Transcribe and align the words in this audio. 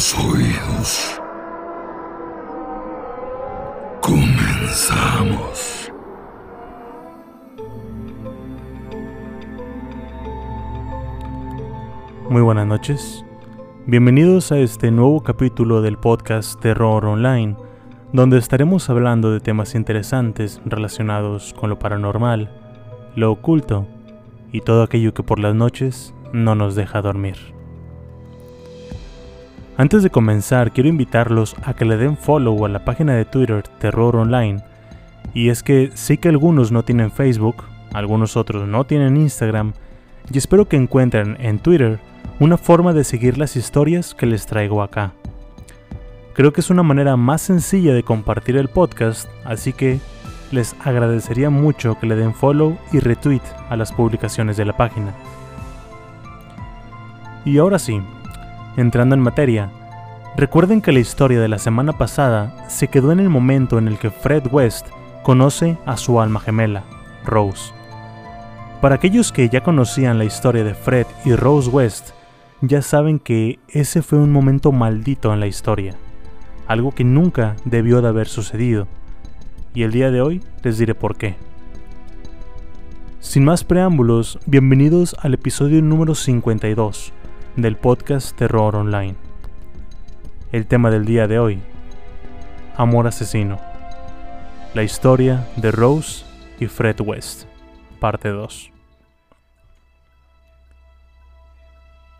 oídos. 0.00 1.20
Comenzamos. 4.00 5.92
Muy 12.30 12.40
buenas 12.40 12.66
noches. 12.66 13.26
Bienvenidos 13.86 14.52
a 14.52 14.58
este 14.58 14.90
nuevo 14.90 15.22
capítulo 15.22 15.82
del 15.82 15.98
podcast 15.98 16.58
Terror 16.60 17.04
Online, 17.04 17.56
donde 18.14 18.38
estaremos 18.38 18.88
hablando 18.88 19.30
de 19.30 19.40
temas 19.40 19.74
interesantes 19.74 20.62
relacionados 20.64 21.52
con 21.52 21.68
lo 21.68 21.78
paranormal, 21.78 22.50
lo 23.16 23.32
oculto 23.32 23.86
y 24.50 24.62
todo 24.62 24.82
aquello 24.82 25.12
que 25.12 25.22
por 25.22 25.38
las 25.38 25.54
noches 25.54 26.14
no 26.32 26.54
nos 26.54 26.74
deja 26.74 27.02
dormir. 27.02 27.59
Antes 29.80 30.02
de 30.02 30.10
comenzar, 30.10 30.72
quiero 30.72 30.90
invitarlos 30.90 31.56
a 31.62 31.72
que 31.72 31.86
le 31.86 31.96
den 31.96 32.18
follow 32.18 32.66
a 32.66 32.68
la 32.68 32.84
página 32.84 33.14
de 33.14 33.24
Twitter 33.24 33.62
Terror 33.78 34.14
Online. 34.14 34.62
Y 35.32 35.48
es 35.48 35.62
que 35.62 35.90
sé 35.94 36.18
que 36.18 36.28
algunos 36.28 36.70
no 36.70 36.82
tienen 36.82 37.10
Facebook, 37.10 37.64
algunos 37.94 38.36
otros 38.36 38.68
no 38.68 38.84
tienen 38.84 39.16
Instagram, 39.16 39.72
y 40.30 40.36
espero 40.36 40.68
que 40.68 40.76
encuentren 40.76 41.38
en 41.40 41.60
Twitter 41.60 41.98
una 42.40 42.58
forma 42.58 42.92
de 42.92 43.04
seguir 43.04 43.38
las 43.38 43.56
historias 43.56 44.14
que 44.14 44.26
les 44.26 44.44
traigo 44.44 44.82
acá. 44.82 45.14
Creo 46.34 46.52
que 46.52 46.60
es 46.60 46.68
una 46.68 46.82
manera 46.82 47.16
más 47.16 47.40
sencilla 47.40 47.94
de 47.94 48.02
compartir 48.02 48.58
el 48.58 48.68
podcast, 48.68 49.30
así 49.46 49.72
que 49.72 49.98
les 50.52 50.76
agradecería 50.84 51.48
mucho 51.48 51.98
que 51.98 52.06
le 52.06 52.16
den 52.16 52.34
follow 52.34 52.76
y 52.92 52.98
retweet 52.98 53.40
a 53.70 53.76
las 53.76 53.92
publicaciones 53.92 54.58
de 54.58 54.66
la 54.66 54.76
página. 54.76 55.14
Y 57.46 57.56
ahora 57.56 57.78
sí, 57.78 58.02
entrando 58.76 59.14
en 59.14 59.20
materia, 59.20 59.70
recuerden 60.36 60.80
que 60.80 60.92
la 60.92 61.00
historia 61.00 61.40
de 61.40 61.48
la 61.48 61.58
semana 61.58 61.92
pasada 61.92 62.68
se 62.68 62.88
quedó 62.88 63.12
en 63.12 63.20
el 63.20 63.28
momento 63.28 63.78
en 63.78 63.88
el 63.88 63.98
que 63.98 64.10
Fred 64.10 64.44
West 64.50 64.86
conoce 65.22 65.78
a 65.86 65.96
su 65.96 66.20
alma 66.20 66.40
gemela, 66.40 66.84
Rose. 67.24 67.72
Para 68.80 68.94
aquellos 68.94 69.32
que 69.32 69.48
ya 69.48 69.62
conocían 69.62 70.18
la 70.18 70.24
historia 70.24 70.64
de 70.64 70.74
Fred 70.74 71.06
y 71.24 71.34
Rose 71.34 71.68
West, 71.68 72.10
ya 72.62 72.82
saben 72.82 73.18
que 73.18 73.58
ese 73.68 74.02
fue 74.02 74.18
un 74.18 74.32
momento 74.32 74.72
maldito 74.72 75.32
en 75.32 75.40
la 75.40 75.46
historia, 75.46 75.94
algo 76.66 76.92
que 76.92 77.04
nunca 77.04 77.56
debió 77.64 78.00
de 78.00 78.08
haber 78.08 78.28
sucedido, 78.28 78.86
y 79.74 79.82
el 79.82 79.92
día 79.92 80.10
de 80.10 80.22
hoy 80.22 80.42
les 80.62 80.78
diré 80.78 80.94
por 80.94 81.16
qué. 81.16 81.36
Sin 83.20 83.44
más 83.44 83.64
preámbulos, 83.64 84.38
bienvenidos 84.46 85.14
al 85.20 85.34
episodio 85.34 85.82
número 85.82 86.14
52 86.14 87.12
del 87.56 87.76
podcast 87.76 88.36
Terror 88.36 88.76
Online. 88.76 89.16
El 90.52 90.66
tema 90.66 90.90
del 90.90 91.04
día 91.04 91.26
de 91.26 91.38
hoy, 91.38 91.60
Amor 92.76 93.06
Asesino. 93.06 93.58
La 94.74 94.82
historia 94.82 95.48
de 95.56 95.70
Rose 95.70 96.24
y 96.58 96.66
Fred 96.66 97.00
West, 97.00 97.44
parte 97.98 98.28
2. 98.28 98.70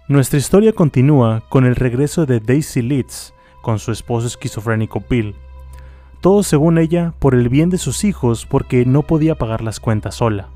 Nuestra 0.09 0.39
historia 0.39 0.73
continúa 0.73 1.43
con 1.49 1.65
el 1.65 1.77
regreso 1.77 2.27
de 2.27 2.41
Daisy 2.41 2.83
Leeds 2.83 3.33
con 3.63 3.79
su 3.79 3.93
esposo 3.93 4.27
esquizofrénico 4.27 5.05
Bill. 5.09 5.37
Todo 6.21 6.43
según 6.43 6.79
ella 6.79 7.15
por 7.19 7.35
el 7.35 7.49
bien 7.49 7.71
de 7.71 7.79
sus 7.79 8.05
hijos 8.05 8.47
porque 8.47 8.85
no 8.85 9.03
podía 9.03 9.37
pagar 9.37 9.63
las 9.63 9.81
cuentas 9.81 10.17
sola. 10.17 10.49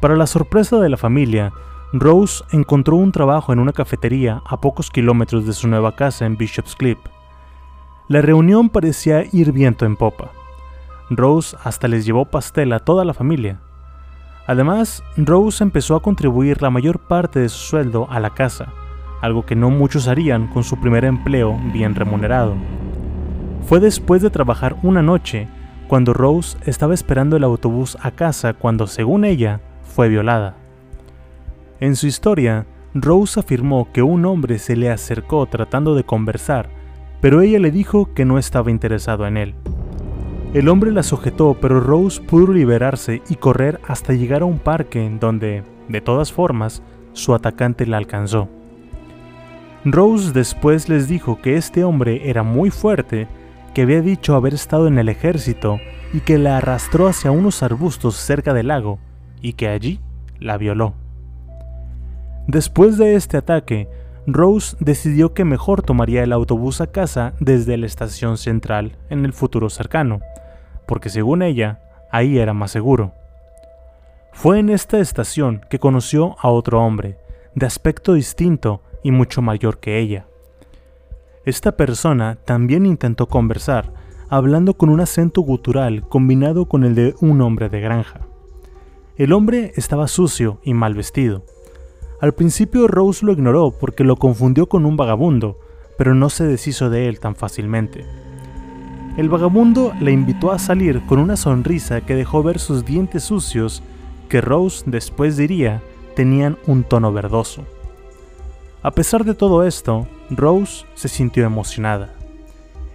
Para 0.00 0.16
la 0.16 0.28
sorpresa 0.28 0.78
de 0.78 0.88
la 0.88 0.96
familia, 0.96 1.52
Rose 1.92 2.44
encontró 2.50 2.96
un 2.96 3.12
trabajo 3.12 3.50
en 3.50 3.58
una 3.58 3.72
cafetería 3.72 4.42
a 4.44 4.60
pocos 4.60 4.90
kilómetros 4.90 5.46
de 5.46 5.54
su 5.54 5.68
nueva 5.68 5.96
casa 5.96 6.26
en 6.26 6.36
Bishop's 6.36 6.76
Cliff. 6.76 6.98
La 8.08 8.20
reunión 8.20 8.68
parecía 8.68 9.24
ir 9.32 9.52
viento 9.52 9.86
en 9.86 9.96
popa. 9.96 10.30
Rose 11.08 11.56
hasta 11.64 11.88
les 11.88 12.04
llevó 12.04 12.26
pastel 12.26 12.74
a 12.74 12.80
toda 12.80 13.06
la 13.06 13.14
familia. 13.14 13.60
Además, 14.46 15.02
Rose 15.16 15.64
empezó 15.64 15.96
a 15.96 16.02
contribuir 16.02 16.60
la 16.60 16.68
mayor 16.68 16.98
parte 16.98 17.40
de 17.40 17.48
su 17.48 17.58
sueldo 17.58 18.06
a 18.10 18.20
la 18.20 18.34
casa, 18.34 18.66
algo 19.22 19.46
que 19.46 19.56
no 19.56 19.70
muchos 19.70 20.08
harían 20.08 20.48
con 20.48 20.64
su 20.64 20.78
primer 20.78 21.06
empleo 21.06 21.58
bien 21.72 21.94
remunerado. 21.94 22.54
Fue 23.62 23.80
después 23.80 24.20
de 24.20 24.28
trabajar 24.28 24.76
una 24.82 25.00
noche 25.00 25.48
cuando 25.88 26.12
Rose 26.12 26.58
estaba 26.66 26.92
esperando 26.92 27.38
el 27.38 27.44
autobús 27.44 27.96
a 28.02 28.10
casa 28.10 28.52
cuando, 28.52 28.86
según 28.86 29.24
ella, 29.24 29.62
fue 29.82 30.10
violada. 30.10 30.67
En 31.80 31.94
su 31.94 32.08
historia, 32.08 32.66
Rose 32.92 33.38
afirmó 33.38 33.92
que 33.92 34.02
un 34.02 34.24
hombre 34.24 34.58
se 34.58 34.74
le 34.74 34.90
acercó 34.90 35.46
tratando 35.46 35.94
de 35.94 36.02
conversar, 36.02 36.70
pero 37.20 37.40
ella 37.40 37.60
le 37.60 37.70
dijo 37.70 38.12
que 38.14 38.24
no 38.24 38.38
estaba 38.38 38.72
interesado 38.72 39.26
en 39.26 39.36
él. 39.36 39.54
El 40.54 40.68
hombre 40.68 40.90
la 40.90 41.04
sujetó, 41.04 41.56
pero 41.60 41.78
Rose 41.78 42.20
pudo 42.20 42.52
liberarse 42.52 43.22
y 43.28 43.36
correr 43.36 43.80
hasta 43.86 44.14
llegar 44.14 44.42
a 44.42 44.46
un 44.46 44.58
parque 44.58 45.08
donde, 45.20 45.62
de 45.88 46.00
todas 46.00 46.32
formas, 46.32 46.82
su 47.12 47.32
atacante 47.32 47.86
la 47.86 47.98
alcanzó. 47.98 48.48
Rose 49.84 50.32
después 50.32 50.88
les 50.88 51.06
dijo 51.06 51.40
que 51.40 51.56
este 51.56 51.84
hombre 51.84 52.28
era 52.28 52.42
muy 52.42 52.70
fuerte, 52.70 53.28
que 53.72 53.82
había 53.82 54.00
dicho 54.00 54.34
haber 54.34 54.54
estado 54.54 54.88
en 54.88 54.98
el 54.98 55.08
ejército 55.08 55.78
y 56.12 56.20
que 56.20 56.38
la 56.38 56.56
arrastró 56.56 57.06
hacia 57.06 57.30
unos 57.30 57.62
arbustos 57.62 58.16
cerca 58.16 58.52
del 58.52 58.68
lago 58.68 58.98
y 59.40 59.52
que 59.52 59.68
allí 59.68 60.00
la 60.40 60.56
violó. 60.56 60.94
Después 62.48 62.96
de 62.96 63.14
este 63.14 63.36
ataque, 63.36 63.90
Rose 64.26 64.74
decidió 64.80 65.34
que 65.34 65.44
mejor 65.44 65.82
tomaría 65.82 66.22
el 66.22 66.32
autobús 66.32 66.80
a 66.80 66.86
casa 66.86 67.34
desde 67.40 67.76
la 67.76 67.84
estación 67.84 68.38
central 68.38 68.96
en 69.10 69.26
el 69.26 69.34
futuro 69.34 69.68
cercano, 69.68 70.20
porque 70.86 71.10
según 71.10 71.42
ella, 71.42 71.82
ahí 72.10 72.38
era 72.38 72.54
más 72.54 72.70
seguro. 72.70 73.12
Fue 74.32 74.58
en 74.58 74.70
esta 74.70 74.98
estación 74.98 75.60
que 75.68 75.78
conoció 75.78 76.36
a 76.40 76.48
otro 76.48 76.80
hombre, 76.80 77.18
de 77.54 77.66
aspecto 77.66 78.14
distinto 78.14 78.80
y 79.02 79.10
mucho 79.10 79.42
mayor 79.42 79.78
que 79.78 79.98
ella. 79.98 80.24
Esta 81.44 81.76
persona 81.76 82.38
también 82.46 82.86
intentó 82.86 83.26
conversar, 83.26 83.92
hablando 84.30 84.72
con 84.72 84.88
un 84.88 85.00
acento 85.00 85.42
gutural 85.42 86.08
combinado 86.08 86.64
con 86.64 86.84
el 86.84 86.94
de 86.94 87.14
un 87.20 87.42
hombre 87.42 87.68
de 87.68 87.82
granja. 87.82 88.20
El 89.18 89.34
hombre 89.34 89.72
estaba 89.76 90.08
sucio 90.08 90.60
y 90.62 90.72
mal 90.72 90.94
vestido, 90.94 91.44
al 92.20 92.34
principio 92.34 92.88
Rose 92.88 93.24
lo 93.24 93.32
ignoró 93.32 93.70
porque 93.70 94.02
lo 94.02 94.16
confundió 94.16 94.68
con 94.68 94.84
un 94.84 94.96
vagabundo, 94.96 95.56
pero 95.96 96.14
no 96.14 96.30
se 96.30 96.44
deshizo 96.44 96.90
de 96.90 97.08
él 97.08 97.20
tan 97.20 97.36
fácilmente. 97.36 98.04
El 99.16 99.28
vagabundo 99.28 99.92
le 100.00 100.12
invitó 100.12 100.50
a 100.50 100.58
salir 100.58 101.04
con 101.06 101.20
una 101.20 101.36
sonrisa 101.36 102.00
que 102.00 102.16
dejó 102.16 102.42
ver 102.42 102.58
sus 102.58 102.84
dientes 102.84 103.24
sucios, 103.24 103.82
que 104.28 104.40
Rose 104.40 104.84
después 104.86 105.36
diría 105.36 105.80
tenían 106.16 106.58
un 106.66 106.82
tono 106.82 107.12
verdoso. 107.12 107.62
A 108.82 108.90
pesar 108.90 109.24
de 109.24 109.34
todo 109.34 109.64
esto, 109.64 110.08
Rose 110.30 110.86
se 110.94 111.08
sintió 111.08 111.44
emocionada. 111.46 112.14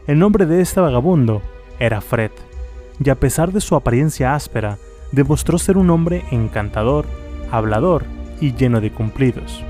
El 0.05 0.19
nombre 0.19 0.45
de 0.45 0.59
este 0.59 0.81
vagabundo 0.81 1.41
era 1.79 2.01
Fred, 2.01 2.31
y 3.03 3.09
a 3.09 3.15
pesar 3.15 3.53
de 3.53 3.61
su 3.61 3.75
apariencia 3.75 4.35
áspera, 4.35 4.77
demostró 5.13 5.57
ser 5.57 5.77
un 5.77 5.89
hombre 5.89 6.25
encantador, 6.31 7.05
hablador 7.51 8.05
y 8.43 8.53
lleno 8.53 8.81
de 8.81 8.91
cumplidos. 8.91 9.63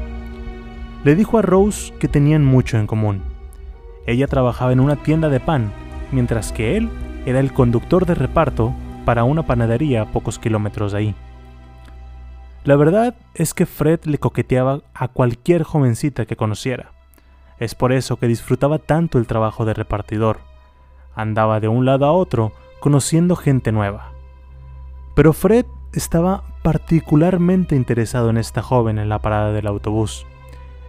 Le 1.03 1.13
dijo 1.13 1.38
a 1.38 1.44
Rose 1.44 1.94
que 2.00 2.07
tenían 2.07 2.44
mucho 2.44 2.79
en 2.79 2.88
común. 2.88 3.22
Ella 4.07 4.28
trabajaba 4.28 4.73
en 4.73 4.79
una 4.79 4.95
tienda 4.95 5.29
de 5.29 5.39
pan, 5.39 5.72
mientras 6.11 6.51
que 6.51 6.75
él 6.75 6.89
era 7.28 7.39
el 7.39 7.53
conductor 7.53 8.07
de 8.07 8.16
reparto 8.16 8.73
para 9.06 9.25
una 9.25 9.45
panadería 9.45 10.01
a 10.01 10.11
pocos 10.11 10.39
kilómetros 10.39 10.91
de 10.91 10.97
ahí. 10.97 11.16
La 12.64 12.75
verdad 12.75 13.16
es 13.35 13.53
que 13.53 13.67
Fred 13.67 14.05
le 14.05 14.17
coqueteaba 14.17 14.81
a 14.96 15.08
cualquier 15.08 15.61
jovencita 15.61 16.26
que 16.26 16.35
conociera. 16.35 16.93
Es 17.59 17.76
por 17.76 17.91
eso 17.91 18.17
que 18.17 18.28
disfrutaba 18.28 18.79
tanto 18.79 19.19
el 19.19 19.28
trabajo 19.28 19.66
de 19.66 19.76
repartidor. 19.76 20.40
Andaba 21.14 21.59
de 21.59 21.67
un 21.67 21.85
lado 21.85 22.08
a 22.08 22.11
otro 22.11 22.53
conociendo 22.79 23.35
gente 23.35 23.72
nueva. 23.72 24.14
Pero 25.14 25.31
Fred 25.31 25.67
estaba 25.93 26.43
particularmente 26.61 27.75
interesado 27.75 28.29
en 28.29 28.37
esta 28.37 28.61
joven 28.61 28.97
en 28.97 29.09
la 29.09 29.19
parada 29.19 29.51
del 29.51 29.67
autobús. 29.67 30.25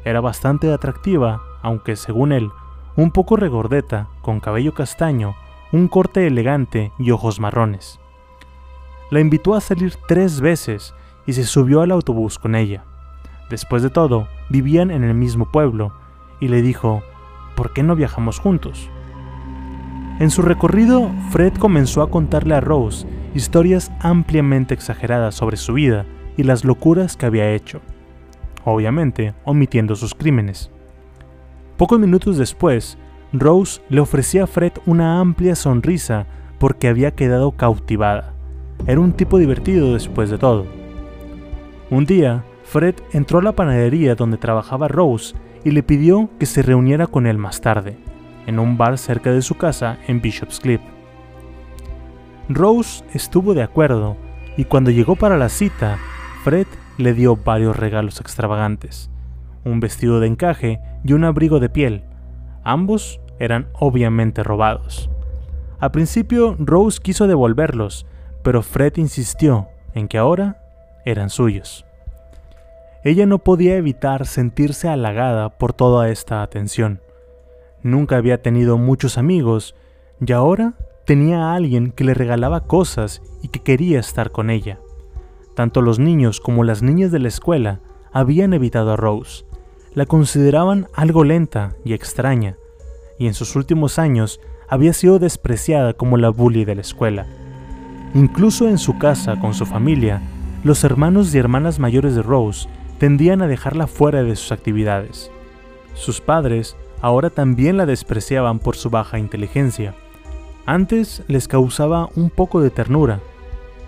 Era 0.04 0.20
bastante 0.20 0.72
atractiva, 0.72 1.42
aunque 1.62 1.96
según 1.96 2.32
él, 2.32 2.50
un 2.96 3.10
poco 3.10 3.36
regordeta, 3.36 4.08
con 4.22 4.40
cabello 4.40 4.74
castaño, 4.74 5.34
un 5.72 5.88
corte 5.88 6.26
elegante 6.26 6.92
y 6.98 7.10
ojos 7.10 7.40
marrones. 7.40 8.00
La 9.10 9.20
invitó 9.20 9.54
a 9.54 9.60
salir 9.60 9.94
tres 10.08 10.40
veces 10.40 10.94
y 11.26 11.32
se 11.34 11.44
subió 11.44 11.82
al 11.82 11.90
autobús 11.90 12.38
con 12.38 12.54
ella. 12.54 12.84
Después 13.50 13.82
de 13.82 13.90
todo, 13.90 14.28
vivían 14.48 14.90
en 14.90 15.04
el 15.04 15.14
mismo 15.14 15.50
pueblo, 15.50 15.92
y 16.40 16.48
le 16.48 16.62
dijo, 16.62 17.02
¿por 17.54 17.72
qué 17.72 17.82
no 17.82 17.96
viajamos 17.96 18.38
juntos? 18.38 18.90
En 20.20 20.30
su 20.30 20.42
recorrido, 20.42 21.10
Fred 21.30 21.54
comenzó 21.54 22.00
a 22.00 22.10
contarle 22.10 22.54
a 22.54 22.60
Rose 22.60 23.04
historias 23.34 23.90
ampliamente 23.98 24.72
exageradas 24.72 25.34
sobre 25.34 25.56
su 25.56 25.72
vida 25.72 26.06
y 26.36 26.44
las 26.44 26.64
locuras 26.64 27.16
que 27.16 27.26
había 27.26 27.52
hecho, 27.52 27.80
obviamente 28.64 29.34
omitiendo 29.44 29.96
sus 29.96 30.14
crímenes. 30.14 30.70
Pocos 31.76 31.98
minutos 31.98 32.38
después, 32.38 32.96
Rose 33.32 33.80
le 33.88 34.00
ofrecía 34.00 34.44
a 34.44 34.46
Fred 34.46 34.72
una 34.86 35.18
amplia 35.18 35.56
sonrisa 35.56 36.26
porque 36.60 36.86
había 36.86 37.10
quedado 37.10 37.50
cautivada. 37.50 38.34
Era 38.86 39.00
un 39.00 39.12
tipo 39.12 39.38
divertido 39.38 39.94
después 39.94 40.30
de 40.30 40.38
todo. 40.38 40.66
Un 41.90 42.06
día, 42.06 42.44
Fred 42.62 42.94
entró 43.12 43.40
a 43.40 43.42
la 43.42 43.52
panadería 43.52 44.14
donde 44.14 44.36
trabajaba 44.36 44.86
Rose 44.86 45.34
y 45.64 45.72
le 45.72 45.82
pidió 45.82 46.30
que 46.38 46.46
se 46.46 46.62
reuniera 46.62 47.08
con 47.08 47.26
él 47.26 47.38
más 47.38 47.60
tarde, 47.60 47.98
en 48.46 48.58
un 48.58 48.76
bar 48.76 48.98
cerca 48.98 49.30
de 49.32 49.42
su 49.42 49.56
casa 49.56 49.98
en 50.06 50.20
Bishop's 50.20 50.60
Cliff. 50.60 50.80
Rose 52.48 53.04
estuvo 53.12 53.54
de 53.54 53.62
acuerdo 53.62 54.16
y 54.56 54.64
cuando 54.64 54.90
llegó 54.90 55.16
para 55.16 55.36
la 55.38 55.48
cita, 55.48 55.98
Fred 56.42 56.66
le 56.98 57.14
dio 57.14 57.36
varios 57.36 57.76
regalos 57.76 58.20
extravagantes, 58.20 59.10
un 59.64 59.80
vestido 59.80 60.20
de 60.20 60.26
encaje 60.26 60.80
y 61.04 61.12
un 61.12 61.24
abrigo 61.24 61.58
de 61.58 61.68
piel. 61.68 62.04
Ambos 62.62 63.20
eran 63.38 63.68
obviamente 63.72 64.42
robados. 64.42 65.10
Al 65.80 65.90
principio 65.90 66.56
Rose 66.58 67.00
quiso 67.02 67.26
devolverlos, 67.26 68.06
pero 68.42 68.62
Fred 68.62 68.96
insistió 68.96 69.68
en 69.94 70.08
que 70.08 70.18
ahora 70.18 70.60
eran 71.04 71.30
suyos. 71.30 71.84
Ella 73.04 73.26
no 73.26 73.38
podía 73.38 73.76
evitar 73.76 74.26
sentirse 74.26 74.88
halagada 74.88 75.50
por 75.50 75.72
toda 75.72 76.08
esta 76.08 76.42
atención. 76.42 77.00
Nunca 77.84 78.16
había 78.16 78.40
tenido 78.40 78.78
muchos 78.78 79.18
amigos 79.18 79.76
y 80.18 80.32
ahora 80.32 80.72
tenía 81.04 81.42
a 81.42 81.54
alguien 81.54 81.92
que 81.92 82.02
le 82.02 82.14
regalaba 82.14 82.66
cosas 82.66 83.20
y 83.42 83.48
que 83.48 83.60
quería 83.60 84.00
estar 84.00 84.32
con 84.32 84.48
ella. 84.48 84.80
Tanto 85.54 85.82
los 85.82 85.98
niños 85.98 86.40
como 86.40 86.64
las 86.64 86.82
niñas 86.82 87.12
de 87.12 87.18
la 87.18 87.28
escuela 87.28 87.80
habían 88.10 88.54
evitado 88.54 88.92
a 88.92 88.96
Rose. 88.96 89.44
La 89.92 90.06
consideraban 90.06 90.88
algo 90.94 91.24
lenta 91.24 91.76
y 91.84 91.92
extraña, 91.92 92.56
y 93.18 93.26
en 93.26 93.34
sus 93.34 93.54
últimos 93.54 93.98
años 93.98 94.40
había 94.66 94.94
sido 94.94 95.18
despreciada 95.18 95.92
como 95.92 96.16
la 96.16 96.30
bully 96.30 96.64
de 96.64 96.76
la 96.76 96.80
escuela. 96.80 97.26
Incluso 98.14 98.66
en 98.66 98.78
su 98.78 98.96
casa 98.98 99.38
con 99.38 99.52
su 99.52 99.66
familia, 99.66 100.22
los 100.64 100.84
hermanos 100.84 101.34
y 101.34 101.38
hermanas 101.38 101.78
mayores 101.78 102.14
de 102.14 102.22
Rose 102.22 102.66
tendían 102.98 103.42
a 103.42 103.46
dejarla 103.46 103.86
fuera 103.88 104.22
de 104.22 104.36
sus 104.36 104.52
actividades. 104.52 105.30
Sus 105.92 106.22
padres 106.22 106.76
ahora 107.04 107.28
también 107.28 107.76
la 107.76 107.84
despreciaban 107.84 108.58
por 108.58 108.76
su 108.76 108.88
baja 108.88 109.18
inteligencia 109.18 109.94
antes 110.64 111.22
les 111.28 111.48
causaba 111.48 112.08
un 112.16 112.30
poco 112.30 112.62
de 112.62 112.70
ternura, 112.70 113.20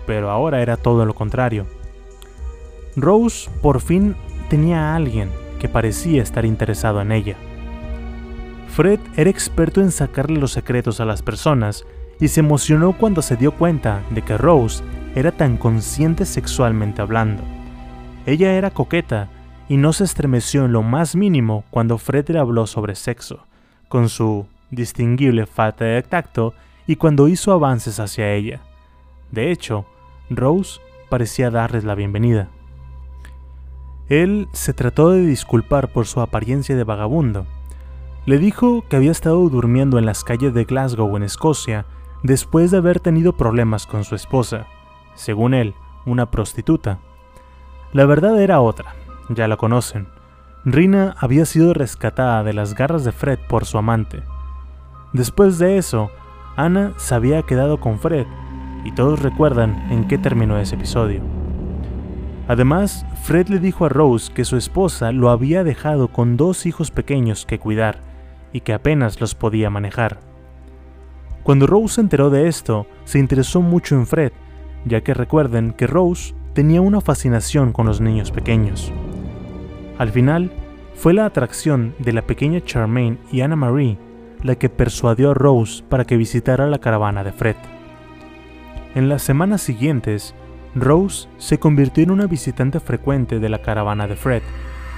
pero 0.05 0.29
ahora 0.29 0.61
era 0.61 0.77
todo 0.77 1.03
lo 1.05 1.15
contrario. 1.15 1.65
Rose 2.95 3.49
por 3.63 3.81
fin 3.81 4.15
tenía 4.47 4.91
a 4.91 4.95
alguien 4.95 5.31
que 5.57 5.67
parecía 5.67 6.21
estar 6.21 6.45
interesado 6.45 7.01
en 7.01 7.11
ella. 7.11 7.35
Fred 8.67 8.99
era 9.15 9.31
experto 9.31 9.81
en 9.81 9.89
sacarle 9.89 10.39
los 10.39 10.51
secretos 10.51 10.99
a 10.99 11.05
las 11.05 11.23
personas 11.23 11.83
y 12.19 12.27
se 12.27 12.41
emocionó 12.41 12.95
cuando 12.95 13.23
se 13.23 13.35
dio 13.35 13.51
cuenta 13.53 14.03
de 14.11 14.21
que 14.21 14.37
Rose 14.37 14.83
era 15.15 15.31
tan 15.31 15.57
consciente 15.57 16.23
sexualmente 16.23 17.01
hablando. 17.01 17.41
Ella 18.27 18.53
era 18.53 18.69
coqueta 18.69 19.29
y 19.69 19.77
no 19.77 19.93
se 19.93 20.03
estremeció 20.03 20.65
en 20.65 20.71
lo 20.71 20.83
más 20.83 21.15
mínimo 21.15 21.63
cuando 21.69 21.97
Fred 21.97 22.29
le 22.29 22.39
habló 22.39 22.67
sobre 22.67 22.95
sexo, 22.95 23.45
con 23.89 24.09
su 24.09 24.47
distinguible 24.71 25.45
falta 25.45 25.85
de 25.85 26.01
tacto 26.03 26.53
y 26.85 26.95
cuando 26.95 27.27
hizo 27.27 27.51
avances 27.51 27.99
hacia 27.99 28.33
ella. 28.33 28.61
De 29.31 29.51
hecho, 29.51 29.85
Rose 30.29 30.79
parecía 31.09 31.51
darles 31.51 31.83
la 31.83 31.95
bienvenida. 31.95 32.49
Él 34.09 34.47
se 34.53 34.73
trató 34.73 35.09
de 35.09 35.21
disculpar 35.21 35.91
por 35.91 36.07
su 36.07 36.21
apariencia 36.21 36.75
de 36.75 36.85
vagabundo. 36.85 37.45
Le 38.25 38.37
dijo 38.37 38.85
que 38.87 38.95
había 38.95 39.11
estado 39.11 39.49
durmiendo 39.49 39.97
en 39.97 40.05
las 40.05 40.23
calles 40.23 40.53
de 40.53 40.63
Glasgow 40.63 41.15
en 41.17 41.23
Escocia 41.23 41.85
después 42.23 42.71
de 42.71 42.77
haber 42.77 42.99
tenido 42.99 43.33
problemas 43.35 43.85
con 43.85 44.05
su 44.05 44.15
esposa, 44.15 44.67
según 45.15 45.53
él, 45.53 45.73
una 46.05 46.31
prostituta. 46.31 46.99
La 47.91 48.05
verdad 48.05 48.41
era 48.41 48.61
otra, 48.61 48.95
ya 49.29 49.47
la 49.47 49.57
conocen. 49.57 50.07
Rina 50.65 51.15
había 51.17 51.45
sido 51.45 51.73
rescatada 51.73 52.43
de 52.43 52.53
las 52.53 52.75
garras 52.75 53.03
de 53.03 53.11
Fred 53.11 53.39
por 53.47 53.65
su 53.65 53.77
amante. 53.77 54.23
Después 55.13 55.59
de 55.59 55.77
eso, 55.77 56.11
Ana 56.55 56.93
se 56.97 57.15
había 57.15 57.41
quedado 57.43 57.79
con 57.79 57.99
Fred, 57.99 58.25
y 58.83 58.91
todos 58.91 59.21
recuerdan 59.21 59.91
en 59.91 60.07
qué 60.07 60.17
terminó 60.17 60.57
ese 60.57 60.75
episodio. 60.75 61.21
Además, 62.47 63.05
Fred 63.23 63.49
le 63.49 63.59
dijo 63.59 63.85
a 63.85 63.89
Rose 63.89 64.31
que 64.33 64.45
su 64.45 64.55
esposa 64.55 65.11
lo 65.11 65.29
había 65.29 65.63
dejado 65.63 66.07
con 66.07 66.37
dos 66.37 66.65
hijos 66.65 66.91
pequeños 66.91 67.45
que 67.45 67.59
cuidar 67.59 67.99
y 68.53 68.61
que 68.61 68.73
apenas 68.73 69.19
los 69.19 69.35
podía 69.35 69.69
manejar. 69.69 70.19
Cuando 71.43 71.67
Rose 71.67 71.95
se 71.95 72.01
enteró 72.01 72.29
de 72.29 72.47
esto, 72.47 72.87
se 73.03 73.19
interesó 73.19 73.61
mucho 73.61 73.95
en 73.95 74.07
Fred, 74.07 74.31
ya 74.85 75.01
que 75.01 75.13
recuerden 75.13 75.73
que 75.73 75.87
Rose 75.87 76.33
tenía 76.53 76.81
una 76.81 77.01
fascinación 77.01 77.73
con 77.73 77.85
los 77.85 77.99
niños 77.99 78.31
pequeños. 78.31 78.93
Al 79.97 80.11
final, 80.11 80.51
fue 80.95 81.13
la 81.13 81.25
atracción 81.25 81.93
de 81.99 82.13
la 82.13 82.23
pequeña 82.23 82.61
Charmaine 82.63 83.19
y 83.31 83.41
Anna 83.41 83.55
Marie 83.55 83.97
la 84.43 84.55
que 84.55 84.69
persuadió 84.69 85.31
a 85.31 85.33
Rose 85.33 85.83
para 85.87 86.05
que 86.05 86.17
visitara 86.17 86.67
la 86.67 86.79
caravana 86.79 87.23
de 87.23 87.31
Fred. 87.31 87.55
En 88.95 89.09
las 89.09 89.21
semanas 89.21 89.61
siguientes, 89.61 90.35
Rose 90.75 91.27
se 91.37 91.59
convirtió 91.59 92.03
en 92.03 92.11
una 92.11 92.27
visitante 92.27 92.79
frecuente 92.79 93.39
de 93.39 93.49
la 93.49 93.61
caravana 93.61 94.07
de 94.07 94.15
Fred 94.15 94.43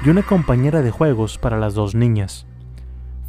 y 0.05 0.09
una 0.09 0.23
compañera 0.23 0.81
de 0.81 0.91
juegos 0.91 1.37
para 1.37 1.57
las 1.57 1.73
dos 1.73 1.95
niñas. 1.95 2.45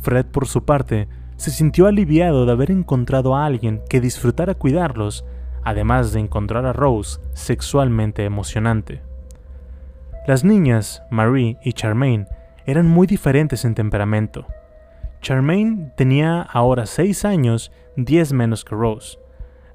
Fred, 0.01 0.27
por 0.27 0.47
su 0.47 0.65
parte, 0.65 1.09
se 1.37 1.51
sintió 1.51 1.87
aliviado 1.87 2.47
de 2.47 2.53
haber 2.53 2.71
encontrado 2.71 3.37
a 3.37 3.47
alguien 3.47 3.81
que 3.89 4.01
disfrutara 4.01 4.55
cuidarlos, 4.55 5.25
además 5.65 6.13
de 6.13 6.21
encontrar 6.21 6.67
a 6.67 6.73
Rose 6.73 7.21
sexualmente 7.33 8.25
emocionante. 8.25 9.10
Las 10.27 10.45
niñas, 10.45 11.03
Marie 11.11 11.57
y 11.65 11.73
Charmaine, 11.73 12.27
eran 12.67 12.87
muy 12.87 13.07
diferentes 13.07 13.65
en 13.65 13.75
temperamento. 13.75 14.47
Charmaine 15.23 15.93
tenía 15.97 16.43
ahora 16.43 16.85
6 16.85 17.25
años, 17.25 17.73
10 17.97 18.35
menos 18.35 18.65
que 18.65 18.75
Rose. 18.75 19.19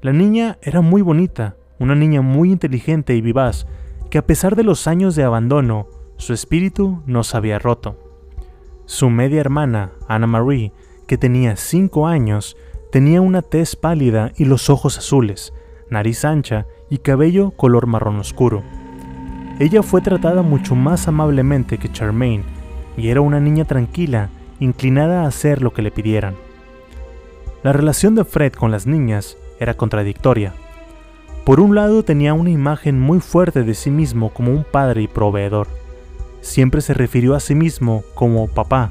La 0.02 0.14
niña 0.14 0.60
era 0.62 0.82
muy 0.82 1.02
bonita, 1.02 1.56
una 1.80 1.96
niña 1.96 2.22
muy 2.22 2.52
inteligente 2.52 3.16
y 3.16 3.22
vivaz, 3.22 3.66
que 4.12 4.20
a 4.20 4.26
pesar 4.26 4.56
de 4.56 4.64
los 4.64 4.88
años 4.88 5.16
de 5.16 5.24
abandono, 5.24 5.88
su 6.18 6.32
espíritu 6.32 7.02
no 7.08 7.24
se 7.24 7.38
había 7.38 7.58
roto. 7.58 7.98
Su 8.86 9.10
media 9.10 9.42
hermana, 9.42 9.94
Anna 10.08 10.28
Marie, 10.28 10.72
que 11.08 11.18
tenía 11.18 11.56
5 11.56 12.08
años, 12.08 12.56
tenía 12.92 13.20
una 13.20 13.42
tez 13.42 13.76
pálida 13.76 14.32
y 14.38 14.46
los 14.46 14.70
ojos 14.70 15.00
azules, 15.00 15.54
nariz 15.90 16.24
ancha 16.24 16.68
y 16.90 17.00
cabello 17.00 17.52
color 17.52 17.88
marrón 17.88 18.20
oscuro. 18.20 18.64
Ella 19.58 19.82
fue 19.84 20.02
tratada 20.02 20.42
mucho 20.42 20.76
más 20.76 21.08
amablemente 21.08 21.78
que 21.78 21.90
Charmaine, 21.90 22.44
y 22.98 23.08
era 23.08 23.22
una 23.22 23.40
niña 23.40 23.64
tranquila 23.64 24.30
inclinada 24.60 25.24
a 25.24 25.28
hacer 25.28 25.62
lo 25.62 25.72
que 25.74 25.82
le 25.82 25.92
pidieran. 25.92 26.36
La 27.64 27.72
relación 27.72 28.16
de 28.16 28.26
Fred 28.26 28.54
con 28.54 28.70
las 28.72 28.86
niñas 28.86 29.38
era 29.60 29.74
contradictoria. 29.74 30.54
Por 31.46 31.62
un 31.62 31.74
lado 31.74 32.04
tenía 32.04 32.34
una 32.34 32.50
imagen 32.50 33.00
muy 33.00 33.20
fuerte 33.20 33.64
de 33.64 33.76
sí 33.76 33.92
mismo 33.92 34.30
como 34.30 34.52
un 34.52 34.66
padre 34.66 35.04
y 35.04 35.08
proveedor. 35.08 35.68
Siempre 36.42 36.82
se 36.82 36.94
refirió 36.94 37.34
a 37.34 37.40
sí 37.40 37.56
mismo 37.56 38.04
como 38.14 38.48
papá 38.48 38.90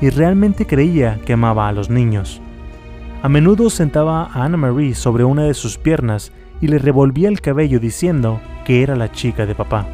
y 0.00 0.08
realmente 0.08 0.66
creía 0.66 1.20
que 1.24 1.34
amaba 1.34 1.68
a 1.68 1.72
los 1.72 1.90
niños. 1.90 2.40
A 3.22 3.28
menudo 3.28 3.68
sentaba 3.68 4.24
a 4.24 4.44
Anna 4.44 4.56
Marie 4.56 4.94
sobre 4.94 5.24
una 5.24 5.42
de 5.42 5.54
sus 5.54 5.76
piernas 5.76 6.32
y 6.60 6.68
le 6.68 6.78
revolvía 6.78 7.28
el 7.28 7.40
cabello 7.40 7.78
diciendo 7.78 8.40
que 8.64 8.82
era 8.82 8.96
la 8.96 9.12
chica 9.12 9.44
de 9.44 9.54
papá. 9.54 9.86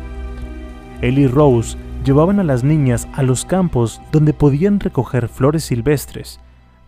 Él 1.00 1.18
y 1.18 1.26
Rose 1.26 1.76
llevaban 2.04 2.38
a 2.38 2.44
las 2.44 2.62
niñas 2.62 3.08
a 3.14 3.22
los 3.22 3.44
campos 3.44 4.00
donde 4.12 4.32
podían 4.32 4.78
recoger 4.78 5.28
flores 5.28 5.64
silvestres, 5.64 6.40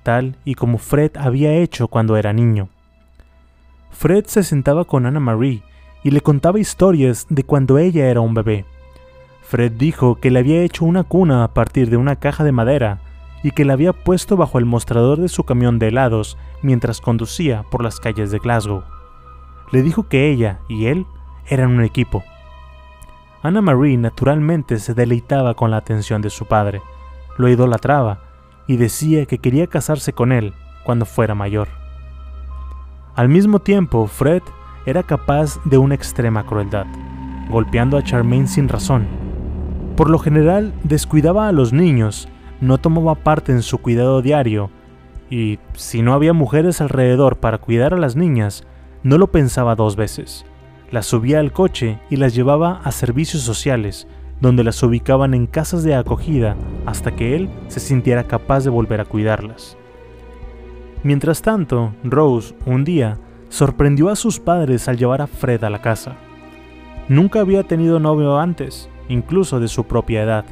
tal 0.03 0.37
y 0.45 0.55
como 0.55 0.79
Fred 0.79 1.13
había 1.17 1.53
hecho 1.55 1.89
cuando 1.89 2.17
era 2.17 2.33
niño. 2.33 2.69
Fred 3.91 4.27
se 4.27 4.43
sentaba 4.43 4.85
con 4.85 5.07
Anna 5.07 5.21
Marie 5.21 5.63
y 6.05 6.11
le 6.11 6.21
contaba 6.21 6.61
historias 6.61 7.27
de 7.31 7.45
cuando 7.45 7.79
ella 7.79 8.09
era 8.09 8.21
un 8.21 8.35
bebé. 8.35 8.67
Fred 9.43 9.73
dijo 9.73 10.17
que 10.17 10.31
le 10.31 10.41
había 10.41 10.63
hecho 10.63 10.85
una 10.85 11.03
cuna 11.03 11.45
a 11.45 11.55
partir 11.55 11.89
de 11.89 11.97
una 11.97 12.17
caja 12.17 12.45
de 12.45 12.53
madera 12.53 13.01
y 13.43 13.53
que 13.53 13.65
la 13.65 13.73
había 13.73 13.93
puesto 13.93 14.37
bajo 14.37 14.59
el 14.59 14.65
mostrador 14.65 15.21
de 15.21 15.29
su 15.29 15.45
camión 15.45 15.79
de 15.79 15.89
helados 15.89 16.37
mientras 16.63 17.01
conducía 17.01 17.65
por 17.71 17.83
las 17.83 18.01
calles 18.01 18.31
de 18.31 18.39
Glasgow. 18.39 18.83
Le 19.73 19.83
dijo 19.83 20.09
que 20.09 20.31
ella 20.31 20.61
y 20.69 20.87
él 20.87 21.07
eran 21.49 21.71
un 21.71 21.85
equipo 21.85 22.25
Anna 23.47 23.63
Marie 23.63 23.97
naturalmente 23.97 24.81
se 24.81 24.93
deleitaba 24.93 25.55
con 25.55 25.71
la 25.71 25.77
atención 25.77 26.21
de 26.21 26.31
su 26.31 26.47
padre, 26.47 26.83
lo 27.39 27.49
idolatraba 27.49 28.19
y 28.67 28.77
decía 28.77 29.25
que 29.27 29.39
quería 29.39 29.69
casarse 29.69 30.13
con 30.13 30.33
él 30.33 30.53
cuando 30.85 31.07
fuera 31.07 31.37
mayor. 31.37 31.69
Al 33.15 33.29
mismo 33.29 33.61
tiempo, 33.61 34.09
Fred 34.09 34.43
era 34.85 35.05
capaz 35.05 35.61
de 35.65 35.79
una 35.79 35.95
extrema 35.95 36.45
crueldad, 36.45 36.87
golpeando 37.49 37.97
a 37.97 38.03
Charmaine 38.03 38.49
sin 38.49 38.69
razón. 38.69 39.07
Por 39.97 40.11
lo 40.11 40.19
general, 40.19 40.75
descuidaba 40.83 41.47
a 41.47 41.53
los 41.53 41.73
niños, 41.73 42.29
no 42.61 42.79
tomaba 42.79 43.15
parte 43.15 43.53
en 43.53 43.63
su 43.63 43.79
cuidado 43.79 44.23
diario, 44.23 44.71
y 45.31 45.61
si 45.75 46.03
no 46.03 46.15
había 46.15 46.33
mujeres 46.33 46.81
alrededor 46.81 47.37
para 47.37 47.59
cuidar 47.59 47.95
a 47.95 47.99
las 47.99 48.17
niñas, 48.17 48.67
no 49.05 49.19
lo 49.19 49.29
pensaba 49.29 49.77
dos 49.77 49.95
veces. 49.95 50.45
Las 50.91 51.07
subía 51.07 51.41
al 51.41 51.53
coche 51.53 51.99
y 52.11 52.17
las 52.17 52.35
llevaba 52.35 52.81
a 52.85 52.93
servicios 52.93 53.43
sociales, 53.43 54.07
donde 54.41 54.63
las 54.65 54.83
ubicaban 54.83 55.35
en 55.35 55.47
casas 55.47 55.83
de 55.83 55.95
acogida 55.95 56.57
hasta 56.85 57.17
que 57.17 57.35
él 57.35 57.49
se 57.69 57.81
sintiera 57.81 58.25
capaz 58.25 58.65
de 58.65 58.71
volver 58.71 59.01
a 59.01 59.05
cuidarlas. 59.05 59.77
Mientras 61.03 61.43
tanto, 61.43 61.95
Rose, 62.05 62.55
un 62.67 62.85
día, 62.85 63.19
sorprendió 63.49 64.11
a 64.11 64.17
sus 64.17 64.41
padres 64.41 64.89
al 64.89 64.97
llevar 64.97 65.23
a 65.23 65.27
Fred 65.27 65.63
a 65.65 65.71
la 65.71 65.81
casa. 65.81 66.17
Nunca 67.09 67.41
había 67.41 67.63
tenido 67.63 68.01
novio 68.01 68.39
antes, 68.39 68.89
incluso 69.09 69.61
de 69.61 69.69
su 69.69 69.85
propia 69.85 70.23
edad, 70.23 70.45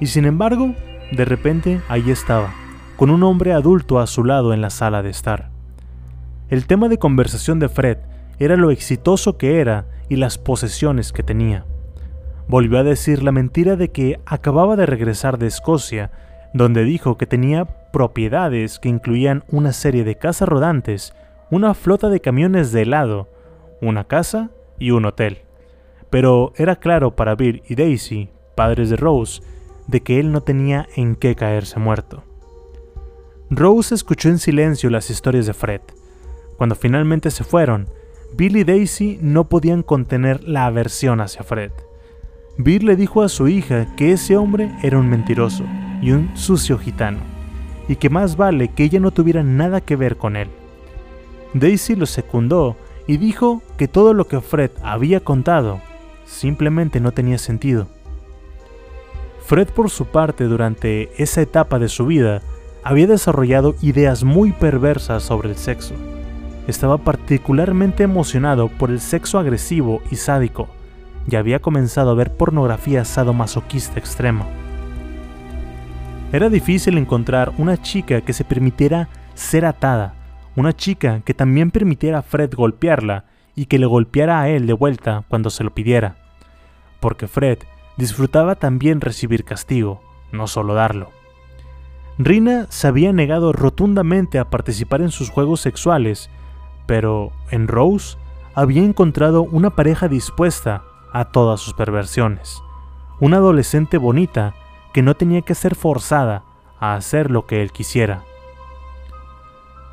y 0.00 0.06
sin 0.06 0.26
embargo, 0.26 0.74
de 1.12 1.24
repente 1.24 1.80
ahí 1.88 2.10
estaba, 2.10 2.52
con 2.96 3.10
un 3.10 3.22
hombre 3.22 3.52
adulto 3.52 3.98
a 3.98 4.06
su 4.06 4.24
lado 4.24 4.52
en 4.52 4.60
la 4.60 4.70
sala 4.70 5.02
de 5.02 5.10
estar. 5.10 5.50
El 6.48 6.66
tema 6.66 6.88
de 6.88 6.98
conversación 6.98 7.58
de 7.58 7.68
Fred 7.68 7.98
era 8.38 8.56
lo 8.56 8.70
exitoso 8.70 9.38
que 9.38 9.60
era 9.60 9.86
y 10.08 10.16
las 10.16 10.38
posesiones 10.38 11.12
que 11.12 11.22
tenía. 11.22 11.64
Volvió 12.48 12.78
a 12.78 12.84
decir 12.84 13.22
la 13.22 13.32
mentira 13.32 13.76
de 13.76 13.90
que 13.90 14.20
acababa 14.24 14.76
de 14.76 14.86
regresar 14.86 15.38
de 15.38 15.46
Escocia, 15.46 16.10
donde 16.54 16.84
dijo 16.84 17.18
que 17.18 17.26
tenía 17.26 17.64
propiedades 17.92 18.78
que 18.78 18.88
incluían 18.88 19.44
una 19.50 19.72
serie 19.72 20.04
de 20.04 20.16
casas 20.16 20.48
rodantes, 20.48 21.12
una 21.50 21.74
flota 21.74 22.08
de 22.08 22.20
camiones 22.20 22.72
de 22.72 22.82
helado, 22.82 23.28
una 23.80 24.04
casa 24.04 24.50
y 24.78 24.90
un 24.90 25.06
hotel. 25.06 25.42
Pero 26.10 26.52
era 26.56 26.76
claro 26.76 27.16
para 27.16 27.34
Bill 27.34 27.62
y 27.68 27.74
Daisy, 27.74 28.30
padres 28.54 28.90
de 28.90 28.96
Rose, 28.96 29.42
de 29.86 30.02
que 30.02 30.20
él 30.20 30.32
no 30.32 30.42
tenía 30.42 30.86
en 30.96 31.16
qué 31.16 31.34
caerse 31.34 31.78
muerto. 31.78 32.22
Rose 33.50 33.94
escuchó 33.94 34.28
en 34.28 34.38
silencio 34.38 34.90
las 34.90 35.10
historias 35.10 35.46
de 35.46 35.54
Fred. 35.54 35.80
Cuando 36.56 36.74
finalmente 36.74 37.30
se 37.30 37.44
fueron, 37.44 37.88
Bill 38.34 38.56
y 38.56 38.64
Daisy 38.64 39.18
no 39.22 39.44
podían 39.44 39.82
contener 39.82 40.44
la 40.44 40.66
aversión 40.66 41.20
hacia 41.20 41.42
Fred. 41.42 41.72
Bill 42.58 42.86
le 42.86 42.96
dijo 42.96 43.22
a 43.22 43.28
su 43.28 43.48
hija 43.48 43.94
que 43.96 44.12
ese 44.12 44.36
hombre 44.36 44.70
era 44.82 44.98
un 44.98 45.08
mentiroso 45.08 45.64
y 46.00 46.12
un 46.12 46.36
sucio 46.36 46.78
gitano, 46.78 47.18
y 47.88 47.96
que 47.96 48.10
más 48.10 48.36
vale 48.36 48.68
que 48.68 48.84
ella 48.84 49.00
no 49.00 49.10
tuviera 49.10 49.42
nada 49.42 49.80
que 49.80 49.96
ver 49.96 50.16
con 50.16 50.36
él. 50.36 50.48
Daisy 51.54 51.96
lo 51.96 52.06
secundó 52.06 52.76
y 53.06 53.18
dijo 53.18 53.62
que 53.76 53.88
todo 53.88 54.14
lo 54.14 54.26
que 54.26 54.40
Fred 54.40 54.70
había 54.82 55.20
contado 55.20 55.80
simplemente 56.24 57.00
no 57.00 57.12
tenía 57.12 57.38
sentido. 57.38 57.88
Fred 59.44 59.68
por 59.68 59.90
su 59.90 60.06
parte 60.06 60.44
durante 60.44 61.10
esa 61.22 61.40
etapa 61.40 61.78
de 61.78 61.88
su 61.88 62.06
vida 62.06 62.42
había 62.82 63.06
desarrollado 63.06 63.74
ideas 63.80 64.24
muy 64.24 64.52
perversas 64.52 65.22
sobre 65.22 65.50
el 65.50 65.56
sexo. 65.56 65.94
Estaba 66.66 66.98
particularmente 66.98 68.02
emocionado 68.02 68.68
por 68.68 68.90
el 68.90 69.00
sexo 69.00 69.38
agresivo 69.38 70.02
y 70.10 70.16
sádico, 70.16 70.68
y 71.30 71.36
había 71.36 71.60
comenzado 71.60 72.10
a 72.10 72.14
ver 72.14 72.32
pornografía 72.36 73.04
sadomasoquista 73.04 73.98
extrema. 73.98 74.46
Era 76.32 76.48
difícil 76.48 76.98
encontrar 76.98 77.52
una 77.56 77.80
chica 77.80 78.20
que 78.20 78.32
se 78.32 78.44
permitiera 78.44 79.08
ser 79.34 79.64
atada, 79.64 80.14
una 80.56 80.72
chica 80.72 81.20
que 81.24 81.34
también 81.34 81.70
permitiera 81.70 82.18
a 82.18 82.22
Fred 82.22 82.52
golpearla 82.54 83.24
y 83.54 83.66
que 83.66 83.78
le 83.78 83.86
golpeara 83.86 84.40
a 84.40 84.48
él 84.48 84.66
de 84.66 84.72
vuelta 84.72 85.24
cuando 85.28 85.50
se 85.50 85.64
lo 85.64 85.72
pidiera, 85.72 86.16
porque 87.00 87.28
Fred 87.28 87.58
disfrutaba 87.96 88.56
también 88.56 89.00
recibir 89.00 89.44
castigo, 89.44 90.02
no 90.32 90.46
solo 90.46 90.74
darlo. 90.74 91.10
Rina 92.18 92.66
se 92.70 92.86
había 92.86 93.12
negado 93.12 93.52
rotundamente 93.52 94.38
a 94.38 94.48
participar 94.48 95.02
en 95.02 95.10
sus 95.10 95.30
juegos 95.30 95.60
sexuales, 95.60 96.30
pero 96.86 97.32
en 97.50 97.68
Rose 97.68 98.16
había 98.54 98.82
encontrado 98.82 99.42
una 99.42 99.70
pareja 99.70 100.08
dispuesta 100.08 100.84
a 101.12 101.26
todas 101.26 101.60
sus 101.60 101.74
perversiones. 101.74 102.62
Una 103.20 103.38
adolescente 103.38 103.98
bonita 103.98 104.54
que 104.92 105.02
no 105.02 105.14
tenía 105.14 105.42
que 105.42 105.54
ser 105.54 105.74
forzada 105.74 106.44
a 106.80 106.94
hacer 106.94 107.30
lo 107.30 107.46
que 107.46 107.62
él 107.62 107.72
quisiera. 107.72 108.22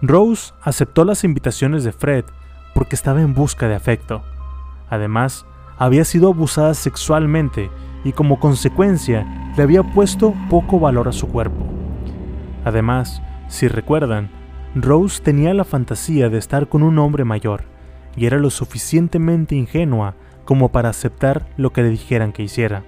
Rose 0.02 0.54
aceptó 0.62 1.06
las 1.06 1.24
invitaciones 1.24 1.84
de 1.84 1.94
Fred 1.94 2.26
porque 2.74 2.96
estaba 2.96 3.22
en 3.22 3.34
busca 3.34 3.68
de 3.68 3.76
afecto. 3.76 4.22
Además, 4.90 5.46
había 5.78 6.04
sido 6.06 6.30
abusada 6.30 6.74
sexualmente 6.74 7.72
y 8.04 8.12
como 8.12 8.40
consecuencia 8.40 9.52
le 9.56 9.64
había 9.64 9.84
puesto 9.84 10.34
poco 10.50 10.80
valor 10.80 11.08
a 11.08 11.14
su 11.14 11.28
cuerpo. 11.28 11.66
Además, 12.66 13.22
si 13.48 13.68
recuerdan, 13.68 14.30
Rose 14.76 15.22
tenía 15.22 15.54
la 15.54 15.66
fantasía 15.66 16.30
de 16.30 16.40
estar 16.40 16.68
con 16.68 16.82
un 16.82 16.98
hombre 16.98 17.26
mayor 17.26 17.66
y 18.16 18.26
era 18.26 18.38
lo 18.38 18.50
suficientemente 18.50 19.56
ingenua 19.56 20.16
como 20.46 20.72
para 20.72 20.90
aceptar 20.90 21.48
lo 21.58 21.72
que 21.72 21.84
le 21.84 21.90
dijeran 21.90 22.32
que 22.32 22.44
hiciera. 22.44 22.84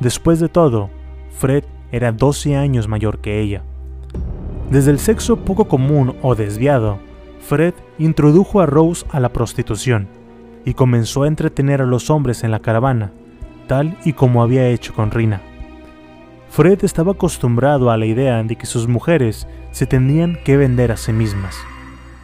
Después 0.00 0.38
de 0.38 0.48
todo, 0.48 0.90
Fred 1.30 1.64
era 1.92 2.12
12 2.12 2.56
años 2.56 2.88
mayor 2.88 3.20
que 3.20 3.40
ella. 3.40 3.62
Desde 4.70 4.90
el 4.90 4.98
sexo 4.98 5.36
poco 5.44 5.66
común 5.66 6.16
o 6.22 6.34
desviado, 6.34 6.98
Fred 7.40 7.74
introdujo 7.98 8.60
a 8.60 8.66
Rose 8.66 9.06
a 9.10 9.20
la 9.20 9.32
prostitución 9.32 10.08
y 10.64 10.74
comenzó 10.74 11.22
a 11.22 11.28
entretener 11.28 11.82
a 11.82 11.86
los 11.86 12.10
hombres 12.10 12.44
en 12.44 12.50
la 12.50 12.60
caravana, 12.60 13.12
tal 13.66 13.96
y 14.04 14.12
como 14.12 14.42
había 14.42 14.68
hecho 14.68 14.94
con 14.94 15.10
Rina. 15.10 15.40
Fred 16.52 16.84
estaba 16.84 17.12
acostumbrado 17.12 17.90
a 17.90 17.96
la 17.96 18.04
idea 18.04 18.42
de 18.42 18.56
que 18.56 18.66
sus 18.66 18.86
mujeres 18.86 19.48
se 19.70 19.86
tenían 19.86 20.38
que 20.44 20.58
vender 20.58 20.92
a 20.92 20.98
sí 20.98 21.10
mismas. 21.10 21.56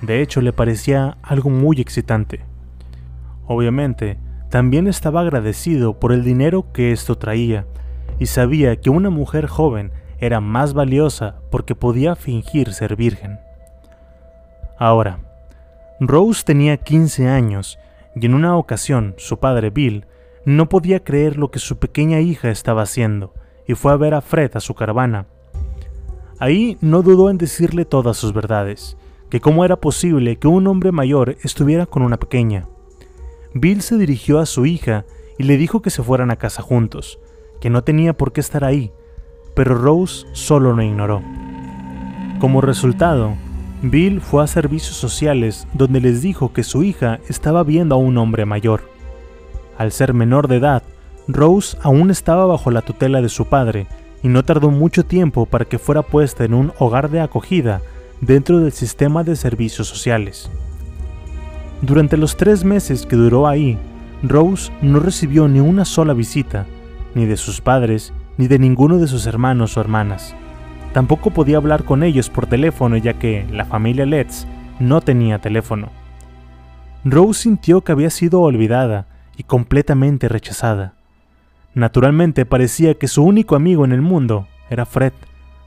De 0.03 0.21
hecho, 0.21 0.43
le 0.43 0.53
parecía 0.53 1.17
algo 1.23 1.49
muy 1.49 1.81
excitante. 1.81 2.41
Obviamente, 3.47 4.19
también 4.51 4.87
estaba 4.87 5.23
agradecido 5.23 5.99
por 5.99 6.13
el 6.13 6.25
dinero 6.25 6.71
que 6.75 6.93
esto 6.93 7.17
traía 7.17 7.65
y 8.19 8.27
sabía 8.27 8.77
que 8.77 8.91
una 8.91 9.09
mujer 9.09 9.47
joven 9.47 9.93
era 10.19 10.43
más 10.43 10.75
valiosa 10.75 11.37
porque 11.51 11.75
podía 11.75 12.15
fingir 12.15 12.75
ser 12.75 12.97
virgen. 12.97 13.39
Ahora, 14.79 15.21
Rose 16.01 16.43
tenía 16.45 16.77
15 16.77 17.29
años 17.29 17.79
y 18.15 18.27
en 18.27 18.35
una 18.35 18.59
ocasión 18.59 19.15
su 19.17 19.39
padre 19.39 19.71
Bill 19.71 20.05
no 20.45 20.69
podía 20.69 21.03
creer 21.03 21.39
lo 21.39 21.51
que 21.51 21.61
su 21.61 21.79
pequeña 21.79 22.21
hija 22.21 22.51
estaba 22.51 22.83
haciendo 22.83 23.33
y 23.69 23.75
fue 23.75 23.93
a 23.93 23.97
ver 23.97 24.15
a 24.15 24.21
Fred 24.21 24.51
a 24.55 24.61
su 24.61 24.75
caravana. 24.75 25.27
Ahí 26.41 26.79
no 26.81 27.03
dudó 27.03 27.31
en 27.31 27.39
decirle 27.39 27.85
todas 27.85 28.17
sus 28.17 28.33
verdades, 28.33 28.97
que 29.29 29.41
cómo 29.41 29.65
era 29.65 29.77
posible 29.77 30.37
que 30.37 30.49
un 30.49 30.67
hombre 30.67 30.91
mayor 30.91 31.37
estuviera 31.43 31.87
con 31.87 32.03
una 32.03 32.17
pequeña. 32.17 32.67
Bill 33.55 33.83
se 33.83 33.99
dirigió 33.99 34.39
a 34.39 34.47
su 34.47 34.67
hija 34.67 35.05
y 35.37 35.45
le 35.45 35.57
dijo 35.57 35.83
que 35.83 35.91
se 35.91 36.03
fueran 36.03 36.31
a 36.31 36.37
casa 36.37 36.63
juntos, 36.63 37.21
que 37.61 37.71
no 37.71 37.85
tenía 37.85 38.17
por 38.17 38.33
qué 38.33 38.41
estar 38.41 38.65
ahí, 38.65 38.91
pero 39.55 39.75
Rose 39.75 40.27
solo 40.33 40.73
lo 40.73 40.83
ignoró. 40.83 41.23
Como 42.41 42.61
resultado, 42.61 43.35
Bill 43.83 44.21
fue 44.21 44.43
a 44.45 44.47
servicios 44.47 44.97
sociales 44.97 45.67
donde 45.75 46.01
les 46.01 46.23
dijo 46.23 46.53
que 46.53 46.65
su 46.65 46.85
hija 46.85 47.21
estaba 47.29 47.65
viendo 47.65 47.97
a 47.97 47.99
un 47.99 48.17
hombre 48.17 48.47
mayor. 48.47 48.83
Al 49.77 49.93
ser 49.93 50.15
menor 50.15 50.49
de 50.49 50.57
edad, 50.57 50.83
Rose 51.29 51.77
aún 51.83 52.11
estaba 52.11 52.47
bajo 52.47 52.71
la 52.71 52.81
tutela 52.81 53.21
de 53.21 53.29
su 53.29 53.45
padre 53.45 53.87
y 54.23 54.29
no 54.29 54.45
tardó 54.45 54.71
mucho 54.71 55.05
tiempo 55.05 55.45
para 55.45 55.67
que 55.67 55.79
fuera 55.79 56.03
puesta 56.03 56.45
en 56.45 56.55
un 56.55 56.73
hogar 56.79 57.11
de 57.11 57.21
acogida 57.21 57.83
dentro 58.23 58.61
del 58.61 58.73
sistema 58.73 59.23
de 59.25 59.37
servicios 59.37 59.87
sociales. 59.87 60.51
Durante 61.83 62.17
los 62.17 62.37
tres 62.37 62.65
meses 62.65 63.07
que 63.07 63.15
duró 63.15 63.47
ahí, 63.47 63.79
Rose 64.23 64.73
no 64.83 64.99
recibió 65.01 65.47
ni 65.47 65.61
una 65.61 65.85
sola 65.85 66.15
visita, 66.15 66.67
ni 67.15 67.27
de 67.27 67.37
sus 67.37 67.61
padres, 67.61 68.13
ni 68.37 68.49
de 68.49 68.59
ninguno 68.59 68.99
de 68.99 69.07
sus 69.07 69.27
hermanos 69.27 69.77
o 69.77 69.81
hermanas. 69.81 70.35
Tampoco 70.93 71.31
podía 71.31 71.59
hablar 71.59 71.85
con 71.85 72.03
ellos 72.03 72.31
por 72.31 72.47
teléfono 72.47 72.97
ya 72.97 73.15
que 73.15 73.47
la 73.53 73.65
familia 73.65 74.07
Letts 74.07 74.47
no 74.81 75.03
tenía 75.03 75.39
teléfono. 75.39 75.91
Rose 77.05 77.43
sintió 77.43 77.83
que 77.83 77.93
había 77.93 78.11
sido 78.11 78.41
olvidada 78.41 79.07
y 79.37 79.45
completamente 79.45 80.29
rechazada. 80.29 80.98
Naturalmente 81.79 82.45
parecía 82.45 82.95
que 82.95 83.07
su 83.07 83.23
único 83.23 83.55
amigo 83.55 83.85
en 83.85 83.93
el 83.93 84.03
mundo 84.03 84.49
era 84.69 84.85
Fred. 84.85 85.13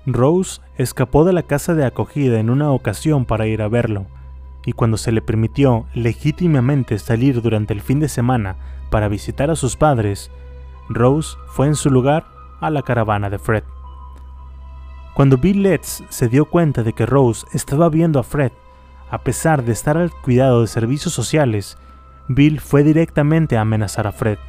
Rose 0.05 0.59
escapó 0.75 1.23
de 1.23 1.31
la 1.31 1.43
casa 1.43 1.73
de 1.73 1.85
acogida 1.85 2.37
en 2.41 2.49
una 2.49 2.71
ocasión 2.71 3.23
para 3.23 3.47
ir 3.47 3.61
a 3.61 3.69
verlo, 3.69 4.07
y 4.65 4.73
cuando 4.73 4.97
se 4.97 5.13
le 5.13 5.21
permitió 5.21 5.85
legítimamente 5.93 6.99
salir 6.99 7.41
durante 7.41 7.73
el 7.73 7.79
fin 7.79 8.01
de 8.01 8.09
semana 8.09 8.57
para 8.89 9.07
visitar 9.07 9.49
a 9.49 9.55
sus 9.55 9.77
padres, 9.77 10.31
Rose 10.89 11.37
fue 11.47 11.67
en 11.67 11.75
su 11.75 11.89
lugar 11.89 12.25
a 12.59 12.69
la 12.71 12.81
caravana 12.81 13.29
de 13.29 13.39
Fred. 13.39 13.63
Cuando 15.13 15.37
Bill 15.37 15.63
Letts 15.63 16.03
se 16.09 16.27
dio 16.27 16.43
cuenta 16.43 16.83
de 16.83 16.91
que 16.91 17.05
Rose 17.05 17.47
estaba 17.53 17.87
viendo 17.87 18.19
a 18.19 18.23
Fred, 18.23 18.51
a 19.09 19.19
pesar 19.19 19.63
de 19.63 19.71
estar 19.71 19.95
al 19.95 20.11
cuidado 20.11 20.59
de 20.59 20.67
servicios 20.67 21.13
sociales, 21.13 21.77
Bill 22.27 22.59
fue 22.59 22.83
directamente 22.83 23.55
a 23.55 23.61
amenazar 23.61 24.07
a 24.07 24.11
Fred. 24.11 24.39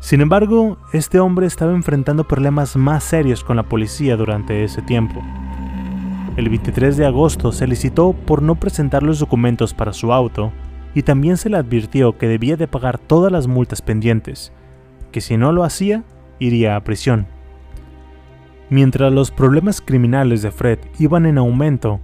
Sin 0.00 0.20
embargo, 0.20 0.78
este 0.92 1.18
hombre 1.18 1.46
estaba 1.46 1.72
enfrentando 1.72 2.26
problemas 2.26 2.76
más 2.76 3.04
serios 3.04 3.42
con 3.42 3.56
la 3.56 3.64
policía 3.64 4.16
durante 4.16 4.64
ese 4.64 4.80
tiempo. 4.82 5.22
El 6.36 6.48
23 6.48 6.96
de 6.96 7.04
agosto 7.04 7.50
se 7.50 7.66
licitó 7.66 8.12
por 8.12 8.42
no 8.42 8.54
presentar 8.54 9.02
los 9.02 9.18
documentos 9.18 9.74
para 9.74 9.92
su 9.92 10.12
auto 10.12 10.52
y 10.94 11.02
también 11.02 11.36
se 11.36 11.50
le 11.50 11.56
advirtió 11.56 12.16
que 12.16 12.28
debía 12.28 12.56
de 12.56 12.68
pagar 12.68 12.98
todas 12.98 13.32
las 13.32 13.48
multas 13.48 13.82
pendientes, 13.82 14.52
que 15.10 15.20
si 15.20 15.36
no 15.36 15.50
lo 15.52 15.64
hacía, 15.64 16.04
iría 16.38 16.76
a 16.76 16.84
prisión. 16.84 17.26
Mientras 18.70 19.12
los 19.12 19.30
problemas 19.32 19.80
criminales 19.80 20.42
de 20.42 20.52
Fred 20.52 20.78
iban 20.98 21.26
en 21.26 21.38
aumento, 21.38 22.00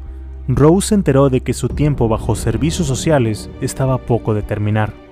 Rose 0.48 0.88
se 0.88 0.94
enteró 0.96 1.30
de 1.30 1.40
que 1.40 1.54
su 1.54 1.68
tiempo 1.68 2.08
bajo 2.08 2.34
servicios 2.34 2.88
sociales 2.88 3.50
estaba 3.60 3.98
poco 3.98 4.34
de 4.34 4.42
terminar. 4.42 5.03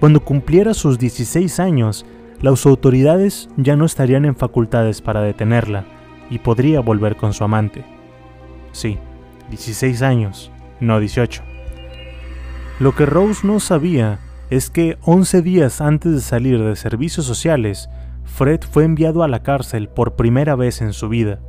Cuando 0.00 0.24
cumpliera 0.24 0.72
sus 0.72 0.98
16 0.98 1.60
años, 1.60 2.06
las 2.40 2.64
autoridades 2.64 3.50
ya 3.58 3.76
no 3.76 3.84
estarían 3.84 4.24
en 4.24 4.34
facultades 4.34 5.02
para 5.02 5.20
detenerla 5.20 5.84
y 6.30 6.38
podría 6.38 6.80
volver 6.80 7.16
con 7.16 7.34
su 7.34 7.44
amante. 7.44 7.84
Sí, 8.72 8.96
16 9.50 10.00
años, 10.00 10.50
no 10.80 10.98
18. 11.00 11.42
Lo 12.78 12.94
que 12.94 13.04
Rose 13.04 13.46
no 13.46 13.60
sabía 13.60 14.20
es 14.48 14.70
que 14.70 14.96
11 15.02 15.42
días 15.42 15.82
antes 15.82 16.12
de 16.12 16.20
salir 16.22 16.64
de 16.64 16.76
servicios 16.76 17.26
sociales, 17.26 17.90
Fred 18.24 18.60
fue 18.62 18.84
enviado 18.84 19.22
a 19.22 19.28
la 19.28 19.42
cárcel 19.42 19.90
por 19.90 20.16
primera 20.16 20.56
vez 20.56 20.80
en 20.80 20.94
su 20.94 21.10
vida. 21.10 21.40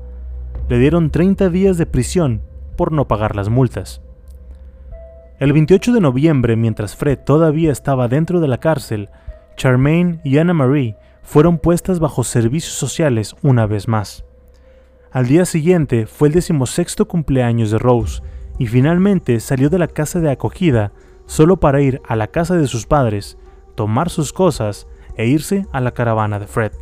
Le 0.67 0.77
dieron 0.77 1.09
30 1.09 1.49
días 1.49 1.77
de 1.77 1.85
prisión 1.85 2.41
por 2.75 2.91
no 2.91 3.07
pagar 3.07 3.33
las 3.33 3.47
multas. 3.47 4.01
El 5.41 5.53
28 5.53 5.93
de 5.93 6.01
noviembre, 6.01 6.55
mientras 6.55 6.95
Fred 6.95 7.17
todavía 7.17 7.71
estaba 7.71 8.07
dentro 8.07 8.41
de 8.41 8.47
la 8.47 8.59
cárcel, 8.59 9.09
Charmaine 9.57 10.21
y 10.23 10.37
Anna 10.37 10.53
Marie 10.53 10.97
fueron 11.23 11.57
puestas 11.57 11.99
bajo 11.99 12.23
servicios 12.23 12.75
sociales 12.75 13.35
una 13.41 13.65
vez 13.65 13.87
más. 13.87 14.23
Al 15.11 15.25
día 15.25 15.45
siguiente 15.45 16.05
fue 16.05 16.27
el 16.27 16.35
decimosexto 16.35 17.07
cumpleaños 17.07 17.71
de 17.71 17.79
Rose 17.79 18.21
y 18.59 18.67
finalmente 18.67 19.39
salió 19.39 19.71
de 19.71 19.79
la 19.79 19.87
casa 19.87 20.19
de 20.19 20.29
acogida 20.29 20.91
solo 21.25 21.59
para 21.59 21.81
ir 21.81 22.03
a 22.07 22.15
la 22.15 22.27
casa 22.27 22.55
de 22.55 22.67
sus 22.67 22.85
padres, 22.85 23.39
tomar 23.73 24.11
sus 24.11 24.33
cosas 24.33 24.87
e 25.17 25.25
irse 25.25 25.65
a 25.71 25.81
la 25.81 25.89
caravana 25.89 26.37
de 26.37 26.45
Fred. 26.45 26.73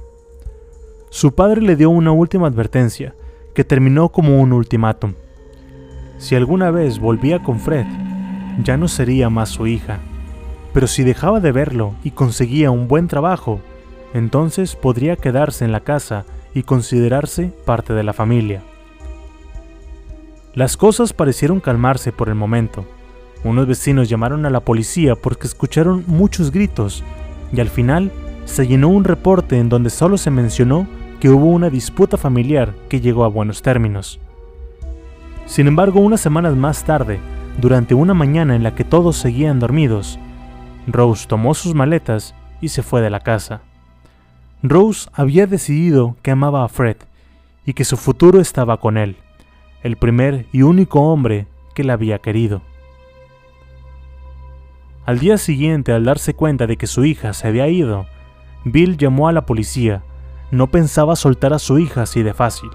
Su 1.11 1.33
padre 1.33 1.61
le 1.61 1.77
dio 1.77 1.91
una 1.91 2.11
última 2.11 2.47
advertencia, 2.47 3.15
que 3.55 3.63
terminó 3.63 4.09
como 4.09 4.41
un 4.41 4.51
ultimátum. 4.51 5.13
Si 6.17 6.35
alguna 6.35 6.71
vez 6.71 6.99
volvía 6.99 7.41
con 7.41 7.57
Fred, 7.57 7.85
ya 8.63 8.77
no 8.77 8.87
sería 8.87 9.29
más 9.29 9.49
su 9.49 9.67
hija. 9.67 9.99
Pero 10.73 10.87
si 10.87 11.03
dejaba 11.03 11.39
de 11.39 11.51
verlo 11.51 11.93
y 12.03 12.11
conseguía 12.11 12.71
un 12.71 12.87
buen 12.87 13.07
trabajo, 13.07 13.59
entonces 14.13 14.75
podría 14.75 15.15
quedarse 15.15 15.65
en 15.65 15.71
la 15.71 15.81
casa 15.81 16.25
y 16.53 16.63
considerarse 16.63 17.51
parte 17.65 17.93
de 17.93 18.03
la 18.03 18.13
familia. 18.13 18.61
Las 20.53 20.77
cosas 20.77 21.13
parecieron 21.13 21.59
calmarse 21.59 22.11
por 22.11 22.27
el 22.27 22.35
momento. 22.35 22.85
Unos 23.43 23.67
vecinos 23.67 24.09
llamaron 24.09 24.45
a 24.45 24.49
la 24.49 24.59
policía 24.59 25.15
porque 25.15 25.47
escucharon 25.47 26.03
muchos 26.07 26.51
gritos 26.51 27.03
y 27.53 27.61
al 27.61 27.69
final 27.69 28.11
se 28.45 28.67
llenó 28.67 28.89
un 28.89 29.03
reporte 29.03 29.57
en 29.57 29.69
donde 29.69 29.89
solo 29.89 30.17
se 30.17 30.31
mencionó 30.31 30.87
que 31.19 31.29
hubo 31.29 31.45
una 31.45 31.69
disputa 31.69 32.17
familiar 32.17 32.73
que 32.89 32.99
llegó 32.99 33.23
a 33.23 33.29
buenos 33.29 33.61
términos. 33.61 34.19
Sin 35.45 35.67
embargo, 35.67 35.99
unas 35.99 36.21
semanas 36.21 36.55
más 36.55 36.83
tarde, 36.83 37.19
durante 37.59 37.93
una 37.93 38.13
mañana 38.13 38.55
en 38.55 38.63
la 38.63 38.73
que 38.73 38.83
todos 38.83 39.17
seguían 39.17 39.59
dormidos, 39.59 40.17
Rose 40.87 41.27
tomó 41.27 41.53
sus 41.53 41.75
maletas 41.75 42.33
y 42.61 42.69
se 42.69 42.83
fue 42.83 43.01
de 43.01 43.09
la 43.09 43.19
casa. 43.19 43.61
Rose 44.63 45.09
había 45.13 45.45
decidido 45.45 46.15
que 46.21 46.31
amaba 46.31 46.63
a 46.63 46.69
Fred 46.69 46.97
y 47.65 47.73
que 47.73 47.83
su 47.83 47.97
futuro 47.97 48.39
estaba 48.39 48.77
con 48.77 48.97
él, 48.97 49.17
el 49.83 49.97
primer 49.97 50.45
y 50.51 50.61
único 50.61 51.01
hombre 51.01 51.47
que 51.75 51.83
la 51.83 51.93
había 51.93 52.19
querido. 52.19 52.61
Al 55.05 55.19
día 55.19 55.37
siguiente, 55.37 55.91
al 55.91 56.05
darse 56.05 56.33
cuenta 56.33 56.67
de 56.67 56.77
que 56.77 56.87
su 56.87 57.03
hija 57.03 57.33
se 57.33 57.47
había 57.47 57.67
ido, 57.67 58.05
Bill 58.63 58.97
llamó 58.97 59.27
a 59.27 59.31
la 59.31 59.45
policía. 59.45 60.03
No 60.51 60.67
pensaba 60.67 61.15
soltar 61.15 61.53
a 61.53 61.59
su 61.59 61.79
hija 61.79 62.03
así 62.03 62.23
de 62.23 62.33
fácil 62.33 62.69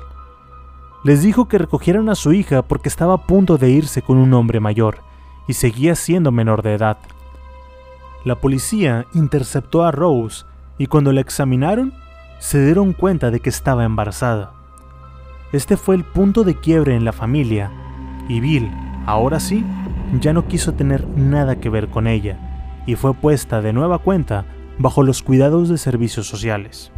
les 1.05 1.23
dijo 1.23 1.49
que 1.49 1.59
recogieran 1.59 2.09
a 2.09 2.15
su 2.15 2.33
hija 2.33 2.63
porque 2.63 2.89
estaba 2.89 3.15
a 3.15 3.27
punto 3.27 3.59
de 3.59 3.71
irse 3.71 4.01
con 4.01 4.17
un 4.17 4.33
hombre 4.33 4.59
mayor 4.59 4.99
y 5.47 5.53
seguía 5.53 5.95
siendo 5.95 6.33
menor 6.33 6.63
de 6.63 6.75
edad. 6.75 6.97
La 8.25 8.37
policía 8.37 9.07
interceptó 9.13 9.85
a 9.85 9.93
Rose 9.93 10.47
y 10.79 10.87
cuando 10.87 11.13
la 11.13 11.21
examinaron 11.21 11.93
se 12.39 12.65
dieron 12.65 12.95
cuenta 12.95 13.31
de 13.31 13.41
que 13.41 13.51
estaba 13.51 13.85
embarazada. 13.85 14.55
Este 15.53 15.77
fue 15.77 15.95
el 15.95 16.05
punto 16.05 16.43
de 16.43 16.59
quiebre 16.59 16.97
en 16.97 17.05
la 17.05 17.13
familia 17.13 17.71
y 18.27 18.41
Bill, 18.41 18.71
ahora 19.07 19.41
sí, 19.41 19.63
ya 20.21 20.33
no 20.33 20.49
quiso 20.49 20.73
tener 20.73 21.07
nada 21.07 21.61
que 21.61 21.69
ver 21.69 21.89
con 21.89 22.07
ella 22.07 22.39
y 22.87 22.95
fue 22.97 23.13
puesta 23.13 23.61
de 23.61 23.75
nueva 23.75 23.99
cuenta 23.99 24.47
bajo 24.79 25.03
los 25.03 25.23
cuidados 25.23 25.69
de 25.69 25.77
servicios 25.77 26.27
sociales. 26.27 26.91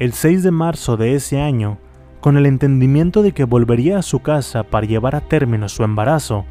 El 0.00 0.14
6 0.14 0.42
de 0.42 0.50
marzo 0.50 0.96
de 0.96 1.14
ese 1.14 1.40
año, 1.40 1.78
con 2.20 2.36
el 2.36 2.46
entendimiento 2.46 3.22
de 3.22 3.32
que 3.32 3.44
volvería 3.44 3.98
a 3.98 4.02
su 4.02 4.20
casa 4.20 4.62
para 4.62 4.86
llevar 4.86 5.16
a 5.16 5.20
término 5.20 5.68
su 5.68 5.84
embarazo, 5.84 6.44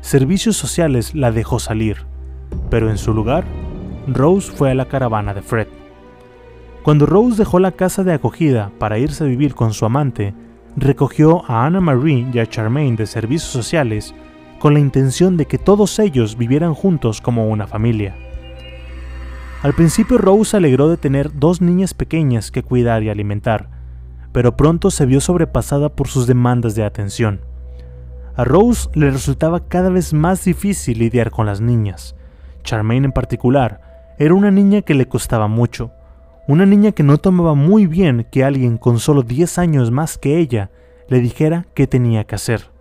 Servicios 0.00 0.56
Sociales 0.56 1.14
la 1.14 1.30
dejó 1.30 1.58
salir, 1.58 2.04
pero 2.68 2.90
en 2.90 2.98
su 2.98 3.14
lugar, 3.14 3.44
Rose 4.06 4.52
fue 4.52 4.70
a 4.70 4.74
la 4.74 4.86
caravana 4.86 5.32
de 5.32 5.42
Fred. 5.42 5.68
Cuando 6.82 7.06
Rose 7.06 7.38
dejó 7.38 7.58
la 7.58 7.72
casa 7.72 8.04
de 8.04 8.12
acogida 8.12 8.70
para 8.78 8.98
irse 8.98 9.24
a 9.24 9.26
vivir 9.26 9.54
con 9.54 9.72
su 9.72 9.86
amante, 9.86 10.34
recogió 10.76 11.48
a 11.50 11.64
Anna 11.64 11.80
Marie 11.80 12.26
y 12.32 12.38
a 12.38 12.46
Charmaine 12.46 12.96
de 12.96 13.06
Servicios 13.06 13.50
Sociales 13.50 14.14
con 14.58 14.74
la 14.74 14.80
intención 14.80 15.36
de 15.36 15.46
que 15.46 15.58
todos 15.58 15.98
ellos 15.98 16.36
vivieran 16.36 16.74
juntos 16.74 17.20
como 17.20 17.48
una 17.48 17.66
familia. 17.66 18.14
Al 19.62 19.72
principio 19.72 20.18
Rose 20.18 20.50
se 20.50 20.56
alegró 20.58 20.88
de 20.88 20.98
tener 20.98 21.38
dos 21.38 21.62
niñas 21.62 21.94
pequeñas 21.94 22.50
que 22.50 22.62
cuidar 22.62 23.02
y 23.02 23.08
alimentar, 23.08 23.73
pero 24.34 24.56
pronto 24.56 24.90
se 24.90 25.06
vio 25.06 25.20
sobrepasada 25.20 25.90
por 25.90 26.08
sus 26.08 26.26
demandas 26.26 26.74
de 26.74 26.82
atención. 26.84 27.42
A 28.34 28.42
Rose 28.42 28.88
le 28.94 29.08
resultaba 29.12 29.68
cada 29.68 29.90
vez 29.90 30.12
más 30.12 30.44
difícil 30.44 30.98
lidiar 30.98 31.30
con 31.30 31.46
las 31.46 31.60
niñas. 31.60 32.16
Charmaine 32.64 33.06
en 33.06 33.12
particular 33.12 34.14
era 34.18 34.34
una 34.34 34.50
niña 34.50 34.82
que 34.82 34.94
le 34.94 35.06
costaba 35.06 35.46
mucho, 35.46 35.92
una 36.48 36.66
niña 36.66 36.90
que 36.90 37.04
no 37.04 37.18
tomaba 37.18 37.54
muy 37.54 37.86
bien 37.86 38.26
que 38.32 38.42
alguien 38.42 38.76
con 38.76 38.98
solo 38.98 39.22
10 39.22 39.56
años 39.58 39.92
más 39.92 40.18
que 40.18 40.36
ella 40.40 40.72
le 41.08 41.20
dijera 41.20 41.68
qué 41.72 41.86
tenía 41.86 42.24
que 42.24 42.34
hacer. 42.34 42.72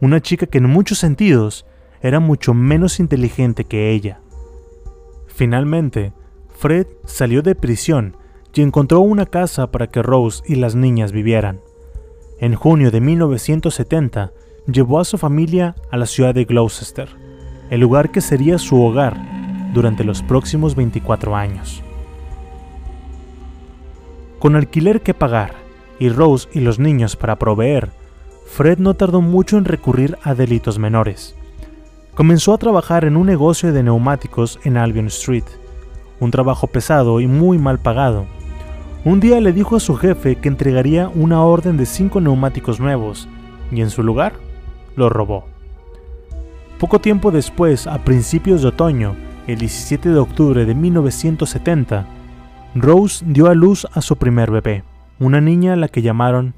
Una 0.00 0.20
chica 0.20 0.46
que 0.46 0.58
en 0.58 0.70
muchos 0.70 0.98
sentidos 0.98 1.66
era 2.00 2.20
mucho 2.20 2.54
menos 2.54 3.00
inteligente 3.00 3.64
que 3.64 3.90
ella. 3.90 4.20
Finalmente, 5.26 6.12
Fred 6.56 6.86
salió 7.06 7.42
de 7.42 7.56
prisión 7.56 8.16
y 8.56 8.62
encontró 8.62 9.00
una 9.00 9.26
casa 9.26 9.70
para 9.70 9.88
que 9.88 10.02
Rose 10.02 10.42
y 10.46 10.54
las 10.54 10.74
niñas 10.74 11.12
vivieran. 11.12 11.60
En 12.38 12.54
junio 12.54 12.90
de 12.90 13.02
1970, 13.02 14.32
llevó 14.66 14.98
a 14.98 15.04
su 15.04 15.18
familia 15.18 15.76
a 15.90 15.98
la 15.98 16.06
ciudad 16.06 16.34
de 16.34 16.46
Gloucester, 16.46 17.08
el 17.68 17.80
lugar 17.80 18.10
que 18.10 18.22
sería 18.22 18.58
su 18.58 18.82
hogar 18.82 19.14
durante 19.74 20.04
los 20.04 20.22
próximos 20.22 20.74
24 20.74 21.36
años. 21.36 21.82
Con 24.38 24.56
alquiler 24.56 25.02
que 25.02 25.12
pagar 25.12 25.52
y 25.98 26.08
Rose 26.08 26.48
y 26.52 26.60
los 26.60 26.78
niños 26.78 27.14
para 27.14 27.38
proveer, 27.38 27.90
Fred 28.46 28.78
no 28.78 28.94
tardó 28.94 29.20
mucho 29.20 29.58
en 29.58 29.66
recurrir 29.66 30.16
a 30.22 30.34
delitos 30.34 30.78
menores. 30.78 31.36
Comenzó 32.14 32.54
a 32.54 32.58
trabajar 32.58 33.04
en 33.04 33.18
un 33.18 33.26
negocio 33.26 33.74
de 33.74 33.82
neumáticos 33.82 34.58
en 34.64 34.78
Albion 34.78 35.08
Street, 35.08 35.44
un 36.20 36.30
trabajo 36.30 36.68
pesado 36.68 37.20
y 37.20 37.26
muy 37.26 37.58
mal 37.58 37.78
pagado, 37.78 38.24
un 39.06 39.20
día 39.20 39.40
le 39.40 39.52
dijo 39.52 39.76
a 39.76 39.80
su 39.80 39.94
jefe 39.94 40.34
que 40.34 40.48
entregaría 40.48 41.08
una 41.08 41.40
orden 41.44 41.76
de 41.76 41.86
cinco 41.86 42.20
neumáticos 42.20 42.80
nuevos, 42.80 43.28
y 43.70 43.80
en 43.80 43.90
su 43.90 44.02
lugar, 44.02 44.32
lo 44.96 45.08
robó. 45.08 45.44
Poco 46.80 46.98
tiempo 46.98 47.30
después, 47.30 47.86
a 47.86 47.98
principios 47.98 48.62
de 48.62 48.68
otoño, 48.68 49.14
el 49.46 49.58
17 49.58 50.08
de 50.08 50.18
octubre 50.18 50.64
de 50.64 50.74
1970, 50.74 52.04
Rose 52.74 53.24
dio 53.28 53.46
a 53.46 53.54
luz 53.54 53.86
a 53.92 54.00
su 54.00 54.16
primer 54.16 54.50
bebé, 54.50 54.82
una 55.20 55.40
niña 55.40 55.74
a 55.74 55.76
la 55.76 55.86
que 55.86 56.02
llamaron 56.02 56.54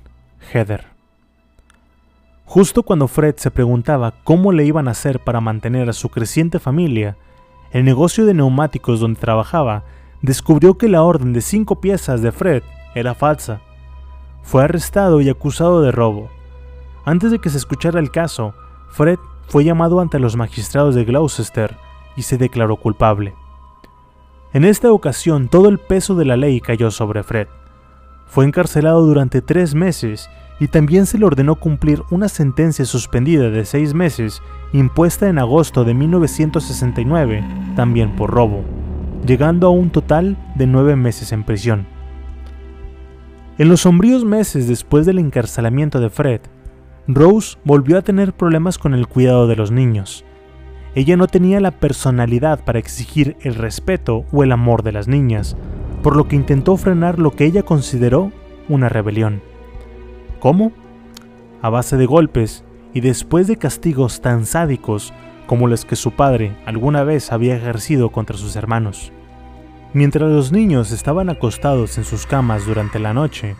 Heather. 0.50 0.86
Justo 2.46 2.82
cuando 2.82 3.08
Fred 3.08 3.34
se 3.36 3.50
preguntaba 3.50 4.14
cómo 4.24 4.52
le 4.52 4.64
iban 4.64 4.88
a 4.88 4.92
hacer 4.92 5.20
para 5.20 5.42
mantener 5.42 5.90
a 5.90 5.92
su 5.92 6.08
creciente 6.08 6.58
familia, 6.58 7.18
el 7.72 7.84
negocio 7.84 8.24
de 8.24 8.32
neumáticos 8.32 9.00
donde 9.00 9.20
trabajaba 9.20 9.84
descubrió 10.22 10.76
que 10.76 10.88
la 10.88 11.02
orden 11.02 11.32
de 11.32 11.40
cinco 11.40 11.80
piezas 11.80 12.22
de 12.22 12.32
Fred 12.32 12.62
era 12.94 13.14
falsa. 13.14 13.60
Fue 14.42 14.64
arrestado 14.64 15.20
y 15.20 15.28
acusado 15.28 15.82
de 15.82 15.92
robo. 15.92 16.30
Antes 17.04 17.30
de 17.30 17.38
que 17.38 17.50
se 17.50 17.58
escuchara 17.58 18.00
el 18.00 18.10
caso, 18.10 18.54
Fred 18.90 19.18
fue 19.48 19.64
llamado 19.64 20.00
ante 20.00 20.18
los 20.18 20.36
magistrados 20.36 20.94
de 20.94 21.04
Gloucester 21.04 21.76
y 22.16 22.22
se 22.22 22.36
declaró 22.36 22.76
culpable. 22.76 23.34
En 24.52 24.64
esta 24.64 24.92
ocasión 24.92 25.48
todo 25.48 25.68
el 25.68 25.78
peso 25.78 26.14
de 26.14 26.24
la 26.24 26.36
ley 26.36 26.60
cayó 26.60 26.90
sobre 26.90 27.22
Fred. 27.22 27.48
Fue 28.26 28.44
encarcelado 28.44 29.06
durante 29.06 29.40
tres 29.40 29.74
meses 29.74 30.28
y 30.60 30.68
también 30.68 31.06
se 31.06 31.18
le 31.18 31.24
ordenó 31.24 31.54
cumplir 31.54 32.02
una 32.10 32.28
sentencia 32.28 32.84
suspendida 32.84 33.50
de 33.50 33.64
seis 33.64 33.94
meses 33.94 34.42
impuesta 34.72 35.28
en 35.28 35.38
agosto 35.38 35.84
de 35.84 35.94
1969, 35.94 37.44
también 37.76 38.16
por 38.16 38.30
robo, 38.30 38.64
llegando 39.28 39.66
a 39.66 39.70
un 39.70 39.90
total 39.90 40.38
de 40.54 40.66
nueve 40.66 40.96
meses 40.96 41.32
en 41.32 41.44
prisión. 41.44 41.86
En 43.58 43.68
los 43.68 43.82
sombríos 43.82 44.24
meses 44.24 44.66
después 44.66 45.04
del 45.04 45.18
encarcelamiento 45.18 46.00
de 46.00 46.08
Fred, 46.08 46.40
Rose 47.06 47.58
volvió 47.62 47.98
a 47.98 48.02
tener 48.02 48.32
problemas 48.32 48.78
con 48.78 48.94
el 48.94 49.06
cuidado 49.06 49.46
de 49.46 49.54
los 49.54 49.70
niños. 49.70 50.24
Ella 50.94 51.18
no 51.18 51.26
tenía 51.26 51.60
la 51.60 51.72
personalidad 51.72 52.64
para 52.64 52.78
exigir 52.78 53.36
el 53.42 53.54
respeto 53.54 54.24
o 54.32 54.44
el 54.44 54.50
amor 54.50 54.82
de 54.82 54.92
las 54.92 55.08
niñas, 55.08 55.58
por 56.02 56.16
lo 56.16 56.26
que 56.26 56.36
intentó 56.36 56.78
frenar 56.78 57.18
lo 57.18 57.32
que 57.32 57.44
ella 57.44 57.62
consideró 57.62 58.32
una 58.66 58.88
rebelión. 58.88 59.42
¿Cómo? 60.40 60.72
A 61.60 61.68
base 61.68 61.98
de 61.98 62.06
golpes 62.06 62.64
y 62.94 63.02
después 63.02 63.46
de 63.46 63.58
castigos 63.58 64.22
tan 64.22 64.46
sádicos 64.46 65.12
como 65.46 65.66
los 65.66 65.84
que 65.84 65.96
su 65.96 66.12
padre 66.12 66.56
alguna 66.64 67.04
vez 67.04 67.30
había 67.30 67.56
ejercido 67.56 68.10
contra 68.10 68.38
sus 68.38 68.56
hermanos. 68.56 69.12
Mientras 69.94 70.30
los 70.30 70.52
niños 70.52 70.92
estaban 70.92 71.30
acostados 71.30 71.96
en 71.96 72.04
sus 72.04 72.26
camas 72.26 72.66
durante 72.66 72.98
la 72.98 73.14
noche, 73.14 73.56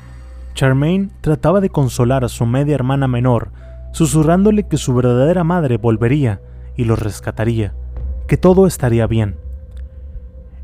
Charmaine 0.52 1.08
trataba 1.22 1.60
de 1.60 1.70
consolar 1.70 2.22
a 2.22 2.28
su 2.28 2.44
media 2.44 2.74
hermana 2.74 3.08
menor, 3.08 3.50
susurrándole 3.92 4.64
que 4.64 4.76
su 4.76 4.94
verdadera 4.94 5.42
madre 5.42 5.78
volvería 5.78 6.42
y 6.76 6.84
los 6.84 6.98
rescataría, 6.98 7.74
que 8.26 8.36
todo 8.36 8.66
estaría 8.66 9.06
bien. 9.06 9.36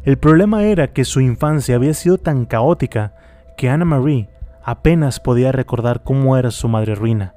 El 0.03 0.19
problema 0.19 0.65
era 0.65 0.93
que 0.93 1.07
su 1.07 1.21
infancia 1.21 1.77
había 1.77 1.95
sido 1.95 2.19
tan 2.19 2.45
caótica 2.45 3.15
que 3.57 3.71
Anna 3.71 3.87
Marie 3.87 4.29
apenas 4.63 5.19
podía 5.19 5.51
recordar 5.51 6.03
cómo 6.03 6.37
era 6.37 6.51
su 6.51 6.69
madre 6.69 6.95
ruina, 6.95 7.35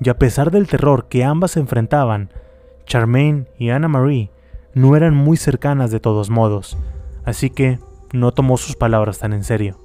y 0.00 0.08
a 0.10 0.18
pesar 0.18 0.52
del 0.52 0.68
terror 0.68 1.08
que 1.08 1.24
ambas 1.24 1.56
enfrentaban, 1.56 2.30
Charmaine 2.86 3.48
y 3.58 3.70
Anna 3.70 3.88
Marie 3.88 4.30
no 4.74 4.94
eran 4.94 5.16
muy 5.16 5.36
cercanas 5.36 5.90
de 5.90 5.98
todos 5.98 6.30
modos, 6.30 6.78
así 7.28 7.50
que 7.50 7.78
no 8.12 8.32
tomó 8.32 8.56
sus 8.56 8.74
palabras 8.74 9.18
tan 9.18 9.34
en 9.34 9.44
serio. 9.44 9.76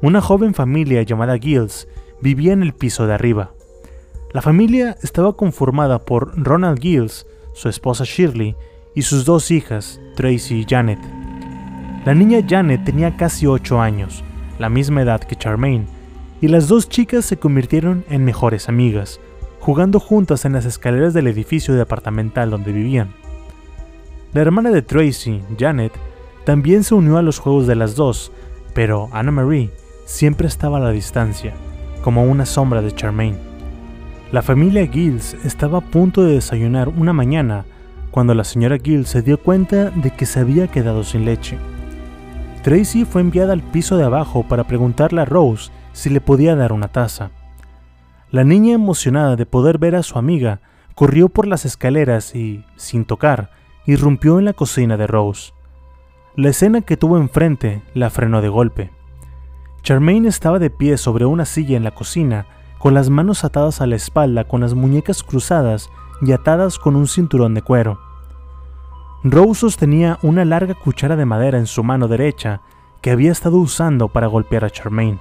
Una 0.00 0.20
joven 0.20 0.54
familia 0.54 1.02
llamada 1.02 1.36
Gills 1.36 1.88
vivía 2.22 2.52
en 2.52 2.62
el 2.62 2.72
piso 2.72 3.08
de 3.08 3.14
arriba. 3.14 3.50
La 4.32 4.40
familia 4.40 4.96
estaba 5.02 5.36
conformada 5.36 5.98
por 5.98 6.40
Ronald 6.40 6.78
Gills, 6.80 7.26
su 7.52 7.68
esposa 7.68 8.04
Shirley 8.06 8.54
y 8.94 9.02
sus 9.02 9.24
dos 9.24 9.50
hijas, 9.50 10.00
Tracy 10.14 10.60
y 10.60 10.66
Janet. 10.68 11.00
La 12.04 12.14
niña 12.14 12.46
Janet 12.48 12.84
tenía 12.84 13.16
casi 13.16 13.46
8 13.46 13.80
años, 13.80 14.22
la 14.60 14.68
misma 14.68 15.02
edad 15.02 15.20
que 15.20 15.34
Charmaine, 15.34 15.86
y 16.40 16.46
las 16.46 16.68
dos 16.68 16.88
chicas 16.88 17.24
se 17.24 17.38
convirtieron 17.38 18.04
en 18.08 18.24
mejores 18.24 18.68
amigas, 18.68 19.18
jugando 19.58 19.98
juntas 19.98 20.44
en 20.44 20.52
las 20.52 20.64
escaleras 20.64 21.12
del 21.12 21.26
edificio 21.26 21.74
departamental 21.74 22.50
donde 22.50 22.70
vivían. 22.70 23.12
La 24.34 24.42
hermana 24.42 24.70
de 24.70 24.82
Tracy, 24.82 25.42
Janet, 25.58 25.92
también 26.44 26.84
se 26.84 26.94
unió 26.94 27.16
a 27.16 27.22
los 27.22 27.38
juegos 27.38 27.66
de 27.66 27.74
las 27.74 27.94
dos, 27.94 28.30
pero 28.74 29.08
Anna 29.12 29.30
Marie 29.30 29.70
siempre 30.04 30.46
estaba 30.46 30.76
a 30.76 30.80
la 30.80 30.90
distancia, 30.90 31.54
como 32.02 32.24
una 32.24 32.44
sombra 32.44 32.82
de 32.82 32.92
Charmaine. 32.92 33.38
La 34.30 34.42
familia 34.42 34.86
Gills 34.86 35.32
estaba 35.44 35.78
a 35.78 35.82
punto 35.82 36.22
de 36.22 36.34
desayunar 36.34 36.90
una 36.90 37.14
mañana 37.14 37.64
cuando 38.10 38.34
la 38.34 38.44
señora 38.44 38.76
Gills 38.78 39.08
se 39.08 39.22
dio 39.22 39.38
cuenta 39.38 39.88
de 39.90 40.10
que 40.10 40.26
se 40.26 40.40
había 40.40 40.68
quedado 40.68 41.04
sin 41.04 41.24
leche. 41.24 41.56
Tracy 42.62 43.06
fue 43.06 43.22
enviada 43.22 43.54
al 43.54 43.62
piso 43.62 43.96
de 43.96 44.04
abajo 44.04 44.46
para 44.46 44.64
preguntarle 44.64 45.22
a 45.22 45.24
Rose 45.24 45.70
si 45.92 46.10
le 46.10 46.20
podía 46.20 46.54
dar 46.54 46.74
una 46.74 46.88
taza. 46.88 47.30
La 48.30 48.44
niña 48.44 48.74
emocionada 48.74 49.36
de 49.36 49.46
poder 49.46 49.78
ver 49.78 49.94
a 49.94 50.02
su 50.02 50.18
amiga 50.18 50.60
corrió 50.94 51.30
por 51.30 51.46
las 51.46 51.64
escaleras 51.64 52.34
y, 52.34 52.66
sin 52.76 53.06
tocar, 53.06 53.57
irrumpió 53.88 54.38
en 54.38 54.44
la 54.44 54.52
cocina 54.52 54.98
de 54.98 55.06
Rose. 55.06 55.54
La 56.36 56.50
escena 56.50 56.82
que 56.82 56.98
tuvo 56.98 57.16
enfrente 57.16 57.82
la 57.94 58.10
frenó 58.10 58.42
de 58.42 58.50
golpe. 58.50 58.90
Charmaine 59.82 60.28
estaba 60.28 60.58
de 60.58 60.68
pie 60.68 60.98
sobre 60.98 61.24
una 61.24 61.46
silla 61.46 61.78
en 61.78 61.84
la 61.84 61.92
cocina, 61.92 62.44
con 62.78 62.92
las 62.92 63.08
manos 63.08 63.44
atadas 63.44 63.80
a 63.80 63.86
la 63.86 63.96
espalda 63.96 64.44
con 64.44 64.60
las 64.60 64.74
muñecas 64.74 65.22
cruzadas 65.22 65.88
y 66.20 66.32
atadas 66.32 66.78
con 66.78 66.96
un 66.96 67.08
cinturón 67.08 67.54
de 67.54 67.62
cuero. 67.62 67.98
Rose 69.24 69.60
sostenía 69.60 70.18
una 70.20 70.44
larga 70.44 70.74
cuchara 70.74 71.16
de 71.16 71.24
madera 71.24 71.56
en 71.56 71.66
su 71.66 71.82
mano 71.82 72.08
derecha 72.08 72.60
que 73.00 73.10
había 73.10 73.32
estado 73.32 73.56
usando 73.56 74.08
para 74.08 74.26
golpear 74.26 74.66
a 74.66 74.70
Charmaine. 74.70 75.18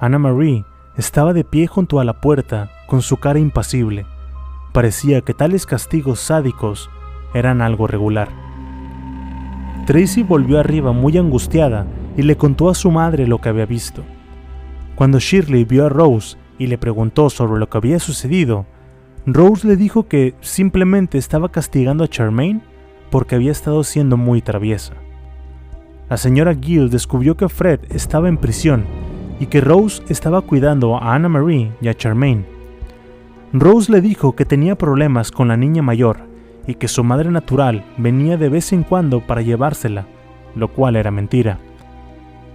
Anna 0.00 0.18
Marie 0.18 0.64
estaba 0.96 1.32
de 1.32 1.44
pie 1.44 1.68
junto 1.68 2.00
a 2.00 2.04
la 2.04 2.20
puerta 2.20 2.72
con 2.88 3.00
su 3.00 3.18
cara 3.18 3.38
impasible. 3.38 4.06
Parecía 4.72 5.20
que 5.20 5.34
tales 5.34 5.66
castigos 5.66 6.18
sádicos 6.18 6.90
eran 7.34 7.60
algo 7.60 7.86
regular. 7.86 8.28
Tracy 9.86 10.22
volvió 10.22 10.58
arriba 10.58 10.92
muy 10.92 11.18
angustiada 11.18 11.86
y 12.16 12.22
le 12.22 12.36
contó 12.36 12.70
a 12.70 12.74
su 12.74 12.90
madre 12.90 13.26
lo 13.26 13.40
que 13.40 13.50
había 13.50 13.66
visto. 13.66 14.02
Cuando 14.94 15.18
Shirley 15.18 15.64
vio 15.64 15.86
a 15.86 15.88
Rose 15.90 16.38
y 16.58 16.68
le 16.68 16.78
preguntó 16.78 17.28
sobre 17.28 17.58
lo 17.58 17.68
que 17.68 17.76
había 17.76 17.98
sucedido, 17.98 18.64
Rose 19.26 19.66
le 19.66 19.76
dijo 19.76 20.08
que 20.08 20.34
simplemente 20.40 21.18
estaba 21.18 21.50
castigando 21.50 22.04
a 22.04 22.08
Charmaine 22.08 22.62
porque 23.10 23.34
había 23.34 23.52
estado 23.52 23.84
siendo 23.84 24.16
muy 24.16 24.40
traviesa. 24.40 24.94
La 26.08 26.16
señora 26.16 26.54
Gill 26.54 26.90
descubrió 26.90 27.36
que 27.36 27.48
Fred 27.48 27.80
estaba 27.90 28.28
en 28.28 28.36
prisión 28.36 28.84
y 29.40 29.46
que 29.46 29.60
Rose 29.60 30.02
estaba 30.08 30.40
cuidando 30.42 30.96
a 30.96 31.14
Anna 31.14 31.28
Marie 31.28 31.72
y 31.80 31.88
a 31.88 31.94
Charmaine. 31.94 32.44
Rose 33.52 33.90
le 33.90 34.00
dijo 34.00 34.34
que 34.34 34.44
tenía 34.44 34.76
problemas 34.76 35.30
con 35.30 35.48
la 35.48 35.56
niña 35.56 35.82
mayor 35.82 36.33
y 36.66 36.74
que 36.74 36.88
su 36.88 37.04
madre 37.04 37.30
natural 37.30 37.84
venía 37.96 38.36
de 38.36 38.48
vez 38.48 38.72
en 38.72 38.82
cuando 38.82 39.20
para 39.20 39.42
llevársela, 39.42 40.06
lo 40.54 40.68
cual 40.68 40.96
era 40.96 41.10
mentira. 41.10 41.58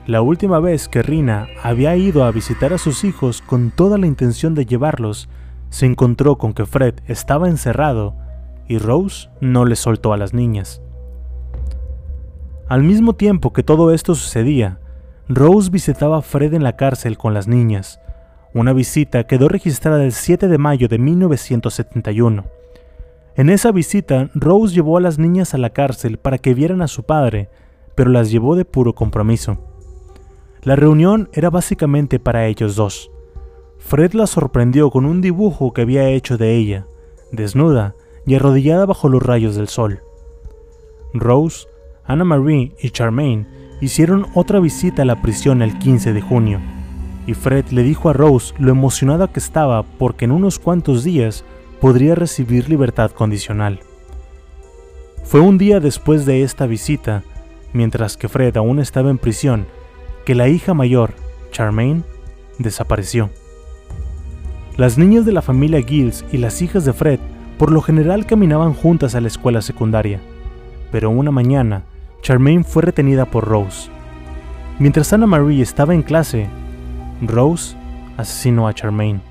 La 0.07 0.21
última 0.21 0.59
vez 0.59 0.87
que 0.87 1.03
Rina 1.03 1.47
había 1.61 1.95
ido 1.95 2.23
a 2.23 2.31
visitar 2.31 2.73
a 2.73 2.79
sus 2.79 3.03
hijos 3.03 3.41
con 3.41 3.69
toda 3.69 3.97
la 3.97 4.07
intención 4.07 4.55
de 4.55 4.65
llevarlos, 4.65 5.29
se 5.69 5.85
encontró 5.85 6.37
con 6.37 6.53
que 6.53 6.65
Fred 6.65 6.95
estaba 7.05 7.47
encerrado 7.47 8.15
y 8.67 8.79
Rose 8.79 9.29
no 9.39 9.65
le 9.65 9.75
soltó 9.75 10.13
a 10.13 10.17
las 10.17 10.33
niñas. 10.33 10.81
Al 12.67 12.83
mismo 12.83 13.13
tiempo 13.13 13.53
que 13.53 13.63
todo 13.63 13.91
esto 13.91 14.15
sucedía, 14.15 14.79
Rose 15.27 15.69
visitaba 15.69 16.17
a 16.17 16.21
Fred 16.21 16.53
en 16.53 16.63
la 16.63 16.75
cárcel 16.75 17.17
con 17.17 17.35
las 17.35 17.47
niñas. 17.47 17.99
Una 18.53 18.73
visita 18.73 19.25
quedó 19.25 19.47
registrada 19.47 20.03
el 20.03 20.11
7 20.11 20.47
de 20.47 20.57
mayo 20.57 20.87
de 20.87 20.97
1971. 20.97 22.45
En 23.39 23.49
esa 23.49 23.71
visita, 23.71 24.29
Rose 24.33 24.75
llevó 24.75 24.97
a 24.97 24.99
las 24.99 25.17
niñas 25.17 25.53
a 25.53 25.57
la 25.57 25.69
cárcel 25.69 26.17
para 26.17 26.39
que 26.39 26.53
vieran 26.53 26.81
a 26.81 26.89
su 26.89 27.03
padre, 27.03 27.49
pero 27.95 28.09
las 28.09 28.29
llevó 28.29 28.57
de 28.57 28.65
puro 28.65 28.95
compromiso. 28.95 29.59
La 30.61 30.75
reunión 30.75 31.29
era 31.31 31.49
básicamente 31.49 32.19
para 32.19 32.47
ellos 32.47 32.75
dos. 32.75 33.09
Fred 33.77 34.11
la 34.11 34.27
sorprendió 34.27 34.91
con 34.91 35.05
un 35.05 35.21
dibujo 35.21 35.71
que 35.71 35.83
había 35.83 36.09
hecho 36.09 36.37
de 36.37 36.57
ella, 36.57 36.85
desnuda 37.31 37.95
y 38.25 38.35
arrodillada 38.35 38.85
bajo 38.85 39.07
los 39.07 39.23
rayos 39.23 39.55
del 39.55 39.69
sol. 39.69 40.01
Rose, 41.13 41.69
Anna 42.03 42.25
Marie 42.25 42.75
y 42.81 42.89
Charmaine 42.89 43.47
hicieron 43.79 44.25
otra 44.33 44.59
visita 44.59 45.03
a 45.03 45.05
la 45.05 45.21
prisión 45.21 45.61
el 45.61 45.79
15 45.79 46.11
de 46.11 46.19
junio, 46.19 46.59
y 47.25 47.35
Fred 47.35 47.67
le 47.69 47.83
dijo 47.83 48.09
a 48.09 48.13
Rose 48.13 48.53
lo 48.59 48.69
emocionada 48.69 49.31
que 49.31 49.39
estaba 49.39 49.83
porque 49.83 50.25
en 50.25 50.33
unos 50.33 50.59
cuantos 50.59 51.05
días 51.05 51.45
podría 51.79 52.15
recibir 52.15 52.69
libertad 52.69 53.11
condicional. 53.11 53.79
Fue 55.23 55.39
un 55.39 55.57
día 55.57 55.79
después 55.79 56.25
de 56.25 56.43
esta 56.43 56.65
visita, 56.65 57.23
mientras 57.73 58.17
que 58.17 58.27
Fred 58.27 58.57
aún 58.57 58.79
estaba 58.79 59.09
en 59.09 59.17
prisión, 59.17 59.67
que 60.25 60.35
la 60.35 60.47
hija 60.47 60.73
mayor, 60.73 61.13
Charmaine, 61.51 62.03
desapareció. 62.57 63.29
Las 64.77 64.97
niñas 64.97 65.25
de 65.25 65.31
la 65.31 65.41
familia 65.41 65.81
Gills 65.81 66.25
y 66.31 66.37
las 66.37 66.61
hijas 66.61 66.85
de 66.85 66.93
Fred 66.93 67.19
por 67.57 67.71
lo 67.71 67.81
general 67.81 68.25
caminaban 68.25 68.73
juntas 68.73 69.15
a 69.15 69.21
la 69.21 69.27
escuela 69.27 69.61
secundaria, 69.61 70.21
pero 70.91 71.09
una 71.09 71.29
mañana 71.29 71.83
Charmaine 72.21 72.63
fue 72.63 72.83
retenida 72.83 73.25
por 73.25 73.45
Rose. 73.45 73.89
Mientras 74.79 75.11
Anna 75.11 75.27
Marie 75.27 75.61
estaba 75.61 75.93
en 75.93 76.01
clase, 76.01 76.47
Rose 77.21 77.75
asesinó 78.17 78.67
a 78.67 78.73
Charmaine. 78.73 79.28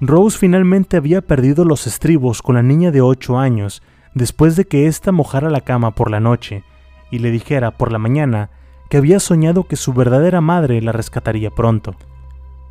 Rose 0.00 0.36
finalmente 0.36 0.96
había 0.96 1.22
perdido 1.22 1.64
los 1.64 1.86
estribos 1.86 2.42
con 2.42 2.56
la 2.56 2.62
niña 2.62 2.90
de 2.90 3.00
8 3.00 3.38
años 3.38 3.82
después 4.14 4.56
de 4.56 4.66
que 4.66 4.86
ésta 4.86 5.10
mojara 5.10 5.48
la 5.48 5.62
cama 5.62 5.92
por 5.92 6.10
la 6.10 6.20
noche 6.20 6.64
y 7.10 7.18
le 7.18 7.30
dijera 7.30 7.70
por 7.70 7.92
la 7.92 7.98
mañana 7.98 8.50
que 8.90 8.98
había 8.98 9.20
soñado 9.20 9.64
que 9.64 9.76
su 9.76 9.94
verdadera 9.94 10.40
madre 10.40 10.82
la 10.82 10.92
rescataría 10.92 11.50
pronto. 11.50 11.94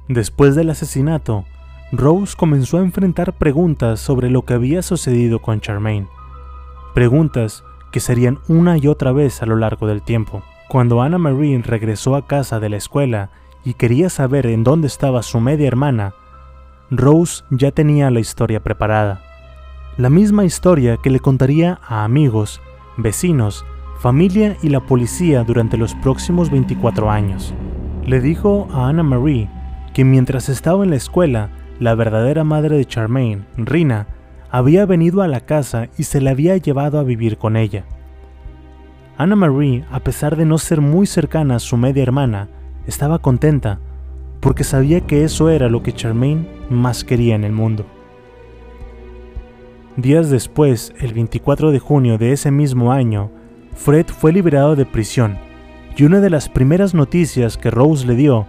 Después 0.07 0.55
del 0.55 0.69
asesinato, 0.69 1.45
Rose 1.91 2.35
comenzó 2.38 2.77
a 2.77 2.81
enfrentar 2.81 3.33
preguntas 3.33 3.99
sobre 3.99 4.29
lo 4.29 4.43
que 4.43 4.53
había 4.53 4.81
sucedido 4.83 5.39
con 5.39 5.61
Charmaine. 5.61 6.07
Preguntas 6.93 7.63
que 7.91 7.99
serían 7.99 8.39
una 8.47 8.77
y 8.77 8.88
otra 8.88 9.11
vez 9.11 9.41
a 9.41 9.45
lo 9.45 9.55
largo 9.55 9.88
del 9.88 10.03
tiempo. 10.03 10.43
Cuando 10.67 11.01
Anna 11.01 11.17
Marie 11.17 11.59
regresó 11.63 12.15
a 12.15 12.27
casa 12.27 12.59
de 12.59 12.69
la 12.69 12.77
escuela 12.77 13.29
y 13.63 13.73
quería 13.73 14.09
saber 14.09 14.45
en 14.45 14.63
dónde 14.63 14.88
estaba 14.88 15.23
su 15.23 15.39
media 15.39 15.67
hermana, 15.67 16.13
Rose 16.91 17.43
ya 17.50 17.71
tenía 17.71 18.12
la 18.12 18.19
historia 18.19 18.62
preparada. 18.62 19.21
La 19.98 20.10
misma 20.10 20.45
historia 20.45 20.98
que 20.98 21.10
le 21.10 21.19
contaría 21.19 21.80
a 21.88 22.04
amigos, 22.04 22.62
vecinos, 22.98 23.65
familia 24.00 24.56
y 24.62 24.69
la 24.69 24.82
policía 24.82 25.43
durante 25.43 25.78
los 25.78 25.95
próximos 25.95 26.52
24 26.52 27.10
años. 27.10 27.56
Le 28.06 28.21
dijo 28.21 28.67
a 28.71 28.88
Anna 28.88 29.02
Marie 29.02 29.50
que 29.95 30.04
mientras 30.04 30.48
estaba 30.48 30.84
en 30.84 30.91
la 30.91 30.98
escuela, 30.98 31.50
la 31.80 31.95
verdadera 31.95 32.43
madre 32.43 32.78
de 32.78 32.86
Charmaine, 32.86 33.45
Rina, 33.58 34.08
había 34.52 34.86
venido 34.86 35.24
a 35.24 35.28
la 35.28 35.39
casa 35.39 35.88
y 35.98 36.04
se 36.04 36.21
la 36.21 36.32
había 36.32 36.56
llevado 36.58 37.00
a 37.00 37.04
vivir 37.04 37.38
con 37.38 37.58
ella. 37.58 37.86
Anna 39.17 39.36
Marie, 39.36 39.86
a 39.89 40.02
pesar 40.02 40.36
de 40.36 40.45
no 40.45 40.60
ser 40.60 40.82
muy 40.82 41.08
cercana 41.08 41.56
a 41.56 41.60
su 41.60 41.78
media 41.78 42.04
hermana, 42.04 42.48
estaba 42.86 43.19
contenta 43.19 43.80
porque 44.45 44.63
sabía 44.63 45.01
que 45.01 45.23
eso 45.23 45.49
era 45.49 45.69
lo 45.69 45.81
que 45.81 45.91
Charmaine 45.91 46.47
más 46.69 47.03
quería 47.03 47.34
en 47.34 47.45
el 47.45 47.51
mundo. 47.51 47.88
Días 49.97 50.29
después, 50.29 50.93
el 50.99 51.15
24 51.15 51.71
de 51.71 51.79
junio 51.79 52.19
de 52.19 52.31
ese 52.31 52.51
mismo 52.51 52.91
año, 52.91 53.31
Fred 53.73 54.05
fue 54.05 54.31
liberado 54.31 54.75
de 54.75 54.86
prisión 54.86 55.39
y 55.97 56.03
una 56.03 56.21
de 56.21 56.29
las 56.29 56.47
primeras 56.47 56.93
noticias 56.93 57.58
que 57.58 57.71
Rose 57.71 58.05
le 58.05 58.13
dio 58.13 58.45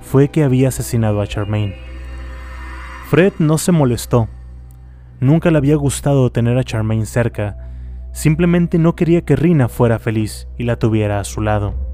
fue 0.00 0.28
que 0.28 0.44
había 0.44 0.68
asesinado 0.68 1.20
a 1.20 1.26
Charmaine. 1.26 1.74
Fred 3.08 3.32
no 3.40 3.58
se 3.58 3.72
molestó. 3.72 4.28
Nunca 5.18 5.50
le 5.50 5.58
había 5.58 5.74
gustado 5.74 6.30
tener 6.30 6.58
a 6.58 6.62
Charmaine 6.62 7.06
cerca, 7.06 7.72
simplemente 8.12 8.78
no 8.78 8.94
quería 8.94 9.22
que 9.22 9.34
Rina 9.34 9.68
fuera 9.68 9.98
feliz 9.98 10.46
y 10.58 10.62
la 10.62 10.76
tuviera 10.76 11.18
a 11.18 11.24
su 11.24 11.40
lado. 11.40 11.89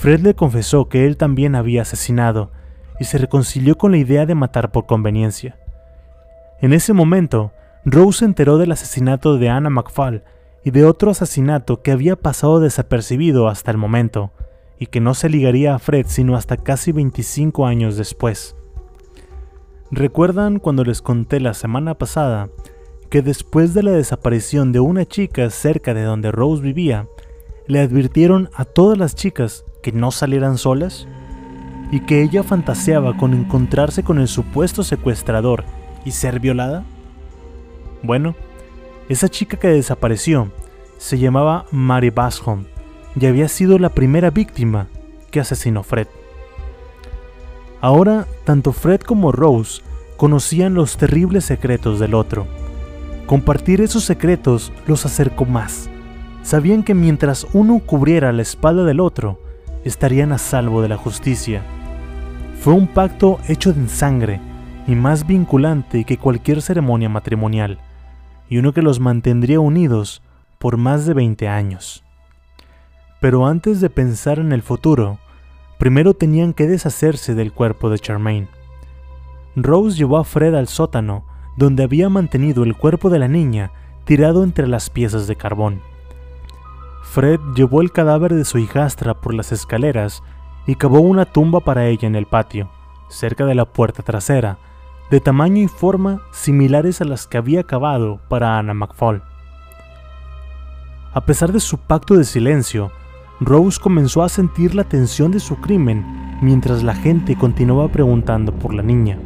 Fred 0.00 0.20
le 0.20 0.34
confesó 0.34 0.88
que 0.88 1.04
él 1.04 1.18
también 1.18 1.54
había 1.54 1.82
asesinado 1.82 2.50
y 2.98 3.04
se 3.04 3.18
reconcilió 3.18 3.76
con 3.76 3.90
la 3.90 3.98
idea 3.98 4.24
de 4.24 4.34
matar 4.34 4.72
por 4.72 4.86
conveniencia. 4.86 5.58
En 6.62 6.72
ese 6.72 6.94
momento, 6.94 7.52
Rose 7.84 8.20
se 8.20 8.24
enteró 8.24 8.56
del 8.56 8.72
asesinato 8.72 9.36
de 9.36 9.50
Anna 9.50 9.68
McFall 9.68 10.24
y 10.64 10.70
de 10.70 10.86
otro 10.86 11.10
asesinato 11.10 11.82
que 11.82 11.90
había 11.90 12.16
pasado 12.16 12.60
desapercibido 12.60 13.46
hasta 13.46 13.70
el 13.70 13.76
momento, 13.76 14.30
y 14.78 14.86
que 14.86 15.00
no 15.00 15.12
se 15.12 15.28
ligaría 15.28 15.74
a 15.74 15.78
Fred 15.78 16.06
sino 16.08 16.34
hasta 16.34 16.56
casi 16.56 16.92
25 16.92 17.66
años 17.66 17.98
después. 17.98 18.56
¿Recuerdan 19.90 20.60
cuando 20.60 20.82
les 20.82 21.02
conté 21.02 21.40
la 21.40 21.52
semana 21.52 21.92
pasada 21.92 22.48
que 23.10 23.20
después 23.20 23.74
de 23.74 23.82
la 23.82 23.90
desaparición 23.90 24.72
de 24.72 24.80
una 24.80 25.04
chica 25.04 25.50
cerca 25.50 25.92
de 25.92 26.04
donde 26.04 26.32
Rose 26.32 26.62
vivía, 26.62 27.06
le 27.66 27.80
advirtieron 27.80 28.48
a 28.54 28.64
todas 28.64 28.96
las 28.96 29.14
chicas 29.14 29.66
que 29.82 29.92
no 29.92 30.10
salieran 30.10 30.58
solas 30.58 31.06
y 31.90 32.00
que 32.00 32.22
ella 32.22 32.42
fantaseaba 32.42 33.16
con 33.16 33.34
encontrarse 33.34 34.02
con 34.02 34.18
el 34.18 34.28
supuesto 34.28 34.82
secuestrador 34.82 35.64
y 36.04 36.12
ser 36.12 36.40
violada? 36.40 36.84
Bueno, 38.02 38.34
esa 39.08 39.28
chica 39.28 39.56
que 39.56 39.68
desapareció 39.68 40.50
se 40.98 41.18
llamaba 41.18 41.66
Mary 41.70 42.10
Basholm 42.10 42.64
y 43.18 43.26
había 43.26 43.48
sido 43.48 43.78
la 43.78 43.88
primera 43.88 44.30
víctima 44.30 44.86
que 45.30 45.40
asesinó 45.40 45.82
Fred. 45.82 46.06
Ahora, 47.80 48.26
tanto 48.44 48.72
Fred 48.72 49.00
como 49.00 49.32
Rose 49.32 49.82
conocían 50.16 50.74
los 50.74 50.96
terribles 50.96 51.44
secretos 51.44 51.98
del 51.98 52.14
otro. 52.14 52.46
Compartir 53.26 53.80
esos 53.80 54.04
secretos 54.04 54.72
los 54.86 55.06
acercó 55.06 55.46
más. 55.46 55.88
Sabían 56.42 56.82
que 56.82 56.94
mientras 56.94 57.46
uno 57.52 57.78
cubriera 57.78 58.32
la 58.32 58.42
espalda 58.42 58.84
del 58.84 59.00
otro, 59.00 59.38
estarían 59.84 60.32
a 60.32 60.38
salvo 60.38 60.82
de 60.82 60.88
la 60.88 60.96
justicia. 60.96 61.62
Fue 62.60 62.74
un 62.74 62.86
pacto 62.86 63.38
hecho 63.48 63.70
en 63.70 63.88
sangre 63.88 64.40
y 64.86 64.94
más 64.94 65.26
vinculante 65.26 66.04
que 66.04 66.18
cualquier 66.18 66.62
ceremonia 66.62 67.08
matrimonial, 67.08 67.78
y 68.48 68.58
uno 68.58 68.72
que 68.72 68.82
los 68.82 69.00
mantendría 69.00 69.60
unidos 69.60 70.22
por 70.58 70.76
más 70.76 71.06
de 71.06 71.14
20 71.14 71.48
años. 71.48 72.04
Pero 73.20 73.46
antes 73.46 73.80
de 73.80 73.90
pensar 73.90 74.38
en 74.38 74.52
el 74.52 74.62
futuro, 74.62 75.18
primero 75.78 76.14
tenían 76.14 76.52
que 76.52 76.66
deshacerse 76.66 77.34
del 77.34 77.52
cuerpo 77.52 77.90
de 77.90 77.98
Charmaine. 77.98 78.48
Rose 79.56 79.96
llevó 79.96 80.18
a 80.18 80.24
Fred 80.24 80.54
al 80.54 80.68
sótano, 80.68 81.24
donde 81.56 81.82
había 81.82 82.08
mantenido 82.08 82.62
el 82.64 82.76
cuerpo 82.76 83.10
de 83.10 83.18
la 83.18 83.28
niña 83.28 83.72
tirado 84.04 84.44
entre 84.44 84.66
las 84.66 84.90
piezas 84.90 85.26
de 85.26 85.36
carbón. 85.36 85.82
Fred 87.10 87.40
llevó 87.56 87.80
el 87.80 87.90
cadáver 87.90 88.34
de 88.34 88.44
su 88.44 88.58
hijastra 88.58 89.14
por 89.14 89.34
las 89.34 89.50
escaleras 89.50 90.22
y 90.64 90.76
cavó 90.76 91.00
una 91.00 91.24
tumba 91.24 91.58
para 91.58 91.88
ella 91.88 92.06
en 92.06 92.14
el 92.14 92.26
patio, 92.26 92.70
cerca 93.08 93.44
de 93.46 93.56
la 93.56 93.64
puerta 93.64 94.04
trasera, 94.04 94.58
de 95.10 95.18
tamaño 95.18 95.60
y 95.60 95.66
forma 95.66 96.22
similares 96.30 97.00
a 97.00 97.04
las 97.04 97.26
que 97.26 97.36
había 97.36 97.64
cavado 97.64 98.20
para 98.28 98.56
Anna 98.56 98.74
McFall. 98.74 99.24
A 101.12 101.22
pesar 101.22 101.50
de 101.50 101.58
su 101.58 101.78
pacto 101.78 102.14
de 102.14 102.22
silencio, 102.22 102.92
Rose 103.40 103.80
comenzó 103.80 104.22
a 104.22 104.28
sentir 104.28 104.76
la 104.76 104.84
tensión 104.84 105.32
de 105.32 105.40
su 105.40 105.56
crimen 105.56 106.38
mientras 106.40 106.84
la 106.84 106.94
gente 106.94 107.34
continuaba 107.34 107.88
preguntando 107.88 108.52
por 108.52 108.72
la 108.72 108.84
niña. 108.84 109.18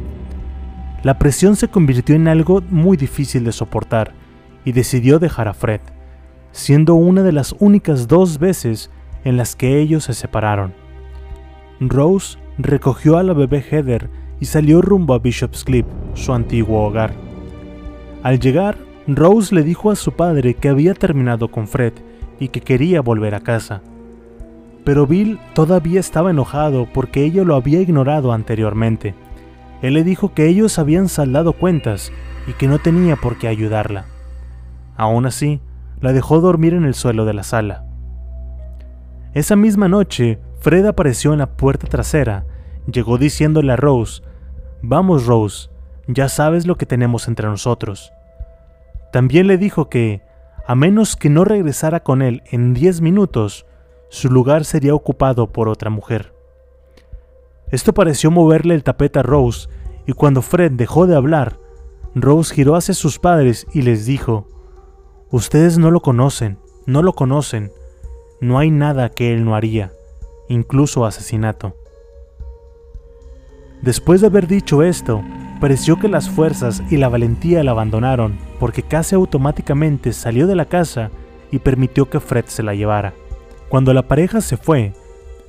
La 1.03 1.19
presión 1.19 1.55
se 1.55 1.67
convirtió 1.67 2.15
en 2.15 2.29
algo 2.29 2.63
muy 2.67 2.97
difícil 2.97 3.43
de 3.43 3.51
soportar 3.51 4.11
y 4.63 4.71
decidió 4.71 5.19
dejar 5.19 5.47
a 5.47 5.53
Fred 5.53 5.81
siendo 6.55 6.95
una 6.95 7.21
de 7.21 7.33
las 7.33 7.53
únicas 7.59 8.07
dos 8.07 8.39
veces 8.39 8.89
en 9.25 9.35
las 9.35 9.57
que 9.57 9.77
ellos 9.77 10.05
se 10.05 10.13
separaron. 10.13 10.73
Rose 11.81 12.37
recogió 12.57 13.17
a 13.17 13.23
la 13.23 13.33
bebé 13.33 13.61
Heather 13.61 14.09
y 14.39 14.45
salió 14.45 14.81
rumbo 14.81 15.13
a 15.13 15.19
Bishop's 15.19 15.65
Cliff, 15.65 15.85
su 16.13 16.31
antiguo 16.31 16.85
hogar. 16.85 17.13
Al 18.23 18.39
llegar, 18.39 18.77
Rose 19.05 19.53
le 19.53 19.63
dijo 19.63 19.91
a 19.91 19.97
su 19.97 20.13
padre 20.13 20.53
que 20.53 20.69
había 20.69 20.93
terminado 20.93 21.51
con 21.51 21.67
Fred 21.67 21.91
y 22.39 22.47
que 22.47 22.61
quería 22.61 23.01
volver 23.01 23.35
a 23.35 23.41
casa. 23.41 23.81
Pero 24.85 25.05
Bill 25.05 25.39
todavía 25.55 25.99
estaba 25.99 26.31
enojado 26.31 26.87
porque 26.93 27.25
ella 27.25 27.43
lo 27.43 27.55
había 27.55 27.81
ignorado 27.81 28.31
anteriormente. 28.31 29.13
Él 29.81 29.95
le 29.95 30.05
dijo 30.05 30.33
que 30.33 30.47
ellos 30.47 30.79
habían 30.79 31.09
saldado 31.09 31.51
cuentas 31.51 32.13
y 32.47 32.53
que 32.53 32.69
no 32.69 32.79
tenía 32.79 33.17
por 33.17 33.37
qué 33.37 33.49
ayudarla. 33.49 34.05
Aún 34.95 35.25
así, 35.25 35.59
la 36.01 36.13
dejó 36.13 36.39
dormir 36.39 36.73
en 36.73 36.85
el 36.85 36.93
suelo 36.93 37.25
de 37.25 37.33
la 37.33 37.43
sala. 37.43 37.85
Esa 39.33 39.55
misma 39.55 39.87
noche, 39.87 40.39
Fred 40.59 40.85
apareció 40.85 41.33
en 41.33 41.39
la 41.39 41.57
puerta 41.57 41.87
trasera, 41.87 42.45
llegó 42.91 43.17
diciéndole 43.17 43.73
a 43.73 43.75
Rose, 43.75 44.21
Vamos 44.81 45.25
Rose, 45.25 45.69
ya 46.07 46.29
sabes 46.29 46.67
lo 46.67 46.75
que 46.75 46.85
tenemos 46.85 47.27
entre 47.27 47.47
nosotros. 47.47 48.11
También 49.11 49.47
le 49.47 49.57
dijo 49.57 49.89
que, 49.89 50.21
a 50.67 50.75
menos 50.75 51.15
que 51.15 51.29
no 51.29 51.43
regresara 51.43 52.01
con 52.01 52.21
él 52.21 52.43
en 52.51 52.73
10 52.73 53.01
minutos, 53.01 53.65
su 54.09 54.29
lugar 54.29 54.65
sería 54.65 54.93
ocupado 54.95 55.51
por 55.51 55.67
otra 55.67 55.89
mujer. 55.89 56.33
Esto 57.71 57.93
pareció 57.93 58.31
moverle 58.31 58.75
el 58.75 58.83
tapete 58.83 59.19
a 59.19 59.23
Rose, 59.23 59.69
y 60.05 60.13
cuando 60.13 60.41
Fred 60.41 60.71
dejó 60.71 61.07
de 61.07 61.15
hablar, 61.15 61.59
Rose 62.13 62.53
giró 62.53 62.75
hacia 62.75 62.93
sus 62.93 63.19
padres 63.19 63.67
y 63.73 63.81
les 63.81 64.05
dijo, 64.05 64.47
Ustedes 65.31 65.79
no 65.79 65.89
lo 65.89 66.01
conocen, 66.01 66.59
no 66.85 67.01
lo 67.01 67.13
conocen. 67.13 67.71
No 68.39 68.59
hay 68.59 68.69
nada 68.69 69.09
que 69.09 69.33
él 69.33 69.43
no 69.43 69.55
haría, 69.55 69.91
incluso 70.49 71.05
asesinato. 71.05 71.75
Después 73.81 74.21
de 74.21 74.27
haber 74.27 74.47
dicho 74.47 74.83
esto, 74.83 75.23
pareció 75.59 75.97
que 75.99 76.07
las 76.07 76.29
fuerzas 76.29 76.83
y 76.91 76.97
la 76.97 77.09
valentía 77.09 77.63
la 77.63 77.71
abandonaron 77.71 78.37
porque 78.59 78.83
casi 78.83 79.15
automáticamente 79.15 80.13
salió 80.13 80.45
de 80.45 80.55
la 80.55 80.65
casa 80.65 81.09
y 81.51 81.59
permitió 81.59 82.09
que 82.09 82.19
Fred 82.19 82.45
se 82.45 82.61
la 82.61 82.75
llevara. 82.75 83.13
Cuando 83.67 83.93
la 83.93 84.07
pareja 84.07 84.41
se 84.41 84.57
fue, 84.57 84.93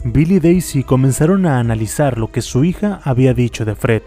Bill 0.04 0.32
y 0.32 0.40
Daisy 0.40 0.84
comenzaron 0.84 1.44
a 1.44 1.58
analizar 1.58 2.18
lo 2.18 2.32
que 2.32 2.40
su 2.40 2.64
hija 2.64 3.00
había 3.04 3.34
dicho 3.34 3.64
de 3.66 3.74
Fred 3.74 4.02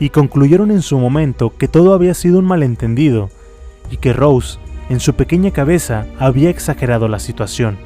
y 0.00 0.10
concluyeron 0.10 0.70
en 0.70 0.82
su 0.82 0.98
momento 0.98 1.52
que 1.56 1.68
todo 1.68 1.92
había 1.92 2.14
sido 2.14 2.38
un 2.38 2.46
malentendido 2.46 3.28
y 3.90 3.96
que 3.98 4.12
Rose 4.12 4.58
en 4.88 5.00
su 5.00 5.14
pequeña 5.14 5.50
cabeza 5.50 6.06
había 6.18 6.50
exagerado 6.50 7.08
la 7.08 7.18
situación. 7.18 7.78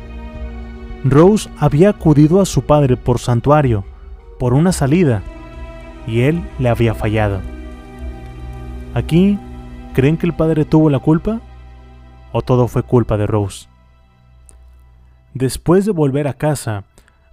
Rose 1.04 1.50
había 1.58 1.90
acudido 1.90 2.40
a 2.40 2.46
su 2.46 2.62
padre 2.62 2.96
por 2.96 3.18
santuario, 3.18 3.84
por 4.38 4.54
una 4.54 4.72
salida, 4.72 5.22
y 6.06 6.20
él 6.20 6.42
le 6.58 6.68
había 6.68 6.94
fallado. 6.94 7.40
Aquí, 8.94 9.38
¿creen 9.94 10.16
que 10.16 10.26
el 10.26 10.32
padre 10.32 10.64
tuvo 10.64 10.90
la 10.90 11.00
culpa? 11.00 11.40
¿O 12.30 12.42
todo 12.42 12.68
fue 12.68 12.82
culpa 12.82 13.16
de 13.16 13.26
Rose? 13.26 13.68
Después 15.34 15.86
de 15.86 15.92
volver 15.92 16.28
a 16.28 16.34
casa, 16.34 16.84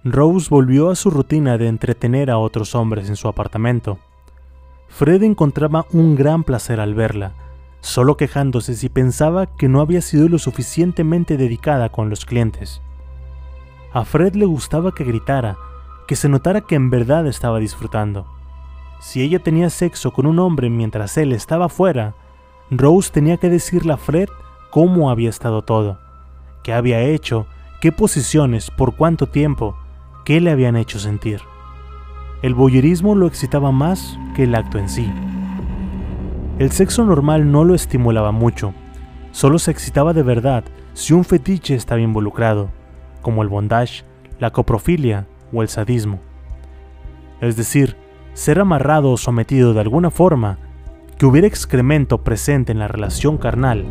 Rose 0.02 0.48
volvió 0.50 0.90
a 0.90 0.96
su 0.96 1.10
rutina 1.10 1.58
de 1.58 1.68
entretener 1.68 2.30
a 2.30 2.38
otros 2.38 2.74
hombres 2.74 3.08
en 3.08 3.16
su 3.16 3.28
apartamento. 3.28 3.98
Fred 4.88 5.22
encontraba 5.22 5.86
un 5.92 6.16
gran 6.16 6.42
placer 6.42 6.80
al 6.80 6.94
verla, 6.94 7.32
solo 7.80 8.16
quejándose 8.16 8.74
si 8.74 8.88
pensaba 8.88 9.46
que 9.46 9.68
no 9.68 9.80
había 9.80 10.00
sido 10.00 10.28
lo 10.28 10.38
suficientemente 10.38 11.36
dedicada 11.36 11.88
con 11.90 12.10
los 12.10 12.24
clientes. 12.24 12.82
A 13.92 14.04
Fred 14.04 14.34
le 14.34 14.44
gustaba 14.44 14.92
que 14.94 15.04
gritara, 15.04 15.56
que 16.06 16.16
se 16.16 16.28
notara 16.28 16.60
que 16.60 16.74
en 16.74 16.90
verdad 16.90 17.26
estaba 17.26 17.58
disfrutando. 17.58 18.26
Si 19.00 19.22
ella 19.22 19.38
tenía 19.38 19.70
sexo 19.70 20.12
con 20.12 20.26
un 20.26 20.38
hombre 20.38 20.68
mientras 20.68 21.16
él 21.16 21.32
estaba 21.32 21.68
fuera, 21.68 22.14
Rose 22.70 23.10
tenía 23.10 23.38
que 23.38 23.48
decirle 23.48 23.92
a 23.92 23.96
Fred 23.96 24.28
cómo 24.70 25.10
había 25.10 25.30
estado 25.30 25.62
todo, 25.62 25.98
qué 26.62 26.72
había 26.72 27.00
hecho, 27.00 27.46
qué 27.80 27.92
posiciones, 27.92 28.70
por 28.70 28.94
cuánto 28.94 29.26
tiempo, 29.26 29.76
qué 30.24 30.40
le 30.40 30.50
habían 30.50 30.76
hecho 30.76 30.98
sentir. 30.98 31.40
El 32.42 32.54
voyerismo 32.54 33.14
lo 33.14 33.26
excitaba 33.26 33.72
más 33.72 34.18
que 34.36 34.44
el 34.44 34.54
acto 34.54 34.78
en 34.78 34.88
sí. 34.88 35.10
El 36.60 36.72
sexo 36.72 37.06
normal 37.06 37.50
no 37.50 37.64
lo 37.64 37.74
estimulaba 37.74 38.32
mucho, 38.32 38.74
solo 39.30 39.58
se 39.58 39.70
excitaba 39.70 40.12
de 40.12 40.22
verdad 40.22 40.62
si 40.92 41.14
un 41.14 41.24
fetiche 41.24 41.74
estaba 41.74 42.02
involucrado, 42.02 42.68
como 43.22 43.42
el 43.42 43.48
bondage, 43.48 44.04
la 44.38 44.50
coprofilia 44.50 45.26
o 45.54 45.62
el 45.62 45.70
sadismo. 45.70 46.20
Es 47.40 47.56
decir, 47.56 47.96
ser 48.34 48.60
amarrado 48.60 49.10
o 49.10 49.16
sometido 49.16 49.72
de 49.72 49.80
alguna 49.80 50.10
forma, 50.10 50.58
que 51.16 51.24
hubiera 51.24 51.46
excremento 51.46 52.18
presente 52.18 52.72
en 52.72 52.78
la 52.78 52.88
relación 52.88 53.38
carnal 53.38 53.86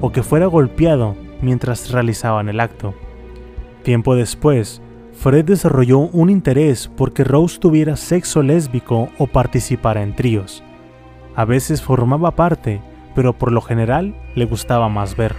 o 0.00 0.12
que 0.12 0.22
fuera 0.22 0.46
golpeado 0.46 1.16
mientras 1.40 1.90
realizaban 1.90 2.48
el 2.48 2.60
acto. 2.60 2.94
Tiempo 3.82 4.14
después, 4.14 4.80
Fred 5.12 5.44
desarrolló 5.44 5.98
un 5.98 6.30
interés 6.30 6.88
porque 6.96 7.24
Rose 7.24 7.58
tuviera 7.58 7.96
sexo 7.96 8.44
lésbico 8.44 9.08
o 9.18 9.26
participara 9.26 10.04
en 10.04 10.14
tríos. 10.14 10.62
A 11.34 11.44
veces 11.44 11.82
formaba 11.82 12.36
parte, 12.36 12.80
pero 13.14 13.32
por 13.32 13.52
lo 13.52 13.60
general 13.60 14.14
le 14.34 14.44
gustaba 14.44 14.88
más 14.88 15.16
ver. 15.16 15.34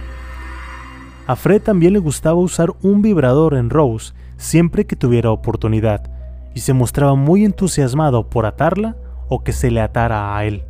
A 1.26 1.36
Fred 1.36 1.62
también 1.62 1.92
le 1.92 1.98
gustaba 1.98 2.36
usar 2.36 2.70
un 2.82 3.00
vibrador 3.00 3.54
en 3.54 3.70
Rose 3.70 4.12
siempre 4.36 4.84
que 4.84 4.96
tuviera 4.96 5.30
oportunidad, 5.30 6.10
y 6.54 6.60
se 6.60 6.72
mostraba 6.72 7.14
muy 7.14 7.44
entusiasmado 7.44 8.28
por 8.28 8.46
atarla 8.46 8.96
o 9.28 9.42
que 9.42 9.52
se 9.52 9.70
le 9.70 9.80
atara 9.80 10.36
a 10.36 10.44
él. 10.44 10.64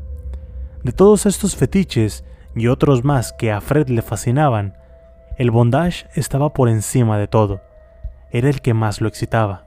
De 0.82 0.92
todos 0.92 1.26
estos 1.26 1.56
fetiches 1.56 2.24
y 2.54 2.68
otros 2.68 3.04
más 3.04 3.32
que 3.32 3.50
a 3.50 3.60
Fred 3.60 3.88
le 3.88 4.02
fascinaban, 4.02 4.74
el 5.38 5.50
bondage 5.50 6.06
estaba 6.14 6.52
por 6.52 6.68
encima 6.68 7.18
de 7.18 7.26
todo. 7.26 7.60
Era 8.30 8.48
el 8.48 8.60
que 8.60 8.74
más 8.74 9.00
lo 9.00 9.08
excitaba. 9.08 9.64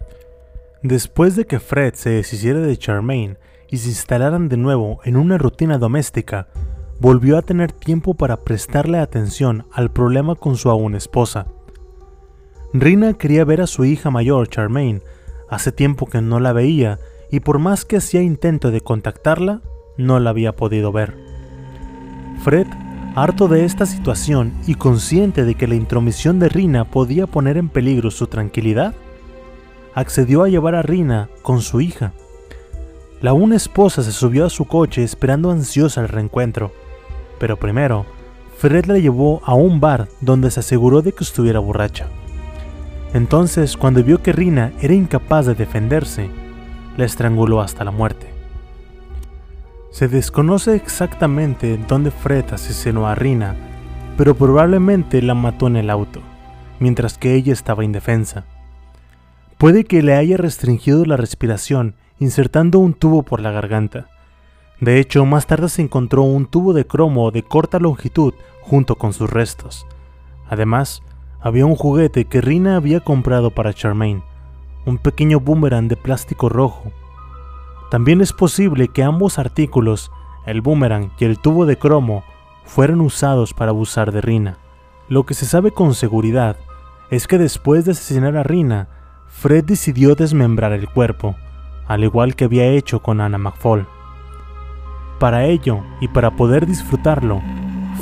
Después 0.84 1.36
de 1.36 1.46
que 1.46 1.60
Fred 1.60 1.96
se 1.96 2.12
deshiciera 2.12 2.60
de 2.60 2.78
Charmaine 2.78 3.38
y 3.70 3.78
se 3.78 3.90
instalaran 3.90 4.50
de 4.50 4.58
nuevo 4.58 5.00
en 5.04 5.18
una 5.18 5.38
rutina 5.38 5.78
doméstica, 5.78 6.48
volvió 7.00 7.38
a 7.38 7.42
tener 7.42 7.72
tiempo 7.72 8.14
para 8.14 8.38
prestarle 8.38 9.00
atención 9.00 9.66
al 9.72 9.92
problema 9.92 10.36
con 10.36 10.56
su 10.58 10.70
aún 10.70 10.96
esposa. 10.96 11.48
Rina 12.74 13.14
quería 13.14 13.46
ver 13.46 13.62
a 13.62 13.68
su 13.68 13.86
hija 13.86 14.12
mayor, 14.12 14.48
Charmaine, 14.50 15.02
Hace 15.50 15.72
tiempo 15.72 16.08
que 16.08 16.22
no 16.22 16.40
la 16.40 16.52
veía 16.52 17.00
y 17.32 17.40
por 17.40 17.60
más 17.60 17.86
que 17.86 17.98
hacía 17.98 18.22
intento 18.22 18.72
de 18.72 18.82
contactarla, 18.82 19.62
no 19.98 20.20
la 20.20 20.30
había 20.30 20.56
podido 20.56 20.92
ver. 20.92 21.16
Fred, 22.44 22.68
harto 23.16 23.48
de 23.48 23.66
esta 23.66 23.86
situación 23.86 24.54
y 24.68 24.76
consciente 24.76 25.46
de 25.46 25.56
que 25.56 25.68
la 25.68 25.76
intromisión 25.76 26.40
de 26.40 26.50
Rina 26.50 26.86
podía 26.86 27.28
poner 27.28 27.58
en 27.58 27.70
peligro 27.70 28.12
su 28.12 28.28
tranquilidad, 28.28 28.94
accedió 29.96 30.44
a 30.44 30.50
llevar 30.50 30.76
a 30.76 30.82
Rina 30.82 31.30
con 31.42 31.62
su 31.62 31.82
hija. 31.82 32.14
La 33.20 33.34
una 33.34 33.56
esposa 33.56 34.04
se 34.04 34.12
subió 34.12 34.46
a 34.46 34.50
su 34.52 34.66
coche 34.66 35.04
esperando 35.04 35.50
ansiosa 35.50 36.02
el 36.02 36.08
reencuentro, 36.08 36.72
pero 37.40 37.58
primero, 37.58 38.06
Fred 38.58 38.86
la 38.86 39.00
llevó 39.00 39.42
a 39.44 39.56
un 39.56 39.80
bar 39.80 40.08
donde 40.22 40.52
se 40.52 40.60
aseguró 40.60 41.02
de 41.02 41.14
que 41.14 41.24
estuviera 41.24 41.60
borracha. 41.60 42.08
Entonces, 43.16 43.76
cuando 43.76 44.04
vio 44.04 44.22
que 44.22 44.34
Rina 44.34 44.72
era 44.82 44.94
incapaz 44.94 45.48
de 45.48 45.56
defenderse, 45.56 46.30
la 46.96 47.06
estranguló 47.06 47.62
hasta 47.62 47.84
la 47.84 47.92
muerte. 47.92 48.28
Se 49.90 50.08
desconoce 50.08 50.76
exactamente 50.76 51.80
dónde 51.88 52.12
Fred 52.12 52.46
asesinó 52.52 53.08
a 53.08 53.16
Rina, 53.16 53.56
pero 54.16 54.36
probablemente 54.36 55.24
la 55.24 55.34
mató 55.34 55.66
en 55.66 55.78
el 55.78 55.90
auto, 55.90 56.22
mientras 56.80 57.18
que 57.18 57.34
ella 57.34 57.54
estaba 57.54 57.84
indefensa. 57.84 58.46
Puede 59.58 59.86
que 59.86 60.04
le 60.04 60.14
haya 60.14 60.38
restringido 60.38 61.04
la 61.06 61.18
respiración 61.18 61.96
insertando 62.20 62.80
un 62.80 62.94
tubo 62.94 63.24
por 63.24 63.42
la 63.42 63.52
garganta. 63.52 64.10
De 64.80 65.00
hecho, 65.00 65.26
más 65.26 65.48
tarde 65.48 65.70
se 65.70 65.82
encontró 65.82 66.24
un 66.24 66.46
tubo 66.46 66.74
de 66.74 66.86
cromo 66.86 67.32
de 67.32 67.44
corta 67.44 67.80
longitud 67.80 68.34
junto 68.62 68.96
con 68.96 69.14
sus 69.14 69.30
restos. 69.30 69.88
Además, 70.50 71.02
había 71.40 71.66
un 71.66 71.76
juguete 71.76 72.26
que 72.26 72.42
Rina 72.42 72.76
había 72.76 73.00
comprado 73.00 73.52
para 73.52 73.74
Charmaine, 73.74 74.24
un 74.86 74.98
pequeño 74.98 75.40
boomerang 75.40 75.88
de 75.88 75.96
plástico 75.96 76.50
rojo. 76.50 76.92
También 77.90 78.22
es 78.22 78.34
posible 78.34 78.90
que 78.90 79.04
ambos 79.04 79.40
artículos, 79.40 80.12
el 80.46 80.62
boomerang 80.62 81.12
y 81.20 81.26
el 81.26 81.40
tubo 81.40 81.66
de 81.66 81.78
cromo, 81.78 82.24
fueran 82.66 83.02
usados 83.02 83.54
para 83.54 83.72
abusar 83.72 84.12
de 84.12 84.22
Rina. 84.22 84.58
Lo 85.10 85.26
que 85.26 85.34
se 85.34 85.46
sabe 85.46 85.72
con 85.72 85.94
seguridad 85.94 86.58
es 87.10 87.28
que 87.28 87.38
después 87.38 87.86
de 87.86 87.92
asesinar 87.92 88.36
a 88.36 88.44
Rina, 88.44 88.90
Fred 89.28 89.64
decidió 89.64 90.16
desmembrar 90.16 90.74
el 90.74 90.90
cuerpo, 90.90 91.36
al 91.88 92.04
igual 92.04 92.36
que 92.36 92.46
había 92.46 92.68
hecho 92.68 93.02
con 93.02 93.22
Anna 93.22 93.38
McFall. 93.38 93.88
Para 95.20 95.46
ello, 95.46 95.82
y 96.02 96.08
para 96.08 96.32
poder 96.36 96.66
disfrutarlo, 96.66 97.42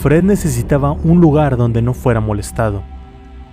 Fred 0.02 0.24
necesitaba 0.24 0.92
un 0.92 1.22
lugar 1.22 1.58
donde 1.58 1.82
no 1.82 1.94
fuera 1.94 2.20
molestado 2.20 2.84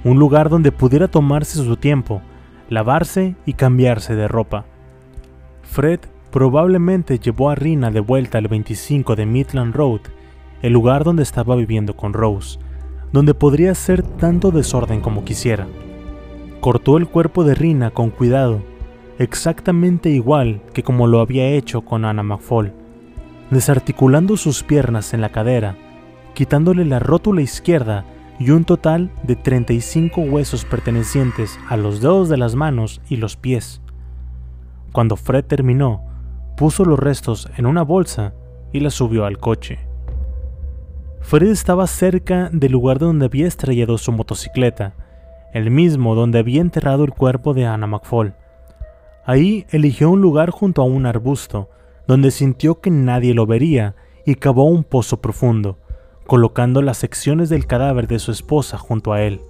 un 0.05 0.19
lugar 0.19 0.49
donde 0.49 0.73
pudiera 0.73 1.09
tomarse 1.09 1.63
su 1.63 1.77
tiempo, 1.77 2.23
lavarse 2.69 3.37
y 3.47 3.55
cambiarse 3.55 4.15
de 4.15 4.29
ropa. 4.29 4.65
Fred 5.63 6.01
probablemente 6.31 7.19
llevó 7.19 7.51
a 7.51 7.55
Rina 7.55 7.91
de 7.91 8.01
vuelta 8.01 8.39
al 8.39 8.49
25 8.49 9.15
de 9.15 9.27
Midland 9.27 9.75
Road, 9.75 10.01
el 10.63 10.73
lugar 10.73 11.05
donde 11.05 11.23
estaba 11.23 11.55
viviendo 11.55 11.97
con 11.97 12.13
Rose, 12.13 12.59
donde 13.13 13.35
podría 13.35 13.73
hacer 13.73 14.03
tanto 14.03 14.51
desorden 14.51 15.01
como 15.01 15.25
quisiera. 15.25 15.67
Cortó 16.61 16.97
el 16.97 17.07
cuerpo 17.07 17.45
de 17.45 17.55
Rina 17.55 17.91
con 17.91 18.11
cuidado, 18.11 18.63
exactamente 19.23 20.11
igual 20.11 20.61
que 20.75 20.83
como 20.83 21.07
lo 21.07 21.21
había 21.21 21.49
hecho 21.49 21.83
con 21.83 22.05
Anna 22.05 22.23
McFall, 22.23 22.73
desarticulando 23.51 24.37
sus 24.37 24.63
piernas 24.63 25.15
en 25.15 25.21
la 25.21 25.31
cadera, 25.31 25.77
quitándole 26.35 26.85
la 26.85 26.99
rótula 26.99 27.43
izquierda 27.43 28.05
y 28.39 28.51
un 28.51 28.65
total 28.65 29.11
de 29.23 29.37
35 29.37 30.21
huesos 30.23 30.65
pertenecientes 30.65 31.59
a 31.69 31.77
los 31.77 32.01
dedos 32.01 32.29
de 32.29 32.37
las 32.37 32.55
manos 32.55 33.01
y 33.09 33.17
los 33.17 33.37
pies. 33.37 33.81
Cuando 34.93 35.17
Fred 35.17 35.45
terminó, 35.45 36.05
puso 36.57 36.85
los 36.85 36.99
restos 36.99 37.49
en 37.57 37.67
una 37.67 37.83
bolsa 37.83 38.35
y 38.73 38.81
la 38.81 38.91
subió 38.91 39.27
al 39.27 39.39
coche. 39.39 39.79
Fred 41.21 41.49
estaba 41.49 41.87
cerca 41.87 42.51
del 42.53 42.73
lugar 42.73 42.99
donde 42.99 43.27
había 43.27 43.47
estrellado 43.47 43.97
su 43.97 44.13
motocicleta, 44.13 44.95
el 45.53 45.71
mismo 45.71 46.15
donde 46.15 46.39
había 46.39 46.61
enterrado 46.61 47.05
el 47.05 47.13
cuerpo 47.13 47.55
de 47.55 47.67
Anna 47.67 47.87
McFall. 47.87 48.35
Ahí 49.25 49.67
eligió 49.71 50.11
un 50.11 50.21
lugar 50.21 50.51
junto 50.51 50.83
a 50.83 50.85
un 50.85 51.07
arbusto, 51.07 51.69
donde 52.07 52.31
sintió 52.31 52.81
que 52.81 52.91
nadie 52.91 53.35
lo 53.35 53.47
vería 53.47 53.95
y 54.27 54.35
cavó 54.35 54.65
un 54.65 54.85
pozo 54.85 55.21
profundo 55.21 55.79
colocando 56.27 56.83
las 56.83 56.99
secciones 56.99 57.49
del 57.49 57.67
cadáver 57.67 58.07
de 58.07 58.19
su 58.19 58.33
esposa 58.33 58.79
junto 58.79 59.13
a 59.13 59.23
él. 59.23 59.41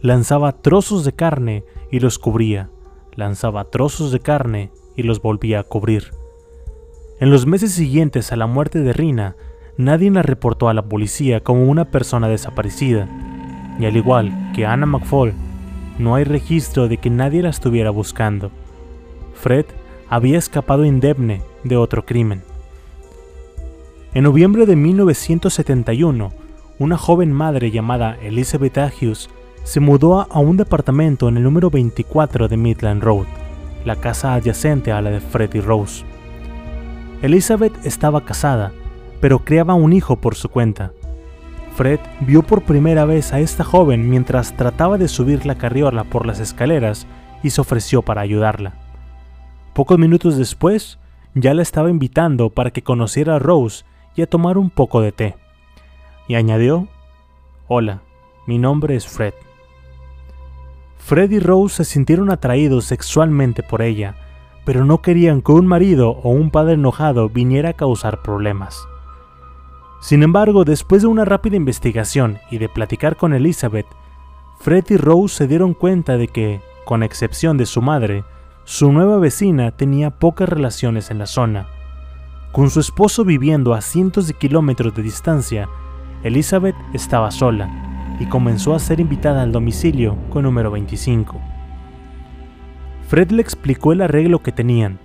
Lanzaba 0.00 0.52
trozos 0.52 1.04
de 1.04 1.12
carne 1.12 1.64
y 1.90 2.00
los 2.00 2.18
cubría, 2.18 2.70
lanzaba 3.14 3.64
trozos 3.64 4.12
de 4.12 4.20
carne 4.20 4.72
y 4.96 5.02
los 5.02 5.20
volvía 5.20 5.60
a 5.60 5.64
cubrir. 5.64 6.12
En 7.20 7.30
los 7.30 7.46
meses 7.46 7.72
siguientes 7.72 8.32
a 8.32 8.36
la 8.36 8.46
muerte 8.46 8.80
de 8.80 8.92
Rina, 8.92 9.36
nadie 9.76 10.10
la 10.10 10.22
reportó 10.22 10.68
a 10.68 10.74
la 10.74 10.82
policía 10.82 11.40
como 11.40 11.64
una 11.64 11.90
persona 11.90 12.28
desaparecida, 12.28 13.08
y 13.78 13.86
al 13.86 13.96
igual 13.96 14.32
que 14.54 14.66
Anna 14.66 14.86
McFall, 14.86 15.34
no 15.98 16.14
hay 16.14 16.24
registro 16.24 16.88
de 16.88 16.98
que 16.98 17.10
nadie 17.10 17.42
la 17.42 17.50
estuviera 17.50 17.90
buscando. 17.90 18.50
Fred 19.40 19.66
había 20.08 20.38
escapado 20.38 20.84
indemne 20.84 21.42
de 21.64 21.76
otro 21.76 22.04
crimen. 22.04 22.42
En 24.14 24.24
noviembre 24.24 24.66
de 24.66 24.74
1971, 24.74 26.32
una 26.78 26.96
joven 26.96 27.32
madre 27.32 27.70
llamada 27.70 28.16
Elizabeth 28.22 28.78
Agius 28.78 29.30
se 29.64 29.80
mudó 29.80 30.20
a 30.20 30.38
un 30.38 30.56
departamento 30.56 31.28
en 31.28 31.36
el 31.36 31.42
número 31.42 31.70
24 31.70 32.48
de 32.48 32.56
Midland 32.56 33.02
Road, 33.02 33.26
la 33.84 33.96
casa 33.96 34.34
adyacente 34.34 34.92
a 34.92 35.02
la 35.02 35.10
de 35.10 35.20
Fred 35.20 35.54
y 35.54 35.60
Rose. 35.60 36.04
Elizabeth 37.22 37.74
estaba 37.84 38.24
casada, 38.24 38.72
pero 39.20 39.40
criaba 39.40 39.74
un 39.74 39.92
hijo 39.92 40.16
por 40.16 40.36
su 40.36 40.48
cuenta. 40.48 40.92
Fred 41.76 42.00
vio 42.20 42.42
por 42.42 42.62
primera 42.62 43.04
vez 43.04 43.32
a 43.32 43.40
esta 43.40 43.62
joven 43.62 44.08
mientras 44.08 44.56
trataba 44.56 44.98
de 44.98 45.06
subir 45.06 45.46
la 45.46 45.56
carriola 45.56 46.04
por 46.04 46.26
las 46.26 46.40
escaleras 46.40 47.06
y 47.42 47.50
se 47.50 47.60
ofreció 47.60 48.02
para 48.02 48.22
ayudarla. 48.22 48.87
Pocos 49.78 49.96
minutos 49.96 50.36
después, 50.36 50.98
ya 51.34 51.54
la 51.54 51.62
estaba 51.62 51.88
invitando 51.88 52.50
para 52.50 52.72
que 52.72 52.82
conociera 52.82 53.36
a 53.36 53.38
Rose 53.38 53.84
y 54.16 54.22
a 54.22 54.26
tomar 54.26 54.58
un 54.58 54.70
poco 54.70 55.00
de 55.00 55.12
té. 55.12 55.36
y 56.26 56.34
añadió, 56.34 56.88
Hola, 57.68 58.02
mi 58.48 58.58
nombre 58.58 58.96
es 58.96 59.06
Fred. 59.06 59.34
Fred 60.96 61.30
y 61.30 61.38
Rose 61.38 61.76
se 61.76 61.84
sintieron 61.84 62.32
atraídos 62.32 62.86
sexualmente 62.86 63.62
por 63.62 63.80
ella, 63.80 64.16
pero 64.64 64.84
no 64.84 65.00
querían 65.00 65.42
que 65.42 65.52
un 65.52 65.68
marido 65.68 66.10
o 66.24 66.30
un 66.30 66.50
padre 66.50 66.72
enojado 66.72 67.28
viniera 67.28 67.68
a 67.68 67.74
causar 67.74 68.20
problemas. 68.20 68.84
Sin 70.00 70.24
embargo, 70.24 70.64
después 70.64 71.02
de 71.02 71.08
una 71.08 71.24
rápida 71.24 71.54
investigación 71.54 72.38
y 72.50 72.58
de 72.58 72.68
platicar 72.68 73.16
con 73.16 73.32
Elizabeth, 73.32 73.86
Fred 74.58 74.86
y 74.88 74.96
Rose 74.96 75.36
se 75.36 75.46
dieron 75.46 75.72
cuenta 75.72 76.16
de 76.16 76.26
que, 76.26 76.60
con 76.84 77.04
excepción 77.04 77.56
de 77.56 77.66
su 77.66 77.80
madre, 77.80 78.24
su 78.68 78.92
nueva 78.92 79.16
vecina 79.16 79.70
tenía 79.70 80.10
pocas 80.10 80.46
relaciones 80.46 81.10
en 81.10 81.18
la 81.18 81.24
zona. 81.24 81.68
Con 82.52 82.68
su 82.68 82.80
esposo 82.80 83.24
viviendo 83.24 83.72
a 83.72 83.80
cientos 83.80 84.28
de 84.28 84.34
kilómetros 84.34 84.94
de 84.94 85.02
distancia, 85.02 85.70
Elizabeth 86.22 86.76
estaba 86.92 87.30
sola 87.30 88.16
y 88.20 88.26
comenzó 88.26 88.74
a 88.74 88.78
ser 88.78 89.00
invitada 89.00 89.40
al 89.40 89.52
domicilio 89.52 90.18
con 90.28 90.42
número 90.42 90.70
25. 90.70 91.40
Fred 93.08 93.30
le 93.30 93.40
explicó 93.40 93.94
el 93.94 94.02
arreglo 94.02 94.42
que 94.42 94.52
tenían. 94.52 94.98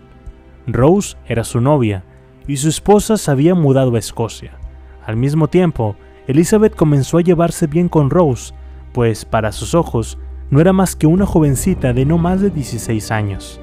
Rose 0.68 1.16
era 1.26 1.46
su 1.46 1.62
novia 1.62 2.04
y 2.46 2.58
su 2.58 2.68
esposa 2.68 3.16
se 3.16 3.32
había 3.32 3.56
mudado 3.56 3.96
a 3.96 4.00
Escocia. 4.00 4.60
Al 5.06 5.16
mismo 5.16 5.48
tiempo, 5.48 5.96
Elizabeth 6.28 6.76
comenzó 6.76 7.18
a 7.18 7.22
llevarse 7.22 7.68
bien 7.68 7.88
con 7.88 8.10
Rose, 8.10 8.54
pues 8.92 9.24
para 9.24 9.54
sus 9.54 9.74
ojos 9.74 10.18
no 10.54 10.62
era 10.62 10.72
más 10.72 10.96
que 10.96 11.08
una 11.08 11.26
jovencita 11.26 11.94
de 11.94 12.06
no 12.06 12.20
más 12.20 12.40
de 12.40 12.52
16 12.52 13.10
años. 13.10 13.60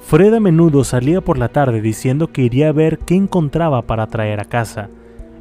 Fred 0.00 0.32
a 0.32 0.38
menudo 0.38 0.84
salía 0.84 1.20
por 1.20 1.38
la 1.38 1.48
tarde 1.48 1.80
diciendo 1.80 2.28
que 2.30 2.42
iría 2.42 2.68
a 2.68 2.72
ver 2.72 3.00
qué 3.00 3.16
encontraba 3.16 3.82
para 3.82 4.06
traer 4.06 4.38
a 4.38 4.44
casa, 4.44 4.90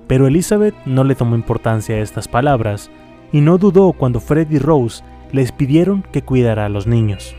pero 0.08 0.26
Elizabeth 0.26 0.74
no 0.88 1.04
le 1.04 1.14
tomó 1.14 1.36
importancia 1.36 1.94
a 1.94 2.00
estas 2.00 2.28
palabras 2.28 2.90
y 3.32 3.42
no 3.42 3.60
dudó 3.60 3.94
cuando 3.94 4.20
Fred 4.20 4.50
y 4.50 4.58
Rose 4.58 5.04
les 5.32 5.52
pidieron 5.52 6.04
que 6.12 6.24
cuidara 6.24 6.66
a 6.66 6.70
los 6.70 6.88
niños. 6.88 7.36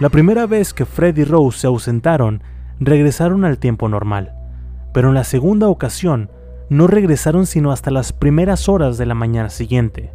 La 0.00 0.10
primera 0.10 0.46
vez 0.46 0.74
que 0.74 0.84
Fred 0.84 1.16
y 1.16 1.24
Rose 1.24 1.60
se 1.60 1.66
ausentaron, 1.66 2.42
regresaron 2.78 3.46
al 3.46 3.56
tiempo 3.56 3.88
normal, 3.88 4.34
pero 4.92 5.08
en 5.08 5.14
la 5.14 5.24
segunda 5.24 5.68
ocasión 5.68 6.28
no 6.68 6.88
regresaron 6.88 7.46
sino 7.46 7.72
hasta 7.72 7.90
las 7.90 8.12
primeras 8.12 8.68
horas 8.68 8.98
de 8.98 9.06
la 9.06 9.14
mañana 9.14 9.48
siguiente. 9.48 10.12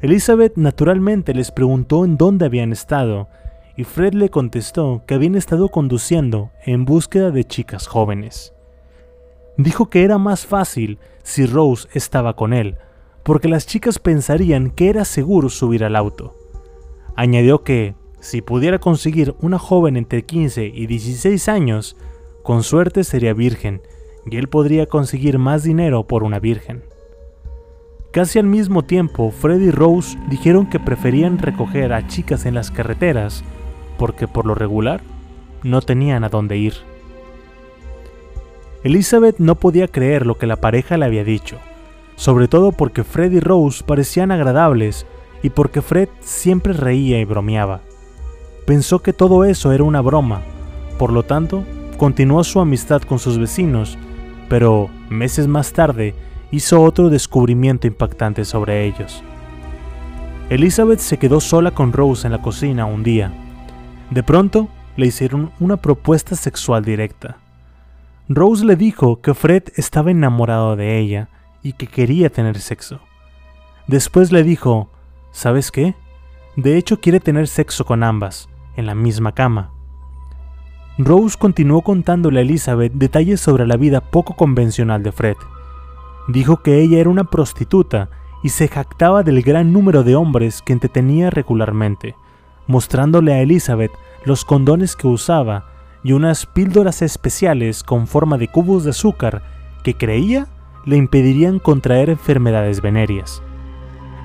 Elizabeth 0.00 0.56
naturalmente 0.56 1.34
les 1.34 1.50
preguntó 1.50 2.04
en 2.04 2.16
dónde 2.16 2.46
habían 2.46 2.72
estado, 2.72 3.28
y 3.76 3.84
Fred 3.84 4.14
le 4.14 4.28
contestó 4.28 5.02
que 5.06 5.14
habían 5.14 5.34
estado 5.34 5.68
conduciendo 5.70 6.50
en 6.64 6.84
búsqueda 6.84 7.30
de 7.32 7.44
chicas 7.44 7.88
jóvenes. 7.88 8.52
Dijo 9.56 9.90
que 9.90 10.04
era 10.04 10.18
más 10.18 10.46
fácil 10.46 10.98
si 11.24 11.46
Rose 11.46 11.88
estaba 11.94 12.36
con 12.36 12.52
él, 12.52 12.76
porque 13.24 13.48
las 13.48 13.66
chicas 13.66 13.98
pensarían 13.98 14.70
que 14.70 14.88
era 14.88 15.04
seguro 15.04 15.48
subir 15.48 15.84
al 15.84 15.96
auto. 15.96 16.34
Añadió 17.16 17.64
que, 17.64 17.96
si 18.20 18.40
pudiera 18.40 18.78
conseguir 18.78 19.34
una 19.40 19.58
joven 19.58 19.96
entre 19.96 20.24
15 20.24 20.66
y 20.66 20.86
16 20.86 21.48
años, 21.48 21.96
con 22.44 22.62
suerte 22.62 23.02
sería 23.02 23.34
virgen, 23.34 23.82
y 24.30 24.36
él 24.36 24.48
podría 24.48 24.86
conseguir 24.86 25.38
más 25.38 25.64
dinero 25.64 26.06
por 26.06 26.22
una 26.22 26.38
virgen. 26.38 26.84
Casi 28.10 28.38
al 28.38 28.46
mismo 28.46 28.84
tiempo, 28.84 29.30
Fred 29.30 29.60
y 29.60 29.70
Rose 29.70 30.18
dijeron 30.30 30.66
que 30.66 30.80
preferían 30.80 31.38
recoger 31.38 31.92
a 31.92 32.06
chicas 32.06 32.46
en 32.46 32.54
las 32.54 32.70
carreteras, 32.70 33.44
porque 33.98 34.26
por 34.26 34.46
lo 34.46 34.54
regular 34.54 35.02
no 35.62 35.82
tenían 35.82 36.24
a 36.24 36.30
dónde 36.30 36.56
ir. 36.56 36.74
Elizabeth 38.82 39.38
no 39.38 39.56
podía 39.56 39.88
creer 39.88 40.24
lo 40.24 40.38
que 40.38 40.46
la 40.46 40.56
pareja 40.56 40.96
le 40.96 41.04
había 41.04 41.22
dicho, 41.22 41.58
sobre 42.16 42.48
todo 42.48 42.72
porque 42.72 43.04
Fred 43.04 43.32
y 43.32 43.40
Rose 43.40 43.84
parecían 43.84 44.30
agradables 44.30 45.04
y 45.42 45.50
porque 45.50 45.82
Fred 45.82 46.08
siempre 46.20 46.72
reía 46.72 47.20
y 47.20 47.26
bromeaba. 47.26 47.82
Pensó 48.66 49.00
que 49.00 49.12
todo 49.12 49.44
eso 49.44 49.72
era 49.72 49.84
una 49.84 50.00
broma, 50.00 50.40
por 50.98 51.12
lo 51.12 51.24
tanto, 51.24 51.64
continuó 51.98 52.42
su 52.42 52.60
amistad 52.60 53.02
con 53.02 53.18
sus 53.18 53.38
vecinos, 53.38 53.98
pero 54.48 54.88
meses 55.10 55.46
más 55.46 55.72
tarde 55.72 56.14
hizo 56.50 56.82
otro 56.82 57.10
descubrimiento 57.10 57.86
impactante 57.86 58.44
sobre 58.44 58.86
ellos. 58.86 59.22
Elizabeth 60.50 61.00
se 61.00 61.18
quedó 61.18 61.40
sola 61.40 61.72
con 61.72 61.92
Rose 61.92 62.26
en 62.26 62.32
la 62.32 62.40
cocina 62.40 62.86
un 62.86 63.02
día. 63.02 63.32
De 64.10 64.22
pronto, 64.22 64.68
le 64.96 65.06
hicieron 65.06 65.52
una 65.60 65.76
propuesta 65.76 66.34
sexual 66.36 66.84
directa. 66.84 67.36
Rose 68.28 68.64
le 68.64 68.76
dijo 68.76 69.20
que 69.20 69.34
Fred 69.34 69.64
estaba 69.76 70.10
enamorado 70.10 70.74
de 70.74 70.98
ella 70.98 71.28
y 71.62 71.74
que 71.74 71.86
quería 71.86 72.30
tener 72.30 72.58
sexo. 72.58 73.00
Después 73.86 74.32
le 74.32 74.42
dijo, 74.42 74.90
¿sabes 75.32 75.70
qué? 75.70 75.94
De 76.56 76.76
hecho 76.76 77.00
quiere 77.00 77.20
tener 77.20 77.46
sexo 77.46 77.84
con 77.84 78.02
ambas, 78.02 78.48
en 78.76 78.86
la 78.86 78.94
misma 78.94 79.32
cama. 79.32 79.70
Rose 80.98 81.38
continuó 81.38 81.82
contándole 81.82 82.40
a 82.40 82.42
Elizabeth 82.42 82.92
detalles 82.92 83.40
sobre 83.40 83.66
la 83.66 83.76
vida 83.76 84.00
poco 84.00 84.34
convencional 84.34 85.02
de 85.02 85.12
Fred. 85.12 85.36
Dijo 86.28 86.58
que 86.58 86.80
ella 86.80 86.98
era 86.98 87.08
una 87.08 87.24
prostituta 87.24 88.10
y 88.42 88.50
se 88.50 88.68
jactaba 88.68 89.22
del 89.22 89.42
gran 89.42 89.72
número 89.72 90.04
de 90.04 90.14
hombres 90.14 90.62
que 90.62 90.74
entretenía 90.74 91.30
regularmente, 91.30 92.14
mostrándole 92.66 93.32
a 93.32 93.40
Elizabeth 93.40 93.90
los 94.24 94.44
condones 94.44 94.94
que 94.94 95.06
usaba 95.08 95.64
y 96.04 96.12
unas 96.12 96.46
píldoras 96.46 97.02
especiales 97.02 97.82
con 97.82 98.06
forma 98.06 98.38
de 98.38 98.48
cubos 98.48 98.84
de 98.84 98.90
azúcar 98.90 99.42
que 99.82 99.94
creía 99.94 100.46
le 100.84 100.96
impedirían 100.96 101.58
contraer 101.58 102.10
enfermedades 102.10 102.80
venéreas. 102.80 103.42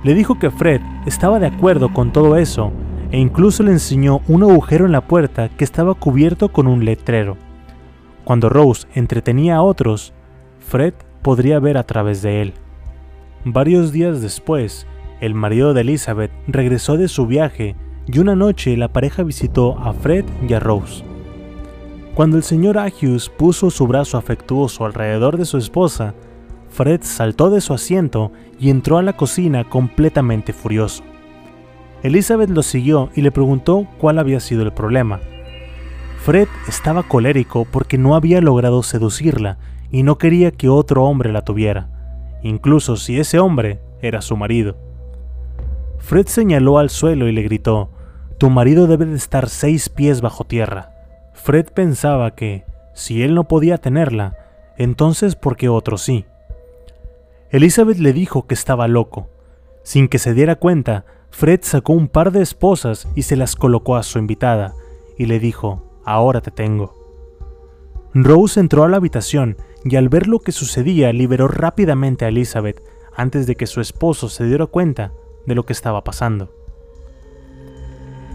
Le 0.04 0.14
dijo 0.14 0.38
que 0.38 0.52
Fred 0.52 0.82
estaba 1.06 1.40
de 1.40 1.48
acuerdo 1.48 1.94
con 1.94 2.12
todo 2.12 2.36
eso 2.36 2.74
e 3.12 3.18
incluso 3.18 3.64
le 3.64 3.72
enseñó 3.72 4.22
un 4.28 4.44
agujero 4.44 4.86
en 4.86 4.92
la 4.92 5.08
puerta 5.08 5.50
que 5.50 5.64
estaba 5.64 5.94
cubierto 5.94 6.52
con 6.52 6.68
un 6.68 6.84
letrero. 6.84 7.38
Cuando 8.26 8.50
Rose 8.50 8.88
entretenía 8.94 9.58
a 9.58 9.62
otros, 9.62 10.14
Fred 10.60 10.94
podría 11.24 11.60
ver 11.60 11.78
a 11.78 11.84
través 11.84 12.22
de 12.22 12.42
él. 12.42 12.54
Varios 13.46 13.92
días 13.92 14.22
después, 14.22 14.86
el 15.22 15.34
marido 15.34 15.74
de 15.74 15.82
Elizabeth 15.82 16.32
regresó 16.48 16.98
de 16.98 17.08
su 17.08 17.26
viaje 17.26 17.76
y 18.06 18.20
una 18.20 18.36
noche 18.36 18.78
la 18.78 18.92
pareja 18.92 19.24
visitó 19.24 19.80
a 19.80 19.94
Fred 19.94 20.26
y 20.48 20.54
a 20.54 20.60
Rose. 20.60 21.04
Cuando 22.14 22.38
el 22.38 22.44
señor 22.44 22.78
Agius 22.78 23.30
puso 23.30 23.72
su 23.72 23.88
brazo 23.88 24.18
afectuoso 24.18 24.86
alrededor 24.86 25.38
de 25.38 25.46
su 25.46 25.58
esposa, 25.58 26.14
Fred 26.70 27.02
saltó 27.04 27.50
de 27.50 27.62
su 27.62 27.74
asiento 27.74 28.32
y 28.60 28.70
entró 28.70 28.98
a 28.98 29.04
la 29.04 29.14
cocina 29.14 29.64
completamente 29.64 30.54
furioso. 30.54 31.04
Elizabeth 32.04 32.50
lo 32.50 32.64
siguió 32.64 33.10
y 33.16 33.22
le 33.22 33.32
preguntó 33.32 33.88
cuál 33.98 34.20
había 34.20 34.40
sido 34.40 34.64
el 34.64 34.74
problema. 34.74 35.22
Fred 36.24 36.48
estaba 36.68 37.04
colérico 37.04 37.66
porque 37.66 37.98
no 37.98 38.16
había 38.16 38.42
logrado 38.42 38.84
seducirla 38.84 39.58
y 39.94 40.02
no 40.02 40.18
quería 40.18 40.50
que 40.52 40.70
otro 40.70 41.06
hombre 41.06 41.32
la 41.32 41.44
tuviera, 41.44 41.88
incluso 42.42 42.98
si 42.98 43.20
ese 43.20 43.38
hombre 43.38 43.80
era 44.02 44.24
su 44.24 44.36
marido. 44.36 44.76
Fred 46.00 46.26
señaló 46.26 46.80
al 46.80 46.90
suelo 46.90 47.28
y 47.28 47.32
le 47.32 47.44
gritó, 47.44 47.92
Tu 48.40 48.50
marido 48.50 48.88
debe 48.88 49.06
de 49.06 49.16
estar 49.16 49.48
seis 49.50 49.90
pies 49.90 50.22
bajo 50.22 50.46
tierra. 50.46 50.90
Fred 51.34 51.68
pensaba 51.68 52.34
que, 52.34 52.66
si 52.96 53.22
él 53.22 53.36
no 53.36 53.48
podía 53.48 53.78
tenerla, 53.78 54.36
entonces 54.78 55.36
¿por 55.36 55.56
qué 55.56 55.70
otro 55.70 56.00
sí? 56.00 56.26
Elizabeth 57.52 58.00
le 58.00 58.14
dijo 58.14 58.48
que 58.48 58.56
estaba 58.56 58.88
loco. 58.88 59.30
Sin 59.84 60.08
que 60.08 60.18
se 60.18 60.34
diera 60.34 60.56
cuenta, 60.56 61.06
Fred 61.30 61.60
sacó 61.62 61.94
un 61.94 62.08
par 62.08 62.32
de 62.32 62.42
esposas 62.42 63.08
y 63.14 63.22
se 63.22 63.36
las 63.36 63.56
colocó 63.56 63.96
a 63.96 64.02
su 64.02 64.18
invitada, 64.18 64.74
y 65.20 65.28
le 65.28 65.40
dijo, 65.40 65.84
ahora 66.04 66.42
te 66.42 66.50
tengo. 66.50 66.96
Rose 68.16 68.60
entró 68.60 68.84
a 68.84 68.90
la 68.90 68.98
habitación 68.98 69.58
y 69.86 69.96
al 69.96 70.10
ver 70.10 70.28
lo 70.28 70.40
que 70.40 70.52
sucedía 70.52 71.12
liberó 71.14 71.48
rápidamente 71.48 72.26
a 72.26 72.30
Elizabeth 72.30 72.82
antes 73.16 73.48
de 73.48 73.56
que 73.56 73.68
su 73.68 73.82
esposo 73.82 74.30
se 74.30 74.46
diera 74.46 74.66
cuenta 74.66 75.14
de 75.46 75.56
lo 75.56 75.66
que 75.66 75.74
estaba 75.74 76.04
pasando. 76.04 76.50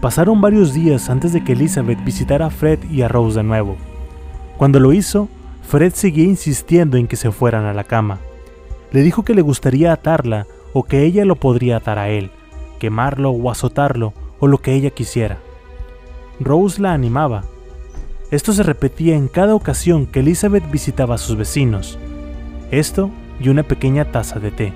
Pasaron 0.01 0.39
varios 0.39 0.73
días 0.73 1.09
antes 1.09 1.33
de 1.33 1.43
que 1.43 1.53
Elizabeth 1.53 2.03
visitara 2.05 2.45
a 2.45 2.49
Fred 2.49 2.79
y 2.89 3.01
a 3.01 3.09
Rose 3.09 3.37
de 3.37 3.43
nuevo. 3.43 3.75
Cuando 4.57 4.79
lo 4.79 4.93
hizo, 4.93 5.27
Fred 5.67 5.93
seguía 5.93 6.23
insistiendo 6.23 6.97
en 6.97 7.07
que 7.07 7.17
se 7.17 7.31
fueran 7.31 7.65
a 7.65 7.73
la 7.73 7.83
cama. 7.83 8.19
Le 8.91 9.01
dijo 9.01 9.23
que 9.23 9.33
le 9.33 9.41
gustaría 9.41 9.91
atarla 9.91 10.47
o 10.73 10.83
que 10.83 11.03
ella 11.03 11.25
lo 11.25 11.35
podría 11.35 11.77
atar 11.77 11.99
a 11.99 12.09
él, 12.09 12.31
quemarlo 12.79 13.31
o 13.31 13.51
azotarlo 13.51 14.13
o 14.39 14.47
lo 14.47 14.59
que 14.59 14.73
ella 14.73 14.91
quisiera. 14.91 15.37
Rose 16.39 16.81
la 16.81 16.93
animaba. 16.93 17.43
Esto 18.31 18.53
se 18.53 18.63
repetía 18.63 19.15
en 19.15 19.27
cada 19.27 19.55
ocasión 19.55 20.05
que 20.05 20.19
Elizabeth 20.19 20.69
visitaba 20.69 21.15
a 21.15 21.17
sus 21.17 21.35
vecinos. 21.35 21.97
Esto 22.69 23.09
y 23.39 23.49
una 23.49 23.63
pequeña 23.63 24.11
taza 24.11 24.39
de 24.39 24.51
té. 24.51 24.73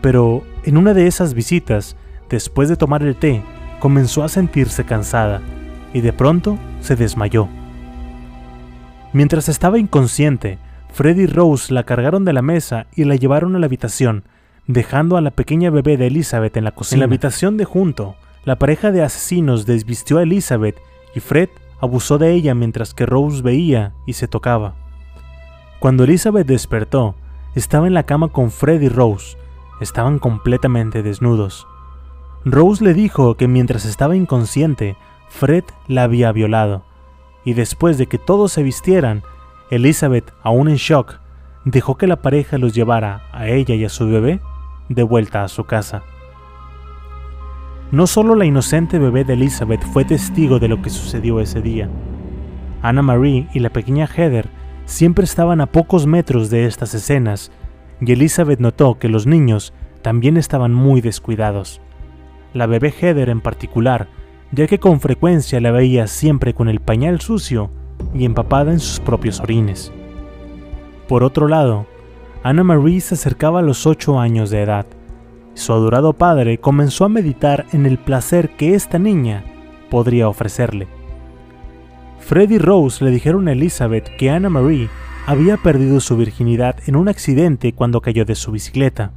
Pero 0.00 0.44
en 0.64 0.76
una 0.76 0.94
de 0.94 1.08
esas 1.08 1.34
visitas, 1.34 1.96
después 2.28 2.68
de 2.68 2.76
tomar 2.76 3.02
el 3.02 3.16
té, 3.16 3.42
comenzó 3.80 4.22
a 4.22 4.28
sentirse 4.28 4.84
cansada 4.84 5.42
y 5.92 6.00
de 6.00 6.12
pronto 6.12 6.58
se 6.80 6.94
desmayó. 6.94 7.48
Mientras 9.12 9.48
estaba 9.48 9.78
inconsciente, 9.78 10.58
Fred 10.92 11.16
y 11.16 11.26
Rose 11.26 11.74
la 11.74 11.82
cargaron 11.82 12.24
de 12.24 12.32
la 12.32 12.42
mesa 12.42 12.86
y 12.94 13.04
la 13.04 13.16
llevaron 13.16 13.56
a 13.56 13.58
la 13.58 13.66
habitación, 13.66 14.22
dejando 14.68 15.16
a 15.16 15.20
la 15.20 15.32
pequeña 15.32 15.70
bebé 15.70 15.96
de 15.96 16.06
Elizabeth 16.06 16.56
en 16.56 16.64
la 16.64 16.72
cocina. 16.72 16.96
En 16.96 17.00
la 17.00 17.06
habitación 17.06 17.56
de 17.56 17.64
junto, 17.64 18.14
la 18.44 18.56
pareja 18.56 18.92
de 18.92 19.02
asesinos 19.02 19.66
desvistió 19.66 20.18
a 20.18 20.22
Elizabeth 20.22 20.76
y 21.14 21.20
Fred 21.20 21.48
abusó 21.80 22.18
de 22.18 22.32
ella 22.32 22.54
mientras 22.54 22.94
que 22.94 23.06
Rose 23.06 23.42
veía 23.42 23.94
y 24.06 24.14
se 24.14 24.28
tocaba. 24.28 24.74
Cuando 25.78 26.04
Elizabeth 26.04 26.46
despertó, 26.46 27.14
estaba 27.54 27.86
en 27.86 27.94
la 27.94 28.04
cama 28.04 28.28
con 28.28 28.50
Fred 28.50 28.80
y 28.82 28.88
Rose. 28.88 29.36
Estaban 29.80 30.18
completamente 30.18 31.02
desnudos. 31.02 31.66
Rose 32.44 32.84
le 32.84 32.94
dijo 32.94 33.36
que 33.36 33.48
mientras 33.48 33.84
estaba 33.84 34.16
inconsciente, 34.16 34.96
Fred 35.28 35.64
la 35.88 36.04
había 36.04 36.32
violado, 36.32 36.84
y 37.44 37.54
después 37.54 37.98
de 37.98 38.06
que 38.06 38.18
todos 38.18 38.52
se 38.52 38.62
vistieran, 38.62 39.22
Elizabeth, 39.70 40.32
aún 40.42 40.68
en 40.68 40.76
shock, 40.76 41.18
dejó 41.64 41.96
que 41.96 42.06
la 42.06 42.16
pareja 42.16 42.58
los 42.58 42.74
llevara 42.74 43.22
a 43.32 43.48
ella 43.48 43.74
y 43.74 43.84
a 43.84 43.88
su 43.88 44.08
bebé 44.08 44.40
de 44.88 45.02
vuelta 45.02 45.44
a 45.44 45.48
su 45.48 45.64
casa. 45.64 46.02
No 47.92 48.06
solo 48.06 48.36
la 48.36 48.44
inocente 48.44 49.00
bebé 49.00 49.24
de 49.24 49.32
Elizabeth 49.32 49.82
fue 49.82 50.04
testigo 50.04 50.60
de 50.60 50.68
lo 50.68 50.80
que 50.80 50.90
sucedió 50.90 51.40
ese 51.40 51.60
día. 51.60 51.88
Anna 52.82 53.02
Marie 53.02 53.48
y 53.52 53.58
la 53.58 53.70
pequeña 53.70 54.06
Heather 54.06 54.48
siempre 54.84 55.24
estaban 55.24 55.60
a 55.60 55.66
pocos 55.66 56.06
metros 56.06 56.50
de 56.50 56.66
estas 56.66 56.94
escenas, 56.94 57.50
y 58.00 58.12
Elizabeth 58.12 58.60
notó 58.60 58.98
que 58.98 59.08
los 59.08 59.26
niños 59.26 59.72
también 60.02 60.36
estaban 60.36 60.72
muy 60.72 61.00
descuidados. 61.00 61.80
La 62.54 62.66
bebé 62.66 62.92
Heather 62.92 63.28
en 63.28 63.40
particular, 63.40 64.08
ya 64.52 64.68
que 64.68 64.78
con 64.78 65.00
frecuencia 65.00 65.60
la 65.60 65.72
veía 65.72 66.06
siempre 66.06 66.54
con 66.54 66.68
el 66.68 66.80
pañal 66.80 67.20
sucio 67.20 67.70
y 68.14 68.24
empapada 68.24 68.72
en 68.72 68.80
sus 68.80 69.00
propios 69.00 69.40
orines. 69.40 69.92
Por 71.08 71.24
otro 71.24 71.48
lado, 71.48 71.86
Anna 72.44 72.62
Marie 72.62 73.00
se 73.00 73.14
acercaba 73.14 73.58
a 73.58 73.62
los 73.62 73.84
ocho 73.84 74.20
años 74.20 74.50
de 74.50 74.62
edad. 74.62 74.86
Su 75.60 75.74
adorado 75.74 76.14
padre 76.14 76.56
comenzó 76.56 77.04
a 77.04 77.10
meditar 77.10 77.66
en 77.74 77.84
el 77.84 77.98
placer 77.98 78.56
que 78.56 78.74
esta 78.74 78.98
niña 78.98 79.44
podría 79.90 80.26
ofrecerle. 80.26 80.88
Fred 82.18 82.48
y 82.48 82.56
Rose 82.56 83.04
le 83.04 83.10
dijeron 83.10 83.46
a 83.46 83.52
Elizabeth 83.52 84.08
que 84.16 84.30
Anna 84.30 84.48
Marie 84.48 84.88
había 85.26 85.58
perdido 85.58 86.00
su 86.00 86.16
virginidad 86.16 86.76
en 86.86 86.96
un 86.96 87.10
accidente 87.10 87.74
cuando 87.74 88.00
cayó 88.00 88.24
de 88.24 88.36
su 88.36 88.52
bicicleta. 88.52 89.12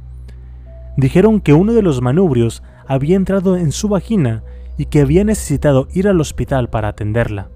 Dijeron 0.98 1.40
que 1.40 1.54
uno 1.54 1.72
de 1.72 1.80
los 1.80 2.02
manubrios 2.02 2.62
había 2.86 3.16
entrado 3.16 3.56
en 3.56 3.72
su 3.72 3.88
vagina 3.88 4.42
y 4.76 4.84
que 4.84 5.00
había 5.00 5.24
necesitado 5.24 5.88
ir 5.94 6.08
al 6.08 6.20
hospital 6.20 6.68
para 6.68 6.88
atenderla. 6.88 7.48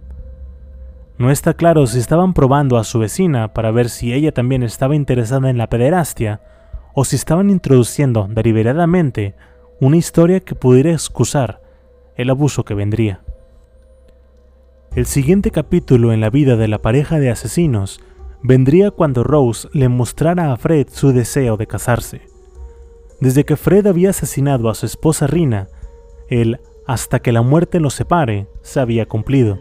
No 1.18 1.30
está 1.30 1.52
claro 1.52 1.86
si 1.86 1.98
estaban 1.98 2.32
probando 2.32 2.78
a 2.78 2.84
su 2.84 2.98
vecina 2.98 3.52
para 3.52 3.70
ver 3.70 3.90
si 3.90 4.14
ella 4.14 4.32
también 4.32 4.62
estaba 4.62 4.96
interesada 4.96 5.50
en 5.50 5.58
la 5.58 5.68
pederastia 5.68 6.40
o 7.00 7.04
si 7.04 7.14
estaban 7.14 7.48
introduciendo 7.48 8.26
deliberadamente 8.28 9.36
una 9.78 9.96
historia 9.96 10.40
que 10.40 10.56
pudiera 10.56 10.90
excusar 10.90 11.62
el 12.16 12.28
abuso 12.28 12.64
que 12.64 12.74
vendría. 12.74 13.22
El 14.96 15.06
siguiente 15.06 15.52
capítulo 15.52 16.12
en 16.12 16.20
la 16.20 16.28
vida 16.28 16.56
de 16.56 16.66
la 16.66 16.82
pareja 16.82 17.20
de 17.20 17.30
asesinos 17.30 18.00
vendría 18.42 18.90
cuando 18.90 19.22
Rose 19.22 19.68
le 19.72 19.88
mostrara 19.88 20.52
a 20.52 20.56
Fred 20.56 20.88
su 20.90 21.12
deseo 21.12 21.56
de 21.56 21.68
casarse. 21.68 22.22
Desde 23.20 23.44
que 23.44 23.54
Fred 23.54 23.86
había 23.86 24.10
asesinado 24.10 24.68
a 24.68 24.74
su 24.74 24.84
esposa 24.84 25.28
Rina, 25.28 25.68
el 26.28 26.58
hasta 26.84 27.20
que 27.20 27.30
la 27.30 27.42
muerte 27.42 27.78
los 27.78 27.94
separe 27.94 28.48
se 28.62 28.80
había 28.80 29.06
cumplido. 29.06 29.60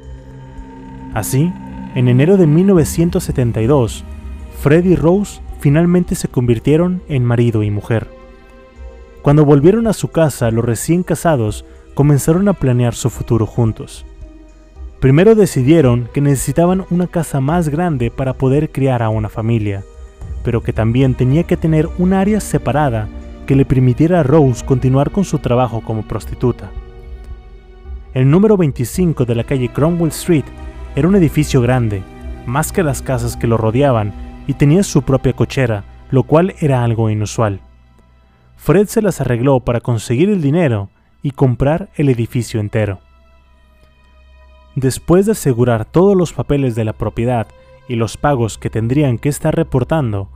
Así, 1.14 1.54
en 1.94 2.08
enero 2.08 2.36
de 2.38 2.48
1972, 2.48 4.04
Fred 4.60 4.86
y 4.86 4.96
Rose 4.96 5.40
finalmente 5.60 6.16
se 6.16 6.28
convirtieron 6.28 7.01
en 7.08 7.24
marido 7.24 7.64
y 7.64 7.72
mujer. 7.72 8.08
Cuando 9.22 9.45
volvieron 9.45 9.88
a 9.88 9.93
su 9.93 10.10
casa, 10.10 10.51
los 10.51 10.64
recién 10.64 11.03
casados 11.03 11.66
comenzaron 11.93 12.47
a 12.47 12.53
planear 12.53 12.93
su 12.93 13.10
futuro 13.10 13.45
juntos. 13.45 14.05
Primero 14.99 15.36
decidieron 15.36 16.10
que 16.14 16.22
necesitaban 16.22 16.86
una 16.89 17.08
casa 17.08 17.39
más 17.39 17.70
grande 17.70 18.10
para 18.10 18.34
poder 18.34 18.72
criar 18.72 19.03
a 19.03 19.10
una 19.10 19.30
familia, 19.30 19.84
pero 20.43 20.62
que 20.62 20.74
también 20.74 21.14
tenía 21.14 21.43
que 21.43 21.58
tener 21.58 21.89
un 21.97 22.14
área 22.14 22.39
separada 22.39 23.08
que 23.45 23.55
le 23.55 23.66
permitiera 23.66 24.20
a 24.20 24.24
Rose 24.24 24.66
continuar 24.66 25.12
con 25.12 25.24
su 25.24 25.39
trabajo 25.39 25.82
como 25.82 26.08
prostituta. 26.08 26.72
El 28.14 28.30
número 28.30 28.58
25 28.58 29.26
de 29.26 29.36
la 29.36 29.43
calle 29.43 29.70
Cromwell 29.70 30.10
Street 30.10 30.45
era 30.95 31.08
un 31.08 31.16
edificio 31.16 31.62
grande, 31.62 32.01
más 32.45 32.72
que 32.72 32.82
las 32.82 33.01
casas 33.01 33.38
que 33.38 33.45
lo 33.45 33.58
rodeaban, 33.58 34.14
y 34.48 34.54
tenía 34.54 34.84
su 34.84 35.04
propia 35.04 35.34
cochera, 35.34 35.84
lo 36.10 36.24
cual 36.24 36.56
era 36.60 36.84
algo 36.84 37.10
inusual. 37.10 37.60
Fred 38.56 38.88
se 38.88 39.02
las 39.02 39.22
arregló 39.22 39.60
para 39.60 39.82
conseguir 39.82 40.30
el 40.30 40.41
dinero 40.41 40.89
y 41.22 41.32
comprar 41.32 41.89
el 41.95 42.10
edificio 42.10 42.60
entero. 42.60 43.00
Después 44.76 45.26
de 45.26 45.34
asegurar 45.34 45.86
todos 45.86 46.16
los 46.16 46.34
papeles 46.34 46.76
de 46.76 46.86
la 46.86 46.93
propiedad 46.93 47.48
y 47.88 47.95
los 47.95 48.18
pagos 48.18 48.58
que 48.58 48.70
tendrían 48.70 49.18
que 49.18 49.30
estar 49.30 49.56
reportando, 49.56 50.30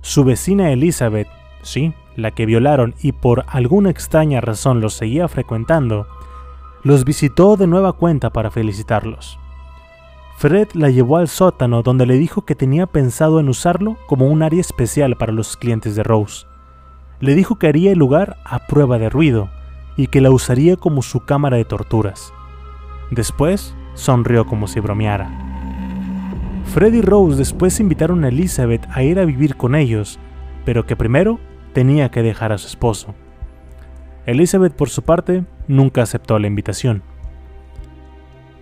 su 0.00 0.24
vecina 0.24 0.70
Elizabeth, 0.70 1.28
sí, 1.62 1.92
la 2.14 2.30
que 2.30 2.46
violaron 2.46 2.94
y 3.00 3.12
por 3.12 3.44
alguna 3.48 3.90
extraña 3.90 4.40
razón 4.40 4.80
los 4.80 4.94
seguía 4.94 5.28
frecuentando, 5.28 6.06
los 6.82 7.04
visitó 7.04 7.56
de 7.56 7.66
nueva 7.66 7.94
cuenta 7.94 8.30
para 8.30 8.50
felicitarlos. 8.50 9.38
Fred 10.36 10.68
la 10.74 10.90
llevó 10.90 11.16
al 11.16 11.28
sótano 11.28 11.82
donde 11.82 12.04
le 12.04 12.18
dijo 12.18 12.44
que 12.44 12.54
tenía 12.54 12.86
pensado 12.86 13.40
en 13.40 13.48
usarlo 13.48 13.96
como 14.06 14.28
un 14.28 14.42
área 14.42 14.60
especial 14.60 15.16
para 15.16 15.32
los 15.32 15.56
clientes 15.56 15.96
de 15.96 16.02
Rose. 16.02 16.46
Le 17.20 17.34
dijo 17.34 17.58
que 17.58 17.68
haría 17.68 17.92
el 17.92 17.98
lugar 17.98 18.36
a 18.44 18.66
prueba 18.66 18.98
de 18.98 19.08
ruido 19.08 19.48
y 19.96 20.08
que 20.08 20.20
la 20.20 20.30
usaría 20.30 20.76
como 20.76 21.00
su 21.00 21.20
cámara 21.20 21.56
de 21.56 21.64
torturas. 21.64 22.34
Después 23.10 23.74
sonrió 23.94 24.44
como 24.44 24.66
si 24.66 24.78
bromeara. 24.78 25.30
Fred 26.66 26.92
y 26.92 27.00
Rose 27.00 27.38
después 27.38 27.80
invitaron 27.80 28.22
a 28.24 28.28
Elizabeth 28.28 28.86
a 28.92 29.02
ir 29.02 29.18
a 29.18 29.24
vivir 29.24 29.56
con 29.56 29.74
ellos, 29.74 30.18
pero 30.66 30.84
que 30.84 30.96
primero 30.96 31.40
tenía 31.72 32.10
que 32.10 32.22
dejar 32.22 32.52
a 32.52 32.58
su 32.58 32.66
esposo. 32.66 33.14
Elizabeth, 34.26 34.74
por 34.74 34.90
su 34.90 35.00
parte, 35.00 35.46
nunca 35.66 36.02
aceptó 36.02 36.38
la 36.38 36.46
invitación. 36.46 37.02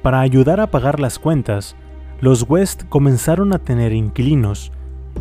Para 0.05 0.21
ayudar 0.21 0.61
a 0.61 0.67
pagar 0.67 1.01
las 1.01 1.19
cuentas, 1.19 1.77
los 2.21 2.45
West 2.47 2.83
comenzaron 2.91 3.55
a 3.55 3.59
tener 3.59 3.95
inquilinos. 3.95 4.71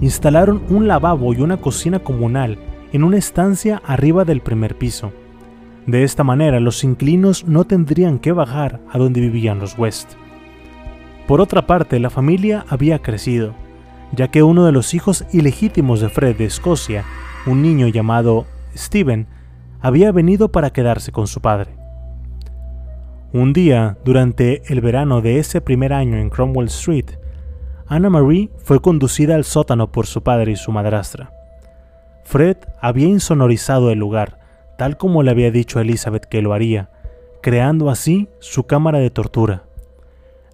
Instalaron 0.01 0.61
un 0.67 0.89
lavabo 0.89 1.33
y 1.33 1.39
una 1.39 1.55
cocina 1.55 1.99
comunal 1.99 2.57
en 2.91 3.05
una 3.05 3.15
estancia 3.15 3.81
arriba 3.85 4.25
del 4.25 4.41
primer 4.41 4.77
piso. 4.77 5.13
De 5.87 6.03
esta 6.03 6.25
manera 6.25 6.59
los 6.59 6.83
inquilinos 6.83 7.45
no 7.47 7.63
tendrían 7.63 8.19
que 8.19 8.33
bajar 8.33 8.81
a 8.91 8.97
donde 8.97 9.21
vivían 9.21 9.59
los 9.59 9.79
West. 9.79 10.15
Por 11.27 11.39
otra 11.39 11.65
parte, 11.65 11.97
la 12.01 12.09
familia 12.09 12.65
había 12.67 12.99
crecido, 12.99 13.53
ya 14.11 14.27
que 14.27 14.43
uno 14.43 14.65
de 14.65 14.73
los 14.73 14.93
hijos 14.93 15.23
ilegítimos 15.31 16.01
de 16.01 16.09
Fred 16.09 16.35
de 16.35 16.43
Escocia, 16.43 17.05
un 17.45 17.61
niño 17.61 17.87
llamado 17.87 18.47
Steven, 18.75 19.27
había 19.79 20.11
venido 20.11 20.51
para 20.51 20.71
quedarse 20.71 21.13
con 21.13 21.27
su 21.27 21.39
padre. 21.39 21.82
Un 23.33 23.51
día, 23.51 23.97
durante 24.05 24.61
el 24.71 24.79
verano 24.79 25.21
de 25.21 25.39
ese 25.39 25.59
primer 25.59 25.91
año 25.91 26.17
en 26.17 26.29
Cromwell 26.29 26.67
Street, 26.67 27.13
Anna 27.87 28.11
Marie 28.11 28.51
fue 28.59 28.79
conducida 28.79 29.33
al 29.33 29.43
sótano 29.43 29.91
por 29.91 30.05
su 30.05 30.21
padre 30.21 30.51
y 30.51 30.55
su 30.55 30.71
madrastra. 30.71 31.33
Fred 32.25 32.57
había 32.79 33.07
insonorizado 33.07 33.89
el 33.89 33.97
lugar, 33.97 34.39
tal 34.77 34.97
como 34.97 35.23
le 35.23 35.31
había 35.31 35.49
dicho 35.49 35.79
a 35.79 35.81
Elizabeth 35.81 36.25
que 36.25 36.43
lo 36.43 36.53
haría, 36.53 36.91
creando 37.41 37.89
así 37.89 38.29
su 38.37 38.67
cámara 38.67 38.99
de 38.99 39.09
tortura. 39.09 39.63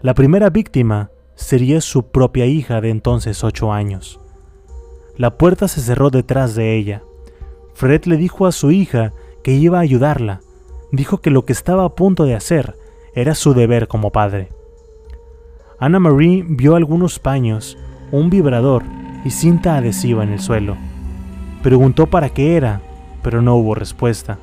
La 0.02 0.14
primera 0.14 0.50
víctima 0.50 1.12
sería 1.36 1.82
su 1.82 2.04
propia 2.04 2.46
hija 2.46 2.80
de 2.80 2.92
entonces 2.92 3.44
ocho 3.44 3.74
años. 3.74 4.22
La 5.18 5.38
puerta 5.38 5.68
se 5.68 5.82
cerró 5.82 6.12
detrás 6.12 6.56
de 6.56 6.78
ella. 6.78 7.04
Fred 7.74 8.06
le 8.06 8.16
dijo 8.16 8.48
a 8.48 8.54
su 8.54 8.72
hija 8.72 9.12
que 9.44 9.52
iba 9.52 9.80
a 9.80 9.82
ayudarla, 9.82 10.40
dijo 10.92 11.20
que 11.20 11.30
lo 11.30 11.46
que 11.46 11.54
estaba 11.54 11.86
a 11.86 11.96
punto 11.96 12.26
de 12.26 12.36
hacer 12.36 12.76
era 13.14 13.36
su 13.36 13.54
deber 13.54 13.88
como 13.88 14.12
padre. 14.12 14.50
Anna 15.80 16.00
Marie 16.00 16.44
vio 16.48 16.76
algunos 16.76 17.20
paños, 17.20 17.78
un 18.12 18.30
vibrador 18.30 18.84
y 19.24 19.32
cinta 19.32 19.78
adhesiva 19.78 20.24
en 20.24 20.34
el 20.34 20.40
suelo. 20.40 20.78
Preguntó 21.64 22.08
para 22.08 22.30
qué 22.30 22.56
era, 22.56 22.82
pero 23.22 23.42
no 23.42 23.56
hubo 23.56 23.76
respuesta. 23.76 24.40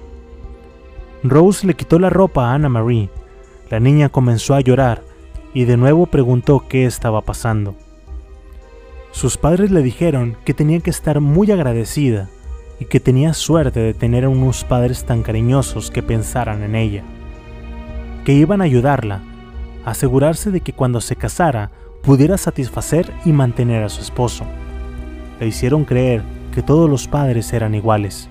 Rose 1.22 1.66
le 1.66 1.74
quitó 1.74 1.98
la 1.98 2.10
ropa 2.10 2.50
a 2.50 2.54
Anna 2.54 2.68
Marie. 2.68 3.10
La 3.70 3.80
niña 3.80 4.08
comenzó 4.08 4.54
a 4.54 4.60
llorar 4.60 5.02
y 5.54 5.64
de 5.64 5.76
nuevo 5.76 6.06
preguntó 6.06 6.64
qué 6.68 6.86
estaba 6.86 7.22
pasando. 7.22 7.74
Sus 9.10 9.38
padres 9.38 9.70
le 9.70 9.82
dijeron 9.82 10.36
que 10.44 10.54
tenía 10.54 10.80
que 10.80 10.90
estar 10.90 11.20
muy 11.20 11.50
agradecida 11.50 12.28
y 12.78 12.86
que 12.86 13.00
tenía 13.00 13.34
suerte 13.34 13.80
de 13.80 13.94
tener 13.94 14.24
a 14.24 14.28
unos 14.28 14.64
padres 14.64 15.04
tan 15.04 15.22
cariñosos 15.22 15.90
que 15.90 16.02
pensaran 16.02 16.62
en 16.62 16.74
ella, 16.74 17.02
que 18.24 18.32
iban 18.32 18.60
a 18.60 18.64
ayudarla, 18.64 19.22
a 19.84 19.90
asegurarse 19.90 20.50
de 20.50 20.60
que 20.60 20.72
cuando 20.72 21.00
se 21.00 21.16
casara 21.16 21.70
pudiera 22.02 22.38
satisfacer 22.38 23.12
y 23.24 23.32
mantener 23.32 23.82
a 23.82 23.88
su 23.88 24.00
esposo, 24.00 24.44
le 25.40 25.46
hicieron 25.46 25.84
creer 25.84 26.22
que 26.52 26.62
todos 26.62 26.88
los 26.88 27.08
padres 27.08 27.52
eran 27.52 27.74
iguales. 27.74 28.28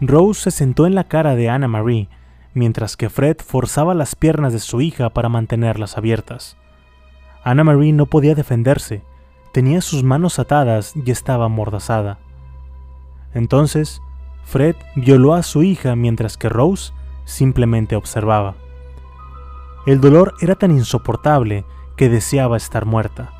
Rose 0.00 0.42
se 0.42 0.50
sentó 0.50 0.86
en 0.86 0.94
la 0.94 1.04
cara 1.04 1.34
de 1.34 1.48
Anna 1.48 1.68
Marie, 1.68 2.08
mientras 2.52 2.96
que 2.96 3.10
Fred 3.10 3.38
forzaba 3.38 3.94
las 3.94 4.14
piernas 4.14 4.52
de 4.52 4.58
su 4.58 4.80
hija 4.80 5.10
para 5.10 5.28
mantenerlas 5.28 5.96
abiertas. 5.96 6.56
Anna 7.42 7.64
Marie 7.64 7.92
no 7.92 8.06
podía 8.06 8.34
defenderse, 8.34 9.02
tenía 9.52 9.80
sus 9.80 10.02
manos 10.02 10.38
atadas 10.38 10.94
y 10.96 11.10
estaba 11.10 11.44
amordazada. 11.46 12.18
Entonces, 13.34 14.00
Fred 14.44 14.76
violó 14.94 15.34
a 15.34 15.42
su 15.42 15.62
hija 15.62 15.96
mientras 15.96 16.36
que 16.36 16.48
Rose 16.48 16.92
simplemente 17.24 17.96
observaba. 17.96 18.54
El 19.86 20.00
dolor 20.00 20.34
era 20.40 20.54
tan 20.54 20.70
insoportable 20.70 21.64
que 21.96 22.08
deseaba 22.08 22.56
estar 22.56 22.86
muerta, 22.86 23.32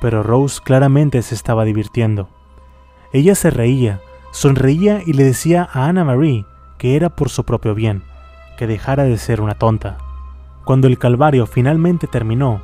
pero 0.00 0.22
Rose 0.22 0.60
claramente 0.62 1.20
se 1.22 1.34
estaba 1.34 1.64
divirtiendo. 1.64 2.28
Ella 3.12 3.34
se 3.34 3.50
reía, 3.50 4.00
sonreía 4.30 5.02
y 5.04 5.12
le 5.12 5.24
decía 5.24 5.68
a 5.72 5.86
Anna 5.86 6.04
Marie 6.04 6.46
que 6.78 6.96
era 6.96 7.10
por 7.10 7.28
su 7.28 7.44
propio 7.44 7.74
bien, 7.74 8.02
que 8.56 8.66
dejara 8.66 9.04
de 9.04 9.18
ser 9.18 9.40
una 9.40 9.54
tonta. 9.54 9.98
Cuando 10.64 10.86
el 10.86 10.98
calvario 10.98 11.46
finalmente 11.46 12.06
terminó, 12.06 12.62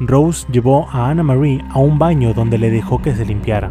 Rose 0.00 0.46
llevó 0.50 0.88
a 0.90 1.10
Anna 1.10 1.22
Marie 1.22 1.64
a 1.70 1.78
un 1.78 1.98
baño 1.98 2.34
donde 2.34 2.58
le 2.58 2.70
dejó 2.70 3.02
que 3.02 3.14
se 3.14 3.24
limpiara. 3.24 3.70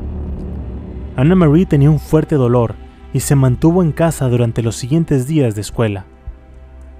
Anna 1.22 1.36
Marie 1.36 1.68
tenía 1.68 1.92
un 1.92 2.00
fuerte 2.00 2.34
dolor 2.34 2.74
y 3.14 3.20
se 3.20 3.36
mantuvo 3.36 3.84
en 3.84 3.92
casa 3.92 4.28
durante 4.28 4.64
los 4.64 4.76
siguientes 4.76 5.28
días 5.28 5.54
de 5.54 5.62
escuela. 5.62 6.08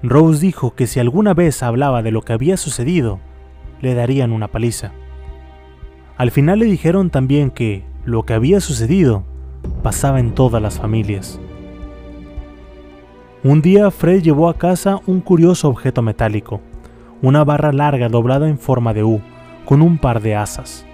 Rose 0.00 0.40
dijo 0.40 0.76
que 0.76 0.86
si 0.86 1.00
alguna 1.00 1.34
vez 1.34 1.60
hablaba 1.64 2.04
de 2.04 2.12
lo 2.12 2.22
que 2.22 2.32
había 2.32 2.56
sucedido, 2.56 3.18
le 3.80 3.94
darían 3.94 4.30
una 4.30 4.46
paliza. 4.46 4.92
Al 6.16 6.30
final 6.30 6.60
le 6.60 6.66
dijeron 6.66 7.10
también 7.10 7.50
que 7.50 7.84
lo 8.04 8.22
que 8.22 8.34
había 8.34 8.60
sucedido 8.60 9.24
pasaba 9.82 10.20
en 10.20 10.36
todas 10.36 10.62
las 10.62 10.78
familias. 10.78 11.40
Un 13.42 13.60
día 13.60 13.90
Fred 13.90 14.22
llevó 14.22 14.48
a 14.48 14.54
casa 14.54 15.00
un 15.04 15.20
curioso 15.20 15.68
objeto 15.68 16.00
metálico, 16.00 16.60
una 17.22 17.42
barra 17.42 17.72
larga 17.72 18.08
doblada 18.08 18.48
en 18.48 18.60
forma 18.60 18.94
de 18.94 19.02
U, 19.02 19.20
con 19.64 19.82
un 19.82 19.98
par 19.98 20.22
de 20.22 20.36
asas. 20.36 20.86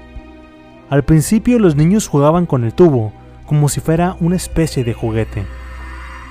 Al 0.88 1.02
principio 1.04 1.58
los 1.58 1.76
niños 1.76 2.08
jugaban 2.08 2.46
con 2.46 2.64
el 2.64 2.72
tubo, 2.72 3.12
como 3.48 3.70
si 3.70 3.80
fuera 3.80 4.16
una 4.20 4.36
especie 4.36 4.84
de 4.84 4.92
juguete, 4.92 5.46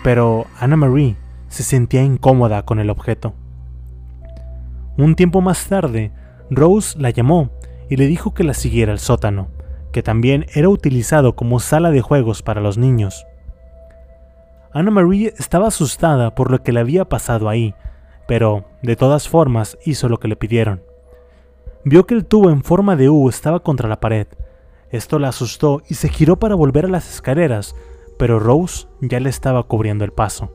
pero 0.04 0.46
Anna 0.60 0.78
Marie 0.78 1.18
se 1.50 1.64
sentía 1.64 2.04
incómoda 2.04 2.64
con 2.64 2.80
el 2.80 2.92
objeto. 2.92 3.34
Un 4.98 5.16
tiempo 5.16 5.42
más 5.42 5.68
tarde, 5.68 6.12
Rose 6.52 6.98
la 7.00 7.10
llamó 7.10 7.50
y 7.90 7.96
le 7.96 8.06
dijo 8.06 8.36
que 8.36 8.44
la 8.44 8.54
siguiera 8.54 8.92
al 8.92 9.00
sótano, 9.00 9.48
que 9.92 10.04
también 10.04 10.46
era 10.54 10.70
utilizado 10.70 11.36
como 11.36 11.60
sala 11.60 11.90
de 11.90 12.02
juegos 12.02 12.44
para 12.44 12.62
los 12.62 12.78
niños. 12.78 13.26
Anna 14.72 14.92
Marie 14.92 15.34
estaba 15.40 15.70
asustada 15.70 16.36
por 16.36 16.52
lo 16.52 16.62
que 16.62 16.72
le 16.72 16.80
había 16.82 17.06
pasado 17.06 17.50
ahí, 17.50 17.74
pero 18.28 18.66
de 18.84 18.96
todas 18.96 19.28
formas 19.28 19.76
hizo 19.84 20.08
lo 20.08 20.20
que 20.20 20.28
le 20.28 20.36
pidieron. 20.36 20.84
Vio 21.84 22.06
que 22.06 22.14
el 22.14 22.26
tubo 22.26 22.52
en 22.52 22.64
forma 22.64 22.96
de 22.96 23.10
U 23.10 23.28
estaba 23.28 23.62
contra 23.62 23.90
la 23.90 24.00
pared. 24.00 24.28
Esto 24.92 25.20
la 25.20 25.30
asustó 25.30 25.82
y 25.90 25.96
se 25.96 26.10
giró 26.10 26.38
para 26.38 26.56
volver 26.56 26.86
a 26.86 26.90
las 26.90 27.12
escaleras, 27.12 27.76
pero 28.18 28.40
Rose 28.40 28.88
ya 29.02 29.20
le 29.20 29.30
estaba 29.30 29.64
cubriendo 29.64 30.06
el 30.06 30.12
paso. 30.12 30.52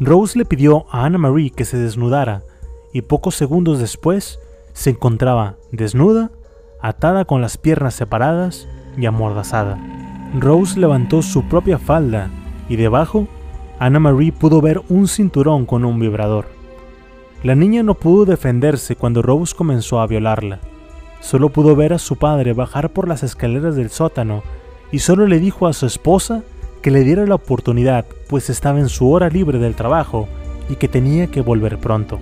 Rose 0.00 0.36
le 0.36 0.44
pidió 0.44 0.86
a 0.90 1.04
Anna 1.04 1.18
Marie 1.18 1.50
que 1.50 1.64
se 1.64 1.76
desnudara 1.76 2.42
y 2.92 3.02
pocos 3.02 3.36
segundos 3.36 3.78
después 3.78 4.40
se 4.72 4.90
encontraba 4.90 5.56
desnuda, 5.70 6.30
atada 6.80 7.24
con 7.24 7.40
las 7.40 7.56
piernas 7.58 7.94
separadas 7.94 8.68
y 8.98 9.06
amordazada. 9.06 9.78
Rose 10.38 10.78
levantó 10.78 11.22
su 11.22 11.44
propia 11.48 11.78
falda 11.78 12.28
y 12.68 12.76
debajo 12.76 13.28
Anna 13.78 14.00
Marie 14.00 14.32
pudo 14.32 14.60
ver 14.60 14.82
un 14.88 15.06
cinturón 15.06 15.64
con 15.64 15.84
un 15.84 16.00
vibrador. 16.00 16.46
La 17.44 17.54
niña 17.54 17.82
no 17.82 17.94
pudo 17.94 18.24
defenderse 18.24 18.96
cuando 18.96 19.22
Rose 19.22 19.54
comenzó 19.54 20.00
a 20.00 20.06
violarla. 20.06 20.60
Solo 21.24 21.48
pudo 21.48 21.74
ver 21.74 21.94
a 21.94 21.98
su 21.98 22.16
padre 22.16 22.52
bajar 22.52 22.90
por 22.90 23.08
las 23.08 23.22
escaleras 23.22 23.76
del 23.76 23.88
sótano 23.88 24.42
y 24.92 24.98
solo 24.98 25.26
le 25.26 25.40
dijo 25.40 25.66
a 25.66 25.72
su 25.72 25.86
esposa 25.86 26.42
que 26.82 26.90
le 26.90 27.02
diera 27.02 27.24
la 27.24 27.36
oportunidad, 27.36 28.04
pues 28.28 28.50
estaba 28.50 28.78
en 28.78 28.90
su 28.90 29.10
hora 29.10 29.30
libre 29.30 29.58
del 29.58 29.74
trabajo 29.74 30.28
y 30.68 30.76
que 30.76 30.86
tenía 30.86 31.28
que 31.28 31.40
volver 31.40 31.78
pronto. 31.78 32.18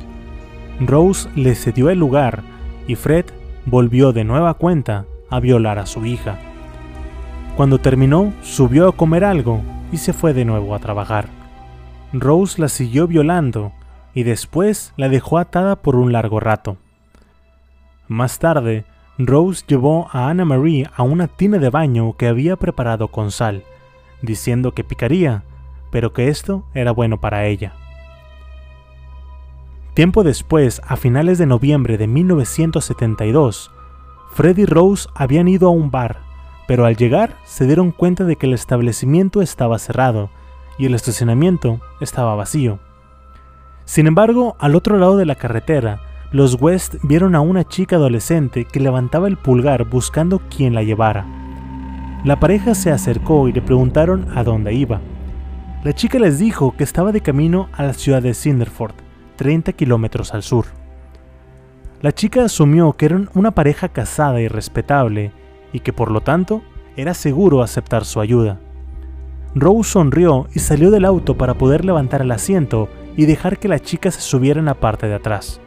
Rose 0.79 1.29
le 1.35 1.57
cedió 1.57 1.91
el 1.91 1.99
lugar 1.99 2.45
y 2.87 2.95
Fred 2.95 3.25
volvió 3.67 4.13
de 4.13 4.23
nueva 4.23 4.55
cuenta 4.55 5.05
a 5.31 5.41
violar 5.41 5.81
a 5.81 5.87
su 5.87 6.07
hija. 6.07 6.39
Cuando 7.57 7.79
terminó, 7.79 8.33
subió 8.43 8.87
a 8.87 8.93
comer 8.93 9.25
algo 9.25 9.63
y 9.91 9.97
se 9.97 10.13
fue 10.13 10.33
de 10.33 10.45
nuevo 10.45 10.77
a 10.77 10.79
trabajar. 10.79 11.27
Rose 12.13 12.61
la 12.61 12.69
siguió 12.69 13.09
violando 13.09 13.73
y 14.15 14.23
después 14.23 14.93
la 14.97 15.09
dejó 15.09 15.39
atada 15.39 15.75
por 15.75 15.97
un 15.97 16.13
largo 16.13 16.39
rato. 16.39 16.77
Más 18.07 18.39
tarde, 18.39 18.85
Rose 19.27 19.65
llevó 19.67 20.09
a 20.13 20.29
Anna 20.29 20.45
Marie 20.45 20.89
a 20.95 21.03
una 21.03 21.29
tina 21.29 21.59
de 21.59 21.71
baño 21.71 22.17
que 22.17 22.29
había 22.29 22.57
preparado 22.57 23.09
con 23.09 23.31
sal 23.31 23.65
diciendo 24.23 24.73
que 24.73 24.85
picaría, 24.85 25.43
pero 25.91 26.13
que 26.13 26.29
esto 26.29 26.65
era 26.73 26.93
bueno 26.93 27.21
para 27.21 27.47
ella. 27.47 27.75
Tiempo 29.95 30.23
después, 30.23 30.81
a 30.87 30.97
finales 30.97 31.37
de 31.37 31.45
noviembre 31.45 31.99
de 31.99 32.07
1972, 32.07 33.71
Fred 34.33 34.57
y 34.57 34.65
Rose 34.65 35.09
habían 35.15 35.49
ido 35.49 35.69
a 35.69 35.73
un 35.73 35.91
bar, 35.91 36.21
pero 36.67 36.87
al 36.87 36.97
llegar 36.97 37.37
se 37.45 37.67
dieron 37.67 37.91
cuenta 37.91 38.25
de 38.25 38.37
que 38.37 38.47
el 38.47 38.55
establecimiento 38.55 39.43
estaba 39.43 39.79
cerrado 39.79 40.31
y 40.79 40.87
el 40.87 40.95
estacionamiento 40.95 41.81
estaba 42.01 42.35
vacío. 42.35 42.79
Sin 43.85 44.07
embargo, 44.07 44.57
al 44.59 44.75
otro 44.75 44.97
lado 44.97 45.19
de 45.19 45.27
la 45.27 45.35
carretera, 45.35 46.01
los 46.33 46.57
West 46.59 46.95
vieron 47.03 47.35
a 47.35 47.43
una 47.43 47.63
chica 47.63 47.97
adolescente 47.97 48.65
que 48.65 48.81
levantaba 48.81 49.29
el 49.29 49.37
pulgar 49.37 49.85
buscando 49.85 50.41
quien 50.49 50.75
la 50.75 50.83
llevara. 50.83 51.27
La 52.25 52.41
pareja 52.41 52.75
se 52.75 52.91
acercó 52.91 53.49
y 53.49 53.53
le 53.53 53.61
preguntaron 53.61 54.27
a 54.35 54.43
dónde 54.43 54.73
iba. 54.73 55.03
La 55.85 55.93
chica 55.93 56.19
les 56.19 56.39
dijo 56.39 56.75
que 56.75 56.85
estaba 56.85 57.13
de 57.13 57.21
camino 57.21 57.69
a 57.73 57.83
la 57.83 57.93
ciudad 57.93 58.23
de 58.23 58.33
Cinderford, 58.33 58.95
30 59.37 59.75
kilómetros 59.75 60.33
al 60.33 60.43
sur. 60.43 60.67
La 62.01 62.13
chica 62.13 62.45
asumió 62.45 62.95
que 62.95 63.07
eran 63.07 63.29
una 63.35 63.51
pareja 63.51 63.91
casada 63.91 64.41
y 64.41 64.49
respetable 64.49 65.33
y 65.73 65.81
que 65.81 65.93
por 65.93 66.11
lo 66.11 66.23
tanto 66.23 66.63
era 66.97 67.13
seguro 67.13 67.63
aceptar 67.63 68.07
su 68.07 68.21
ayuda. 68.21 68.59
Rose 69.55 69.91
sonrió 69.91 70.47
y 70.55 70.61
salió 70.61 70.91
del 70.91 71.05
auto 71.05 71.37
para 71.37 71.55
poder 71.55 71.85
levantar 71.85 72.23
el 72.23 72.33
asiento 72.33 72.89
y 73.19 73.27
dejar 73.27 73.59
que 73.59 73.69
la 73.69 73.81
chica 73.81 74.11
se 74.11 74.23
subiera 74.23 74.61
en 74.61 74.67
la 74.67 74.75
parte 74.75 75.09
de 75.09 75.15
atrás. 75.15 75.61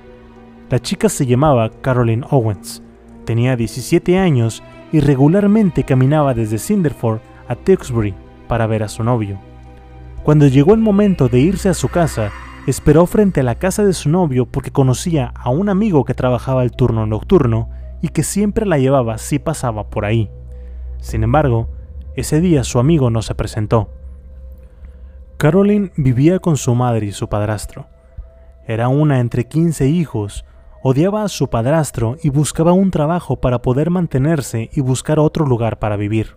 La 0.69 0.79
chica 0.79 1.09
se 1.09 1.27
llamaba 1.27 1.69
Caroline 1.69 2.25
Owens, 2.31 2.81
tenía 3.23 3.55
17 3.55 4.17
años 4.17 4.63
y 4.91 4.99
regularmente 4.99 5.83
caminaba 5.83 6.33
desde 6.33 6.57
Cinderford 6.57 7.19
a 7.47 7.55
Tewkesbury 7.55 8.15
para 8.47 8.65
ver 8.65 8.81
a 8.81 8.87
su 8.87 9.03
novio. 9.03 9.39
Cuando 10.23 10.47
llegó 10.47 10.73
el 10.73 10.79
momento 10.79 11.29
de 11.29 11.37
irse 11.39 11.69
a 11.69 11.75
su 11.75 11.87
casa, 11.89 12.31
esperó 12.65 13.05
frente 13.05 13.41
a 13.41 13.43
la 13.43 13.55
casa 13.55 13.85
de 13.85 13.93
su 13.93 14.09
novio 14.09 14.47
porque 14.47 14.71
conocía 14.71 15.31
a 15.35 15.51
un 15.51 15.69
amigo 15.69 16.03
que 16.03 16.15
trabajaba 16.15 16.63
el 16.63 16.71
turno 16.71 17.05
nocturno 17.05 17.69
y 18.01 18.07
que 18.09 18.23
siempre 18.23 18.65
la 18.65 18.79
llevaba 18.79 19.19
si 19.19 19.37
pasaba 19.37 19.91
por 19.91 20.03
ahí. 20.03 20.31
Sin 20.99 21.23
embargo, 21.23 21.69
ese 22.15 22.41
día 22.41 22.63
su 22.63 22.79
amigo 22.79 23.11
no 23.11 23.21
se 23.21 23.35
presentó. 23.35 23.91
Caroline 25.37 25.91
vivía 25.95 26.39
con 26.39 26.57
su 26.57 26.73
madre 26.73 27.05
y 27.05 27.11
su 27.11 27.29
padrastro. 27.29 27.85
Era 28.65 28.87
una 28.87 29.19
entre 29.19 29.47
15 29.47 29.87
hijos 29.89 30.43
Odiaba 30.87 31.23
a 31.23 31.29
su 31.29 31.47
padrastro 31.47 32.17
y 32.21 32.29
buscaba 32.29 32.71
un 32.71 32.91
trabajo 32.91 33.37
para 33.37 33.63
poder 33.63 33.89
mantenerse 33.89 34.69
y 34.71 34.81
buscar 34.81 35.17
otro 35.17 35.43
lugar 35.47 35.79
para 35.79 35.97
vivir. 35.97 36.35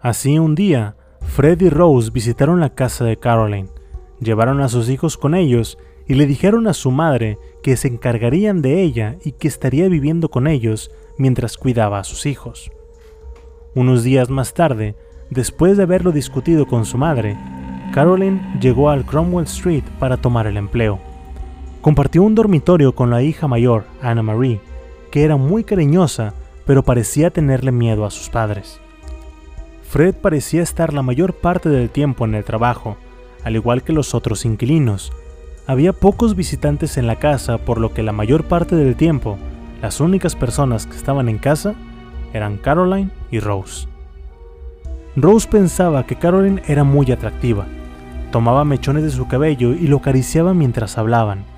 Así 0.00 0.38
un 0.38 0.54
día, 0.54 0.96
Fred 1.20 1.60
y 1.60 1.68
Rose 1.68 2.10
visitaron 2.10 2.60
la 2.60 2.70
casa 2.70 3.04
de 3.04 3.18
Caroline, 3.18 3.68
llevaron 4.20 4.62
a 4.62 4.70
sus 4.70 4.88
hijos 4.88 5.18
con 5.18 5.34
ellos 5.34 5.76
y 6.08 6.14
le 6.14 6.24
dijeron 6.24 6.66
a 6.66 6.72
su 6.72 6.90
madre 6.90 7.36
que 7.62 7.76
se 7.76 7.88
encargarían 7.88 8.62
de 8.62 8.80
ella 8.80 9.16
y 9.22 9.32
que 9.32 9.48
estaría 9.48 9.86
viviendo 9.86 10.30
con 10.30 10.46
ellos 10.46 10.90
mientras 11.18 11.58
cuidaba 11.58 11.98
a 11.98 12.04
sus 12.04 12.24
hijos. 12.24 12.72
Unos 13.74 14.02
días 14.02 14.30
más 14.30 14.54
tarde, 14.54 14.96
después 15.28 15.76
de 15.76 15.82
haberlo 15.82 16.10
discutido 16.12 16.64
con 16.64 16.86
su 16.86 16.96
madre, 16.96 17.36
Caroline 17.92 18.58
llegó 18.62 18.88
al 18.88 19.04
Cromwell 19.04 19.44
Street 19.44 19.84
para 19.98 20.16
tomar 20.16 20.46
el 20.46 20.56
empleo. 20.56 21.11
Compartió 21.82 22.22
un 22.22 22.36
dormitorio 22.36 22.94
con 22.94 23.10
la 23.10 23.22
hija 23.22 23.48
mayor, 23.48 23.84
Anna 24.00 24.22
Marie, 24.22 24.60
que 25.10 25.24
era 25.24 25.36
muy 25.36 25.64
cariñosa, 25.64 26.32
pero 26.64 26.84
parecía 26.84 27.30
tenerle 27.30 27.72
miedo 27.72 28.04
a 28.04 28.10
sus 28.12 28.28
padres. 28.28 28.80
Fred 29.82 30.14
parecía 30.14 30.62
estar 30.62 30.94
la 30.94 31.02
mayor 31.02 31.34
parte 31.34 31.68
del 31.68 31.90
tiempo 31.90 32.24
en 32.24 32.36
el 32.36 32.44
trabajo, 32.44 32.96
al 33.42 33.56
igual 33.56 33.82
que 33.82 33.92
los 33.92 34.14
otros 34.14 34.44
inquilinos. 34.44 35.12
Había 35.66 35.92
pocos 35.92 36.36
visitantes 36.36 36.98
en 36.98 37.08
la 37.08 37.16
casa, 37.16 37.58
por 37.58 37.78
lo 37.78 37.92
que 37.92 38.04
la 38.04 38.12
mayor 38.12 38.44
parte 38.44 38.76
del 38.76 38.94
tiempo, 38.94 39.36
las 39.82 39.98
únicas 40.00 40.36
personas 40.36 40.86
que 40.86 40.96
estaban 40.96 41.28
en 41.28 41.38
casa 41.38 41.74
eran 42.32 42.58
Caroline 42.58 43.10
y 43.32 43.40
Rose. 43.40 43.88
Rose 45.16 45.48
pensaba 45.48 46.06
que 46.06 46.14
Caroline 46.14 46.62
era 46.68 46.84
muy 46.84 47.10
atractiva. 47.10 47.66
Tomaba 48.30 48.64
mechones 48.64 49.02
de 49.02 49.10
su 49.10 49.26
cabello 49.26 49.72
y 49.72 49.88
lo 49.88 49.96
acariciaba 49.96 50.54
mientras 50.54 50.96
hablaban. 50.96 51.51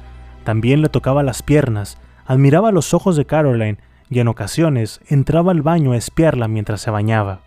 También 0.45 0.83
le 0.83 0.89
tocaba 0.89 1.23
las 1.23 1.43
piernas, 1.43 1.99
admiraba 2.27 2.71
los 2.71 2.95
ojos 2.95 3.17
de 3.17 3.25
Caroline 3.25 3.79
y 4.11 4.21
en 4.21 4.29
ocasiones 4.29 5.01
entraba 5.09 5.53
al 5.53 5.63
baño 5.63 5.93
a 5.93 5.97
espiarla 5.97 6.49
mientras 6.49 6.83
se 6.83 6.91
bañaba. 6.91 7.41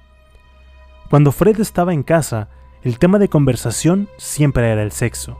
Cuando 1.09 1.31
Fred 1.31 1.59
estaba 1.61 1.93
en 1.93 2.03
casa, 2.03 2.49
el 2.83 2.99
tema 2.99 3.19
de 3.19 3.29
conversación 3.29 4.09
siempre 4.17 4.69
era 4.69 4.83
el 4.83 4.91
sexo. 4.91 5.37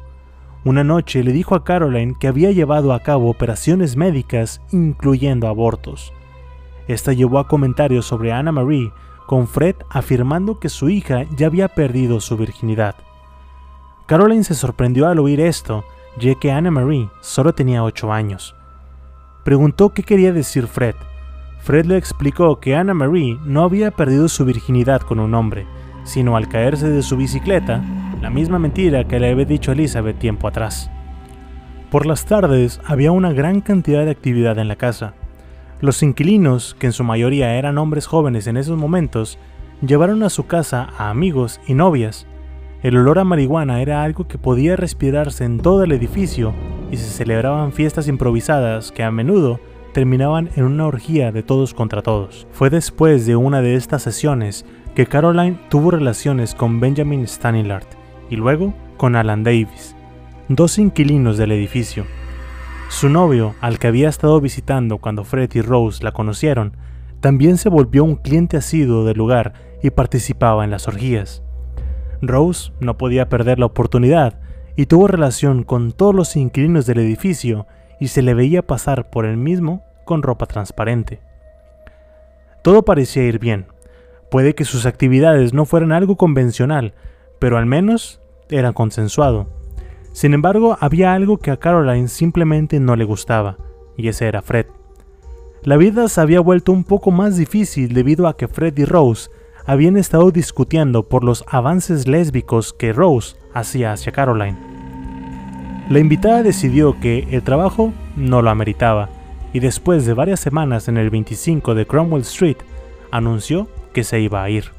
Una 0.63 0.83
noche 0.83 1.23
le 1.23 1.31
dijo 1.31 1.55
a 1.55 1.63
Caroline 1.63 2.15
que 2.19 2.27
había 2.27 2.51
llevado 2.51 2.93
a 2.93 3.01
cabo 3.01 3.29
operaciones 3.29 3.95
médicas 3.95 4.61
incluyendo 4.71 5.47
abortos. 5.47 6.13
Esta 6.87 7.13
llevó 7.13 7.39
a 7.39 7.47
comentarios 7.47 8.05
sobre 8.05 8.31
Anna 8.31 8.51
Marie, 8.51 8.91
con 9.25 9.47
Fred 9.47 9.75
afirmando 9.89 10.59
que 10.59 10.69
su 10.69 10.89
hija 10.89 11.25
ya 11.35 11.47
había 11.47 11.67
perdido 11.67 12.21
su 12.21 12.37
virginidad. 12.37 12.95
Caroline 14.05 14.45
se 14.45 14.55
sorprendió 14.55 15.07
al 15.07 15.19
oír 15.19 15.41
esto, 15.41 15.83
ya 16.20 16.36
que 16.36 16.51
Anna 16.51 16.72
Marie 16.72 17.09
solo 17.22 17.53
tenía 17.53 17.84
8 17.84 18.11
años. 18.11 18.55
Preguntó 19.43 19.93
qué 19.93 20.03
quería 20.03 20.34
decir 20.34 20.68
Fred. 20.68 20.95
Fred 21.59 21.86
le 21.86 21.97
explicó 21.97 22.59
que 22.59 22.76
Anna 22.76 22.93
Marie 22.93 23.38
no 23.45 23.63
había 23.63 23.91
perdido 23.91 24.28
su 24.28 24.45
virginidad 24.45 25.01
con 25.01 25.20
un 25.20 25.34
hombre, 25.34 25.65
sino 26.03 26.38
al 26.38 26.47
caerse 26.47 26.89
de 26.89 27.01
su 27.01 27.18
bicicleta, 27.18 27.84
la 28.22 28.30
misma 28.30 28.59
mentira 28.59 29.07
que 29.07 29.20
le 29.20 29.32
había 29.32 29.45
dicho 29.45 29.72
Elizabeth 29.72 30.18
tiempo 30.18 30.47
atrás. 30.47 30.89
Por 31.91 32.05
las 32.05 32.26
tardes 32.26 32.82
había 32.86 33.11
una 33.11 33.32
gran 33.32 33.61
cantidad 33.61 34.03
de 34.03 34.11
actividad 34.11 34.57
en 34.59 34.68
la 34.68 34.76
casa. 34.76 35.13
Los 35.80 36.03
inquilinos, 36.03 36.76
que 36.80 36.88
en 36.88 36.93
su 36.93 37.03
mayoría 37.03 37.55
eran 37.55 37.78
hombres 37.78 38.07
jóvenes 38.07 38.47
en 38.47 38.57
esos 38.57 38.78
momentos, 38.78 39.38
llevaron 39.86 40.24
a 40.24 40.30
su 40.30 40.47
casa 40.47 40.89
a 40.97 41.09
amigos 41.09 41.61
y 41.68 41.76
novias. 41.76 42.28
El 42.84 42.95
olor 42.95 43.17
a 43.17 43.23
marihuana 43.23 43.82
era 43.82 44.03
algo 44.03 44.28
que 44.28 44.38
podía 44.38 44.75
respirarse 44.75 45.43
en 45.45 45.59
todo 45.59 45.84
el 45.84 45.91
edificio 45.91 46.53
y 46.91 46.97
se 46.97 47.09
celebraban 47.09 47.73
fiestas 47.73 48.07
improvisadas 48.07 48.91
que 48.91 49.03
a 49.03 49.09
menudo 49.09 49.59
terminaban 49.93 50.51
en 50.55 50.63
una 50.65 50.86
orgía 50.86 51.32
de 51.32 51.41
todos 51.41 51.73
contra 51.73 52.03
todos. 52.03 52.45
Fue 52.51 52.69
después 52.69 53.25
de 53.25 53.36
una 53.36 53.61
de 53.61 53.73
estas 53.73 54.03
sesiones 54.03 54.63
que 54.93 55.07
Caroline 55.07 55.59
tuvo 55.69 55.89
relaciones 55.89 56.53
con 56.53 56.80
Benjamin 56.80 57.28
Stanillard 57.28 57.88
y 58.30 58.36
luego 58.36 58.75
con 58.95 59.15
Alan 59.15 59.43
Davis, 59.43 59.95
dos 60.47 60.78
inquilinos 60.78 61.38
del 61.38 61.53
edificio. 61.53 62.05
Su 62.89 63.09
novio, 63.09 63.55
al 63.59 63.80
que 63.80 63.88
había 63.88 64.07
estado 64.07 64.39
visitando 64.39 64.99
cuando 64.99 65.23
Fred 65.23 65.49
y 65.55 65.61
Rose 65.61 66.03
la 66.03 66.11
conocieron, 66.11 66.78
también 67.21 67.57
se 67.57 67.69
volvió 67.69 68.03
un 68.03 68.17
cliente 68.17 68.55
asiduo 68.55 69.03
del 69.03 69.17
lugar 69.17 69.53
y 69.82 69.89
participaba 69.89 70.63
en 70.63 70.69
las 70.69 70.88
orgías. 70.88 71.43
Rose 72.22 72.72
no 72.80 72.97
podía 72.97 73.30
perder 73.30 73.59
la 73.59 73.68
oportunidad 73.68 74.39
y 74.76 74.86
tuvo 74.86 75.07
relación 75.07 75.63
con 75.63 75.91
todos 75.91 76.13
los 76.13 76.36
inquilinos 76.36 76.86
del 76.86 76.99
edificio 76.99 77.68
y 77.99 78.09
se 78.09 78.22
le 78.22 78.34
veía 78.34 78.65
pasar 78.65 79.09
por 79.09 79.26
el 79.26 79.38
mismo 79.38 79.84
con 80.05 80.24
ropa 80.24 80.45
transparente. 80.45 81.20
Todo 82.61 82.84
parecía 82.84 83.24
ir 83.24 83.39
bien, 83.39 83.68
Puede 84.30 84.55
que 84.55 84.65
sus 84.65 84.86
actividades 84.86 85.53
no 85.53 85.65
fueran 85.65 85.93
algo 85.93 86.18
convencional, 86.18 86.93
pero 87.39 87.57
al 87.57 87.65
menos 87.65 88.20
era 88.49 88.74
consensuado. 88.74 89.47
Sin 90.11 90.34
embargo, 90.34 90.78
había 90.82 91.13
algo 91.13 91.38
que 91.38 91.51
a 91.51 91.57
Caroline 91.57 92.09
simplemente 92.09 92.80
no 92.80 92.95
le 92.95 93.05
gustaba, 93.05 93.57
y 93.95 94.09
ese 94.09 94.28
era 94.28 94.41
Fred. 94.41 94.65
La 95.63 95.78
vida 95.78 96.07
se 96.09 96.20
había 96.20 96.39
vuelto 96.41 96.72
un 96.72 96.84
poco 96.84 97.11
más 97.11 97.38
difícil 97.38 97.93
debido 97.93 98.28
a 98.28 98.36
que 98.36 98.47
Fred 98.47 98.78
y 98.78 98.86
Rose 98.86 99.30
habían 99.68 99.97
estado 99.97 100.32
discutiendo 100.32 101.03
por 101.03 101.26
los 101.26 101.43
avances 101.45 102.07
lésbicos 102.07 102.72
que 102.72 102.93
Rose 102.93 103.36
hacía 103.53 103.91
hacia 103.91 104.13
Caroline. 104.13 104.57
La 105.89 105.99
invitada 105.99 106.41
decidió 106.41 106.99
que 106.99 107.28
el 107.32 107.43
trabajo 107.43 107.93
no 108.15 108.41
lo 108.41 108.49
ameritaba, 108.49 109.09
y 109.51 109.59
después 109.59 110.05
de 110.05 110.13
varias 110.13 110.39
semanas 110.39 110.88
en 110.88 110.97
el 110.97 111.09
25 111.09 111.76
de 111.76 111.86
Cromwell 111.86 112.22
Street, 112.22 112.57
anunció 113.11 113.68
que 113.93 114.05
se 114.05 114.22
iba 114.22 114.41
a 114.41 114.49
ir. 114.49 114.72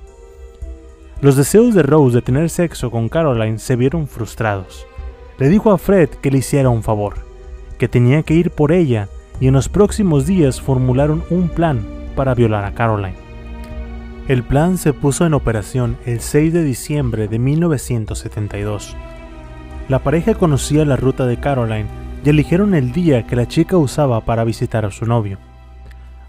Los 1.21 1.37
deseos 1.37 1.75
de 1.75 1.83
Rose 1.83 2.17
de 2.17 2.23
tener 2.23 2.49
sexo 2.49 2.91
con 2.91 3.11
Caroline 3.11 3.59
se 3.59 3.77
vieron 3.77 4.09
frustrados. 4.09 4.87
Le 5.39 5.51
dijo 5.51 5.71
a 5.71 5.79
Fred 5.79 6.09
que 6.09 6.31
le 6.31 6.39
hiciera 6.39 6.71
un 6.71 6.83
favor, 6.83 7.17
que 7.77 7.89
tenía 7.89 8.23
que 8.23 8.35
ir 8.35 8.51
por 8.51 8.73
ella 8.73 9.09
y 9.39 9.49
en 9.49 9.55
los 9.55 9.69
próximos 9.69 10.27
días 10.27 10.61
formularon 10.61 11.25
un 11.29 11.49
plan 11.51 11.87
para 12.17 12.35
violar 12.35 12.65
a 12.65 12.73
Caroline. 12.73 13.28
El 14.29 14.43
plan 14.43 14.77
se 14.77 14.93
puso 14.93 15.25
en 15.25 15.33
operación 15.33 15.97
el 16.05 16.21
6 16.21 16.53
de 16.53 16.63
diciembre 16.63 17.29
de 17.29 17.39
1972. 17.39 18.95
La 19.89 20.01
pareja 20.01 20.35
conocía 20.35 20.85
la 20.85 20.97
ruta 20.97 21.25
de 21.25 21.41
Caroline 21.41 21.89
y 22.23 22.29
eligieron 22.29 22.75
el 22.75 22.93
día 22.93 23.27
que 23.27 23.37
la 23.37 23.49
chica 23.49 23.79
usaba 23.79 24.27
para 24.27 24.45
visitar 24.45 24.85
a 24.85 24.91
su 24.91 25.07
novio. 25.07 25.39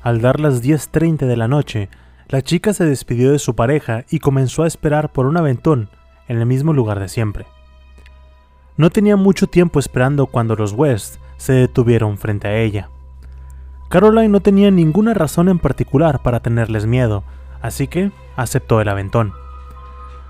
Al 0.01 0.21
dar 0.21 0.39
las 0.39 0.63
10.30 0.63 1.25
de 1.25 1.35
la 1.35 1.49
noche, 1.49 1.89
la 2.29 2.41
chica 2.41 2.71
se 2.71 2.85
despidió 2.85 3.33
de 3.33 3.39
su 3.39 3.53
pareja 3.53 4.05
y 4.09 4.19
comenzó 4.19 4.63
a 4.63 4.67
esperar 4.67 5.11
por 5.11 5.25
un 5.25 5.35
aventón 5.35 5.89
en 6.29 6.37
el 6.37 6.45
mismo 6.45 6.71
lugar 6.71 7.01
de 7.01 7.09
siempre. 7.09 7.47
No 8.77 8.91
tenía 8.91 9.17
mucho 9.17 9.47
tiempo 9.47 9.77
esperando 9.77 10.27
cuando 10.27 10.55
los 10.55 10.71
West 10.71 11.17
se 11.35 11.51
detuvieron 11.51 12.17
frente 12.17 12.47
a 12.47 12.57
ella. 12.59 12.89
Caroline 13.89 14.29
no 14.29 14.39
tenía 14.39 14.71
ninguna 14.71 15.13
razón 15.13 15.49
en 15.49 15.59
particular 15.59 16.21
para 16.21 16.39
tenerles 16.39 16.85
miedo, 16.85 17.25
así 17.61 17.87
que 17.87 18.11
aceptó 18.35 18.81
el 18.81 18.89
aventón. 18.89 19.33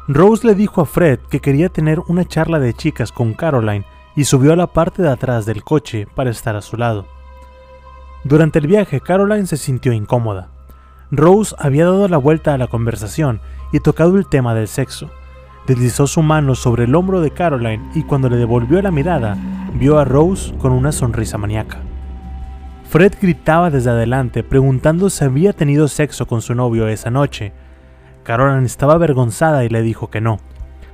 Rose 0.08 0.48
le 0.48 0.56
dijo 0.56 0.82
a 0.82 0.86
Fred 0.86 1.20
que 1.30 1.40
quería 1.40 1.70
tener 1.70 2.00
una 2.08 2.26
charla 2.26 2.60
de 2.60 2.74
chicas 2.74 3.12
con 3.12 3.34
Caroline 3.34 3.86
y 4.16 4.26
subió 4.26 4.54
a 4.54 4.56
la 4.56 4.68
parte 4.68 5.04
de 5.04 5.10
atrás 5.10 5.46
del 5.46 5.64
coche 5.64 6.08
para 6.16 6.32
estar 6.32 6.56
a 6.56 6.62
su 6.62 6.78
lado. 6.78 7.06
Durante 8.24 8.60
el 8.60 8.68
viaje, 8.68 9.02
Caroline 9.02 9.46
se 9.46 9.58
sintió 9.58 9.94
incómoda. 9.94 10.50
Rose 11.12 11.56
había 11.58 11.86
dado 11.86 12.08
la 12.08 12.18
vuelta 12.18 12.54
a 12.54 12.58
la 12.58 12.68
conversación 12.68 13.40
y 13.72 13.80
tocado 13.80 14.18
el 14.18 14.28
tema 14.28 14.54
del 14.54 14.68
sexo. 14.68 15.10
Deslizó 15.68 16.08
su 16.08 16.22
mano 16.22 16.56
sobre 16.56 16.86
el 16.86 16.96
hombro 16.96 17.22
de 17.22 17.32
Caroline 17.32 17.92
y 17.94 18.04
cuando 18.04 18.30
le 18.30 18.38
devolvió 18.38 18.82
la 18.82 18.92
mirada, 18.92 19.38
vio 19.76 20.00
a 20.00 20.06
Rose 20.06 20.54
con 20.58 20.72
una 20.72 20.92
sonrisa 20.92 21.38
maníaca. 21.38 21.82
Fred 22.90 23.14
gritaba 23.22 23.70
desde 23.70 23.92
adelante 23.92 24.44
preguntando 24.44 25.12
si 25.12 25.24
había 25.24 25.54
tenido 25.54 25.88
sexo 25.88 26.26
con 26.26 26.42
su 26.42 26.56
novio 26.56 26.88
esa 26.88 27.12
noche. 27.12 27.54
Caroline 28.24 28.66
estaba 28.66 28.96
avergonzada 28.96 29.64
y 29.64 29.70
le 29.70 29.84
dijo 29.84 30.10
que 30.10 30.22
no. 30.22 30.40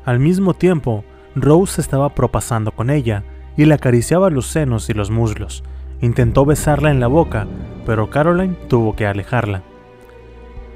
Al 0.03 0.19
mismo 0.19 0.53
tiempo, 0.53 1.05
Rose 1.35 1.79
estaba 1.79 2.13
propasando 2.13 2.73
con 2.73 2.89
ella 2.89 3.23
y 3.55 3.63
le 3.63 3.75
acariciaba 3.75 4.29
los 4.29 4.47
senos 4.47 4.89
y 4.89 4.93
los 4.93 5.09
muslos. 5.09 5.63
Intentó 6.01 6.43
besarla 6.43 6.91
en 6.91 6.99
la 6.99 7.07
boca, 7.07 7.47
pero 7.85 8.09
Caroline 8.09 8.57
tuvo 8.67 8.97
que 8.97 9.07
alejarla. 9.07 9.63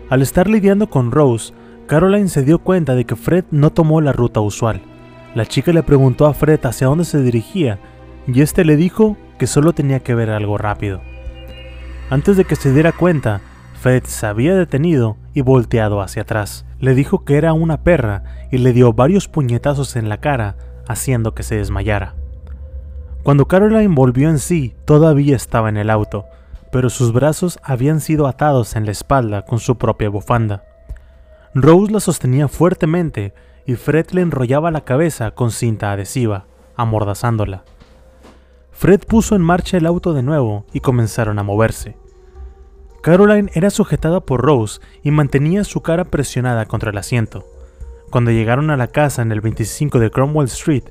Al 0.10 0.22
estar 0.22 0.48
lidiando 0.48 0.90
con 0.90 1.12
Rose, 1.12 1.54
Caroline 1.88 2.30
se 2.30 2.44
dio 2.44 2.60
cuenta 2.60 2.96
de 2.96 3.04
que 3.04 3.18
Fred 3.18 3.44
no 3.52 3.72
tomó 3.72 4.00
la 4.00 4.14
ruta 4.14 4.40
usual. 4.40 4.80
La 5.36 5.46
chica 5.46 5.74
le 5.74 5.84
preguntó 5.84 6.28
a 6.28 6.34
Fred 6.34 6.66
hacia 6.66 6.88
dónde 6.88 7.04
se 7.04 7.22
dirigía 7.22 7.78
y 8.26 8.40
este 8.40 8.64
le 8.64 8.78
dijo 8.78 9.18
que 9.38 9.48
solo 9.48 9.74
tenía 9.74 10.00
que 10.00 10.16
ver 10.16 10.30
algo 10.30 10.58
rápido. 10.58 11.09
Antes 12.10 12.38
de 12.38 12.46
que 12.46 12.56
se 12.56 12.74
diera 12.74 12.92
cuenta, 12.92 13.42
Fred 13.80 14.04
se 14.06 14.26
había 14.26 14.56
detenido 14.56 15.18
y 15.34 15.42
volteado 15.42 16.02
hacia 16.02 16.24
atrás. 16.24 16.66
Le 16.80 16.96
dijo 16.96 17.24
que 17.24 17.38
era 17.38 17.54
una 17.54 17.84
perra 17.84 18.24
y 18.52 18.58
le 18.58 18.74
dio 18.74 18.94
varios 18.94 19.28
puñetazos 19.28 19.96
en 19.96 20.10
la 20.10 20.18
cara, 20.18 20.56
haciendo 20.88 21.36
que 21.36 21.44
se 21.44 21.56
desmayara. 21.56 22.16
Cuando 23.22 23.48
Caroline 23.48 23.94
volvió 23.94 24.30
en 24.30 24.40
sí, 24.40 24.76
todavía 24.86 25.36
estaba 25.36 25.70
en 25.70 25.78
el 25.78 25.92
auto, 25.92 26.26
pero 26.72 26.90
sus 26.90 27.14
brazos 27.14 27.60
habían 27.62 28.02
sido 28.02 28.28
atados 28.28 28.76
en 28.76 28.86
la 28.86 28.92
espalda 28.92 29.44
con 29.44 29.60
su 29.60 29.78
propia 29.78 30.10
bufanda. 30.10 30.64
Rose 31.54 31.92
la 31.92 32.00
sostenía 32.00 32.48
fuertemente 32.48 33.34
y 33.68 33.76
Fred 33.76 34.08
le 34.12 34.22
enrollaba 34.22 34.72
la 34.72 34.82
cabeza 34.82 35.32
con 35.32 35.52
cinta 35.52 35.92
adhesiva, 35.92 36.46
amordazándola. 36.76 37.66
Fred 38.80 39.02
puso 39.02 39.36
en 39.36 39.42
marcha 39.42 39.76
el 39.76 39.86
auto 39.86 40.14
de 40.14 40.24
nuevo 40.24 40.64
y 40.72 40.80
comenzaron 40.80 41.38
a 41.38 41.44
moverse. 41.44 41.98
Caroline 43.02 43.52
era 43.54 43.72
sujetada 43.72 44.22
por 44.22 44.40
Rose 44.40 44.80
y 45.04 45.12
mantenía 45.12 45.66
su 45.66 45.82
cara 45.82 46.06
presionada 46.06 46.66
contra 46.66 46.92
el 46.92 46.98
asiento. 46.98 47.46
Cuando 48.10 48.32
llegaron 48.32 48.70
a 48.70 48.78
la 48.78 48.88
casa 48.88 49.22
en 49.22 49.34
el 49.34 49.42
25 49.42 50.00
de 50.00 50.10
Cromwell 50.10 50.48
Street, 50.48 50.86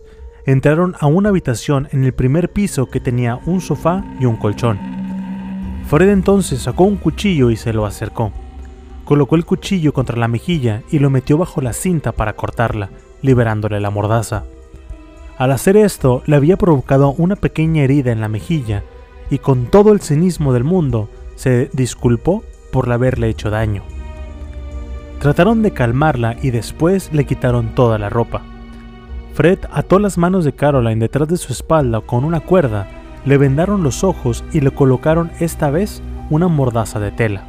entraron 0.45 0.97
a 1.01 1.07
una 1.07 1.31
habitación 1.31 1.89
en 1.91 2.05
el 2.05 2.13
primer 2.13 2.51
piso 2.51 2.91
que 2.91 3.01
tenía 3.01 3.41
un 3.47 3.63
sofá 3.63 4.05
y 4.21 4.27
un 4.27 4.37
colchón. 4.37 4.79
Fred 5.87 6.11
entonces 6.11 6.61
sacó 6.61 6.85
un 6.85 6.99
cuchillo 6.99 7.51
y 7.51 7.57
se 7.57 7.73
lo 7.73 7.87
acercó. 7.87 8.33
Colocó 9.07 9.35
el 9.35 9.47
cuchillo 9.47 9.95
contra 9.95 10.19
la 10.19 10.29
mejilla 10.29 10.83
y 10.91 10.99
lo 10.99 11.09
metió 11.09 11.39
bajo 11.39 11.63
la 11.63 11.73
cinta 11.73 12.13
para 12.13 12.35
cortarla, 12.35 12.91
liberándole 13.23 13.81
la 13.81 13.89
mordaza. 13.89 14.45
Al 15.39 15.53
hacer 15.53 15.77
esto, 15.77 16.23
le 16.27 16.35
había 16.35 16.57
provocado 16.57 17.15
una 17.17 17.37
pequeña 17.37 17.85
herida 17.85 18.11
en 18.11 18.21
la 18.21 18.29
mejilla 18.29 18.83
y 19.31 19.39
con 19.39 19.67
todo 19.67 19.93
el 19.93 20.01
cinismo 20.01 20.53
del 20.53 20.65
mundo 20.65 21.09
se 21.37 21.71
disculpó 21.73 22.43
por 22.73 22.91
haberle 22.91 23.29
hecho 23.29 23.49
daño. 23.49 23.85
Trataron 25.21 25.63
de 25.63 25.71
calmarla 25.71 26.37
y 26.43 26.51
después 26.51 27.13
le 27.13 27.25
quitaron 27.25 27.75
toda 27.77 27.99
la 27.99 28.09
ropa. 28.09 28.43
Fred 29.35 29.61
ató 29.71 30.01
las 30.01 30.19
manos 30.19 30.45
de 30.45 30.53
Caroline 30.53 31.01
detrás 31.01 31.29
de 31.29 31.37
su 31.37 31.53
espalda 31.53 32.01
con 32.01 32.25
una 32.25 32.41
cuerda, 32.41 32.89
le 33.25 33.39
vendaron 33.39 33.85
los 33.85 34.03
ojos 34.03 34.43
y 34.53 34.61
le 34.61 34.73
colocaron 34.73 35.31
esta 35.39 35.71
vez 35.71 36.03
una 36.31 36.49
mordaza 36.49 36.99
de 36.99 37.13
tela. 37.13 37.45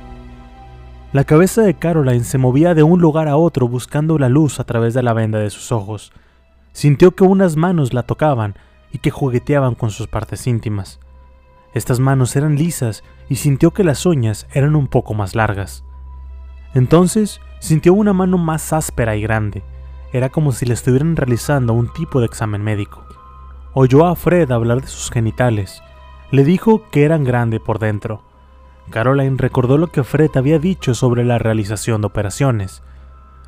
La 1.11 1.23
cabeza 1.23 1.63
de 1.63 1.73
Caroline 1.73 2.23
se 2.23 2.37
movía 2.37 2.75
de 2.75 2.83
un 2.83 3.01
lugar 3.01 3.27
a 3.27 3.37
otro 3.37 3.67
buscando 3.67 4.19
la 4.19 4.29
luz 4.29 4.59
a 4.59 4.63
través 4.63 4.93
de 4.93 5.01
la 5.01 5.13
venda 5.13 5.39
de 5.39 5.49
sus 5.49 5.71
ojos. 5.71 6.11
Sintió 6.71 7.11
que 7.11 7.23
unas 7.23 7.55
manos 7.55 7.93
la 7.93 8.03
tocaban 8.03 8.55
y 8.91 8.99
que 8.99 9.11
jugueteaban 9.11 9.75
con 9.75 9.91
sus 9.91 10.07
partes 10.07 10.47
íntimas. 10.47 10.99
Estas 11.73 11.99
manos 11.99 12.35
eran 12.35 12.55
lisas 12.55 13.03
y 13.29 13.35
sintió 13.35 13.71
que 13.71 13.83
las 13.83 14.05
uñas 14.05 14.47
eran 14.53 14.75
un 14.75 14.87
poco 14.87 15.13
más 15.13 15.35
largas. 15.35 15.83
Entonces 16.73 17.41
sintió 17.59 17.93
una 17.93 18.13
mano 18.13 18.37
más 18.37 18.73
áspera 18.73 19.15
y 19.15 19.21
grande. 19.21 19.63
Era 20.11 20.29
como 20.29 20.51
si 20.51 20.65
le 20.65 20.73
estuvieran 20.73 21.15
realizando 21.15 21.73
un 21.73 21.91
tipo 21.93 22.19
de 22.19 22.25
examen 22.25 22.63
médico. 22.63 23.03
Oyó 23.73 24.07
a 24.07 24.15
Fred 24.15 24.51
hablar 24.51 24.81
de 24.81 24.87
sus 24.87 25.11
genitales. 25.11 25.83
Le 26.31 26.43
dijo 26.43 26.83
que 26.89 27.03
eran 27.03 27.23
grandes 27.23 27.59
por 27.59 27.77
dentro. 27.77 28.23
Caroline 28.89 29.37
recordó 29.37 29.77
lo 29.77 29.87
que 29.87 30.03
Fred 30.03 30.31
había 30.35 30.57
dicho 30.57 30.95
sobre 30.95 31.23
la 31.23 31.37
realización 31.37 32.01
de 32.01 32.07
operaciones. 32.07 32.81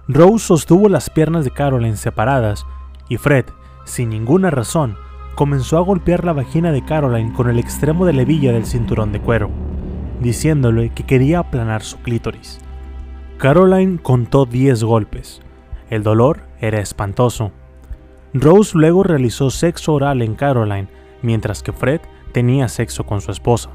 Rose 0.08 0.46
sostuvo 0.46 0.90
las 0.90 1.10
piernas 1.10 1.46
de 1.46 1.52
Caroline 1.52 1.98
separadas 1.98 2.68
y 3.12 3.18
Fred, 3.18 3.44
sin 3.84 4.08
ninguna 4.08 4.52
razón, 4.52 4.96
comenzó 5.36 5.78
a 5.78 5.82
golpear 5.82 6.24
la 6.24 6.32
vagina 6.32 6.72
de 6.72 6.86
Caroline 6.86 7.34
con 7.34 7.50
el 7.50 7.60
extremo 7.60 8.06
de 8.06 8.14
la 8.14 8.22
hebilla 8.22 8.54
del 8.54 8.66
cinturón 8.66 9.12
de 9.12 9.20
cuero, 9.20 9.50
diciéndole 10.22 10.92
que 10.92 11.04
quería 11.04 11.40
aplanar 11.40 11.84
su 11.84 11.98
clítoris. 11.98 12.62
Caroline 13.38 14.00
contó 14.02 14.46
10 14.46 14.86
golpes. 14.86 15.42
El 15.90 16.04
dolor 16.04 16.44
era 16.62 16.80
espantoso. 16.80 17.52
Rose 18.34 18.78
luego 18.78 19.04
realizó 19.04 19.50
sexo 19.50 19.94
oral 19.94 20.22
en 20.22 20.36
Caroline, 20.36 20.88
mientras 21.22 21.64
que 21.64 21.74
Fred 21.74 22.00
tenía 22.32 22.70
sexo 22.70 23.06
con 23.06 23.20
su 23.20 23.32
esposa. 23.32 23.72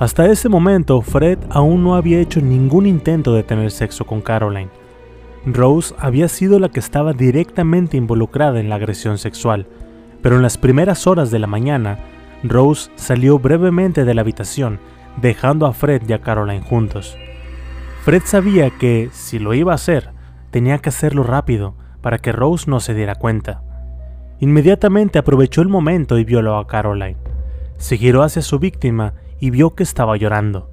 Hasta 0.00 0.26
ese 0.26 0.48
momento, 0.48 1.00
Fred 1.00 1.38
aún 1.48 1.84
no 1.84 1.94
había 1.94 2.18
hecho 2.18 2.40
ningún 2.40 2.86
intento 2.86 3.34
de 3.34 3.44
tener 3.44 3.70
sexo 3.70 4.04
con 4.04 4.20
Caroline. 4.20 4.79
Rose 5.46 5.94
había 5.98 6.28
sido 6.28 6.58
la 6.58 6.68
que 6.68 6.80
estaba 6.80 7.12
directamente 7.12 7.96
involucrada 7.96 8.60
en 8.60 8.68
la 8.68 8.74
agresión 8.74 9.18
sexual, 9.18 9.66
pero 10.22 10.36
en 10.36 10.42
las 10.42 10.58
primeras 10.58 11.06
horas 11.06 11.30
de 11.30 11.38
la 11.38 11.46
mañana, 11.46 11.98
Rose 12.42 12.90
salió 12.96 13.38
brevemente 13.38 14.04
de 14.04 14.14
la 14.14 14.20
habitación, 14.20 14.80
dejando 15.20 15.66
a 15.66 15.72
Fred 15.72 16.02
y 16.06 16.12
a 16.12 16.20
Caroline 16.20 16.62
juntos. 16.62 17.16
Fred 18.02 18.22
sabía 18.24 18.70
que, 18.70 19.08
si 19.12 19.38
lo 19.38 19.54
iba 19.54 19.72
a 19.72 19.76
hacer, 19.76 20.10
tenía 20.50 20.78
que 20.78 20.90
hacerlo 20.90 21.22
rápido 21.22 21.74
para 22.02 22.18
que 22.18 22.32
Rose 22.32 22.70
no 22.70 22.80
se 22.80 22.94
diera 22.94 23.14
cuenta. 23.14 23.62
Inmediatamente 24.40 25.18
aprovechó 25.18 25.62
el 25.62 25.68
momento 25.68 26.18
y 26.18 26.24
violó 26.24 26.56
a 26.56 26.66
Caroline. 26.66 27.18
Se 27.76 27.96
giró 27.96 28.22
hacia 28.22 28.42
su 28.42 28.58
víctima 28.58 29.14
y 29.38 29.50
vio 29.50 29.74
que 29.74 29.82
estaba 29.82 30.16
llorando. 30.16 30.70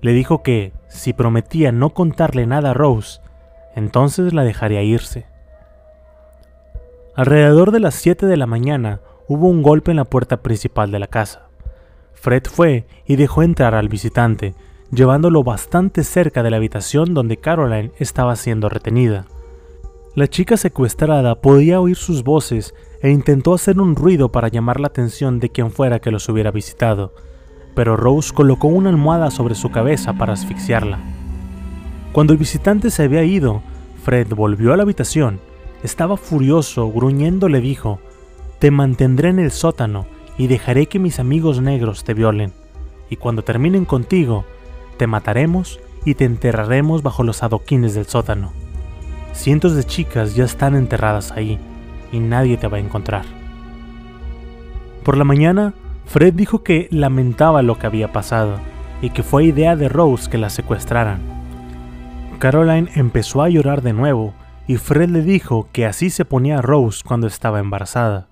Le 0.00 0.12
dijo 0.12 0.42
que, 0.42 0.72
si 0.88 1.12
prometía 1.12 1.72
no 1.72 1.90
contarle 1.90 2.46
nada 2.46 2.70
a 2.70 2.74
Rose, 2.74 3.20
entonces 3.78 4.34
la 4.34 4.42
dejaría 4.42 4.82
irse. 4.82 5.26
Alrededor 7.14 7.70
de 7.70 7.80
las 7.80 7.94
7 7.94 8.26
de 8.26 8.36
la 8.36 8.46
mañana 8.46 9.00
hubo 9.28 9.48
un 9.48 9.62
golpe 9.62 9.92
en 9.92 9.98
la 9.98 10.04
puerta 10.04 10.38
principal 10.38 10.90
de 10.90 10.98
la 10.98 11.06
casa. 11.06 11.48
Fred 12.12 12.42
fue 12.50 12.86
y 13.06 13.14
dejó 13.14 13.44
entrar 13.44 13.76
al 13.76 13.88
visitante, 13.88 14.54
llevándolo 14.90 15.44
bastante 15.44 16.02
cerca 16.02 16.42
de 16.42 16.50
la 16.50 16.56
habitación 16.56 17.14
donde 17.14 17.36
Caroline 17.36 17.92
estaba 17.98 18.34
siendo 18.34 18.68
retenida. 18.68 19.26
La 20.16 20.26
chica 20.26 20.56
secuestrada 20.56 21.40
podía 21.40 21.80
oír 21.80 21.96
sus 21.96 22.24
voces 22.24 22.74
e 23.00 23.10
intentó 23.10 23.54
hacer 23.54 23.80
un 23.80 23.94
ruido 23.94 24.32
para 24.32 24.48
llamar 24.48 24.80
la 24.80 24.88
atención 24.88 25.38
de 25.38 25.50
quien 25.50 25.70
fuera 25.70 26.00
que 26.00 26.10
los 26.10 26.28
hubiera 26.28 26.50
visitado, 26.50 27.14
pero 27.76 27.96
Rose 27.96 28.34
colocó 28.34 28.66
una 28.66 28.90
almohada 28.90 29.30
sobre 29.30 29.54
su 29.54 29.70
cabeza 29.70 30.14
para 30.14 30.32
asfixiarla. 30.32 31.17
Cuando 32.12 32.32
el 32.32 32.38
visitante 32.38 32.90
se 32.90 33.04
había 33.04 33.24
ido, 33.24 33.62
Fred 34.02 34.28
volvió 34.34 34.72
a 34.72 34.76
la 34.76 34.82
habitación 34.82 35.40
estaba 35.82 36.16
furioso, 36.16 36.90
gruñendo 36.90 37.48
le 37.48 37.60
dijo, 37.60 38.00
Te 38.58 38.70
mantendré 38.70 39.28
en 39.28 39.38
el 39.38 39.50
sótano 39.50 40.06
y 40.36 40.48
dejaré 40.48 40.86
que 40.86 40.98
mis 40.98 41.20
amigos 41.20 41.60
negros 41.60 42.04
te 42.04 42.14
violen, 42.14 42.52
y 43.10 43.16
cuando 43.16 43.42
terminen 43.42 43.84
contigo, 43.84 44.44
te 44.96 45.06
mataremos 45.06 45.78
y 46.04 46.14
te 46.14 46.24
enterraremos 46.24 47.02
bajo 47.02 47.22
los 47.22 47.42
adoquines 47.42 47.94
del 47.94 48.06
sótano. 48.06 48.52
Cientos 49.32 49.74
de 49.74 49.84
chicas 49.84 50.34
ya 50.34 50.44
están 50.44 50.74
enterradas 50.74 51.30
ahí, 51.32 51.58
y 52.10 52.18
nadie 52.18 52.56
te 52.56 52.66
va 52.66 52.78
a 52.78 52.80
encontrar. 52.80 53.24
Por 55.04 55.16
la 55.16 55.24
mañana, 55.24 55.74
Fred 56.06 56.34
dijo 56.34 56.62
que 56.64 56.88
lamentaba 56.90 57.62
lo 57.62 57.78
que 57.78 57.86
había 57.86 58.12
pasado, 58.12 58.56
y 59.00 59.10
que 59.10 59.22
fue 59.22 59.44
idea 59.44 59.76
de 59.76 59.88
Rose 59.88 60.28
que 60.28 60.38
la 60.38 60.50
secuestraran. 60.50 61.37
Caroline 62.38 62.88
empezó 62.94 63.42
a 63.42 63.48
llorar 63.48 63.82
de 63.82 63.92
nuevo 63.92 64.32
y 64.68 64.76
Fred 64.76 65.10
le 65.10 65.22
dijo 65.22 65.68
que 65.72 65.86
así 65.86 66.08
se 66.08 66.24
ponía 66.24 66.62
Rose 66.62 67.02
cuando 67.04 67.26
estaba 67.26 67.58
embarazada. 67.58 68.28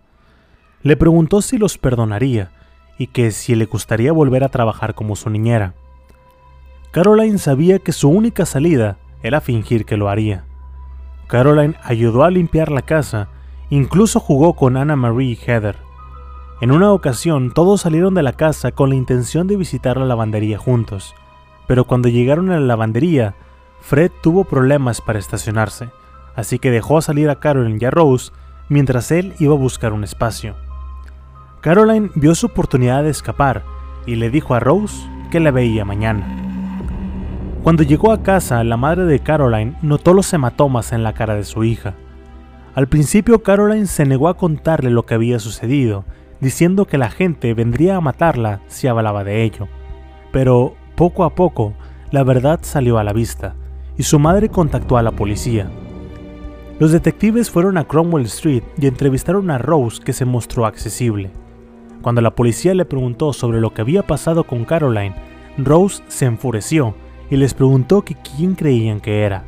Le 0.82 0.96
preguntó 0.96 1.42
si 1.42 1.58
los 1.58 1.76
perdonaría 1.76 2.52
y 2.98 3.08
que 3.08 3.32
si 3.32 3.56
le 3.56 3.64
gustaría 3.64 4.12
volver 4.12 4.44
a 4.44 4.48
trabajar 4.48 4.94
como 4.94 5.16
su 5.16 5.28
niñera. 5.28 5.74
Caroline 6.92 7.38
sabía 7.38 7.80
que 7.80 7.92
su 7.92 8.08
única 8.08 8.46
salida 8.46 8.96
era 9.22 9.40
fingir 9.40 9.84
que 9.84 9.96
lo 9.96 10.08
haría. 10.08 10.44
Caroline 11.26 11.74
ayudó 11.82 12.22
a 12.22 12.30
limpiar 12.30 12.70
la 12.70 12.82
casa, 12.82 13.28
incluso 13.70 14.20
jugó 14.20 14.54
con 14.54 14.76
Anna 14.76 14.94
Marie 14.94 15.32
y 15.32 15.36
Heather. 15.36 15.76
En 16.60 16.70
una 16.70 16.92
ocasión 16.92 17.52
todos 17.52 17.80
salieron 17.80 18.14
de 18.14 18.22
la 18.22 18.34
casa 18.34 18.70
con 18.70 18.90
la 18.90 18.94
intención 18.94 19.48
de 19.48 19.56
visitar 19.56 19.96
la 19.96 20.06
lavandería 20.06 20.58
juntos, 20.58 21.14
pero 21.66 21.84
cuando 21.86 22.08
llegaron 22.08 22.50
a 22.50 22.60
la 22.60 22.66
lavandería, 22.66 23.34
Fred 23.86 24.10
tuvo 24.22 24.44
problemas 24.44 25.00
para 25.00 25.18
estacionarse 25.18 25.90
así 26.36 26.58
que 26.58 26.70
dejó 26.70 27.00
salir 27.00 27.30
a 27.30 27.40
Caroline 27.40 27.78
y 27.80 27.84
a 27.86 27.90
Rose 27.90 28.30
mientras 28.68 29.10
él 29.10 29.34
iba 29.38 29.54
a 29.54 29.58
buscar 29.58 29.92
un 29.92 30.04
espacio. 30.04 30.54
Caroline 31.62 32.10
vio 32.14 32.34
su 32.34 32.46
oportunidad 32.46 33.02
de 33.02 33.10
escapar 33.10 33.64
y 34.04 34.14
le 34.16 34.30
dijo 34.30 34.54
a 34.54 34.60
Rose 34.60 35.08
que 35.30 35.40
la 35.40 35.50
veía 35.50 35.84
mañana. 35.84 36.26
Cuando 37.64 37.82
llegó 37.82 38.12
a 38.12 38.22
casa, 38.22 38.62
la 38.62 38.76
madre 38.76 39.06
de 39.06 39.18
Caroline 39.18 39.76
notó 39.82 40.14
los 40.14 40.32
hematomas 40.32 40.92
en 40.92 41.02
la 41.02 41.14
cara 41.14 41.34
de 41.34 41.42
su 41.42 41.64
hija. 41.64 41.94
Al 42.76 42.86
principio 42.86 43.42
Caroline 43.42 43.86
se 43.86 44.04
negó 44.04 44.28
a 44.28 44.36
contarle 44.36 44.90
lo 44.90 45.06
que 45.06 45.14
había 45.14 45.40
sucedido, 45.40 46.04
diciendo 46.40 46.84
que 46.84 46.98
la 46.98 47.10
gente 47.10 47.54
vendría 47.54 47.96
a 47.96 48.00
matarla 48.00 48.60
si 48.68 48.86
hablaba 48.86 49.24
de 49.24 49.42
ello. 49.42 49.66
Pero 50.30 50.74
poco 50.94 51.24
a 51.24 51.34
poco, 51.34 51.72
la 52.12 52.22
verdad 52.22 52.60
salió 52.62 52.98
a 52.98 53.04
la 53.04 53.14
vista, 53.14 53.56
y 53.98 54.02
su 54.02 54.18
madre 54.18 54.48
contactó 54.48 54.96
a 54.96 55.02
la 55.02 55.12
policía. 55.12 55.70
Los 56.78 56.92
detectives 56.92 57.50
fueron 57.50 57.78
a 57.78 57.84
Cromwell 57.84 58.26
Street 58.26 58.62
y 58.78 58.86
entrevistaron 58.86 59.50
a 59.50 59.58
Rose 59.58 60.02
que 60.02 60.12
se 60.12 60.26
mostró 60.26 60.66
accesible. 60.66 61.30
Cuando 62.02 62.20
la 62.20 62.34
policía 62.34 62.74
le 62.74 62.84
preguntó 62.84 63.32
sobre 63.32 63.60
lo 63.60 63.72
que 63.72 63.80
había 63.80 64.06
pasado 64.06 64.44
con 64.44 64.64
Caroline, 64.64 65.14
Rose 65.58 66.02
se 66.08 66.26
enfureció 66.26 66.94
y 67.30 67.36
les 67.36 67.54
preguntó 67.54 68.02
que 68.02 68.14
quién 68.14 68.54
creían 68.54 69.00
que 69.00 69.22
era. 69.22 69.44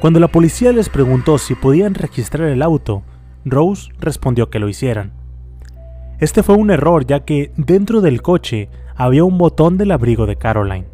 Cuando 0.00 0.20
la 0.20 0.28
policía 0.28 0.70
les 0.72 0.90
preguntó 0.90 1.38
si 1.38 1.54
podían 1.54 1.94
registrar 1.94 2.48
el 2.48 2.62
auto, 2.62 3.02
Rose 3.46 3.90
respondió 3.98 4.50
que 4.50 4.58
lo 4.58 4.68
hicieran. 4.68 5.12
Este 6.20 6.42
fue 6.42 6.56
un 6.56 6.70
error 6.70 7.06
ya 7.06 7.24
que 7.24 7.52
dentro 7.56 8.02
del 8.02 8.22
coche 8.22 8.68
había 8.96 9.24
un 9.24 9.38
botón 9.38 9.78
del 9.78 9.90
abrigo 9.90 10.26
de 10.26 10.36
Caroline. 10.36 10.93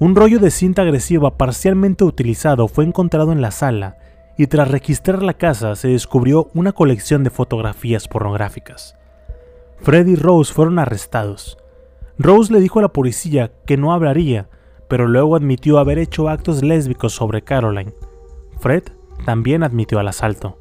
Un 0.00 0.16
rollo 0.16 0.38
de 0.38 0.50
cinta 0.50 0.80
agresiva 0.80 1.36
parcialmente 1.36 2.04
utilizado 2.04 2.68
fue 2.68 2.84
encontrado 2.86 3.32
en 3.32 3.42
la 3.42 3.50
sala 3.50 3.98
y 4.38 4.46
tras 4.46 4.70
registrar 4.70 5.22
la 5.22 5.34
casa 5.34 5.76
se 5.76 5.88
descubrió 5.88 6.48
una 6.54 6.72
colección 6.72 7.22
de 7.22 7.28
fotografías 7.28 8.08
pornográficas. 8.08 8.96
Fred 9.82 10.06
y 10.06 10.16
Rose 10.16 10.54
fueron 10.54 10.78
arrestados. 10.78 11.58
Rose 12.18 12.50
le 12.50 12.60
dijo 12.60 12.78
a 12.78 12.82
la 12.82 12.94
policía 12.94 13.52
que 13.66 13.76
no 13.76 13.92
hablaría, 13.92 14.48
pero 14.88 15.06
luego 15.06 15.36
admitió 15.36 15.78
haber 15.78 15.98
hecho 15.98 16.30
actos 16.30 16.64
lésbicos 16.64 17.12
sobre 17.12 17.42
Caroline. 17.42 17.92
Fred 18.58 18.84
también 19.26 19.62
admitió 19.62 20.00
el 20.00 20.08
asalto. 20.08 20.56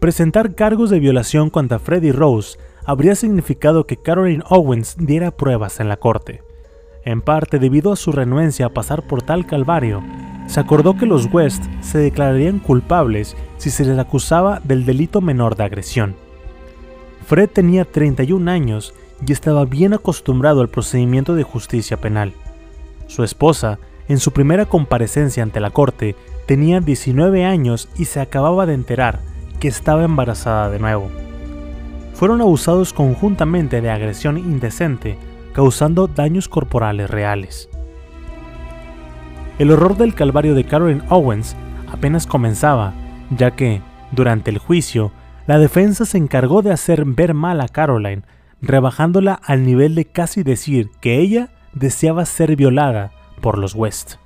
Presentar 0.00 0.56
cargos 0.56 0.90
de 0.90 0.98
violación 0.98 1.48
contra 1.48 1.78
Fred 1.78 2.02
y 2.02 2.10
Rose 2.10 2.58
habría 2.84 3.14
significado 3.14 3.86
que 3.86 3.98
Caroline 3.98 4.42
Owens 4.48 4.96
diera 4.98 5.30
pruebas 5.30 5.78
en 5.78 5.88
la 5.88 5.98
corte. 5.98 6.42
En 7.06 7.22
parte 7.22 7.60
debido 7.60 7.92
a 7.92 7.96
su 7.96 8.10
renuencia 8.10 8.66
a 8.66 8.70
pasar 8.70 9.04
por 9.04 9.22
tal 9.22 9.46
calvario, 9.46 10.02
se 10.48 10.58
acordó 10.58 10.96
que 10.96 11.06
los 11.06 11.32
West 11.32 11.62
se 11.80 11.98
declararían 11.98 12.58
culpables 12.58 13.36
si 13.58 13.70
se 13.70 13.84
les 13.84 13.96
acusaba 13.96 14.60
del 14.64 14.84
delito 14.84 15.20
menor 15.20 15.54
de 15.54 15.62
agresión. 15.62 16.16
Fred 17.24 17.48
tenía 17.48 17.84
31 17.84 18.50
años 18.50 18.92
y 19.24 19.32
estaba 19.32 19.64
bien 19.64 19.94
acostumbrado 19.94 20.60
al 20.60 20.68
procedimiento 20.68 21.36
de 21.36 21.44
justicia 21.44 21.96
penal. 21.96 22.32
Su 23.06 23.22
esposa, 23.22 23.78
en 24.08 24.18
su 24.18 24.32
primera 24.32 24.66
comparecencia 24.66 25.44
ante 25.44 25.60
la 25.60 25.70
corte, 25.70 26.16
tenía 26.46 26.80
19 26.80 27.44
años 27.44 27.88
y 27.96 28.06
se 28.06 28.18
acababa 28.18 28.66
de 28.66 28.74
enterar 28.74 29.20
que 29.60 29.68
estaba 29.68 30.02
embarazada 30.02 30.70
de 30.70 30.80
nuevo. 30.80 31.08
Fueron 32.14 32.40
abusados 32.40 32.92
conjuntamente 32.92 33.80
de 33.80 33.90
agresión 33.90 34.38
indecente, 34.38 35.18
causando 35.56 36.06
daños 36.06 36.50
corporales 36.50 37.08
reales. 37.08 37.70
El 39.58 39.70
horror 39.70 39.96
del 39.96 40.14
calvario 40.14 40.54
de 40.54 40.64
Carolyn 40.64 41.02
Owens 41.08 41.56
apenas 41.90 42.26
comenzaba, 42.26 42.92
ya 43.30 43.52
que, 43.52 43.80
durante 44.12 44.50
el 44.50 44.58
juicio, 44.58 45.12
la 45.46 45.58
defensa 45.58 46.04
se 46.04 46.18
encargó 46.18 46.60
de 46.60 46.72
hacer 46.72 47.06
ver 47.06 47.32
mal 47.32 47.62
a 47.62 47.68
Caroline, 47.68 48.20
rebajándola 48.60 49.32
al 49.32 49.64
nivel 49.64 49.94
de 49.94 50.04
casi 50.04 50.42
decir 50.42 50.90
que 51.00 51.20
ella 51.20 51.48
deseaba 51.72 52.26
ser 52.26 52.54
violada 52.54 53.12
por 53.40 53.56
los 53.56 53.74
West. 53.74 54.16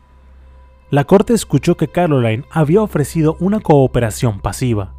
La 0.90 1.04
corte 1.04 1.32
escuchó 1.32 1.76
que 1.76 1.86
Caroline 1.86 2.42
había 2.50 2.82
ofrecido 2.82 3.36
una 3.38 3.60
cooperación 3.60 4.40
pasiva, 4.40 4.94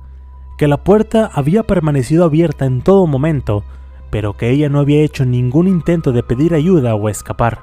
que 0.58 0.70
la 0.70 0.86
puerta 0.86 1.30
había 1.34 1.64
permanecido 1.64 2.24
abierta 2.24 2.64
en 2.64 2.84
todo 2.84 3.06
momento, 3.06 3.66
pero 4.12 4.34
que 4.34 4.52
ella 4.52 4.70
no 4.70 4.80
había 4.80 5.02
hecho 5.02 5.26
ningún 5.26 5.68
intento 5.68 6.12
de 6.12 6.22
pedir 6.22 6.54
ayuda 6.54 6.94
o 6.94 7.10
escapar. 7.10 7.62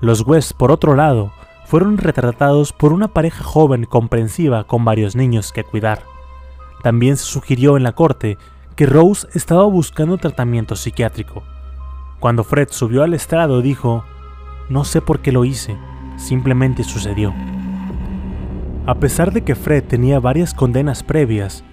Los 0.00 0.26
West, 0.26 0.52
por 0.52 0.70
otro 0.70 0.94
lado, 0.94 1.32
fueron 1.66 1.98
retratados 1.98 2.72
por 2.72 2.92
una 2.92 3.08
pareja 3.08 3.44
joven 3.44 3.84
comprensiva 3.84 4.64
con 4.64 4.84
varios 4.84 5.14
niños 5.14 5.52
que 5.52 5.64
cuidar. 5.64 6.02
También 6.82 7.16
se 7.16 7.24
sugirió 7.24 7.76
en 7.76 7.82
la 7.82 7.92
corte 7.92 8.38
que 8.76 8.86
Rose 8.86 9.28
estaba 9.34 9.64
buscando 9.64 10.16
tratamiento 10.16 10.74
psiquiátrico. 10.74 11.42
Cuando 12.18 12.44
Fred 12.44 12.68
subió 12.70 13.02
al 13.02 13.12
estrado 13.12 13.60
dijo, 13.60 14.04
no 14.68 14.84
sé 14.84 15.00
por 15.00 15.20
qué 15.20 15.32
lo 15.32 15.44
hice, 15.44 15.76
simplemente 16.16 16.84
sucedió. 16.84 17.34
A 18.86 18.94
pesar 18.94 19.32
de 19.32 19.42
que 19.42 19.54
Fred 19.54 19.84
tenía 19.84 20.20
varias 20.20 20.54
condenas 20.54 21.02
previas, 21.02 21.64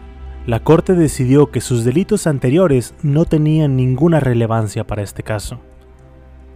la 0.47 0.61
corte 0.61 0.93
decidió 0.93 1.51
que 1.51 1.59
sus 1.59 1.83
delitos 1.83 2.25
anteriores 2.25 2.95
no 3.03 3.25
tenían 3.25 3.75
ninguna 3.75 4.21
relevancia 4.21 4.87
para 4.87 5.03
este 5.03 5.21
caso. 5.21 5.59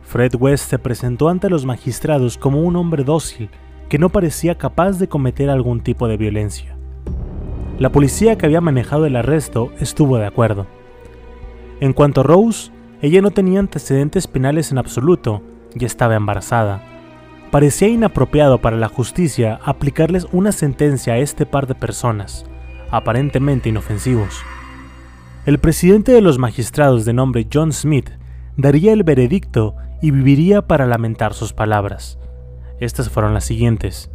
Fred 0.02 0.34
West 0.40 0.70
se 0.70 0.80
presentó 0.80 1.28
ante 1.28 1.50
los 1.50 1.66
magistrados 1.66 2.38
como 2.38 2.62
un 2.62 2.78
hombre 2.78 3.04
dócil 3.04 3.50
que 3.90 4.00
no 4.00 4.08
parecía 4.08 4.58
capaz 4.58 4.98
de 4.98 5.10
cometer 5.10 5.50
algún 5.50 5.82
tipo 5.82 6.08
de 6.08 6.16
violencia. 6.16 6.78
La 7.80 7.92
policía 7.92 8.38
que 8.38 8.46
había 8.46 8.62
manejado 8.62 9.06
el 9.06 9.18
arresto 9.18 9.74
estuvo 9.78 10.18
de 10.18 10.26
acuerdo. 10.26 10.68
En 11.82 11.92
cuanto 11.92 12.22
a 12.22 12.24
Rose, 12.24 12.72
ella 13.02 13.22
no 13.22 13.32
tenía 13.32 13.60
antecedentes 13.60 14.26
penales 14.26 14.72
en 14.72 14.78
absoluto 14.78 15.42
y 15.78 15.84
estaba 15.84 16.16
embarazada. 16.16 16.82
Parecía 17.52 17.90
inapropiado 17.90 18.60
para 18.60 18.78
la 18.78 18.88
justicia 18.88 19.60
aplicarles 19.66 20.28
una 20.32 20.54
sentencia 20.54 21.14
a 21.14 21.18
este 21.18 21.46
par 21.46 21.68
de 21.68 21.76
personas, 21.76 22.46
aparentemente 22.92 23.70
inofensivos. 23.70 24.44
El 25.46 25.58
presidente 25.58 26.12
de 26.12 26.22
los 26.22 26.38
magistrados 26.38 27.06
de 27.06 27.14
nombre 27.14 27.48
John 27.52 27.74
Smith 27.74 28.12
daría 28.58 28.94
el 28.94 29.04
veredicto 29.04 29.76
y 30.02 30.12
viviría 30.12 30.62
para 30.68 30.86
lamentar 30.86 31.34
sus 31.34 31.54
palabras. 31.54 32.20
Estas 32.80 33.10
fueron 33.10 33.34
las 33.34 33.46
siguientes. 33.46 34.12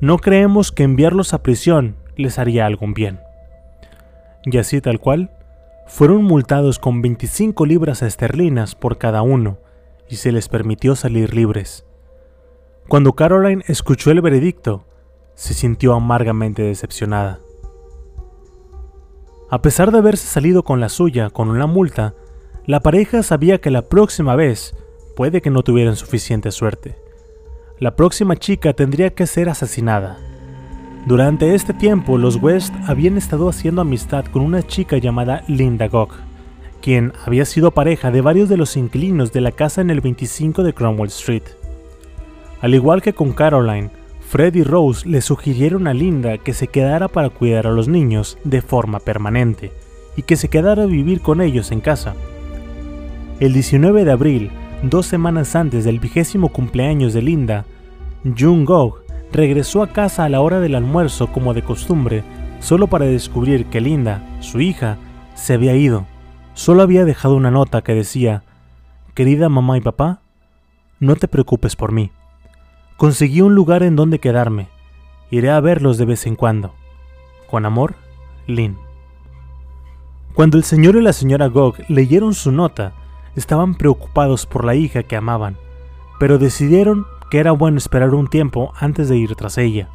No 0.00 0.18
creemos 0.18 0.72
que 0.72 0.84
enviarlos 0.84 1.34
a 1.34 1.42
prisión 1.42 1.96
les 2.16 2.38
haría 2.38 2.66
algún 2.66 2.94
bien. 2.94 3.20
Y 4.44 4.58
así 4.58 4.80
tal 4.80 5.00
cual, 5.00 5.30
fueron 5.86 6.22
multados 6.22 6.78
con 6.78 7.02
25 7.02 7.66
libras 7.66 8.02
esterlinas 8.02 8.74
por 8.74 8.98
cada 8.98 9.22
uno 9.22 9.58
y 10.08 10.16
se 10.16 10.32
les 10.32 10.48
permitió 10.48 10.96
salir 10.96 11.34
libres. 11.34 11.84
Cuando 12.88 13.14
Caroline 13.14 13.64
escuchó 13.66 14.10
el 14.10 14.20
veredicto, 14.20 14.84
se 15.34 15.54
sintió 15.54 15.94
amargamente 15.94 16.62
decepcionada. 16.62 17.40
A 19.56 19.62
pesar 19.62 19.90
de 19.90 19.96
haberse 19.96 20.26
salido 20.26 20.64
con 20.64 20.80
la 20.80 20.90
suya 20.90 21.30
con 21.30 21.48
una 21.48 21.66
multa, 21.66 22.12
la 22.66 22.80
pareja 22.80 23.22
sabía 23.22 23.58
que 23.58 23.70
la 23.70 23.80
próxima 23.80 24.36
vez 24.36 24.74
puede 25.16 25.40
que 25.40 25.48
no 25.48 25.62
tuvieran 25.62 25.96
suficiente 25.96 26.50
suerte. 26.50 26.98
La 27.78 27.96
próxima 27.96 28.36
chica 28.36 28.74
tendría 28.74 29.14
que 29.14 29.26
ser 29.26 29.48
asesinada. 29.48 30.18
Durante 31.06 31.54
este 31.54 31.72
tiempo, 31.72 32.18
los 32.18 32.36
West 32.36 32.74
habían 32.86 33.16
estado 33.16 33.48
haciendo 33.48 33.80
amistad 33.80 34.26
con 34.26 34.42
una 34.42 34.62
chica 34.62 34.98
llamada 34.98 35.42
Linda 35.48 35.88
Gogg, 35.88 36.10
quien 36.82 37.14
había 37.24 37.46
sido 37.46 37.70
pareja 37.70 38.10
de 38.10 38.20
varios 38.20 38.50
de 38.50 38.58
los 38.58 38.76
inquilinos 38.76 39.32
de 39.32 39.40
la 39.40 39.52
casa 39.52 39.80
en 39.80 39.88
el 39.88 40.02
25 40.02 40.64
de 40.64 40.74
Cromwell 40.74 41.08
Street. 41.08 41.44
Al 42.60 42.74
igual 42.74 43.00
que 43.00 43.14
con 43.14 43.32
Caroline, 43.32 43.88
Fred 44.28 44.56
y 44.56 44.64
Rose 44.64 45.08
le 45.08 45.20
sugirieron 45.20 45.86
a 45.86 45.94
Linda 45.94 46.36
que 46.38 46.52
se 46.52 46.66
quedara 46.66 47.06
para 47.06 47.30
cuidar 47.30 47.68
a 47.68 47.70
los 47.70 47.86
niños 47.86 48.38
de 48.42 48.60
forma 48.60 48.98
permanente 48.98 49.72
y 50.16 50.22
que 50.22 50.34
se 50.34 50.48
quedara 50.48 50.82
a 50.82 50.86
vivir 50.86 51.20
con 51.20 51.40
ellos 51.40 51.70
en 51.70 51.80
casa. 51.80 52.14
El 53.38 53.52
19 53.52 54.04
de 54.04 54.10
abril, 54.10 54.50
dos 54.82 55.06
semanas 55.06 55.54
antes 55.54 55.84
del 55.84 56.00
vigésimo 56.00 56.48
cumpleaños 56.48 57.12
de 57.12 57.22
Linda, 57.22 57.66
Jung 58.36 58.66
Gog 58.66 58.96
regresó 59.32 59.84
a 59.84 59.92
casa 59.92 60.24
a 60.24 60.28
la 60.28 60.40
hora 60.40 60.58
del 60.58 60.74
almuerzo 60.74 61.28
como 61.28 61.54
de 61.54 61.62
costumbre, 61.62 62.24
solo 62.58 62.88
para 62.88 63.04
descubrir 63.04 63.66
que 63.66 63.80
Linda, 63.80 64.26
su 64.40 64.60
hija, 64.60 64.96
se 65.36 65.54
había 65.54 65.76
ido. 65.76 66.04
Solo 66.54 66.82
había 66.82 67.04
dejado 67.04 67.36
una 67.36 67.52
nota 67.52 67.82
que 67.82 67.94
decía, 67.94 68.42
Querida 69.14 69.48
mamá 69.48 69.78
y 69.78 69.82
papá, 69.82 70.20
no 70.98 71.14
te 71.14 71.28
preocupes 71.28 71.76
por 71.76 71.92
mí. 71.92 72.10
Conseguí 72.96 73.42
un 73.42 73.54
lugar 73.54 73.82
en 73.82 73.94
donde 73.94 74.20
quedarme. 74.20 74.68
Iré 75.30 75.50
a 75.50 75.60
verlos 75.60 75.98
de 75.98 76.06
vez 76.06 76.26
en 76.26 76.34
cuando. 76.34 76.72
Con 77.50 77.66
amor, 77.66 77.94
Lynn. 78.46 78.78
Cuando 80.32 80.56
el 80.56 80.64
señor 80.64 80.96
y 80.96 81.02
la 81.02 81.12
señora 81.12 81.46
Gog 81.48 81.76
leyeron 81.88 82.32
su 82.32 82.52
nota, 82.52 82.94
estaban 83.34 83.74
preocupados 83.74 84.46
por 84.46 84.64
la 84.64 84.74
hija 84.74 85.02
que 85.02 85.16
amaban, 85.16 85.58
pero 86.18 86.38
decidieron 86.38 87.06
que 87.30 87.38
era 87.38 87.52
bueno 87.52 87.76
esperar 87.76 88.14
un 88.14 88.28
tiempo 88.28 88.72
antes 88.78 89.10
de 89.10 89.16
ir 89.16 89.34
tras 89.34 89.58
ella. 89.58 89.90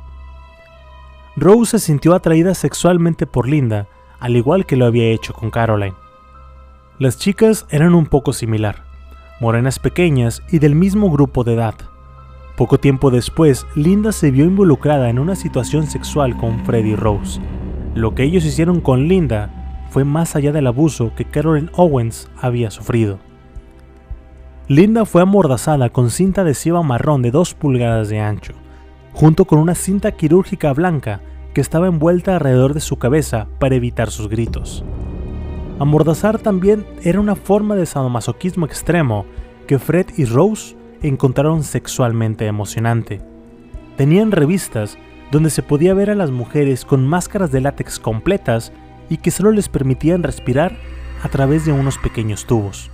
Rose 1.36 1.80
se 1.80 1.86
sintió 1.86 2.14
atraída 2.14 2.54
sexualmente 2.54 3.26
por 3.26 3.47
Linda, 3.47 3.88
al 4.20 4.36
igual 4.36 4.68
que 4.68 4.76
lo 4.76 4.86
había 4.86 5.10
hecho 5.10 5.34
con 5.34 5.49
Caroline. 5.49 5.95
Las 6.99 7.18
chicas 7.18 7.66
eran 7.70 7.95
un 7.95 8.06
poco 8.06 8.32
similar, 8.32 8.84
morenas 9.39 9.80
pequeñas 9.80 10.43
y 10.52 10.60
del 10.60 10.76
mismo 10.76 11.10
grupo 11.10 11.43
de 11.43 11.54
edad. 11.54 11.76
Poco 12.62 12.80
tiempo 12.80 13.09
después, 13.09 13.66
Linda 13.74 14.12
se 14.12 14.30
vio 14.30 14.45
involucrada 14.45 15.09
en 15.09 15.18
una 15.18 15.36
situación 15.36 15.88
sexual 15.88 16.38
con 16.38 16.64
Freddy 16.64 16.95
Rose. 16.95 17.41
Lo 17.95 18.14
que 18.14 18.22
ellos 18.22 18.45
hicieron 18.45 18.82
con 18.82 19.07
Linda 19.07 19.88
fue 19.89 20.03
más 20.03 20.36
allá 20.36 20.51
del 20.51 20.68
abuso 20.68 21.12
que 21.16 21.26
Carolyn 21.26 21.72
Owens 21.74 22.30
había 22.39 22.70
sufrido. 22.70 23.18
Linda 24.68 25.05
fue 25.05 25.24
amordazada 25.24 25.89
con 25.89 26.12
cinta 26.12 26.41
adhesiva 26.41 26.84
marrón 26.84 27.24
de 27.24 27.32
2 27.32 27.55
pulgadas 27.55 28.09
de 28.09 28.20
ancho, 28.20 28.53
junto 29.12 29.45
con 29.45 29.57
una 29.57 29.74
cinta 29.74 30.12
quirúrgica 30.12 30.72
blanca 30.72 31.20
que 31.55 31.62
estaba 31.62 31.88
envuelta 31.88 32.36
alrededor 32.36 32.76
de 32.76 32.82
su 32.82 32.97
cabeza 32.97 33.47
para 33.57 33.74
evitar 33.74 34.12
sus 34.12 34.30
gritos. 34.30 34.86
Amordazar 35.80 36.38
también 36.38 36.86
era 37.01 37.20
una 37.20 37.36
forma 37.36 37.76
de 37.76 37.88
sadomasoquismo 37.88 38.68
extremo 38.68 39.26
que 39.66 39.80
Fred 39.80 40.05
y 40.16 40.26
Rose 40.26 40.76
encontraron 41.02 41.64
sexualmente 41.64 42.45
emocionante. 42.45 43.22
Tenían 43.97 44.32
revistas 44.32 44.97
donde 45.32 45.49
se 45.49 45.64
podía 45.64 45.93
ver 45.93 46.10
a 46.10 46.16
las 46.16 46.32
mujeres 46.32 46.86
con 46.86 47.08
máscaras 47.08 47.52
de 47.52 47.62
látex 47.62 47.99
completas 47.99 48.72
y 49.10 49.18
que 49.18 49.32
solo 49.32 49.52
les 49.52 49.70
permitían 49.70 50.24
respirar 50.24 50.76
a 51.24 51.30
través 51.30 51.66
de 51.66 51.72
unos 51.72 51.97
pequeños 51.97 52.45
tubos. 52.45 52.91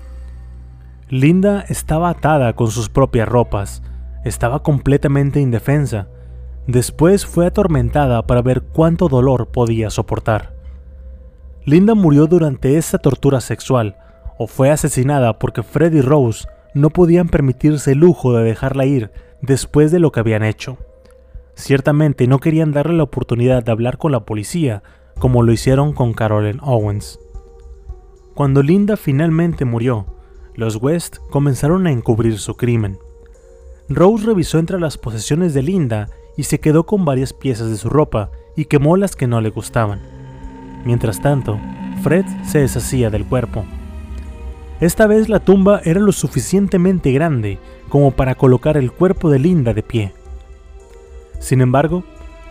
Linda 1.10 1.64
estaba 1.70 2.10
atada 2.10 2.53
con 2.53 2.70
sus 2.70 2.89
propias 2.89 3.28
ropas, 3.28 3.82
estaba 4.26 4.62
completamente 4.62 5.39
indefensa. 5.39 6.10
Después 6.68 7.26
fue 7.26 7.45
atormentada 7.47 8.28
para 8.28 8.41
ver 8.41 8.62
cuánto 8.62 9.08
dolor 9.08 9.47
podía 9.47 9.89
soportar. 9.89 10.53
Linda 11.66 11.95
murió 11.95 12.28
durante 12.28 12.78
esa 12.78 12.97
tortura 12.97 13.39
sexual, 13.41 13.97
o 14.38 14.47
fue 14.47 14.70
asesinada 14.70 15.39
porque 15.39 15.64
Fred 15.64 15.93
y 15.93 16.01
Rose 16.01 16.47
no 16.74 16.89
podían 16.89 17.30
permitirse 17.30 17.93
el 17.93 17.99
lujo 17.99 18.34
de 18.34 18.43
dejarla 18.43 18.86
ir 18.86 19.11
después 19.41 19.91
de 19.91 19.99
lo 19.99 20.11
que 20.11 20.20
habían 20.20 20.43
hecho. 20.43 20.78
Ciertamente 21.55 22.28
no 22.28 22.39
querían 22.39 22.72
darle 22.72 22.97
la 22.97 23.03
oportunidad 23.03 23.63
de 23.63 23.72
hablar 23.72 23.97
con 23.97 24.11
la 24.11 24.26
policía 24.26 24.84
como 25.18 25.41
lo 25.41 25.51
hicieron 25.51 25.93
con 25.93 26.13
Carolyn 26.13 26.59
Owens. 26.61 27.20
Cuando 28.36 28.61
Linda 28.61 28.97
finalmente 28.97 29.65
murió, 29.65 30.05
los 30.53 30.76
West 30.76 31.18
comenzaron 31.32 31.88
a 31.88 31.91
encubrir 31.91 32.38
su 32.38 32.55
crimen. 32.55 32.99
Rose 33.89 34.26
revisó 34.26 34.59
entre 34.59 34.80
las 34.80 34.97
posesiones 34.97 35.53
de 35.53 35.63
Linda 35.63 36.09
y 36.36 36.43
se 36.43 36.59
quedó 36.59 36.86
con 36.86 37.05
varias 37.05 37.34
piezas 37.34 37.70
de 37.70 37.78
su 37.78 37.89
ropa 37.89 38.30
y 38.55 38.65
quemó 38.65 38.97
las 38.97 39.15
que 39.15 39.28
no 39.28 39.41
le 39.41 39.49
gustaban. 39.49 40.01
Mientras 40.86 41.22
tanto, 41.22 41.59
Fred 42.03 42.26
se 42.45 42.59
deshacía 42.59 43.09
del 43.09 43.26
cuerpo. 43.26 43.65
Esta 44.80 45.07
vez 45.07 45.28
la 45.28 45.39
tumba 45.39 45.82
era 45.86 45.99
lo 45.99 46.11
suficientemente 46.11 47.11
grande 47.11 47.57
como 47.89 48.11
para 48.11 48.36
colocar 48.36 48.78
el 48.78 48.91
cuerpo 48.91 49.30
de 49.32 49.39
Linda 49.39 49.73
de 49.73 49.82
pie. 49.82 50.13
Sin 51.39 51.61
embargo, 51.61 52.03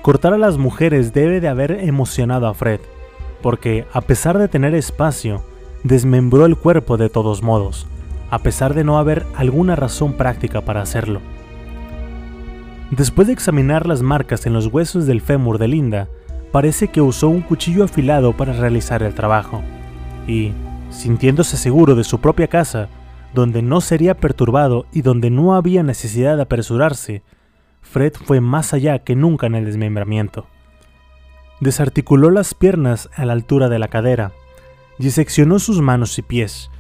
cortar 0.03 0.35
a 0.35 0.39
las 0.39 0.59
mujeres 0.59 1.13
debe 1.13 1.41
de 1.41 1.49
haber 1.49 1.73
emocionado 1.73 2.49
a 2.49 2.55
Fred, 2.55 2.81
porque 3.43 3.87
a 3.93 4.01
pesar 4.01 4.39
de 4.39 4.49
tener 4.49 4.75
espacio, 4.75 5.45
desmembró 5.85 6.47
el 6.47 6.57
cuerpo 6.57 6.97
de 6.97 7.09
todos 7.09 7.43
modos, 7.43 7.87
a 8.31 8.41
pesar 8.41 8.75
de 8.75 8.83
no 8.83 8.99
haber 8.99 9.25
alguna 9.37 9.77
razón 9.77 10.15
práctica 10.15 10.63
para 10.63 10.83
hacerlo. 10.83 11.21
Después 12.91 13.29
de 13.29 13.35
examinar 13.35 13.87
las 13.87 14.03
marcas 14.03 14.47
en 14.47 14.53
los 14.53 14.67
huesos 14.67 15.07
del 15.07 15.21
fémur 15.21 15.59
de 15.59 15.69
Linda, 15.69 16.09
parece 16.51 16.89
que 16.89 17.01
usó 17.01 17.29
un 17.29 17.43
cuchillo 17.43 17.85
afilado 17.85 18.33
para 18.33 18.53
realizar 18.53 19.03
el 19.03 19.15
trabajo, 19.15 19.63
y, 20.27 20.53
sintiéndose 20.91 21.57
seguro 21.57 21.95
de 21.95 22.05
su 22.05 22.21
propia 22.21 22.49
casa, 22.49 22.89
donde 23.35 23.63
no 23.63 23.81
sería 23.81 24.15
perturbado 24.15 24.87
y 24.93 25.03
donde 25.03 25.31
no 25.31 25.55
había 25.55 25.83
necesidad 25.83 26.37
de 26.37 26.43
apresurarse, 26.43 27.23
Fred 27.83 28.15
fue 28.15 28.41
más 28.41 28.73
allá 28.73 28.99
que 29.01 29.15
nunca 29.15 29.47
en 29.47 29.55
el 29.55 29.65
desmembramiento. 29.65 30.47
Desarticuló 31.61 32.31
las 32.31 32.55
piernas 32.55 33.09
a 33.15 33.25
la 33.25 33.33
altura 33.33 33.69
de 33.69 33.79
la 33.79 33.89
cadera, 33.89 34.33
diseccionó 34.99 35.59
sus 35.59 35.81
manos 35.81 36.19
y 36.19 36.23
pies, 36.23 36.71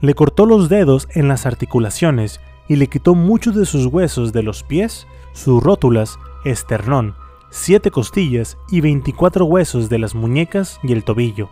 le 0.00 0.14
cortó 0.14 0.44
los 0.46 0.68
dedos 0.68 1.08
en 1.14 1.28
las 1.28 1.46
articulaciones 1.46 2.40
y 2.68 2.76
le 2.76 2.88
quitó 2.88 3.14
muchos 3.14 3.54
de 3.54 3.64
sus 3.64 3.86
huesos 3.86 4.32
de 4.32 4.42
los 4.42 4.62
pies, 4.62 5.06
sus 5.32 5.62
rótulas, 5.62 6.18
esternón, 6.44 7.14
siete 7.50 7.90
costillas 7.90 8.58
y 8.70 8.80
24 8.80 9.44
huesos 9.44 9.88
de 9.88 9.98
las 9.98 10.14
muñecas 10.14 10.78
y 10.82 10.92
el 10.92 11.04
tobillo. 11.04 11.48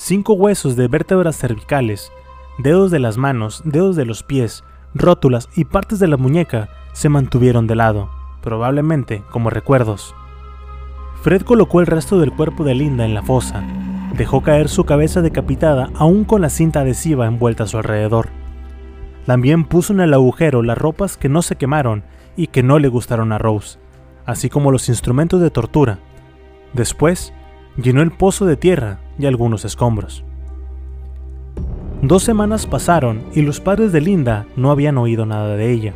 Cinco 0.00 0.34
huesos 0.34 0.76
de 0.76 0.86
vértebras 0.86 1.36
cervicales, 1.36 2.12
dedos 2.56 2.92
de 2.92 3.00
las 3.00 3.16
manos, 3.16 3.62
dedos 3.64 3.96
de 3.96 4.04
los 4.04 4.22
pies, 4.22 4.62
rótulas 4.94 5.48
y 5.56 5.64
partes 5.64 5.98
de 5.98 6.06
la 6.06 6.16
muñeca 6.16 6.68
se 6.92 7.08
mantuvieron 7.08 7.66
de 7.66 7.74
lado, 7.74 8.08
probablemente 8.40 9.24
como 9.32 9.50
recuerdos. 9.50 10.14
Fred 11.20 11.42
colocó 11.42 11.80
el 11.80 11.88
resto 11.88 12.20
del 12.20 12.30
cuerpo 12.30 12.62
de 12.62 12.76
Linda 12.76 13.04
en 13.04 13.12
la 13.12 13.24
fosa, 13.24 13.64
dejó 14.16 14.40
caer 14.40 14.68
su 14.68 14.84
cabeza 14.84 15.20
decapitada 15.20 15.90
aún 15.96 16.22
con 16.24 16.42
la 16.42 16.48
cinta 16.48 16.80
adhesiva 16.80 17.26
envuelta 17.26 17.64
a 17.64 17.66
su 17.66 17.76
alrededor. 17.76 18.28
También 19.26 19.64
puso 19.64 19.92
en 19.92 20.00
el 20.00 20.14
agujero 20.14 20.62
las 20.62 20.78
ropas 20.78 21.16
que 21.16 21.28
no 21.28 21.42
se 21.42 21.56
quemaron 21.56 22.04
y 22.36 22.46
que 22.46 22.62
no 22.62 22.78
le 22.78 22.86
gustaron 22.86 23.32
a 23.32 23.38
Rose, 23.38 23.80
así 24.26 24.48
como 24.48 24.70
los 24.70 24.88
instrumentos 24.88 25.40
de 25.40 25.50
tortura. 25.50 25.98
Después, 26.72 27.32
llenó 27.76 28.00
el 28.00 28.12
pozo 28.12 28.46
de 28.46 28.56
tierra 28.56 29.00
y 29.18 29.26
algunos 29.26 29.64
escombros. 29.64 30.24
Dos 32.02 32.22
semanas 32.22 32.66
pasaron 32.66 33.24
y 33.34 33.42
los 33.42 33.60
padres 33.60 33.92
de 33.92 34.00
Linda 34.00 34.46
no 34.56 34.70
habían 34.70 34.98
oído 34.98 35.26
nada 35.26 35.56
de 35.56 35.72
ella. 35.72 35.94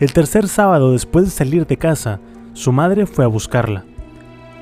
El 0.00 0.12
tercer 0.12 0.48
sábado 0.48 0.92
después 0.92 1.26
de 1.26 1.30
salir 1.30 1.66
de 1.66 1.76
casa, 1.76 2.18
su 2.54 2.72
madre 2.72 3.06
fue 3.06 3.24
a 3.24 3.28
buscarla. 3.28 3.84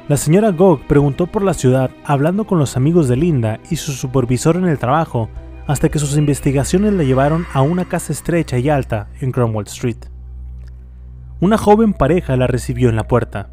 La 0.09 0.17
señora 0.17 0.51
Gog 0.51 0.81
preguntó 0.89 1.29
por 1.29 1.43
la 1.43 1.55
ciudad 1.55 1.91
hablando 2.05 2.45
con 2.45 2.59
los 2.59 2.77
amigos 2.77 3.07
de 3.07 3.17
Linda 3.17 3.61
y 3.71 3.77
su 3.77 3.93
supervisor 3.93 4.57
en 4.57 4.67
el 4.67 4.79
trabajo 4.79 5.31
hasta 5.69 5.89
que 5.89 6.01
sus 6.01 6.17
investigaciones 6.17 6.95
la 6.95 7.05
llevaron 7.05 7.47
a 7.53 7.63
una 7.63 7.85
casa 7.85 8.13
estrecha 8.13 8.59
y 8.59 8.69
alta 8.69 9.09
en 9.21 9.31
Cromwell 9.31 9.69
Street. 9.69 9.99
Una 11.39 11.57
joven 11.57 11.93
pareja 11.93 12.37
la 12.37 12.49
recibió 12.49 12.89
en 12.89 12.97
la 12.97 13.07
puerta. 13.07 13.51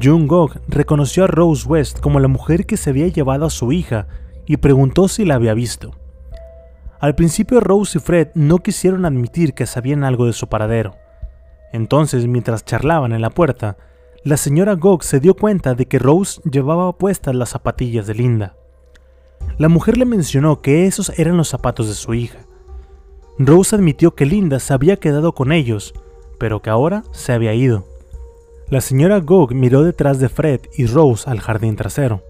June 0.00 0.26
Gog 0.26 0.60
reconoció 0.68 1.24
a 1.24 1.26
Rose 1.26 1.66
West 1.66 2.00
como 2.00 2.20
la 2.20 2.28
mujer 2.28 2.66
que 2.66 2.76
se 2.76 2.90
había 2.90 3.08
llevado 3.08 3.46
a 3.46 3.50
su 3.50 3.72
hija 3.72 4.06
y 4.46 4.58
preguntó 4.58 5.08
si 5.08 5.24
la 5.24 5.34
había 5.34 5.54
visto. 5.54 5.92
Al 7.00 7.14
principio 7.14 7.60
Rose 7.60 7.98
y 7.98 8.00
Fred 8.00 8.28
no 8.34 8.58
quisieron 8.58 9.04
admitir 9.04 9.54
que 9.54 9.66
sabían 9.66 10.04
algo 10.04 10.26
de 10.26 10.32
su 10.32 10.48
paradero. 10.48 10.94
Entonces, 11.72 12.26
mientras 12.26 12.64
charlaban 12.64 13.12
en 13.12 13.20
la 13.20 13.30
puerta, 13.30 13.76
la 14.24 14.36
señora 14.36 14.74
Gog 14.74 15.04
se 15.04 15.20
dio 15.20 15.34
cuenta 15.34 15.74
de 15.74 15.86
que 15.86 15.98
Rose 15.98 16.40
llevaba 16.50 16.96
puestas 16.96 17.34
las 17.34 17.50
zapatillas 17.50 18.06
de 18.06 18.14
Linda. 18.14 18.56
La 19.58 19.68
mujer 19.68 19.96
le 19.96 20.04
mencionó 20.04 20.60
que 20.60 20.86
esos 20.86 21.16
eran 21.18 21.36
los 21.36 21.48
zapatos 21.48 21.88
de 21.88 21.94
su 21.94 22.14
hija. 22.14 22.38
Rose 23.38 23.76
admitió 23.76 24.14
que 24.14 24.26
Linda 24.26 24.58
se 24.58 24.74
había 24.74 24.96
quedado 24.96 25.32
con 25.32 25.52
ellos, 25.52 25.94
pero 26.38 26.60
que 26.62 26.70
ahora 26.70 27.04
se 27.12 27.32
había 27.32 27.54
ido. 27.54 27.97
La 28.70 28.82
señora 28.82 29.20
Gog 29.20 29.54
miró 29.54 29.82
detrás 29.82 30.18
de 30.18 30.28
Fred 30.28 30.60
y 30.76 30.84
Rose 30.84 31.30
al 31.30 31.40
jardín 31.40 31.74
trasero. 31.74 32.22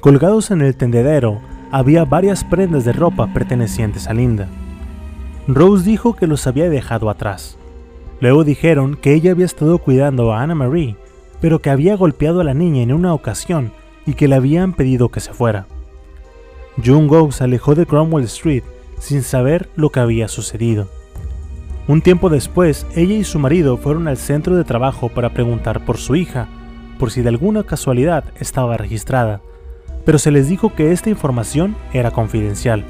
Colgados 0.00 0.50
en 0.50 0.62
el 0.62 0.74
tendedero 0.74 1.42
había 1.70 2.06
varias 2.06 2.42
prendas 2.42 2.86
de 2.86 2.94
ropa 2.94 3.26
pertenecientes 3.34 4.06
a 4.06 4.14
Linda. 4.14 4.48
Rose 5.46 5.84
dijo 5.84 6.16
que 6.16 6.26
los 6.26 6.46
había 6.46 6.70
dejado 6.70 7.10
atrás. 7.10 7.58
Luego 8.20 8.44
dijeron 8.44 8.96
que 8.96 9.12
ella 9.12 9.32
había 9.32 9.44
estado 9.44 9.76
cuidando 9.76 10.32
a 10.32 10.40
Anna 10.40 10.54
Marie, 10.54 10.96
pero 11.42 11.58
que 11.58 11.68
había 11.68 11.96
golpeado 11.96 12.40
a 12.40 12.44
la 12.44 12.54
niña 12.54 12.82
en 12.82 12.94
una 12.94 13.12
ocasión 13.12 13.72
y 14.06 14.14
que 14.14 14.28
le 14.28 14.36
habían 14.36 14.72
pedido 14.72 15.10
que 15.10 15.20
se 15.20 15.34
fuera. 15.34 15.66
June 16.82 17.08
Gog 17.08 17.34
se 17.34 17.44
alejó 17.44 17.74
de 17.74 17.84
Cromwell 17.84 18.24
Street 18.24 18.64
sin 18.98 19.22
saber 19.22 19.68
lo 19.76 19.90
que 19.90 20.00
había 20.00 20.28
sucedido. 20.28 20.88
Un 21.88 22.00
tiempo 22.00 22.28
después, 22.28 22.86
ella 22.94 23.14
y 23.14 23.24
su 23.24 23.40
marido 23.40 23.76
fueron 23.76 24.06
al 24.06 24.16
centro 24.16 24.54
de 24.54 24.62
trabajo 24.62 25.08
para 25.08 25.30
preguntar 25.30 25.84
por 25.84 25.98
su 25.98 26.14
hija, 26.14 26.46
por 26.98 27.10
si 27.10 27.22
de 27.22 27.28
alguna 27.28 27.64
casualidad 27.64 28.24
estaba 28.38 28.76
registrada, 28.76 29.40
pero 30.04 30.18
se 30.18 30.30
les 30.30 30.48
dijo 30.48 30.74
que 30.74 30.92
esta 30.92 31.10
información 31.10 31.74
era 31.92 32.12
confidencial. 32.12 32.84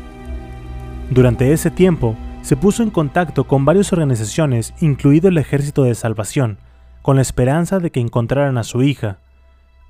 Durante 1.11 1.53
ese 1.53 1.71
tiempo, 1.71 2.17
se 2.43 2.57
puso 2.57 2.83
en 2.83 2.91
contacto 2.91 3.45
con 3.45 3.65
varias 3.65 3.95
organizaciones, 3.95 4.75
incluido 4.81 5.29
el 5.29 5.39
Ejército 5.39 5.85
de 5.85 5.95
Salvación, 5.95 6.59
con 7.01 7.17
la 7.17 7.23
esperanza 7.23 7.79
de 7.79 7.91
que 7.91 8.01
encontraran 8.01 8.59
a 8.59 8.65
su 8.65 8.83
hija. 8.83 9.19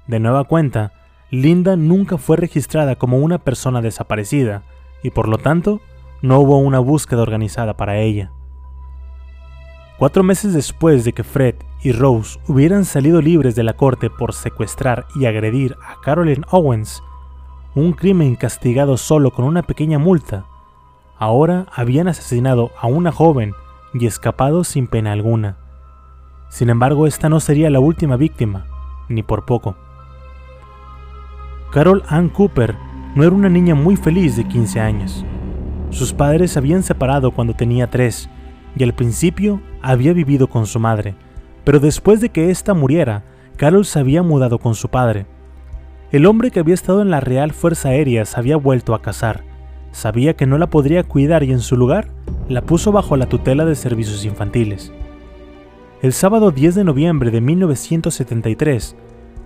De 0.07 0.20
nueva 0.20 0.44
cuenta, 0.44 0.92
Linda 1.30 1.76
nunca 1.76 2.18
fue 2.18 2.36
registrada 2.36 2.94
como 2.94 3.18
una 3.18 3.38
persona 3.38 3.80
desaparecida, 3.80 4.62
y 5.03 5.11
por 5.11 5.26
lo 5.26 5.38
tanto, 5.38 5.80
no 6.20 6.38
hubo 6.38 6.59
una 6.59 6.78
búsqueda 6.78 7.22
organizada 7.22 7.76
para 7.76 7.98
ella. 7.98 8.30
Cuatro 10.03 10.24
meses 10.24 10.53
después 10.53 11.05
de 11.05 11.12
que 11.12 11.22
Fred 11.22 11.55
y 11.80 11.92
Rose 11.92 12.40
hubieran 12.48 12.84
salido 12.84 13.22
libres 13.22 13.55
de 13.55 13.62
la 13.62 13.74
corte 13.74 14.11
por 14.11 14.34
secuestrar 14.34 15.07
y 15.14 15.26
agredir 15.26 15.76
a 15.80 16.00
Carolyn 16.00 16.45
Owens, 16.50 17.04
un 17.76 17.92
crimen 17.92 18.34
castigado 18.34 18.96
solo 18.96 19.30
con 19.30 19.45
una 19.45 19.62
pequeña 19.62 20.00
multa, 20.00 20.45
ahora 21.16 21.66
habían 21.72 22.08
asesinado 22.08 22.72
a 22.80 22.88
una 22.88 23.12
joven 23.12 23.54
y 23.95 24.07
escapado 24.07 24.64
sin 24.64 24.88
pena 24.88 25.12
alguna. 25.12 25.58
Sin 26.49 26.68
embargo, 26.68 27.07
esta 27.07 27.29
no 27.29 27.38
sería 27.38 27.70
la 27.70 27.79
última 27.79 28.16
víctima, 28.16 28.66
ni 29.08 29.22
por 29.22 29.45
poco. 29.45 29.76
Carol 31.70 32.03
Ann 32.08 32.29
Cooper 32.29 32.74
no 33.14 33.22
era 33.22 33.37
una 33.37 33.49
niña 33.49 33.76
muy 33.76 33.95
feliz 33.95 34.34
de 34.34 34.49
15 34.49 34.80
años. 34.80 35.24
Sus 35.91 36.12
padres 36.12 36.50
se 36.50 36.58
habían 36.58 36.83
separado 36.83 37.30
cuando 37.30 37.54
tenía 37.54 37.88
3 37.88 38.29
y 38.76 38.84
al 38.84 38.94
principio 38.94 39.61
había 39.80 40.12
vivido 40.12 40.49
con 40.49 40.66
su 40.66 40.78
madre, 40.78 41.14
pero 41.64 41.80
después 41.80 42.20
de 42.20 42.30
que 42.30 42.50
ésta 42.50 42.74
muriera, 42.74 43.24
Carol 43.57 43.84
se 43.84 43.99
había 43.99 44.22
mudado 44.22 44.58
con 44.58 44.74
su 44.74 44.88
padre. 44.88 45.26
El 46.11 46.26
hombre 46.26 46.50
que 46.50 46.61
había 46.61 46.74
estado 46.74 47.00
en 47.03 47.11
la 47.11 47.20
Real 47.20 47.53
Fuerza 47.53 47.90
Aérea 47.90 48.24
se 48.24 48.38
había 48.38 48.57
vuelto 48.57 48.94
a 48.94 49.03
casar. 49.03 49.44
Sabía 49.92 50.34
que 50.34 50.46
no 50.46 50.58
la 50.58 50.68
podría 50.68 51.04
cuidar 51.04 51.42
y 51.42 51.53
en 51.53 51.61
su 51.61 51.76
lugar 51.76 52.08
la 52.49 52.62
puso 52.62 52.92
bajo 52.92 53.16
la 53.16 53.28
tutela 53.28 53.64
de 53.64 53.74
servicios 53.74 54.24
infantiles. 54.24 54.92
El 56.03 56.12
sábado 56.12 56.50
10 56.50 56.74
de 56.74 56.84
noviembre 56.84 57.30
de 57.30 57.40
1973, 57.40 58.96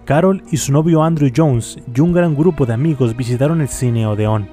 Carol 0.06 0.42
y 0.50 0.56
su 0.56 0.72
novio 0.72 1.02
Andrew 1.02 1.30
Jones 1.36 1.78
y 1.94 2.00
un 2.00 2.12
gran 2.12 2.34
grupo 2.34 2.64
de 2.64 2.74
amigos 2.74 3.16
visitaron 3.16 3.60
el 3.60 3.68
cine 3.68 4.06
Odeon. 4.06 4.48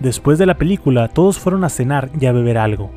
Después 0.00 0.38
de 0.38 0.46
la 0.46 0.58
película, 0.58 1.08
todos 1.08 1.38
fueron 1.38 1.64
a 1.64 1.68
cenar 1.68 2.10
y 2.20 2.26
a 2.26 2.32
beber 2.32 2.58
algo. 2.58 2.90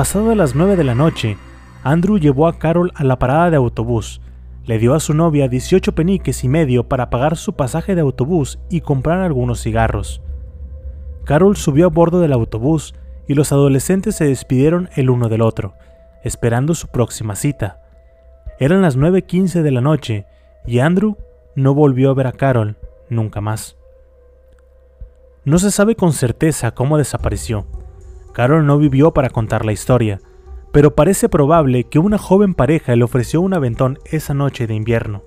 Pasado 0.00 0.34
las 0.34 0.54
9 0.54 0.76
de 0.76 0.84
la 0.84 0.94
noche, 0.94 1.36
Andrew 1.82 2.16
llevó 2.16 2.48
a 2.48 2.58
Carol 2.58 2.90
a 2.94 3.04
la 3.04 3.18
parada 3.18 3.50
de 3.50 3.58
autobús, 3.58 4.22
le 4.64 4.78
dio 4.78 4.94
a 4.94 4.98
su 4.98 5.12
novia 5.12 5.46
18 5.46 5.94
peniques 5.94 6.42
y 6.42 6.48
medio 6.48 6.88
para 6.88 7.10
pagar 7.10 7.36
su 7.36 7.52
pasaje 7.52 7.94
de 7.94 8.00
autobús 8.00 8.58
y 8.70 8.80
comprar 8.80 9.20
algunos 9.20 9.62
cigarros. 9.62 10.22
Carol 11.24 11.54
subió 11.54 11.84
a 11.84 11.90
bordo 11.90 12.20
del 12.20 12.32
autobús 12.32 12.94
y 13.28 13.34
los 13.34 13.52
adolescentes 13.52 14.16
se 14.16 14.24
despidieron 14.24 14.88
el 14.96 15.10
uno 15.10 15.28
del 15.28 15.42
otro, 15.42 15.74
esperando 16.24 16.72
su 16.72 16.88
próxima 16.88 17.36
cita. 17.36 17.82
Eran 18.58 18.80
las 18.80 18.96
9.15 18.96 19.60
de 19.60 19.70
la 19.70 19.82
noche 19.82 20.24
y 20.64 20.78
Andrew 20.78 21.18
no 21.56 21.74
volvió 21.74 22.08
a 22.08 22.14
ver 22.14 22.26
a 22.26 22.32
Carol 22.32 22.78
nunca 23.10 23.42
más. 23.42 23.76
No 25.44 25.58
se 25.58 25.70
sabe 25.70 25.94
con 25.94 26.14
certeza 26.14 26.70
cómo 26.70 26.96
desapareció. 26.96 27.66
Carol 28.32 28.66
no 28.66 28.78
vivió 28.78 29.12
para 29.12 29.30
contar 29.30 29.64
la 29.64 29.72
historia, 29.72 30.20
pero 30.72 30.94
parece 30.94 31.28
probable 31.28 31.84
que 31.84 31.98
una 31.98 32.18
joven 32.18 32.54
pareja 32.54 32.94
le 32.94 33.04
ofreció 33.04 33.40
un 33.40 33.54
aventón 33.54 33.98
esa 34.04 34.34
noche 34.34 34.66
de 34.66 34.74
invierno. 34.74 35.22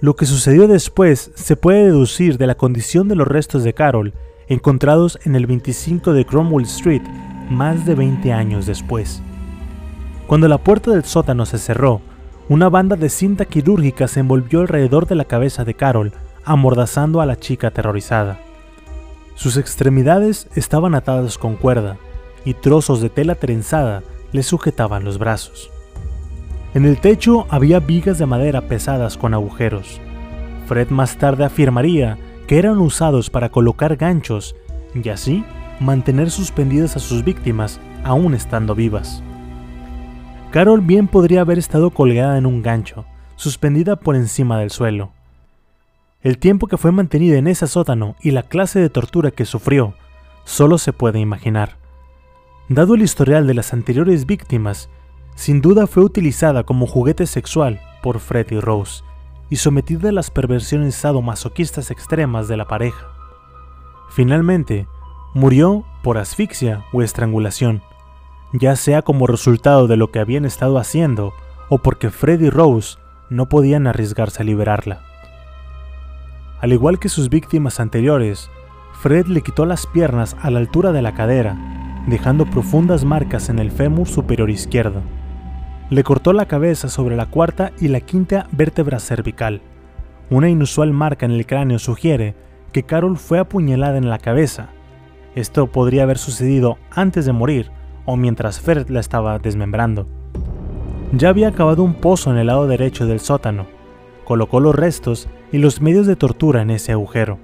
Lo 0.00 0.14
que 0.16 0.26
sucedió 0.26 0.68
después 0.68 1.30
se 1.34 1.56
puede 1.56 1.84
deducir 1.86 2.38
de 2.38 2.46
la 2.46 2.54
condición 2.54 3.08
de 3.08 3.16
los 3.16 3.26
restos 3.26 3.64
de 3.64 3.72
Carol 3.72 4.14
encontrados 4.48 5.18
en 5.24 5.34
el 5.34 5.46
25 5.46 6.12
de 6.12 6.24
Cromwell 6.24 6.66
Street 6.66 7.02
más 7.50 7.84
de 7.86 7.94
20 7.94 8.32
años 8.32 8.66
después. 8.66 9.22
Cuando 10.26 10.48
la 10.48 10.58
puerta 10.58 10.90
del 10.90 11.04
sótano 11.04 11.46
se 11.46 11.58
cerró, 11.58 12.00
una 12.48 12.68
banda 12.68 12.96
de 12.96 13.08
cinta 13.08 13.44
quirúrgica 13.44 14.06
se 14.06 14.20
envolvió 14.20 14.60
alrededor 14.60 15.06
de 15.06 15.16
la 15.16 15.24
cabeza 15.24 15.64
de 15.64 15.74
Carol, 15.74 16.12
amordazando 16.44 17.20
a 17.20 17.26
la 17.26 17.36
chica 17.36 17.68
aterrorizada. 17.68 18.38
Sus 19.34 19.56
extremidades 19.56 20.48
estaban 20.54 20.94
atadas 20.94 21.38
con 21.38 21.56
cuerda, 21.56 21.98
y 22.46 22.54
trozos 22.54 23.02
de 23.02 23.10
tela 23.10 23.34
trenzada 23.34 24.02
le 24.32 24.42
sujetaban 24.42 25.04
los 25.04 25.18
brazos. 25.18 25.70
En 26.72 26.86
el 26.86 26.98
techo 26.98 27.46
había 27.50 27.80
vigas 27.80 28.18
de 28.18 28.24
madera 28.24 28.62
pesadas 28.62 29.18
con 29.18 29.34
agujeros. 29.34 30.00
Fred 30.66 30.88
más 30.88 31.18
tarde 31.18 31.44
afirmaría 31.44 32.16
que 32.46 32.58
eran 32.58 32.78
usados 32.78 33.28
para 33.28 33.50
colocar 33.50 33.96
ganchos 33.96 34.56
y 34.94 35.08
así 35.08 35.44
mantener 35.80 36.30
suspendidas 36.30 36.96
a 36.96 37.00
sus 37.00 37.24
víctimas 37.24 37.80
aún 38.04 38.34
estando 38.34 38.74
vivas. 38.74 39.22
Carol 40.50 40.80
bien 40.80 41.08
podría 41.08 41.42
haber 41.42 41.58
estado 41.58 41.90
colgada 41.90 42.38
en 42.38 42.46
un 42.46 42.62
gancho, 42.62 43.04
suspendida 43.34 43.96
por 43.96 44.16
encima 44.16 44.58
del 44.58 44.70
suelo. 44.70 45.10
El 46.22 46.38
tiempo 46.38 46.66
que 46.66 46.76
fue 46.76 46.92
mantenida 46.92 47.36
en 47.36 47.46
ese 47.46 47.66
sótano 47.66 48.16
y 48.20 48.30
la 48.30 48.42
clase 48.42 48.78
de 48.78 48.88
tortura 48.88 49.30
que 49.32 49.44
sufrió, 49.44 49.94
solo 50.44 50.78
se 50.78 50.92
puede 50.92 51.18
imaginar. 51.20 51.76
Dado 52.68 52.96
el 52.96 53.02
historial 53.02 53.46
de 53.46 53.54
las 53.54 53.72
anteriores 53.72 54.26
víctimas, 54.26 54.90
sin 55.36 55.60
duda 55.60 55.86
fue 55.86 56.02
utilizada 56.02 56.64
como 56.64 56.88
juguete 56.88 57.26
sexual 57.26 57.80
por 58.02 58.18
Fred 58.18 58.50
y 58.50 58.58
Rose 58.58 59.04
y 59.48 59.56
sometida 59.56 60.08
a 60.08 60.12
las 60.12 60.32
perversiones 60.32 60.96
sadomasoquistas 60.96 61.92
extremas 61.92 62.48
de 62.48 62.56
la 62.56 62.66
pareja. 62.66 63.06
Finalmente, 64.10 64.88
murió 65.32 65.84
por 66.02 66.18
asfixia 66.18 66.84
o 66.92 67.02
estrangulación, 67.02 67.82
ya 68.52 68.74
sea 68.74 69.02
como 69.02 69.28
resultado 69.28 69.86
de 69.86 69.96
lo 69.96 70.10
que 70.10 70.18
habían 70.18 70.44
estado 70.44 70.78
haciendo 70.78 71.34
o 71.68 71.78
porque 71.78 72.10
Fred 72.10 72.40
y 72.40 72.50
Rose 72.50 72.98
no 73.30 73.48
podían 73.48 73.86
arriesgarse 73.86 74.42
a 74.42 74.44
liberarla. 74.44 75.02
Al 76.60 76.72
igual 76.72 76.98
que 76.98 77.10
sus 77.10 77.28
víctimas 77.28 77.78
anteriores, 77.78 78.50
Fred 79.02 79.26
le 79.26 79.42
quitó 79.42 79.66
las 79.66 79.86
piernas 79.86 80.36
a 80.42 80.50
la 80.50 80.58
altura 80.58 80.90
de 80.90 81.02
la 81.02 81.14
cadera, 81.14 81.85
dejando 82.06 82.46
profundas 82.46 83.04
marcas 83.04 83.48
en 83.48 83.58
el 83.58 83.70
fémur 83.70 84.06
superior 84.06 84.50
izquierdo. 84.50 85.02
Le 85.90 86.02
cortó 86.02 86.32
la 86.32 86.46
cabeza 86.46 86.88
sobre 86.88 87.16
la 87.16 87.26
cuarta 87.26 87.72
y 87.80 87.88
la 87.88 88.00
quinta 88.00 88.46
vértebra 88.52 88.98
cervical. 88.98 89.60
Una 90.30 90.48
inusual 90.48 90.92
marca 90.92 91.26
en 91.26 91.32
el 91.32 91.46
cráneo 91.46 91.78
sugiere 91.78 92.34
que 92.72 92.82
Carol 92.82 93.16
fue 93.16 93.38
apuñalada 93.38 93.98
en 93.98 94.10
la 94.10 94.18
cabeza. 94.18 94.70
Esto 95.34 95.66
podría 95.68 96.02
haber 96.02 96.18
sucedido 96.18 96.78
antes 96.90 97.26
de 97.26 97.32
morir 97.32 97.70
o 98.04 98.16
mientras 98.16 98.60
Fred 98.60 98.88
la 98.88 99.00
estaba 99.00 99.38
desmembrando. 99.38 100.08
Ya 101.12 101.28
había 101.28 101.48
acabado 101.48 101.82
un 101.84 101.94
pozo 101.94 102.30
en 102.32 102.38
el 102.38 102.48
lado 102.48 102.66
derecho 102.66 103.06
del 103.06 103.20
sótano. 103.20 103.66
Colocó 104.24 104.58
los 104.58 104.74
restos 104.74 105.28
y 105.52 105.58
los 105.58 105.80
medios 105.80 106.06
de 106.06 106.16
tortura 106.16 106.62
en 106.62 106.70
ese 106.70 106.92
agujero. 106.92 107.38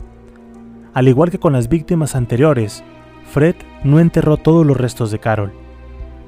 Al 0.95 1.07
igual 1.07 1.31
que 1.31 1.39
con 1.39 1.53
las 1.53 1.69
víctimas 1.69 2.17
anteriores, 2.17 2.83
Fred 3.33 3.57
no 3.83 3.99
enterró 3.99 4.37
todos 4.37 4.67
los 4.67 4.77
restos 4.77 5.11
de 5.11 5.19
Carol. 5.19 5.55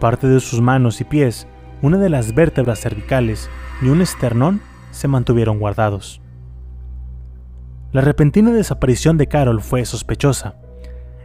Parte 0.01 0.27
de 0.27 0.41
sus 0.41 0.63
manos 0.63 1.03
y 1.03 1.05
pies 1.05 1.47
una 1.83 1.99
de 1.99 2.09
las 2.09 2.35
vértebras 2.35 2.81
cervicales 2.81 3.51
y 3.83 3.89
un 3.89 4.01
esternón 4.01 4.63
se 4.91 5.07
mantuvieron 5.07 5.59
guardados. 5.59 6.23
La 7.93 8.01
repentina 8.01 8.53
desaparición 8.53 9.19
de 9.19 9.27
Carol 9.27 9.61
fue 9.61 9.85
sospechosa. 9.85 10.55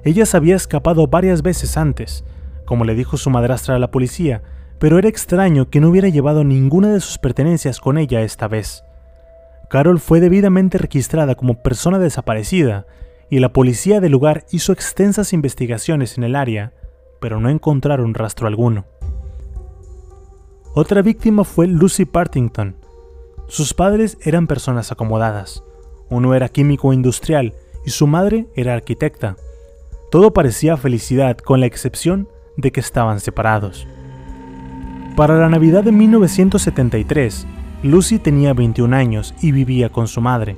Ella 0.04 0.26
se 0.26 0.36
había 0.36 0.58
escapado 0.58 1.08
varias 1.08 1.44
veces 1.44 1.78
antes, 1.78 2.26
como 2.66 2.84
le 2.84 2.94
dijo 2.94 3.16
su 3.16 3.30
madrastra 3.30 3.76
a 3.76 3.80
la 3.80 3.90
policía, 3.90 4.44
pero 4.80 4.98
era 5.00 5.08
extraño 5.08 5.70
que 5.70 5.80
no 5.80 5.88
hubiera 5.88 6.10
llevado 6.10 6.44
ninguna 6.44 6.90
de 6.90 7.00
sus 7.00 7.18
pertenencias 7.20 7.80
con 7.80 7.98
ella 7.98 8.20
esta 8.20 8.50
vez. 8.50 8.84
Carol 9.70 10.02
fue 10.02 10.20
debidamente 10.20 10.78
registrada 10.78 11.36
como 11.36 11.64
persona 11.64 12.00
desaparecida 12.00 12.86
y 13.30 13.40
la 13.40 13.54
policía 13.54 14.00
del 14.00 14.12
lugar 14.12 14.46
hizo 14.52 14.72
extensas 14.72 15.34
investigaciones 15.34 16.18
en 16.18 16.24
el 16.24 16.36
área, 16.36 16.74
pero 17.20 17.40
no 17.40 17.50
encontraron 17.50 18.14
rastro 18.14 18.48
alguno. 18.48 18.86
Otra 20.74 21.02
víctima 21.02 21.44
fue 21.44 21.68
Lucy 21.68 22.06
Partington. 22.06 22.76
Sus 23.48 23.74
padres 23.74 24.18
eran 24.22 24.48
personas 24.48 24.92
acomodadas. 24.92 25.64
Uno 26.10 26.34
era 26.34 26.50
químico 26.50 26.94
industrial 26.94 27.54
y 27.86 27.90
su 27.90 28.08
madre 28.08 28.48
era 28.56 28.74
arquitecta. 28.74 29.36
Todo 30.12 30.34
parecía 30.34 30.78
felicidad 30.78 31.38
con 31.38 31.60
la 31.60 31.66
excepción 31.66 32.28
de 32.58 32.72
que 32.72 32.80
estaban 32.80 33.20
separados. 33.20 33.88
Para 35.16 35.38
la 35.38 35.50
Navidad 35.50 35.84
de 35.84 35.92
1973, 35.92 37.46
Lucy 37.84 38.20
tenía 38.20 38.54
21 38.54 38.96
años 38.96 39.34
y 39.42 39.52
vivía 39.52 39.90
con 39.90 40.08
su 40.08 40.22
madre. 40.22 40.58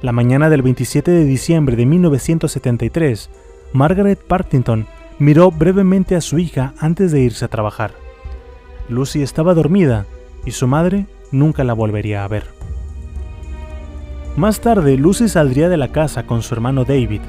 La 0.00 0.12
mañana 0.12 0.48
del 0.48 0.62
27 0.62 1.10
de 1.10 1.24
diciembre 1.24 1.74
de 1.74 1.84
1973, 1.84 3.30
Margaret 3.72 4.20
Partington 4.20 4.86
miró 5.18 5.50
brevemente 5.50 6.14
a 6.14 6.20
su 6.20 6.38
hija 6.38 6.72
antes 6.78 7.10
de 7.10 7.20
irse 7.20 7.44
a 7.44 7.48
trabajar. 7.48 7.90
Lucy 8.88 9.22
estaba 9.22 9.54
dormida 9.54 10.06
y 10.46 10.52
su 10.52 10.68
madre 10.68 11.06
nunca 11.32 11.64
la 11.64 11.72
volvería 11.72 12.22
a 12.22 12.28
ver. 12.28 12.44
Más 14.36 14.60
tarde, 14.60 14.96
Lucy 14.96 15.28
saldría 15.28 15.68
de 15.68 15.76
la 15.76 15.88
casa 15.88 16.26
con 16.26 16.42
su 16.42 16.54
hermano 16.54 16.84
David. 16.84 17.22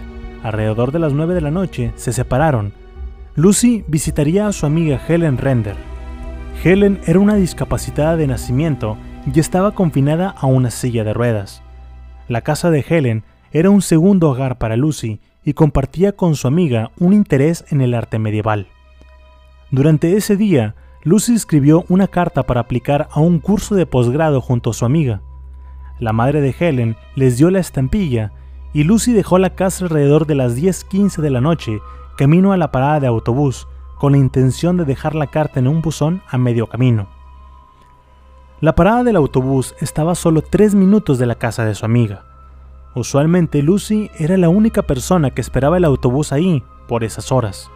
Alrededor 0.44 0.91
de 0.91 1.00
las 1.00 1.12
9 1.14 1.34
de 1.34 1.41
la 1.41 1.50
noche 1.50 1.91
se 1.96 2.14
separaron. 2.14 2.72
Lucy 3.36 3.84
visitaría 3.88 4.46
a 4.46 4.54
su 4.54 4.68
amiga 4.68 5.02
Helen 5.08 5.40
Render. 5.40 5.76
Helen 6.64 7.00
era 7.08 7.20
una 7.20 7.34
discapacitada 7.34 8.16
de 8.16 8.28
nacimiento 8.28 8.96
y 9.34 9.40
estaba 9.40 9.72
confinada 9.72 10.30
a 10.30 10.46
una 10.46 10.70
silla 10.70 11.04
de 11.04 11.14
ruedas. 11.14 11.64
La 12.30 12.41
casa 12.41 12.69
de 12.69 12.85
Helen 12.88 13.23
era 13.51 13.72
un 13.72 13.81
segundo 13.81 14.30
hogar 14.30 14.60
para 14.60 14.77
Lucy 14.77 15.19
y 15.43 15.53
compartía 15.53 16.11
con 16.11 16.35
su 16.35 16.47
amiga 16.47 16.91
un 16.99 17.14
interés 17.14 17.65
en 17.69 17.81
el 17.81 17.95
arte 17.95 18.19
medieval. 18.19 18.68
Durante 19.72 20.15
ese 20.15 20.38
día, 20.38 20.76
Lucy 21.01 21.34
escribió 21.34 21.85
una 21.89 22.07
carta 22.07 22.43
para 22.43 22.61
aplicar 22.61 23.07
a 23.11 23.19
un 23.19 23.39
curso 23.39 23.73
de 23.73 23.88
posgrado 23.88 24.41
junto 24.41 24.69
a 24.69 24.73
su 24.73 24.85
amiga. 24.85 25.23
La 25.97 26.14
madre 26.14 26.39
de 26.39 26.53
Helen 26.57 26.97
les 27.15 27.38
dio 27.39 27.49
la 27.49 27.60
estampilla 27.60 28.31
y 28.73 28.84
Lucy 28.84 29.11
dejó 29.11 29.39
la 29.39 29.56
casa 29.56 29.85
alrededor 29.85 30.27
de 30.27 30.35
las 30.35 30.56
10:15 30.56 31.23
de 31.23 31.31
la 31.31 31.41
noche, 31.41 31.80
camino 32.15 32.51
a 32.51 32.57
la 32.57 32.72
parada 32.72 32.99
de 32.99 33.07
autobús, 33.07 33.68
con 33.97 34.11
la 34.11 34.19
intención 34.19 34.77
de 34.77 34.85
dejar 34.85 35.15
la 35.15 35.27
carta 35.27 35.60
en 35.60 35.68
un 35.68 35.81
buzón 35.81 36.22
a 36.30 36.38
medio 36.38 36.68
camino. 36.68 37.10
La 38.61 38.76
parada 38.76 39.06
del 39.06 39.15
autobús 39.15 39.73
estaba 39.80 40.15
solo 40.15 40.41
tres 40.41 40.76
minutos 40.76 41.18
de 41.18 41.26
la 41.26 41.36
casa 41.36 41.64
de 41.64 41.76
su 41.76 41.86
amiga. 41.86 42.26
Usualmente 42.94 43.64
Lucy 43.64 44.11
era 44.19 44.36
la 44.36 44.49
única 44.49 44.81
persona 44.81 45.30
que 45.31 45.40
esperaba 45.40 45.77
el 45.77 45.86
autobús 45.86 46.34
ahí 46.34 46.61
por 46.90 47.06
esas 47.06 47.31
horas. 47.31 47.72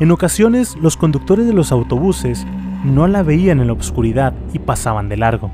En 0.00 0.10
ocasiones, 0.10 0.76
los 0.76 0.98
conductores 0.98 1.46
de 1.46 1.54
los 1.54 1.72
autobuses 1.72 2.46
no 2.84 3.06
la 3.06 3.22
veían 3.22 3.58
en 3.60 3.68
la 3.68 3.72
oscuridad 3.72 4.34
y 4.52 4.58
pasaban 4.58 5.08
de 5.08 5.16
largo. 5.16 5.50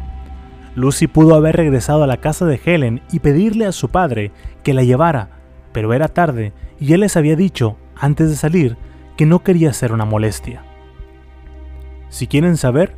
Lucy 0.74 1.06
pudo 1.06 1.36
haber 1.36 1.54
regresado 1.54 2.02
a 2.02 2.08
la 2.08 2.16
casa 2.16 2.46
de 2.46 2.60
Helen 2.64 3.02
y 3.12 3.20
pedirle 3.20 3.66
a 3.66 3.72
su 3.72 3.90
padre 3.90 4.32
que 4.64 4.74
la 4.74 4.82
llevara, 4.82 5.28
pero 5.72 5.92
era 5.92 6.08
tarde 6.08 6.52
y 6.80 6.94
él 6.94 7.00
les 7.00 7.16
había 7.16 7.36
dicho, 7.36 7.76
antes 7.94 8.28
de 8.28 8.34
salir, 8.34 8.76
que 9.16 9.26
no 9.26 9.44
quería 9.44 9.72
ser 9.72 9.92
una 9.92 10.04
molestia. 10.04 10.64
Si 12.08 12.26
quieren 12.26 12.56
saber, 12.56 12.96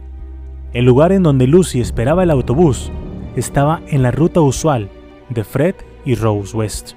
el 0.72 0.84
lugar 0.84 1.12
en 1.12 1.22
donde 1.22 1.46
Lucy 1.46 1.80
esperaba 1.80 2.22
el 2.22 2.30
autobús 2.30 2.90
estaba 3.36 3.82
en 3.88 4.02
la 4.02 4.10
ruta 4.10 4.40
usual 4.40 4.90
de 5.28 5.44
Fred 5.44 5.74
y 6.04 6.14
Rose 6.14 6.56
West. 6.56 6.92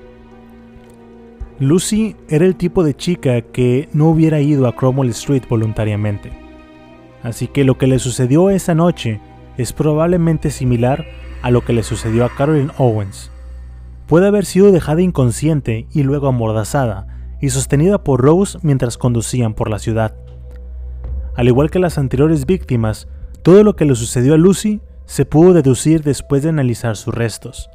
Lucy 1.60 2.16
era 2.28 2.46
el 2.46 2.56
tipo 2.56 2.84
de 2.84 2.96
chica 2.96 3.42
que 3.42 3.88
no 3.94 4.10
hubiera 4.10 4.42
ido 4.42 4.68
a 4.68 4.76
Cromwell 4.76 5.10
Street 5.10 5.44
voluntariamente. 5.50 6.32
Así 7.24 7.48
que 7.48 7.64
lo 7.64 7.78
que 7.78 7.88
le 7.88 8.00
sucedió 8.00 8.50
esa 8.50 8.76
noche 8.76 9.22
es 9.58 9.72
probablemente 9.72 10.52
similar 10.52 11.06
a 11.42 11.52
lo 11.52 11.62
que 11.62 11.74
le 11.74 11.84
sucedió 11.84 12.26
a 12.26 12.30
Carolyn 12.30 12.72
Owens. 12.78 13.32
Puede 14.08 14.28
haber 14.28 14.46
sido 14.46 14.72
dejada 14.72 15.02
inconsciente 15.02 15.88
y 15.94 16.04
luego 16.04 16.28
amordazada 16.28 17.08
y 17.42 17.50
sostenida 17.50 18.04
por 18.04 18.22
Rose 18.22 18.60
mientras 18.62 18.98
conducían 18.98 19.54
por 19.54 19.70
la 19.70 19.80
ciudad. 19.80 20.16
Al 21.36 21.48
igual 21.48 21.72
que 21.72 21.80
las 21.80 21.98
anteriores 21.98 22.46
víctimas, 22.46 23.08
todo 23.46 23.64
lo 23.64 23.76
que 23.76 23.86
le 23.86 23.94
sucedió 23.94 24.34
a 24.34 24.38
Lucy 24.38 24.82
se 25.06 25.24
pudo 25.24 25.54
deducir 25.54 26.02
después 26.02 26.42
de 26.42 26.50
analizar 26.50 26.98
sus 26.98 27.14
restos. 27.14 27.70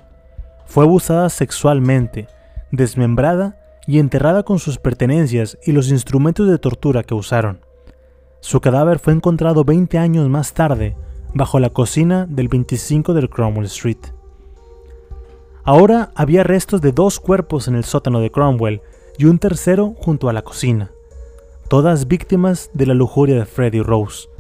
Fue 0.66 0.82
abusada 0.82 1.30
sexualmente, 1.30 2.26
desmembrada 2.72 3.56
y 3.86 4.01
enterrada 4.01 4.42
con 4.42 4.59
sus 4.59 4.78
pertenencias 4.78 5.59
y 5.64 5.70
los 5.70 5.90
instrumentos 5.90 6.48
de 6.48 6.59
tortura 6.59 7.05
que 7.05 7.14
usaron. 7.14 7.60
Su 8.40 8.60
cadáver 8.60 8.98
fue 8.98 9.12
encontrado 9.12 9.62
20 9.62 9.97
años 9.97 10.28
más 10.28 10.55
tarde 10.55 10.97
bajo 11.34 11.60
la 11.60 11.70
cocina 11.70 12.26
del 12.28 12.48
25 12.48 13.14
del 13.14 13.30
Cromwell 13.30 13.66
Street. 13.66 14.09
Ahora 15.62 16.10
había 16.16 16.42
restos 16.42 16.80
de 16.80 16.90
dos 16.90 17.20
cuerpos 17.20 17.68
en 17.68 17.76
el 17.76 17.84
sótano 17.84 18.18
de 18.18 18.32
Cromwell 18.32 18.82
y 19.18 19.26
un 19.26 19.38
tercero 19.38 19.94
junto 20.01 20.28
a 20.28 20.32
la 20.32 20.42
cocina, 20.42 20.90
todas 21.68 22.09
víctimas 22.09 22.70
de 22.74 22.86
la 22.86 22.94
lujuria 22.94 23.36
de 23.36 23.44
Fred 23.44 23.74
y 23.74 23.82
Rose, 23.82 24.30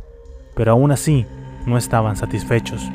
pero 0.60 0.72
aún 0.72 0.92
así 0.92 1.24
no 1.64 1.78
estaban 1.78 2.18
satisfechos. 2.18 2.86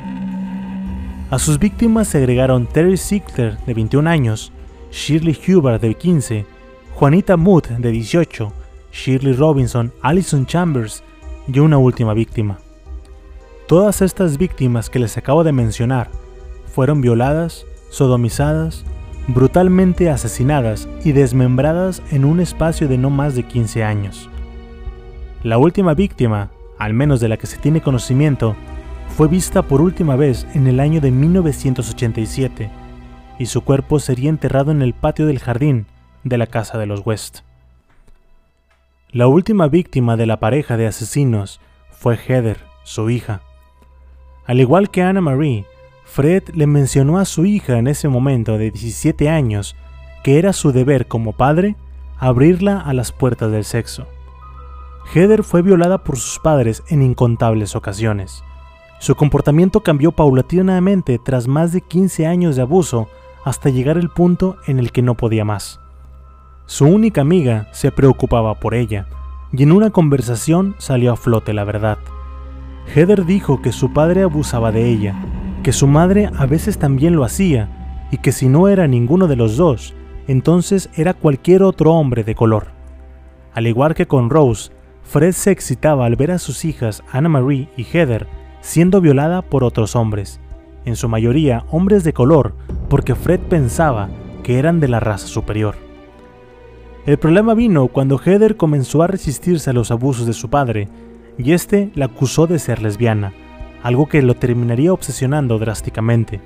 A 1.32 1.38
sus 1.40 1.58
víctimas 1.58 2.06
se 2.06 2.18
agregaron 2.18 2.68
Terry 2.68 2.96
Ziegler, 2.96 3.58
de 3.66 3.74
21 3.74 4.08
años, 4.08 4.52
Shirley 4.92 5.36
Hubbard, 5.48 5.80
de 5.80 5.92
15, 5.92 6.46
Juanita 6.94 7.36
Mood, 7.36 7.64
de 7.64 7.90
18, 7.90 8.52
Shirley 8.92 9.32
Robinson, 9.32 9.92
Allison 10.00 10.46
Chambers 10.46 11.02
y 11.52 11.58
una 11.58 11.76
última 11.76 12.14
víctima. 12.14 12.60
Todas 13.66 14.00
estas 14.00 14.38
víctimas 14.38 14.88
que 14.88 15.00
les 15.00 15.16
acabo 15.16 15.42
de 15.42 15.50
mencionar 15.50 16.08
fueron 16.72 17.00
violadas, 17.00 17.66
sodomizadas, 17.90 18.84
brutalmente 19.26 20.08
asesinadas 20.08 20.88
y 21.02 21.10
desmembradas 21.10 22.00
en 22.12 22.26
un 22.26 22.38
espacio 22.38 22.86
de 22.86 22.96
no 22.96 23.10
más 23.10 23.34
de 23.34 23.42
15 23.42 23.82
años. 23.82 24.30
La 25.42 25.58
última 25.58 25.94
víctima, 25.94 26.52
al 26.78 26.94
menos 26.94 27.20
de 27.20 27.28
la 27.28 27.36
que 27.36 27.46
se 27.46 27.58
tiene 27.58 27.80
conocimiento, 27.80 28.56
fue 29.16 29.28
vista 29.28 29.62
por 29.62 29.80
última 29.80 30.16
vez 30.16 30.46
en 30.54 30.66
el 30.66 30.80
año 30.80 31.00
de 31.00 31.10
1987 31.10 32.70
y 33.38 33.46
su 33.46 33.62
cuerpo 33.62 33.98
sería 33.98 34.30
enterrado 34.30 34.72
en 34.72 34.82
el 34.82 34.94
patio 34.94 35.26
del 35.26 35.38
jardín 35.38 35.86
de 36.24 36.38
la 36.38 36.46
casa 36.46 36.78
de 36.78 36.86
los 36.86 37.06
West. 37.06 37.40
La 39.10 39.28
última 39.28 39.68
víctima 39.68 40.16
de 40.16 40.26
la 40.26 40.40
pareja 40.40 40.76
de 40.76 40.86
asesinos 40.86 41.60
fue 41.90 42.16
Heather, 42.16 42.58
su 42.84 43.08
hija. 43.08 43.40
Al 44.46 44.60
igual 44.60 44.90
que 44.90 45.02
Anna 45.02 45.20
Marie, 45.20 45.64
Fred 46.04 46.42
le 46.54 46.66
mencionó 46.66 47.18
a 47.18 47.24
su 47.24 47.46
hija 47.46 47.78
en 47.78 47.88
ese 47.88 48.08
momento 48.08 48.58
de 48.58 48.70
17 48.70 49.28
años 49.28 49.76
que 50.22 50.38
era 50.38 50.52
su 50.52 50.72
deber 50.72 51.06
como 51.06 51.32
padre 51.32 51.76
abrirla 52.18 52.80
a 52.80 52.92
las 52.92 53.12
puertas 53.12 53.50
del 53.52 53.64
sexo. 53.64 54.06
Heather 55.14 55.44
fue 55.44 55.62
violada 55.62 56.02
por 56.02 56.16
sus 56.16 56.38
padres 56.38 56.82
en 56.88 57.02
incontables 57.02 57.76
ocasiones. 57.76 58.42
Su 58.98 59.14
comportamiento 59.14 59.80
cambió 59.82 60.12
paulatinamente 60.12 61.18
tras 61.18 61.48
más 61.48 61.72
de 61.72 61.80
15 61.80 62.26
años 62.26 62.56
de 62.56 62.62
abuso 62.62 63.08
hasta 63.44 63.70
llegar 63.70 63.96
al 63.96 64.10
punto 64.10 64.56
en 64.66 64.78
el 64.78 64.90
que 64.90 65.02
no 65.02 65.14
podía 65.14 65.44
más. 65.44 65.80
Su 66.66 66.86
única 66.86 67.20
amiga 67.20 67.68
se 67.72 67.92
preocupaba 67.92 68.58
por 68.58 68.74
ella, 68.74 69.06
y 69.52 69.62
en 69.62 69.70
una 69.70 69.90
conversación 69.90 70.74
salió 70.78 71.12
a 71.12 71.16
flote 71.16 71.54
la 71.54 71.62
verdad. 71.62 71.98
Heather 72.94 73.24
dijo 73.24 73.62
que 73.62 73.70
su 73.70 73.92
padre 73.92 74.22
abusaba 74.22 74.72
de 74.72 74.88
ella, 74.88 75.14
que 75.62 75.72
su 75.72 75.86
madre 75.86 76.30
a 76.36 76.46
veces 76.46 76.78
también 76.78 77.14
lo 77.14 77.24
hacía, 77.24 78.08
y 78.10 78.18
que 78.18 78.32
si 78.32 78.48
no 78.48 78.68
era 78.68 78.88
ninguno 78.88 79.28
de 79.28 79.36
los 79.36 79.56
dos, 79.56 79.94
entonces 80.26 80.90
era 80.96 81.14
cualquier 81.14 81.62
otro 81.62 81.92
hombre 81.92 82.24
de 82.24 82.34
color. 82.34 82.68
Al 83.54 83.66
igual 83.66 83.94
que 83.94 84.06
con 84.06 84.28
Rose, 84.28 84.72
Fred 85.08 85.32
se 85.32 85.50
excitaba 85.50 86.04
al 86.06 86.16
ver 86.16 86.32
a 86.32 86.38
sus 86.38 86.64
hijas 86.64 87.02
Anna 87.12 87.28
Marie 87.28 87.68
y 87.76 87.84
Heather 87.84 88.26
siendo 88.60 89.00
violada 89.00 89.42
por 89.42 89.62
otros 89.62 89.94
hombres, 89.94 90.40
en 90.84 90.96
su 90.96 91.08
mayoría 91.08 91.64
hombres 91.70 92.02
de 92.02 92.12
color, 92.12 92.54
porque 92.88 93.14
Fred 93.14 93.38
pensaba 93.38 94.08
que 94.42 94.58
eran 94.58 94.80
de 94.80 94.88
la 94.88 94.98
raza 94.98 95.28
superior. 95.28 95.76
El 97.06 97.18
problema 97.18 97.54
vino 97.54 97.86
cuando 97.86 98.18
Heather 98.18 98.56
comenzó 98.56 99.04
a 99.04 99.06
resistirse 99.06 99.70
a 99.70 99.72
los 99.72 99.92
abusos 99.92 100.26
de 100.26 100.32
su 100.32 100.50
padre, 100.50 100.88
y 101.38 101.52
este 101.52 101.92
la 101.94 102.06
acusó 102.06 102.48
de 102.48 102.58
ser 102.58 102.82
lesbiana, 102.82 103.32
algo 103.84 104.08
que 104.08 104.20
lo 104.22 104.34
terminaría 104.34 104.92
obsesionando 104.92 105.60
drásticamente. 105.60 106.40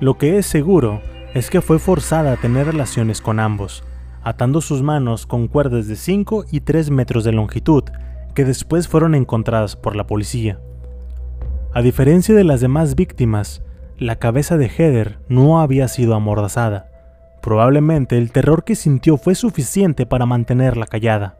Lo 0.00 0.16
que 0.16 0.38
es 0.38 0.46
seguro 0.46 1.02
es 1.34 1.50
que 1.50 1.60
fue 1.60 1.78
forzada 1.78 2.32
a 2.32 2.36
tener 2.36 2.66
relaciones 2.66 3.20
con 3.20 3.38
ambos, 3.38 3.84
atando 4.22 4.60
sus 4.60 4.82
manos 4.82 5.26
con 5.26 5.48
cuerdas 5.48 5.86
de 5.88 5.96
5 5.96 6.46
y 6.50 6.60
3 6.60 6.90
metros 6.90 7.24
de 7.24 7.32
longitud, 7.32 7.84
que 8.34 8.44
después 8.44 8.88
fueron 8.88 9.14
encontradas 9.14 9.76
por 9.76 9.96
la 9.96 10.06
policía. 10.06 10.60
A 11.72 11.82
diferencia 11.82 12.34
de 12.34 12.44
las 12.44 12.60
demás 12.60 12.94
víctimas, 12.94 13.62
la 13.98 14.16
cabeza 14.16 14.56
de 14.56 14.68
Heather 14.68 15.18
no 15.28 15.60
había 15.60 15.86
sido 15.88 16.14
amordazada. 16.14 16.90
Probablemente 17.42 18.18
el 18.18 18.32
terror 18.32 18.64
que 18.64 18.74
sintió 18.74 19.16
fue 19.16 19.34
suficiente 19.34 20.06
para 20.06 20.26
mantenerla 20.26 20.86
callada. 20.86 21.38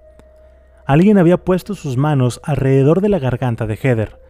Alguien 0.86 1.18
había 1.18 1.38
puesto 1.38 1.74
sus 1.74 1.96
manos 1.96 2.40
alrededor 2.42 3.00
de 3.00 3.08
la 3.08 3.18
garganta 3.18 3.66
de 3.66 3.76
Heather. 3.76 4.20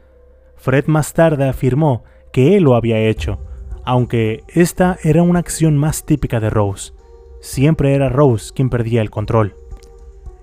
Fred 0.57 0.87
más 0.87 1.13
tarde 1.13 1.49
afirmó 1.49 2.05
que 2.33 2.57
él 2.57 2.65
lo 2.65 2.75
había 2.75 2.99
hecho, 2.99 3.41
aunque 3.85 4.45
esta 4.49 4.99
era 5.03 5.23
una 5.23 5.39
acción 5.39 5.77
más 5.77 6.05
típica 6.05 6.39
de 6.39 6.51
Rose. 6.51 6.93
Siempre 7.41 7.95
era 7.95 8.09
Rose 8.09 8.53
quien 8.55 8.71
perdía 8.71 9.03
el 9.03 9.11
control. 9.11 9.55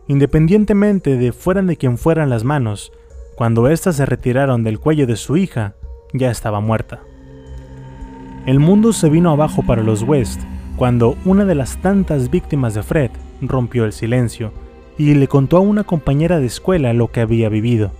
Independientemente 0.07 1.17
de 1.17 1.31
fueran 1.31 1.67
de 1.67 1.77
quien 1.77 1.97
fueran 1.97 2.29
las 2.29 2.43
manos, 2.43 2.91
cuando 3.35 3.67
éstas 3.67 3.97
se 3.97 4.05
retiraron 4.05 4.63
del 4.63 4.79
cuello 4.79 5.05
de 5.05 5.15
su 5.15 5.37
hija, 5.37 5.75
ya 6.13 6.31
estaba 6.31 6.59
muerta. 6.59 7.01
El 8.45 8.59
mundo 8.59 8.93
se 8.93 9.09
vino 9.09 9.31
abajo 9.31 9.63
para 9.63 9.83
los 9.83 10.03
West 10.03 10.41
cuando 10.77 11.15
una 11.25 11.43
de 11.43 11.55
las 11.55 11.77
tantas 11.81 12.31
víctimas 12.31 12.73
de 12.73 12.83
Fred 12.83 13.11
rompió 13.41 13.83
el 13.85 13.93
silencio 13.93 14.51
y 14.97 15.13
le 15.13 15.27
contó 15.27 15.57
a 15.57 15.61
una 15.61 15.83
compañera 15.83 16.39
de 16.39 16.47
escuela 16.47 16.93
lo 16.93 17.11
que 17.11 17.21
había 17.21 17.49
vivido. 17.49 17.91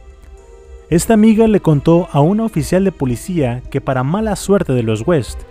Esta 0.90 1.14
amiga 1.14 1.48
le 1.48 1.60
contó 1.60 2.08
a 2.14 2.22
una 2.22 2.46
oficial 2.46 2.86
de 2.86 2.94
policía 2.94 3.62
que 3.70 3.82
para 3.82 4.04
mala 4.04 4.36
suerte 4.38 4.74
de 4.74 4.84
los 4.84 5.06
West, 5.06 5.42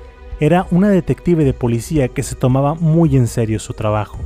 era 0.40 0.66
una 0.70 0.88
detective 0.88 1.44
de 1.44 1.52
policía 1.52 2.08
que 2.08 2.22
se 2.22 2.34
tomaba 2.34 2.74
muy 2.74 3.16
en 3.16 3.26
serio 3.26 3.58
su 3.58 3.72
trabajo. 3.72 4.18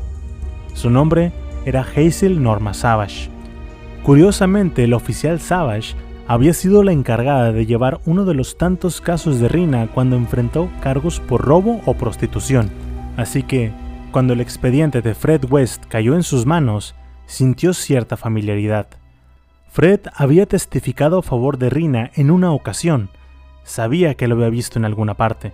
Su 0.75 0.91
nombre 0.91 1.33
era 1.65 1.83
Hazel 1.83 2.43
Norma 2.43 2.75
Savage. 2.75 3.29
Curiosamente, 4.03 4.85
el 4.85 4.95
oficial 4.95 5.41
Savage 5.41 5.95
había 6.27 6.55
sido 6.55 6.83
la 6.83 6.93
encargada 6.93 7.53
de 7.53 7.67
llevar 7.67 8.01
uno 8.07 8.25
de 8.25 8.35
los 8.35 8.57
tantos 8.57 9.01
casos 9.01 9.41
de 9.41 9.49
Rina 9.49 9.89
cuando 9.93 10.17
enfrentó 10.17 10.71
cargos 10.81 11.21
por 11.21 11.43
robo 11.43 11.81
o 11.87 11.95
prostitución 11.95 12.71
Así 13.17 13.43
que, 13.43 13.71
cuando 14.13 14.33
el 14.33 14.41
expediente 14.41 15.03
de 15.03 15.15
Fred 15.15 15.45
West 15.51 15.85
cayó 15.89 16.15
en 16.15 16.23
sus 16.23 16.47
manos, 16.47 16.95
sintió 17.27 17.75
cierta 17.75 18.17
familiaridad. 18.17 18.87
Fred 19.71 20.01
había 20.15 20.47
testificado 20.47 21.19
a 21.19 21.23
favor 21.23 21.59
de 21.59 21.69
Rina 21.69 22.11
en 22.15 22.31
una 22.31 22.53
ocasión, 22.53 23.11
sabía 23.63 24.15
que 24.15 24.27
lo 24.27 24.37
había 24.37 24.49
visto 24.49 24.79
en 24.79 24.85
alguna 24.87 25.15
parte. 25.15 25.53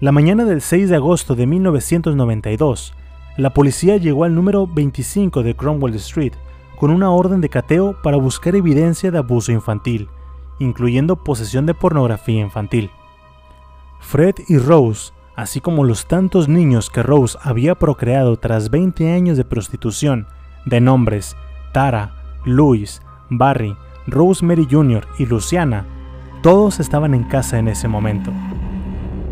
La 0.00 0.12
mañana 0.12 0.44
del 0.46 0.62
6 0.62 0.88
de 0.88 0.96
agosto 0.96 1.34
de 1.34 1.46
1992, 1.46 2.94
la 3.36 3.50
policía 3.50 3.98
llegó 3.98 4.24
al 4.24 4.34
número 4.34 4.66
25 4.66 5.42
de 5.42 5.54
Cromwell 5.54 5.94
Street 5.96 6.32
con 6.78 6.90
una 6.90 7.10
orden 7.10 7.42
de 7.42 7.50
cateo 7.50 8.00
para 8.02 8.16
buscar 8.16 8.56
evidencia 8.56 9.10
de 9.10 9.18
abuso 9.18 9.52
infantil, 9.52 10.08
incluyendo 10.58 11.16
posesión 11.16 11.66
de 11.66 11.74
pornografía 11.74 12.40
infantil. 12.40 12.90
Fred 14.00 14.36
y 14.48 14.56
Rose 14.56 15.12
así 15.40 15.60
como 15.60 15.84
los 15.84 16.06
tantos 16.06 16.48
niños 16.48 16.90
que 16.90 17.02
Rose 17.02 17.38
había 17.42 17.74
procreado 17.74 18.36
tras 18.36 18.70
20 18.70 19.12
años 19.12 19.36
de 19.38 19.44
prostitución, 19.44 20.26
de 20.66 20.80
nombres 20.80 21.36
Tara, 21.72 22.14
Louis, 22.44 23.00
Barry, 23.30 23.76
Rosemary 24.06 24.66
Jr. 24.70 25.06
y 25.18 25.26
Luciana, 25.26 25.86
todos 26.42 26.80
estaban 26.80 27.14
en 27.14 27.24
casa 27.24 27.58
en 27.58 27.68
ese 27.68 27.88
momento. 27.88 28.32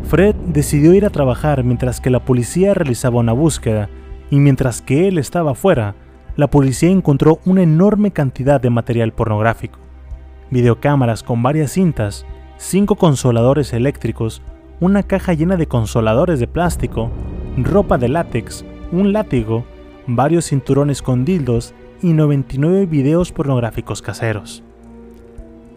Fred 0.09 0.35
decidió 0.37 0.95
ir 0.95 1.05
a 1.05 1.11
trabajar 1.11 1.65
mientras 1.65 2.01
que 2.01 2.09
la 2.09 2.25
policía 2.25 2.73
realizaba 2.73 3.19
una 3.19 3.35
búsqueda 3.35 3.91
y 4.31 4.39
mientras 4.39 4.81
que 4.81 5.07
él 5.07 5.19
estaba 5.19 5.55
fuera, 5.55 5.97
la 6.35 6.49
policía 6.49 6.89
encontró 6.89 7.41
una 7.45 7.63
enorme 7.63 8.11
cantidad 8.11 8.59
de 8.59 8.71
material 8.71 9.13
pornográfico, 9.13 9.79
videocámaras 10.51 11.23
con 11.23 11.43
varias 11.43 11.73
cintas, 11.73 12.25
cinco 12.57 12.95
consoladores 12.95 13.75
eléctricos, 13.75 14.41
una 14.81 15.03
caja 15.03 15.35
llena 15.35 15.57
de 15.57 15.67
consoladores 15.67 16.41
de 16.41 16.47
plástico, 16.47 17.11
ropa 17.59 17.99
de 17.99 18.09
látex, 18.09 18.65
un 18.91 19.13
látigo, 19.13 19.67
varios 20.07 20.47
cinturones 20.47 21.03
con 21.03 21.27
dildos 21.27 21.75
y 22.01 22.15
99 22.15 22.87
videos 22.87 23.31
pornográficos 23.31 24.01
caseros. 24.01 24.63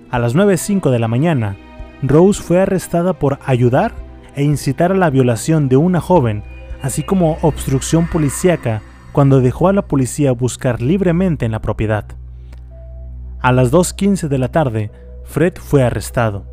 A 0.10 0.20
las 0.20 0.36
9.05 0.38 0.90
de 0.90 1.00
la 1.00 1.10
mañana, 1.10 1.58
Rose 2.02 2.42
fue 2.42 2.62
arrestada 2.62 3.12
por 3.12 3.38
ayudar 3.46 3.92
e 4.36 4.44
incitar 4.44 4.92
a 4.92 4.96
la 4.96 5.10
violación 5.10 5.70
de 5.70 5.78
una 5.78 6.02
joven, 6.02 6.44
así 6.82 7.04
como 7.04 7.38
obstrucción 7.42 8.08
policíaca 8.08 8.82
cuando 9.12 9.42
dejó 9.42 9.68
a 9.68 9.74
la 9.74 9.88
policía 9.88 10.32
buscar 10.32 10.82
libremente 10.82 11.46
en 11.46 11.52
la 11.52 11.62
propiedad. 11.62 12.06
A 13.42 13.52
las 13.52 13.72
2.15 13.72 14.28
de 14.28 14.38
la 14.38 14.50
tarde, 14.50 14.92
Fred 15.24 15.56
fue 15.56 15.84
arrestado 15.84 16.52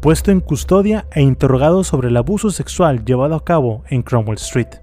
puesto 0.00 0.30
en 0.30 0.40
custodia 0.40 1.06
e 1.12 1.20
interrogado 1.20 1.84
sobre 1.84 2.08
el 2.08 2.16
abuso 2.16 2.50
sexual 2.50 3.04
llevado 3.04 3.34
a 3.34 3.44
cabo 3.44 3.84
en 3.88 4.02
Cromwell 4.02 4.38
Street. 4.38 4.80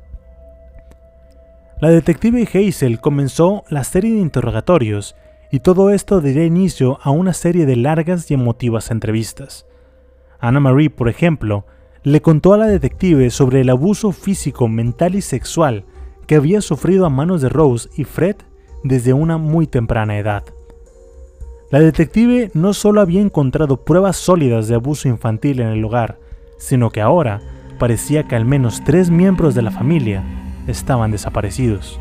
La 1.80 1.90
detective 1.90 2.48
Hazel 2.54 3.00
comenzó 3.02 3.64
la 3.70 3.84
serie 3.84 4.14
de 4.14 4.22
interrogatorios 4.22 5.16
y 5.52 5.60
todo 5.60 5.90
esto 5.90 6.22
daría 6.22 6.46
inicio 6.46 7.00
a 7.02 7.10
una 7.10 7.34
serie 7.34 7.66
de 7.66 7.76
largas 7.76 8.30
y 8.30 8.36
emotivas 8.36 8.92
entrevistas. 8.92 9.66
Anna 10.40 10.60
Marie, 10.60 10.92
por 10.92 11.10
ejemplo, 11.10 11.66
le 12.08 12.22
contó 12.22 12.54
a 12.54 12.58
la 12.58 12.68
detective 12.68 13.30
sobre 13.32 13.60
el 13.60 13.70
abuso 13.70 14.14
físico, 14.14 14.70
mental 14.70 15.16
y 15.16 15.22
sexual 15.22 15.84
que 16.26 16.36
había 16.36 16.62
sufrido 16.62 17.06
a 17.06 17.10
manos 17.10 17.42
de 17.42 17.50
Rose 17.50 17.90
y 17.98 18.06
Fred 18.06 18.38
desde 18.82 19.12
una 19.12 19.38
muy 19.38 19.68
temprana 19.68 20.18
edad. 20.18 20.46
La 21.70 21.82
detective 21.82 22.50
no 22.54 22.74
solo 22.74 23.02
había 23.02 23.20
encontrado 23.20 23.84
pruebas 23.84 24.16
sólidas 24.16 24.70
de 24.70 24.76
abuso 24.76 25.10
infantil 25.10 25.60
en 25.60 25.68
el 25.68 25.84
hogar, 25.84 26.18
sino 26.58 26.92
que 26.92 27.02
ahora 27.02 27.42
parecía 27.78 28.24
que 28.24 28.38
al 28.38 28.46
menos 28.46 28.86
tres 28.86 29.10
miembros 29.10 29.54
de 29.54 29.64
la 29.64 29.72
familia 29.72 30.24
estaban 30.66 31.12
desaparecidos. 31.12 32.00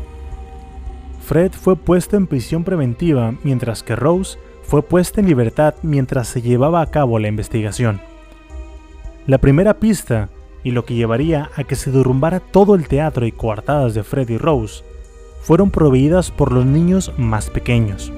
Fred 1.19 1.51
fue 1.51 1.75
puesto 1.75 2.15
en 2.15 2.27
prisión 2.27 2.63
preventiva 2.63 3.33
mientras 3.43 3.83
que 3.83 3.97
Rose 3.97 4.39
fue 4.63 4.83
puesta 4.83 5.19
en 5.19 5.27
libertad 5.27 5.75
mientras 5.81 6.29
se 6.29 6.41
llevaba 6.41 6.81
a 6.81 6.91
cabo 6.91 7.19
la 7.19 7.27
investigación. 7.27 7.99
La 9.27 9.39
primera 9.39 9.73
pista, 9.73 10.29
y 10.63 10.71
lo 10.71 10.85
que 10.85 10.95
llevaría 10.95 11.49
a 11.57 11.65
que 11.65 11.75
se 11.75 11.91
derrumbara 11.91 12.39
todo 12.39 12.75
el 12.75 12.87
teatro 12.87 13.25
y 13.25 13.33
coartadas 13.33 13.93
de 13.93 14.03
Fred 14.03 14.29
y 14.29 14.37
Rose, 14.37 14.85
fueron 15.41 15.69
proveídas 15.69 16.31
por 16.31 16.53
los 16.53 16.65
niños 16.65 17.11
más 17.17 17.49
pequeños. 17.49 18.13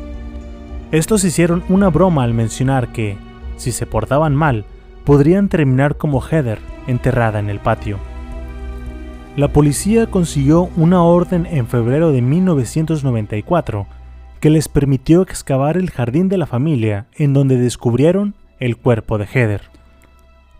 Estos 0.92 1.24
hicieron 1.24 1.64
una 1.68 1.90
broma 1.90 2.24
al 2.24 2.36
mencionar 2.36 2.92
que, 2.92 3.18
si 3.58 3.72
se 3.72 3.88
portaban 3.88 4.36
mal, 4.36 4.66
podrían 5.04 5.50
terminar 5.50 5.98
como 5.98 6.22
Heather, 6.22 6.60
enterrada 6.86 7.40
en 7.40 7.50
el 7.50 7.60
patio. 7.60 7.98
La 9.36 9.48
policía 9.48 10.06
consiguió 10.06 10.70
una 10.78 11.02
orden 11.02 11.48
en 11.48 11.66
febrero 11.66 12.12
de 12.12 12.22
1994 12.22 13.88
que 14.40 14.52
les 14.52 14.68
permitió 14.68 15.24
excavar 15.24 15.76
el 15.76 15.90
jardín 15.90 16.30
de 16.30 16.38
la 16.38 16.46
familia 16.46 17.08
en 17.16 17.34
donde 17.34 17.58
descubrieron 17.58 18.36
el 18.60 18.78
cuerpo 18.78 19.18
de 19.18 19.26
Heather. 19.26 19.79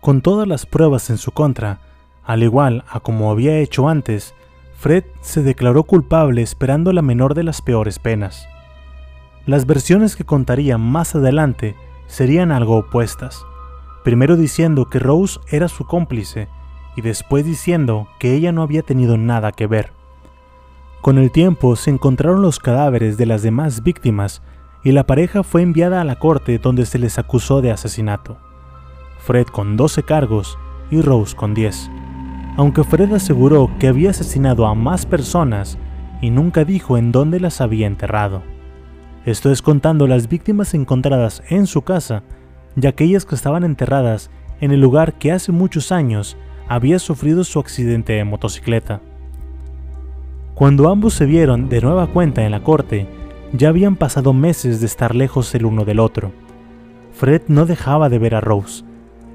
Con 0.00 0.22
todas 0.22 0.48
las 0.48 0.64
pruebas 0.64 1.10
en 1.10 1.18
su 1.18 1.30
contra, 1.30 1.80
al 2.24 2.42
igual 2.42 2.84
a 2.88 3.00
como 3.00 3.30
había 3.30 3.58
hecho 3.58 3.88
antes, 3.88 4.34
Fred 4.78 5.04
se 5.20 5.42
declaró 5.42 5.84
culpable 5.84 6.40
esperando 6.40 6.94
la 6.94 7.02
menor 7.02 7.34
de 7.34 7.42
las 7.42 7.60
peores 7.60 7.98
penas. 7.98 8.48
Las 9.44 9.66
versiones 9.66 10.16
que 10.16 10.24
contaría 10.24 10.78
más 10.78 11.14
adelante 11.14 11.76
serían 12.06 12.50
algo 12.50 12.78
opuestas, 12.78 13.44
primero 14.02 14.36
diciendo 14.36 14.88
que 14.88 14.98
Rose 14.98 15.38
era 15.50 15.68
su 15.68 15.84
cómplice 15.84 16.48
y 16.96 17.02
después 17.02 17.44
diciendo 17.44 18.08
que 18.18 18.34
ella 18.34 18.52
no 18.52 18.62
había 18.62 18.82
tenido 18.82 19.18
nada 19.18 19.52
que 19.52 19.66
ver. 19.66 19.92
Con 21.02 21.18
el 21.18 21.30
tiempo 21.30 21.76
se 21.76 21.90
encontraron 21.90 22.40
los 22.40 22.58
cadáveres 22.58 23.18
de 23.18 23.26
las 23.26 23.42
demás 23.42 23.82
víctimas 23.82 24.40
y 24.82 24.92
la 24.92 25.04
pareja 25.04 25.42
fue 25.42 25.60
enviada 25.60 26.00
a 26.00 26.04
la 26.04 26.18
corte 26.18 26.58
donde 26.58 26.86
se 26.86 26.98
les 26.98 27.18
acusó 27.18 27.60
de 27.60 27.70
asesinato. 27.70 28.38
Fred 29.20 29.46
con 29.46 29.76
12 29.76 30.02
cargos 30.02 30.58
y 30.90 31.02
Rose 31.02 31.36
con 31.36 31.54
10. 31.54 31.90
Aunque 32.56 32.84
Fred 32.84 33.12
aseguró 33.12 33.70
que 33.78 33.88
había 33.88 34.10
asesinado 34.10 34.66
a 34.66 34.74
más 34.74 35.06
personas 35.06 35.78
y 36.20 36.30
nunca 36.30 36.64
dijo 36.64 36.98
en 36.98 37.12
dónde 37.12 37.40
las 37.40 37.60
había 37.60 37.86
enterrado. 37.86 38.42
Esto 39.24 39.52
es 39.52 39.62
contando 39.62 40.06
las 40.06 40.28
víctimas 40.28 40.74
encontradas 40.74 41.42
en 41.48 41.66
su 41.66 41.82
casa 41.82 42.22
y 42.80 42.86
aquellas 42.86 43.24
que 43.24 43.34
estaban 43.34 43.64
enterradas 43.64 44.30
en 44.60 44.72
el 44.72 44.80
lugar 44.80 45.14
que 45.14 45.32
hace 45.32 45.52
muchos 45.52 45.92
años 45.92 46.36
había 46.68 46.98
sufrido 46.98 47.44
su 47.44 47.58
accidente 47.58 48.14
de 48.14 48.24
motocicleta. 48.24 49.00
Cuando 50.54 50.88
ambos 50.88 51.14
se 51.14 51.26
vieron 51.26 51.68
de 51.68 51.80
nueva 51.80 52.06
cuenta 52.06 52.44
en 52.44 52.52
la 52.52 52.62
corte, 52.62 53.06
ya 53.52 53.68
habían 53.68 53.96
pasado 53.96 54.32
meses 54.32 54.80
de 54.80 54.86
estar 54.86 55.14
lejos 55.14 55.54
el 55.54 55.66
uno 55.66 55.84
del 55.84 56.00
otro. 56.00 56.32
Fred 57.12 57.42
no 57.48 57.66
dejaba 57.66 58.08
de 58.08 58.18
ver 58.18 58.34
a 58.34 58.40
Rose, 58.40 58.84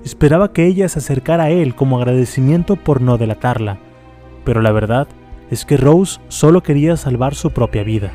Esperaba 0.06 0.54
que 0.54 0.68
ella 0.68 0.88
se 0.88 1.00
acercara 1.00 1.46
a 1.46 1.50
él 1.50 1.74
como 1.74 1.98
agradecimiento 1.98 2.76
por 2.76 3.02
no 3.02 3.18
delatarla, 3.18 3.80
pero 4.44 4.62
la 4.62 4.72
verdad 4.72 5.08
es 5.50 5.66
que 5.66 5.78
Rose 5.78 6.22
solo 6.28 6.62
quería 6.62 6.96
salvar 6.96 7.34
su 7.34 7.50
propia 7.50 7.84
vida. 7.84 8.12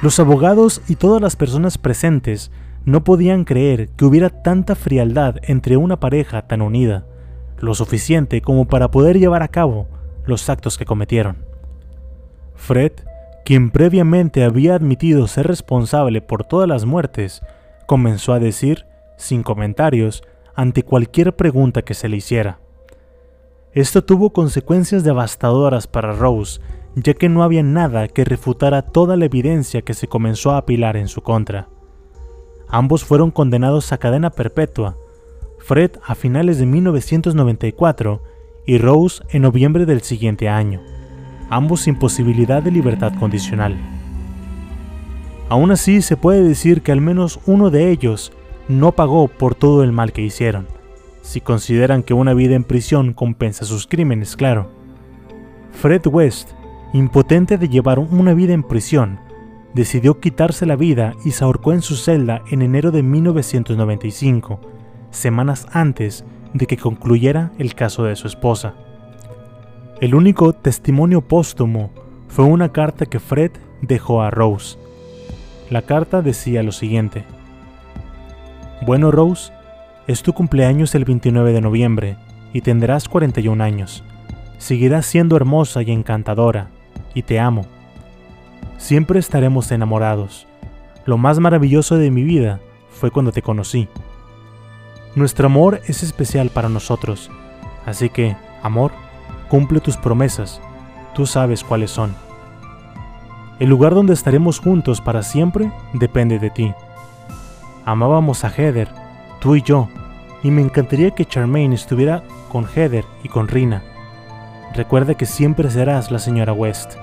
Los 0.00 0.18
abogados 0.18 0.80
y 0.88 0.96
todas 0.96 1.20
las 1.20 1.36
personas 1.36 1.76
presentes 1.76 2.50
no 2.86 3.04
podían 3.04 3.44
creer 3.44 3.90
que 3.90 4.06
hubiera 4.06 4.30
tanta 4.30 4.74
frialdad 4.74 5.36
entre 5.42 5.76
una 5.76 6.00
pareja 6.00 6.46
tan 6.46 6.62
unida, 6.62 7.04
lo 7.58 7.74
suficiente 7.74 8.40
como 8.40 8.66
para 8.66 8.90
poder 8.90 9.18
llevar 9.18 9.42
a 9.42 9.48
cabo 9.48 9.88
los 10.24 10.48
actos 10.48 10.78
que 10.78 10.86
cometieron. 10.86 11.44
Fred, 12.54 12.92
quien 13.44 13.70
previamente 13.70 14.42
había 14.42 14.74
admitido 14.74 15.26
ser 15.26 15.48
responsable 15.48 16.22
por 16.22 16.44
todas 16.44 16.66
las 16.66 16.86
muertes, 16.86 17.42
comenzó 17.86 18.32
a 18.32 18.38
decir, 18.38 18.86
sin 19.18 19.42
comentarios, 19.42 20.22
ante 20.58 20.82
cualquier 20.82 21.36
pregunta 21.36 21.82
que 21.82 21.94
se 21.94 22.08
le 22.08 22.16
hiciera. 22.16 22.58
Esto 23.74 24.02
tuvo 24.02 24.30
consecuencias 24.30 25.04
devastadoras 25.04 25.86
para 25.86 26.12
Rose, 26.12 26.60
ya 26.96 27.14
que 27.14 27.28
no 27.28 27.44
había 27.44 27.62
nada 27.62 28.08
que 28.08 28.24
refutara 28.24 28.82
toda 28.82 29.16
la 29.16 29.26
evidencia 29.26 29.82
que 29.82 29.94
se 29.94 30.08
comenzó 30.08 30.50
a 30.50 30.56
apilar 30.56 30.96
en 30.96 31.06
su 31.06 31.22
contra. 31.22 31.68
Ambos 32.66 33.04
fueron 33.04 33.30
condenados 33.30 33.92
a 33.92 33.98
cadena 33.98 34.30
perpetua, 34.30 34.96
Fred 35.60 35.92
a 36.04 36.16
finales 36.16 36.58
de 36.58 36.66
1994 36.66 38.20
y 38.66 38.78
Rose 38.78 39.22
en 39.30 39.42
noviembre 39.42 39.86
del 39.86 40.02
siguiente 40.02 40.48
año, 40.48 40.82
ambos 41.50 41.82
sin 41.82 41.96
posibilidad 41.96 42.64
de 42.64 42.72
libertad 42.72 43.12
condicional. 43.14 43.76
Aún 45.50 45.70
así, 45.70 46.02
se 46.02 46.16
puede 46.16 46.42
decir 46.42 46.82
que 46.82 46.90
al 46.90 47.00
menos 47.00 47.38
uno 47.46 47.70
de 47.70 47.92
ellos 47.92 48.32
no 48.68 48.92
pagó 48.92 49.28
por 49.28 49.54
todo 49.54 49.82
el 49.82 49.92
mal 49.92 50.12
que 50.12 50.22
hicieron, 50.22 50.66
si 51.22 51.40
consideran 51.40 52.02
que 52.02 52.14
una 52.14 52.34
vida 52.34 52.54
en 52.54 52.64
prisión 52.64 53.12
compensa 53.12 53.64
sus 53.64 53.86
crímenes, 53.86 54.36
claro. 54.36 54.70
Fred 55.72 56.06
West, 56.06 56.50
impotente 56.92 57.58
de 57.58 57.68
llevar 57.68 57.98
una 57.98 58.34
vida 58.34 58.52
en 58.52 58.62
prisión, 58.62 59.20
decidió 59.74 60.20
quitarse 60.20 60.66
la 60.66 60.76
vida 60.76 61.14
y 61.24 61.32
se 61.32 61.44
ahorcó 61.44 61.72
en 61.72 61.82
su 61.82 61.96
celda 61.96 62.42
en 62.50 62.62
enero 62.62 62.90
de 62.90 63.02
1995, 63.02 64.60
semanas 65.10 65.66
antes 65.72 66.24
de 66.54 66.66
que 66.66 66.76
concluyera 66.76 67.52
el 67.58 67.74
caso 67.74 68.04
de 68.04 68.16
su 68.16 68.26
esposa. 68.26 68.74
El 70.00 70.14
único 70.14 70.52
testimonio 70.52 71.20
póstumo 71.22 71.90
fue 72.28 72.44
una 72.44 72.70
carta 72.70 73.06
que 73.06 73.18
Fred 73.18 73.52
dejó 73.82 74.22
a 74.22 74.30
Rose. 74.30 74.78
La 75.70 75.82
carta 75.82 76.22
decía 76.22 76.62
lo 76.62 76.72
siguiente. 76.72 77.24
Bueno, 78.80 79.10
Rose, 79.10 79.52
es 80.06 80.22
tu 80.22 80.32
cumpleaños 80.32 80.94
el 80.94 81.04
29 81.04 81.52
de 81.52 81.60
noviembre 81.60 82.16
y 82.52 82.60
tendrás 82.60 83.08
41 83.08 83.62
años. 83.62 84.04
Seguirás 84.58 85.06
siendo 85.06 85.36
hermosa 85.36 85.82
y 85.82 85.90
encantadora, 85.90 86.68
y 87.14 87.22
te 87.22 87.40
amo. 87.40 87.66
Siempre 88.76 89.18
estaremos 89.18 89.70
enamorados. 89.72 90.46
Lo 91.04 91.18
más 91.18 91.40
maravilloso 91.40 91.96
de 91.96 92.10
mi 92.10 92.22
vida 92.22 92.60
fue 92.90 93.10
cuando 93.10 93.32
te 93.32 93.42
conocí. 93.42 93.88
Nuestro 95.14 95.46
amor 95.46 95.80
es 95.86 96.02
especial 96.02 96.50
para 96.50 96.68
nosotros, 96.68 97.30
así 97.86 98.08
que, 98.08 98.36
amor, 98.62 98.92
cumple 99.48 99.80
tus 99.80 99.96
promesas, 99.96 100.60
tú 101.14 101.26
sabes 101.26 101.64
cuáles 101.64 101.90
son. 101.90 102.14
El 103.58 103.68
lugar 103.68 103.94
donde 103.94 104.14
estaremos 104.14 104.60
juntos 104.60 105.00
para 105.00 105.22
siempre 105.22 105.72
depende 105.92 106.38
de 106.38 106.50
ti. 106.50 106.74
Amábamos 107.88 108.44
a 108.44 108.50
Heather, 108.50 108.86
tú 109.40 109.56
y 109.56 109.62
yo, 109.62 109.88
y 110.42 110.50
me 110.50 110.60
encantaría 110.60 111.12
que 111.12 111.24
Charmaine 111.24 111.74
estuviera 111.74 112.22
con 112.52 112.66
Heather 112.66 113.06
y 113.22 113.30
con 113.30 113.48
Rina. 113.48 113.82
Recuerda 114.74 115.14
que 115.14 115.24
siempre 115.24 115.70
serás 115.70 116.10
la 116.10 116.18
señora 116.18 116.52
West. 116.52 116.96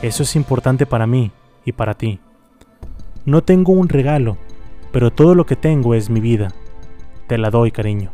Eso 0.00 0.22
es 0.22 0.34
importante 0.34 0.86
para 0.86 1.06
mí 1.06 1.30
y 1.66 1.72
para 1.72 1.92
ti. 1.92 2.20
No 3.26 3.42
tengo 3.42 3.72
un 3.72 3.90
regalo, 3.90 4.38
pero 4.92 5.12
todo 5.12 5.34
lo 5.34 5.44
que 5.44 5.56
tengo 5.56 5.92
es 5.92 6.08
mi 6.08 6.20
vida. 6.20 6.54
Te 7.26 7.36
la 7.36 7.50
doy, 7.50 7.70
cariño. 7.70 8.10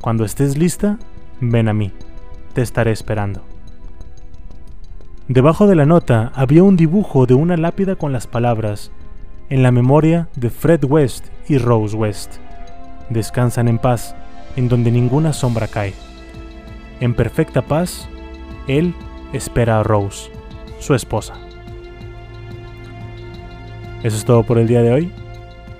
Cuando 0.00 0.24
estés 0.24 0.56
lista, 0.56 0.96
ven 1.40 1.66
a 1.66 1.72
mí. 1.72 1.90
Te 2.52 2.62
estaré 2.62 2.92
esperando. 2.92 3.42
Debajo 5.26 5.66
de 5.66 5.74
la 5.74 5.86
nota 5.86 6.30
había 6.36 6.62
un 6.62 6.76
dibujo 6.76 7.26
de 7.26 7.34
una 7.34 7.56
lápida 7.56 7.96
con 7.96 8.12
las 8.12 8.28
palabras 8.28 8.92
en 9.50 9.62
la 9.62 9.70
memoria 9.70 10.28
de 10.36 10.50
Fred 10.50 10.84
West 10.84 11.26
y 11.48 11.58
Rose 11.58 11.96
West. 11.96 12.36
Descansan 13.10 13.68
en 13.68 13.78
paz, 13.78 14.14
en 14.56 14.68
donde 14.68 14.90
ninguna 14.90 15.32
sombra 15.32 15.68
cae. 15.68 15.94
En 17.00 17.14
perfecta 17.14 17.62
paz, 17.62 18.08
él 18.66 18.94
espera 19.32 19.80
a 19.80 19.82
Rose, 19.82 20.30
su 20.80 20.94
esposa. 20.94 21.34
Eso 24.02 24.16
es 24.16 24.24
todo 24.24 24.42
por 24.42 24.58
el 24.58 24.66
día 24.66 24.82
de 24.82 24.92
hoy. 24.92 25.12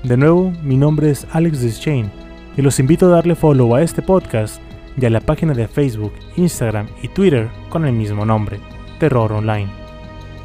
De 0.02 0.16
nuevo, 0.16 0.52
mi 0.62 0.76
nombre 0.76 1.10
es 1.10 1.26
Alex 1.32 1.60
Deschain 1.60 2.10
y 2.56 2.62
los 2.62 2.78
invito 2.78 3.06
a 3.06 3.10
darle 3.10 3.34
follow 3.34 3.74
a 3.74 3.82
este 3.82 4.02
podcast 4.02 4.60
y 4.98 5.04
a 5.04 5.10
la 5.10 5.20
página 5.20 5.52
de 5.52 5.68
Facebook, 5.68 6.12
Instagram 6.36 6.88
y 7.02 7.08
Twitter 7.08 7.48
con 7.68 7.84
el 7.84 7.92
mismo 7.92 8.24
nombre, 8.24 8.60
Terror 8.98 9.32
Online 9.32 9.85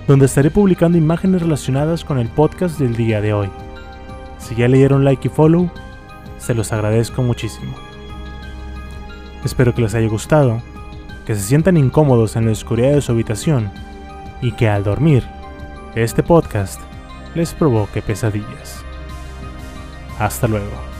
donde 0.07 0.25
estaré 0.25 0.51
publicando 0.51 0.97
imágenes 0.97 1.41
relacionadas 1.41 2.03
con 2.03 2.19
el 2.19 2.27
podcast 2.29 2.79
del 2.79 2.95
día 2.95 3.21
de 3.21 3.33
hoy. 3.33 3.49
Si 4.39 4.55
ya 4.55 4.67
le 4.67 4.77
dieron 4.77 5.05
like 5.05 5.27
y 5.27 5.31
follow, 5.31 5.69
se 6.37 6.53
los 6.53 6.73
agradezco 6.73 7.21
muchísimo. 7.21 7.73
Espero 9.43 9.73
que 9.73 9.81
les 9.81 9.95
haya 9.95 10.07
gustado, 10.07 10.61
que 11.25 11.35
se 11.35 11.41
sientan 11.41 11.77
incómodos 11.77 12.35
en 12.35 12.45
la 12.45 12.51
oscuridad 12.51 12.93
de 12.93 13.01
su 13.01 13.11
habitación 13.11 13.71
y 14.41 14.51
que 14.53 14.67
al 14.69 14.83
dormir, 14.83 15.23
este 15.95 16.23
podcast 16.23 16.81
les 17.35 17.53
provoque 17.53 18.01
pesadillas. 18.01 18.83
Hasta 20.19 20.47
luego. 20.47 20.90